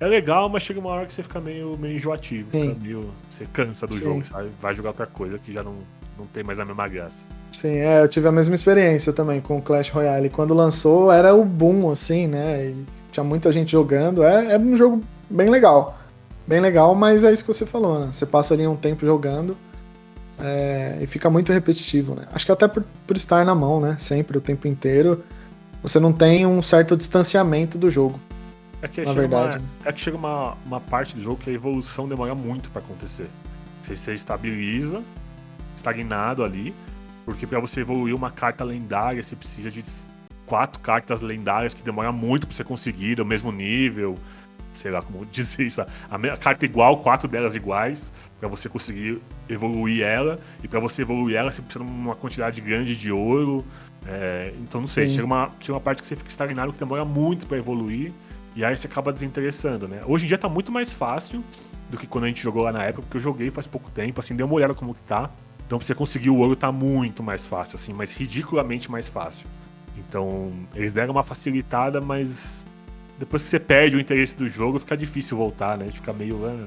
É 0.00 0.06
legal, 0.06 0.48
mas 0.48 0.62
chega 0.62 0.78
uma 0.78 0.90
hora 0.90 1.06
que 1.06 1.12
você 1.12 1.22
fica 1.22 1.40
meio, 1.40 1.76
meio 1.76 1.96
enjoativo. 1.96 2.48
Meio, 2.52 3.10
você 3.28 3.46
cansa 3.46 3.86
do 3.86 3.94
Sim. 3.94 4.02
jogo, 4.02 4.24
sabe? 4.24 4.50
Vai 4.60 4.74
jogar 4.74 4.90
outra 4.90 5.06
coisa 5.06 5.38
que 5.38 5.52
já 5.52 5.62
não, 5.62 5.78
não 6.16 6.26
tem 6.26 6.44
mais 6.44 6.58
a 6.58 6.64
mesma 6.64 6.86
graça. 6.88 7.24
Sim, 7.54 7.76
é, 7.76 8.02
eu 8.02 8.08
tive 8.08 8.26
a 8.26 8.32
mesma 8.32 8.54
experiência 8.54 9.12
também 9.12 9.40
com 9.40 9.58
o 9.58 9.62
Clash 9.62 9.88
Royale. 9.90 10.28
Quando 10.28 10.52
lançou, 10.52 11.12
era 11.12 11.32
o 11.32 11.44
boom, 11.44 11.88
assim, 11.88 12.26
né? 12.26 12.66
E 12.66 12.84
tinha 13.12 13.22
muita 13.22 13.52
gente 13.52 13.70
jogando. 13.70 14.24
É, 14.24 14.54
é 14.54 14.58
um 14.58 14.74
jogo 14.74 15.02
bem 15.30 15.48
legal. 15.48 15.96
Bem 16.46 16.60
legal, 16.60 16.96
mas 16.96 17.22
é 17.22 17.32
isso 17.32 17.44
que 17.44 17.52
você 17.52 17.64
falou, 17.64 18.00
né? 18.00 18.08
Você 18.12 18.26
passa 18.26 18.54
ali 18.54 18.66
um 18.66 18.74
tempo 18.74 19.06
jogando 19.06 19.56
é, 20.38 20.98
e 21.00 21.06
fica 21.06 21.30
muito 21.30 21.52
repetitivo, 21.52 22.16
né? 22.16 22.26
Acho 22.32 22.44
que 22.44 22.50
até 22.50 22.66
por, 22.66 22.84
por 23.06 23.16
estar 23.16 23.44
na 23.44 23.54
mão, 23.54 23.80
né? 23.80 23.96
Sempre, 24.00 24.36
o 24.36 24.40
tempo 24.40 24.66
inteiro, 24.66 25.22
você 25.80 26.00
não 26.00 26.12
tem 26.12 26.44
um 26.44 26.60
certo 26.60 26.96
distanciamento 26.96 27.78
do 27.78 27.88
jogo. 27.88 28.18
É 28.82 28.88
que, 28.88 29.00
na 29.02 29.12
verdade. 29.12 29.58
Uma, 29.58 29.88
é 29.88 29.92
que 29.92 30.00
chega 30.00 30.16
uma, 30.16 30.56
uma 30.66 30.80
parte 30.80 31.14
do 31.14 31.22
jogo 31.22 31.36
que 31.36 31.50
a 31.50 31.52
evolução 31.52 32.08
demora 32.08 32.34
muito 32.34 32.68
para 32.70 32.82
acontecer. 32.82 33.28
Você, 33.80 33.96
você 33.96 34.12
estabiliza, 34.12 35.00
estagnado 35.76 36.42
ali, 36.42 36.74
porque 37.24 37.46
para 37.46 37.60
você 37.60 37.80
evoluir 37.80 38.14
uma 38.14 38.30
carta 38.30 38.64
lendária, 38.64 39.22
você 39.22 39.34
precisa 39.34 39.70
de 39.70 39.82
quatro 40.46 40.80
cartas 40.80 41.20
lendárias 41.20 41.72
que 41.72 41.82
demora 41.82 42.12
muito 42.12 42.46
para 42.46 42.54
você 42.54 42.64
conseguir, 42.64 43.14
do 43.16 43.24
mesmo 43.24 43.50
nível. 43.50 44.16
Sei 44.72 44.90
lá 44.90 45.00
como 45.00 45.24
dizer 45.32 45.66
isso. 45.66 45.80
A 45.80 46.36
carta 46.36 46.64
igual, 46.64 46.98
quatro 46.98 47.28
delas 47.28 47.54
iguais, 47.54 48.12
para 48.38 48.48
você 48.48 48.68
conseguir 48.68 49.20
evoluir 49.48 50.02
ela. 50.02 50.38
E 50.62 50.68
para 50.68 50.80
você 50.80 51.02
evoluir 51.02 51.36
ela, 51.36 51.50
você 51.50 51.62
precisa 51.62 51.84
de 51.84 51.90
uma 51.90 52.14
quantidade 52.14 52.60
grande 52.60 52.96
de 52.96 53.10
ouro. 53.10 53.64
É, 54.06 54.52
então, 54.60 54.80
não 54.80 54.88
sei, 54.88 55.08
chega 55.08 55.24
uma, 55.24 55.50
chega 55.60 55.72
uma 55.72 55.80
parte 55.80 56.02
que 56.02 56.08
você 56.08 56.16
fica 56.16 56.28
estagnado 56.28 56.72
que 56.72 56.78
demora 56.78 57.04
muito 57.04 57.46
para 57.46 57.56
evoluir. 57.56 58.12
E 58.54 58.64
aí 58.64 58.76
você 58.76 58.86
acaba 58.86 59.12
desinteressando, 59.12 59.88
né? 59.88 60.02
Hoje 60.06 60.26
em 60.26 60.28
dia 60.28 60.38
tá 60.38 60.48
muito 60.48 60.70
mais 60.70 60.92
fácil 60.92 61.42
do 61.90 61.98
que 61.98 62.06
quando 62.06 62.24
a 62.24 62.28
gente 62.28 62.42
jogou 62.42 62.62
lá 62.62 62.70
na 62.70 62.84
época, 62.84 63.02
porque 63.02 63.16
eu 63.16 63.20
joguei 63.20 63.50
faz 63.50 63.66
pouco 63.66 63.90
tempo, 63.90 64.20
assim, 64.20 64.34
dei 64.34 64.44
uma 64.44 64.54
olhada 64.54 64.74
como 64.74 64.94
que 64.94 65.02
tá. 65.02 65.30
Então 65.66 65.78
pra 65.78 65.86
você 65.86 65.94
conseguir 65.94 66.30
o 66.30 66.36
ouro 66.36 66.54
tá 66.54 66.70
muito 66.70 67.22
mais 67.22 67.46
fácil, 67.46 67.76
assim, 67.76 67.92
mas 67.92 68.12
ridiculamente 68.12 68.90
mais 68.90 69.08
fácil. 69.08 69.46
Então, 69.96 70.52
eles 70.74 70.92
deram 70.92 71.12
uma 71.12 71.22
facilitada, 71.22 72.00
mas 72.00 72.66
depois 73.18 73.42
que 73.44 73.48
você 73.48 73.60
perde 73.60 73.96
o 73.96 74.00
interesse 74.00 74.36
do 74.36 74.48
jogo, 74.48 74.78
fica 74.78 74.96
difícil 74.96 75.36
voltar, 75.36 75.78
né? 75.78 75.88
Fica 75.92 76.12
meio. 76.12 76.38
Ah, 76.44 76.66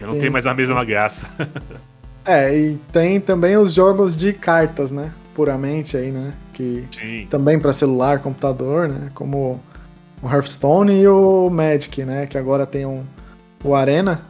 eu 0.00 0.06
não 0.06 0.14
Sim. 0.14 0.20
tenho 0.20 0.32
mais 0.32 0.46
a 0.46 0.54
mesma 0.54 0.84
graça. 0.84 1.28
é, 2.24 2.56
e 2.56 2.76
tem 2.92 3.20
também 3.20 3.56
os 3.56 3.72
jogos 3.72 4.16
de 4.16 4.32
cartas, 4.32 4.90
né? 4.90 5.12
Puramente 5.34 5.96
aí, 5.96 6.10
né? 6.10 6.32
Que 6.52 6.86
Sim. 6.90 7.26
também 7.28 7.58
para 7.58 7.72
celular, 7.72 8.20
computador, 8.20 8.88
né? 8.88 9.10
Como 9.14 9.60
o 10.22 10.28
Hearthstone 10.28 11.00
e 11.00 11.06
o 11.06 11.50
Magic, 11.50 12.04
né? 12.04 12.26
Que 12.26 12.38
agora 12.38 12.66
tem 12.66 12.86
um, 12.86 13.04
o 13.62 13.74
Arena, 13.74 14.22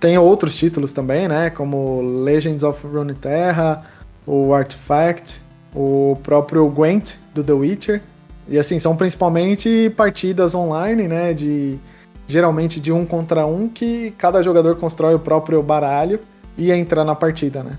tem 0.00 0.16
outros 0.16 0.56
títulos 0.56 0.92
também, 0.92 1.28
né? 1.28 1.50
Como 1.50 2.00
Legends 2.24 2.64
of 2.64 2.84
Runeterra, 2.86 3.84
o 4.26 4.54
Artifact, 4.54 5.42
o 5.74 6.18
próprio 6.22 6.66
Gwent 6.68 7.16
do 7.34 7.44
The 7.44 7.52
Witcher. 7.52 8.02
E 8.48 8.58
assim, 8.58 8.78
são 8.78 8.96
principalmente 8.96 9.92
partidas 9.96 10.54
online, 10.54 11.06
né? 11.06 11.34
De 11.34 11.78
geralmente 12.26 12.80
de 12.80 12.90
um 12.90 13.04
contra 13.04 13.44
um, 13.44 13.68
que 13.68 14.12
cada 14.16 14.42
jogador 14.42 14.76
constrói 14.76 15.14
o 15.14 15.18
próprio 15.18 15.62
baralho 15.62 16.20
e 16.56 16.72
entra 16.72 17.04
na 17.04 17.14
partida, 17.14 17.62
né? 17.62 17.76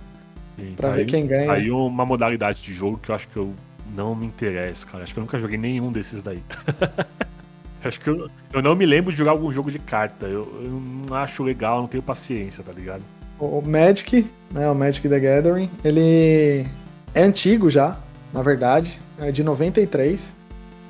Sim, 0.57 0.73
pra 0.76 0.89
tá 0.89 0.95
ver 0.95 1.02
aí, 1.02 1.07
quem 1.07 1.26
ganha. 1.26 1.52
Aí 1.52 1.72
uma 1.72 2.06
modalidade 2.06 2.61
de 2.61 2.73
jogo 2.73 2.99
que 3.02 3.10
eu 3.10 3.15
acho 3.15 3.27
que 3.30 3.38
eu 3.38 3.53
não 3.95 4.14
me 4.14 4.26
interessa, 4.26 4.85
cara. 4.85 5.03
Acho 5.03 5.14
que 5.14 5.19
eu 5.19 5.23
nunca 5.23 5.39
joguei 5.39 5.57
nenhum 5.57 5.91
desses 5.91 6.22
daí. 6.22 6.43
Acho 7.83 7.99
que 7.99 8.09
eu, 8.09 8.29
eu 8.53 8.61
não 8.61 8.75
me 8.75 8.85
lembro 8.85 9.11
de 9.11 9.17
jogar 9.17 9.31
algum 9.31 9.51
jogo 9.51 9.71
de 9.71 9.79
carta. 9.79 10.27
Eu, 10.27 10.47
eu 10.63 10.81
não 11.07 11.15
acho 11.15 11.43
legal, 11.43 11.81
não 11.81 11.87
tenho 11.87 12.03
paciência, 12.03 12.63
tá 12.63 12.71
ligado? 12.71 13.01
O 13.39 13.61
Magic, 13.61 14.27
né, 14.51 14.69
o 14.69 14.75
Magic 14.75 15.07
the 15.09 15.19
Gathering, 15.19 15.69
ele 15.83 16.67
é 17.13 17.23
antigo 17.23 17.69
já, 17.71 17.97
na 18.31 18.43
verdade, 18.43 18.99
é 19.19 19.31
de 19.31 19.43
93. 19.43 20.31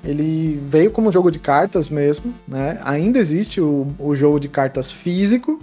Ele 0.04 0.62
veio 0.68 0.92
como 0.92 1.12
jogo 1.12 1.32
de 1.32 1.40
cartas 1.40 1.88
mesmo, 1.88 2.34
né? 2.48 2.80
Ainda 2.84 3.20
existe 3.20 3.62
o, 3.62 3.88
o 3.98 4.16
jogo 4.16 4.40
de 4.40 4.50
cartas 4.50 4.92
físico, 4.92 5.62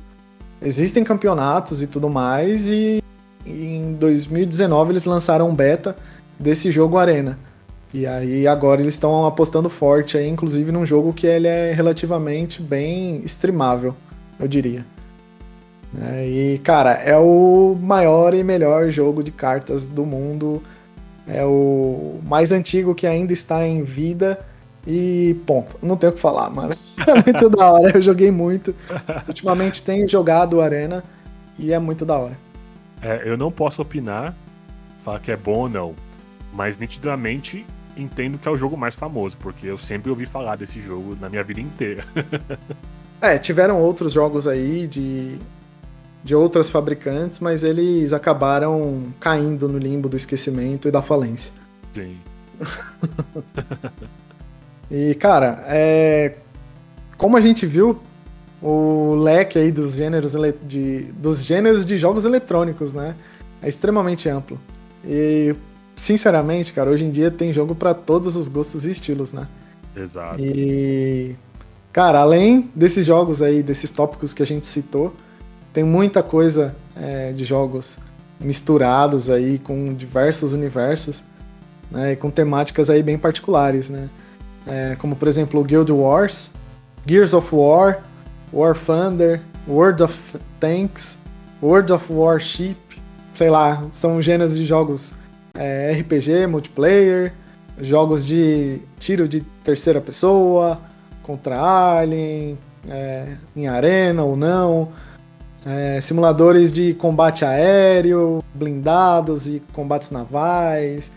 existem 0.63 1.05
campeonatos 1.05 1.83
e 1.83 1.87
tudo 1.87 2.09
mais, 2.09 2.69
e 2.69 3.03
em 3.45 3.95
2019 3.95 4.93
eles 4.93 5.05
lançaram 5.05 5.49
um 5.49 5.55
beta 5.55 5.97
desse 6.39 6.71
jogo 6.71 6.97
Arena. 6.97 7.39
E 7.93 8.07
aí 8.07 8.47
agora 8.47 8.83
eles 8.83 8.95
estão 8.95 9.27
apostando 9.27 9.71
forte 9.71 10.19
aí, 10.19 10.29
inclusive 10.29 10.71
num 10.71 10.85
jogo 10.85 11.13
que 11.13 11.27
ele 11.27 11.49
é 11.49 11.73
relativamente 11.73 12.61
bem 12.61 13.23
streamável, 13.25 13.95
eu 14.39 14.47
diria. 14.47 14.85
É, 16.03 16.29
e 16.29 16.59
cara, 16.59 16.93
é 16.93 17.17
o 17.17 17.77
maior 17.81 18.35
e 18.35 18.45
melhor 18.45 18.91
jogo 18.91 19.23
de 19.23 19.31
cartas 19.31 19.87
do 19.89 20.05
mundo. 20.05 20.63
É 21.27 21.45
o 21.45 22.21
mais 22.25 22.53
antigo 22.53 22.95
que 22.95 23.07
ainda 23.07 23.33
está 23.35 23.67
em 23.67 23.83
vida 23.83 24.41
E 24.87 25.37
ponto. 25.47 25.79
Não 25.83 25.97
tenho 25.97 26.13
o 26.13 26.15
que 26.15 26.21
falar, 26.21 26.49
mano. 26.51 26.73
É 27.07 27.15
muito 27.15 27.51
da 27.51 27.71
hora. 27.73 27.97
Eu 27.97 28.03
joguei 28.03 28.31
muito. 28.31 28.75
Ultimamente 29.27 29.83
tenho 29.83 30.09
jogado 30.09 30.61
Arena 30.61 31.05
e 31.59 31.73
é 31.73 31.79
muito 31.79 32.05
da 32.07 32.17
hora. 32.17 32.39
É, 33.03 33.23
eu 33.25 33.37
não 33.37 33.51
posso 33.51 33.83
opinar, 33.83 34.35
falar 35.05 35.21
que 35.21 35.31
é 35.31 35.37
bom 35.37 35.61
ou 35.61 35.69
não, 35.69 35.95
mas 36.53 36.77
nitidamente 36.77 37.65
entendo 37.99 38.39
que 38.39 38.49
é 38.49 38.51
o 38.51 38.57
jogo 38.57 38.77
mais 38.77 38.95
famoso, 38.95 39.37
porque 39.39 39.67
eu 39.67 39.77
sempre 39.77 40.11
ouvi 40.11 40.25
falar 40.25 40.57
desse 40.57 40.81
jogo 40.81 41.17
na 41.21 41.29
minha 41.29 41.43
vida 41.43 41.61
inteira. 41.61 42.05
é, 43.21 43.39
tiveram 43.39 43.81
outros 43.81 44.13
jogos 44.13 44.47
aí 44.47 44.87
de, 44.87 45.39
de 46.23 46.35
outras 46.35 46.71
fabricantes, 46.71 47.41
mas 47.41 47.65
eles 47.65 48.13
acabaram 48.13 49.07
caindo 49.19 49.69
no 49.69 49.79
limbo 49.79 50.09
do 50.09 50.17
esquecimento 50.17 50.89
e 50.89 50.91
da 50.91 51.03
falência. 51.03 51.53
Sim. 51.95 52.17
e, 54.91 55.15
cara, 55.15 55.63
é... 55.67 56.37
como 57.17 57.37
a 57.37 57.41
gente 57.41 57.67
viu, 57.67 58.01
o 58.63 59.15
leque 59.15 59.59
aí 59.59 59.71
dos 59.71 59.95
gêneros 59.95 60.35
de, 60.63 61.03
dos 61.13 61.45
gêneros 61.45 61.85
de 61.85 61.97
jogos 61.97 62.25
eletrônicos, 62.25 62.95
né? 62.95 63.15
É 63.63 63.69
extremamente 63.69 64.29
amplo. 64.29 64.59
E 65.05 65.55
sinceramente, 65.99 66.73
cara, 66.73 66.89
hoje 66.89 67.05
em 67.05 67.11
dia 67.11 67.31
tem 67.31 67.53
jogo 67.53 67.75
para 67.75 67.93
todos 67.93 68.37
os 68.37 68.49
gostos 68.49 68.87
e 68.87 68.91
estilos, 68.91 69.33
né? 69.33 69.47
Exato. 69.95 70.41
E 70.41 71.37
cara, 71.93 72.21
além 72.21 72.71
desses 72.75 73.05
jogos 73.05 73.43
aí, 73.43 73.63
desses 73.63 73.91
tópicos 73.91 74.33
que 74.33 74.43
a 74.43 74.47
gente 74.47 74.65
citou, 74.67 75.13
tem 75.73 75.83
muita 75.83 76.23
coisa 76.23 76.75
é, 76.97 77.33
de 77.33 77.45
jogos 77.45 77.99
misturados 78.41 79.29
aí 79.29 79.59
com 79.59 79.93
diversos 79.93 80.53
universos, 80.53 81.25
né? 81.91 82.13
E 82.13 82.17
com 82.17 82.31
temáticas 82.31 82.89
aí 82.89 83.03
bem 83.03 83.19
particulares, 83.19 83.91
né? 83.91 84.09
É, 84.67 84.97
como 84.97 85.17
por 85.17 85.27
exemplo 85.27 85.63
Guild 85.65 85.91
Wars, 85.91 86.51
Gears 87.07 87.35
of 87.35 87.53
War, 87.53 88.05
War 88.53 88.77
Thunder, 88.77 89.41
World 89.67 90.03
of 90.05 90.17
Tanks, 90.61 91.19
World 91.61 91.93
of 91.93 92.13
Warship, 92.13 92.77
sei 93.35 93.51
lá, 93.51 93.87
são 93.91 94.23
gêneros 94.23 94.57
de 94.57 94.65
jogos 94.65 95.13
é, 95.59 95.93
RPG, 96.01 96.47
multiplayer, 96.47 97.33
jogos 97.81 98.25
de 98.25 98.81
tiro 98.99 99.27
de 99.27 99.41
terceira 99.65 100.01
pessoa, 100.01 100.81
contra 101.25 101.61
Alien, 101.61 102.57
é, 102.89 103.35
em 103.57 103.67
arena 103.67 104.23
ou 104.23 104.37
não, 104.37 104.93
é, 105.67 106.01
simuladores 106.01 106.73
de 106.73 106.95
combate 106.95 107.45
aéreo, 107.45 108.43
blindados 108.55 109.49
e 109.49 109.61
combates 109.73 110.11
navais, 110.11 111.11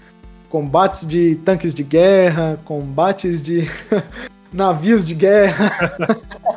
combates 0.49 1.05
de 1.05 1.35
tanques 1.45 1.75
de 1.75 1.83
guerra, 1.83 2.59
combates 2.65 3.41
de 3.43 3.69
navios 4.51 5.05
de 5.05 5.13
guerra. 5.13 5.71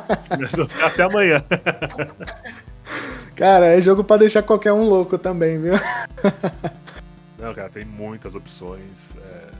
Até 0.83 1.03
amanhã. 1.03 1.41
Cara, 3.35 3.67
é 3.67 3.81
jogo 3.81 4.03
para 4.03 4.21
deixar 4.21 4.41
qualquer 4.41 4.73
um 4.73 4.83
louco 4.83 5.17
também, 5.17 5.59
viu? 5.59 5.73
Não, 7.45 7.53
cara, 7.53 7.69
tem 7.69 7.85
muitas 7.85 8.33
opções. 8.33 9.15
É... 9.23 9.51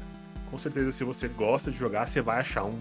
Com 0.49 0.57
certeza, 0.57 0.91
se 0.91 1.03
você 1.03 1.28
gosta 1.28 1.70
de 1.70 1.78
jogar, 1.78 2.07
você 2.07 2.20
vai 2.20 2.40
achar 2.40 2.64
um 2.64 2.80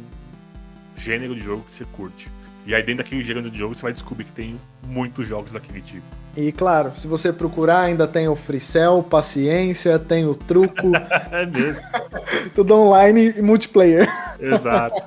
gênero 0.96 1.34
de 1.34 1.42
jogo 1.42 1.62
que 1.62 1.72
você 1.74 1.84
curte. 1.84 2.30
E 2.64 2.74
aí, 2.74 2.82
dentro 2.82 3.04
daquele 3.04 3.22
gênero 3.22 3.50
de 3.50 3.58
jogo, 3.58 3.74
você 3.74 3.82
vai 3.82 3.92
descobrir 3.92 4.24
que 4.24 4.32
tem 4.32 4.58
muitos 4.82 5.28
jogos 5.28 5.52
daquele 5.52 5.82
tipo. 5.82 6.06
E 6.34 6.50
claro, 6.50 6.96
se 6.96 7.06
você 7.06 7.34
procurar, 7.34 7.80
ainda 7.80 8.08
tem 8.08 8.28
o 8.28 8.34
Freecell, 8.34 9.02
Paciência, 9.02 9.98
tem 9.98 10.24
o 10.24 10.34
Truco. 10.34 10.92
é 11.30 11.44
mesmo. 11.44 11.82
Tudo 12.54 12.74
online 12.74 13.34
e 13.36 13.42
multiplayer. 13.42 14.08
Exato. 14.40 15.02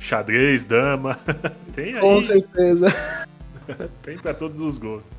Xadrez, 0.00 0.64
dama. 0.64 1.16
Tem 1.72 1.94
aí. 1.94 2.00
Com 2.00 2.20
certeza. 2.20 2.92
tem 4.02 4.18
para 4.18 4.34
todos 4.34 4.58
os 4.58 4.76
gostos. 4.76 5.12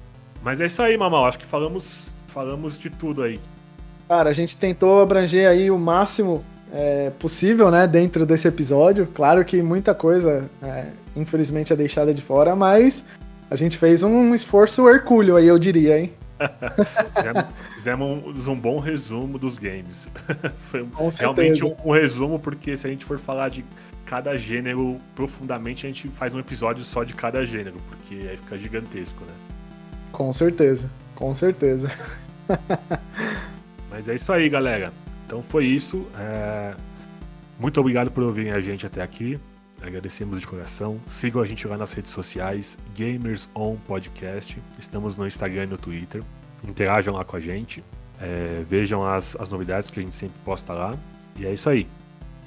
Mas 0.44 0.60
é 0.60 0.66
isso 0.66 0.82
aí, 0.82 0.98
Mamal. 0.98 1.26
Acho 1.26 1.40
que 1.40 1.46
falamos, 1.46 2.19
falamos 2.30 2.80
de 2.80 2.90
tudo 2.90 3.24
aí. 3.24 3.40
Cara, 4.08 4.30
a 4.30 4.34
gente 4.34 4.56
tentou 4.56 5.02
abranger 5.02 5.48
aí 5.48 5.70
o 5.70 5.78
máximo 5.78 6.44
é, 6.72 7.12
possível, 7.20 7.70
né, 7.70 7.86
dentro 7.88 8.26
desse 8.26 8.48
episódio. 8.48 9.08
Claro 9.14 9.44
que 9.44 9.62
muita 9.62 9.94
coisa, 9.94 10.50
é, 10.62 10.88
infelizmente, 11.16 11.74
é 11.74 11.76
deixada 11.76 12.14
de 12.14 12.22
fora, 12.22 12.56
mas 12.56 13.04
a 13.50 13.56
gente 13.56 13.78
fez 13.78 14.04
um 14.04 14.34
esforço 14.34 14.88
hercúleo 14.90 15.36
aí, 15.36 15.48
eu 15.48 15.60
diria, 15.60 16.00
hein? 16.00 16.14
Fizemos 17.76 18.24
um, 18.48 18.52
um, 18.52 18.60
bom 18.60 18.80
resumo 18.80 19.38
dos 19.38 19.58
games. 19.58 20.08
Foi 20.58 20.88
realmente 21.20 21.66
um, 21.66 21.76
um, 21.84 21.92
resumo, 21.92 22.40
porque 22.40 22.78
se 22.78 22.88
a 22.88 22.90
gente 22.90 23.04
for 23.04 23.20
falar 23.20 23.50
de 23.50 23.66
cada 24.06 24.38
gênero 24.38 24.98
profundamente, 25.14 25.86
a 25.86 25.90
gente 25.90 26.08
faz 26.08 26.34
um 26.34 26.40
episódio 26.40 26.84
só 26.84 27.04
de 27.04 27.14
cada 27.14 27.46
gênero, 27.46 27.76
porque 27.90 28.16
aí 28.28 28.38
fica 28.38 28.58
gigantesco, 28.58 29.24
né? 29.26 29.34
Com 30.12 30.32
certeza, 30.34 30.90
com 31.20 31.36
certeza. 31.36 31.92
Mas 33.92 34.08
é 34.08 34.16
isso 34.16 34.32
aí, 34.32 34.48
galera. 34.48 34.94
Então 35.28 35.44
foi 35.44 35.66
isso. 35.66 36.08
É... 36.18 36.74
Muito 37.60 37.78
obrigado 37.80 38.10
por 38.10 38.24
ouvirem 38.24 38.54
a 38.54 38.62
gente 38.62 38.86
até 38.86 39.02
aqui. 39.02 39.38
Agradecemos 39.82 40.40
de 40.40 40.48
coração. 40.48 41.00
Sigam 41.08 41.42
a 41.42 41.46
gente 41.46 41.68
lá 41.68 41.78
nas 41.78 41.92
redes 41.92 42.12
sociais, 42.12 42.78
Gamers 42.96 43.50
On 43.54 43.76
Podcast. 43.76 44.58
Estamos 44.80 45.18
no 45.18 45.28
Instagram 45.28 45.66
e 45.66 45.68
no 45.68 45.78
Twitter. 45.78 46.24
Interajam 46.64 47.14
lá 47.14 47.26
com 47.26 47.36
a 47.36 47.40
gente. 47.40 47.84
É... 48.20 48.64
vejam 48.68 49.06
as, 49.06 49.36
as 49.36 49.52
novidades 49.52 49.90
que 49.90 50.00
a 50.00 50.02
gente 50.02 50.16
sempre 50.16 50.38
posta 50.46 50.72
lá. 50.72 50.98
E 51.36 51.46
é 51.46 51.54
isso 51.54 51.70
aí. 51.70 51.86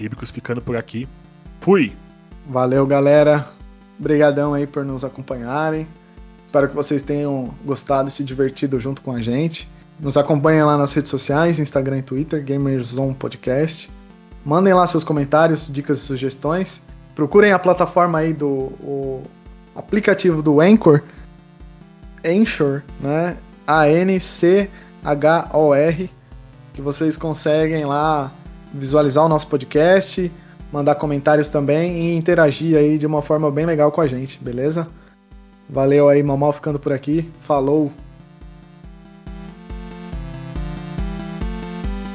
Híbricos 0.00 0.30
ficando 0.30 0.62
por 0.62 0.76
aqui. 0.76 1.06
Fui! 1.60 1.92
Valeu, 2.46 2.86
galera. 2.86 3.48
Obrigadão 4.00 4.54
aí 4.54 4.66
por 4.66 4.82
nos 4.84 5.04
acompanharem. 5.04 5.86
Espero 6.52 6.68
que 6.68 6.76
vocês 6.76 7.00
tenham 7.00 7.48
gostado 7.64 8.10
e 8.10 8.12
se 8.12 8.22
divertido 8.22 8.78
junto 8.78 9.00
com 9.00 9.10
a 9.10 9.22
gente. 9.22 9.66
Nos 9.98 10.18
acompanhem 10.18 10.62
lá 10.62 10.76
nas 10.76 10.92
redes 10.92 11.08
sociais, 11.08 11.58
Instagram 11.58 12.00
e 12.00 12.02
Twitter, 12.02 12.44
GamersOn 12.44 13.14
Podcast. 13.14 13.90
Mandem 14.44 14.74
lá 14.74 14.86
seus 14.86 15.02
comentários, 15.02 15.66
dicas 15.72 15.96
e 15.96 16.00
sugestões. 16.02 16.82
Procurem 17.14 17.52
a 17.52 17.58
plataforma 17.58 18.18
aí 18.18 18.34
do 18.34 18.70
o 18.82 19.22
aplicativo 19.74 20.42
do 20.42 20.60
Anchor, 20.60 21.00
Anchor, 22.22 22.82
né? 23.00 23.38
A-N-C-H-O-R, 23.66 24.70
que 26.74 26.82
vocês 26.82 27.16
conseguem 27.16 27.86
lá 27.86 28.30
visualizar 28.74 29.24
o 29.24 29.28
nosso 29.28 29.46
podcast, 29.46 30.30
mandar 30.70 30.96
comentários 30.96 31.48
também 31.48 32.10
e 32.10 32.14
interagir 32.14 32.76
aí 32.76 32.98
de 32.98 33.06
uma 33.06 33.22
forma 33.22 33.50
bem 33.50 33.64
legal 33.64 33.90
com 33.90 34.02
a 34.02 34.06
gente, 34.06 34.38
beleza? 34.38 34.86
Valeu 35.72 36.06
aí, 36.06 36.22
Mamal 36.22 36.52
ficando 36.52 36.78
por 36.78 36.92
aqui. 36.92 37.30
Falou! 37.40 37.90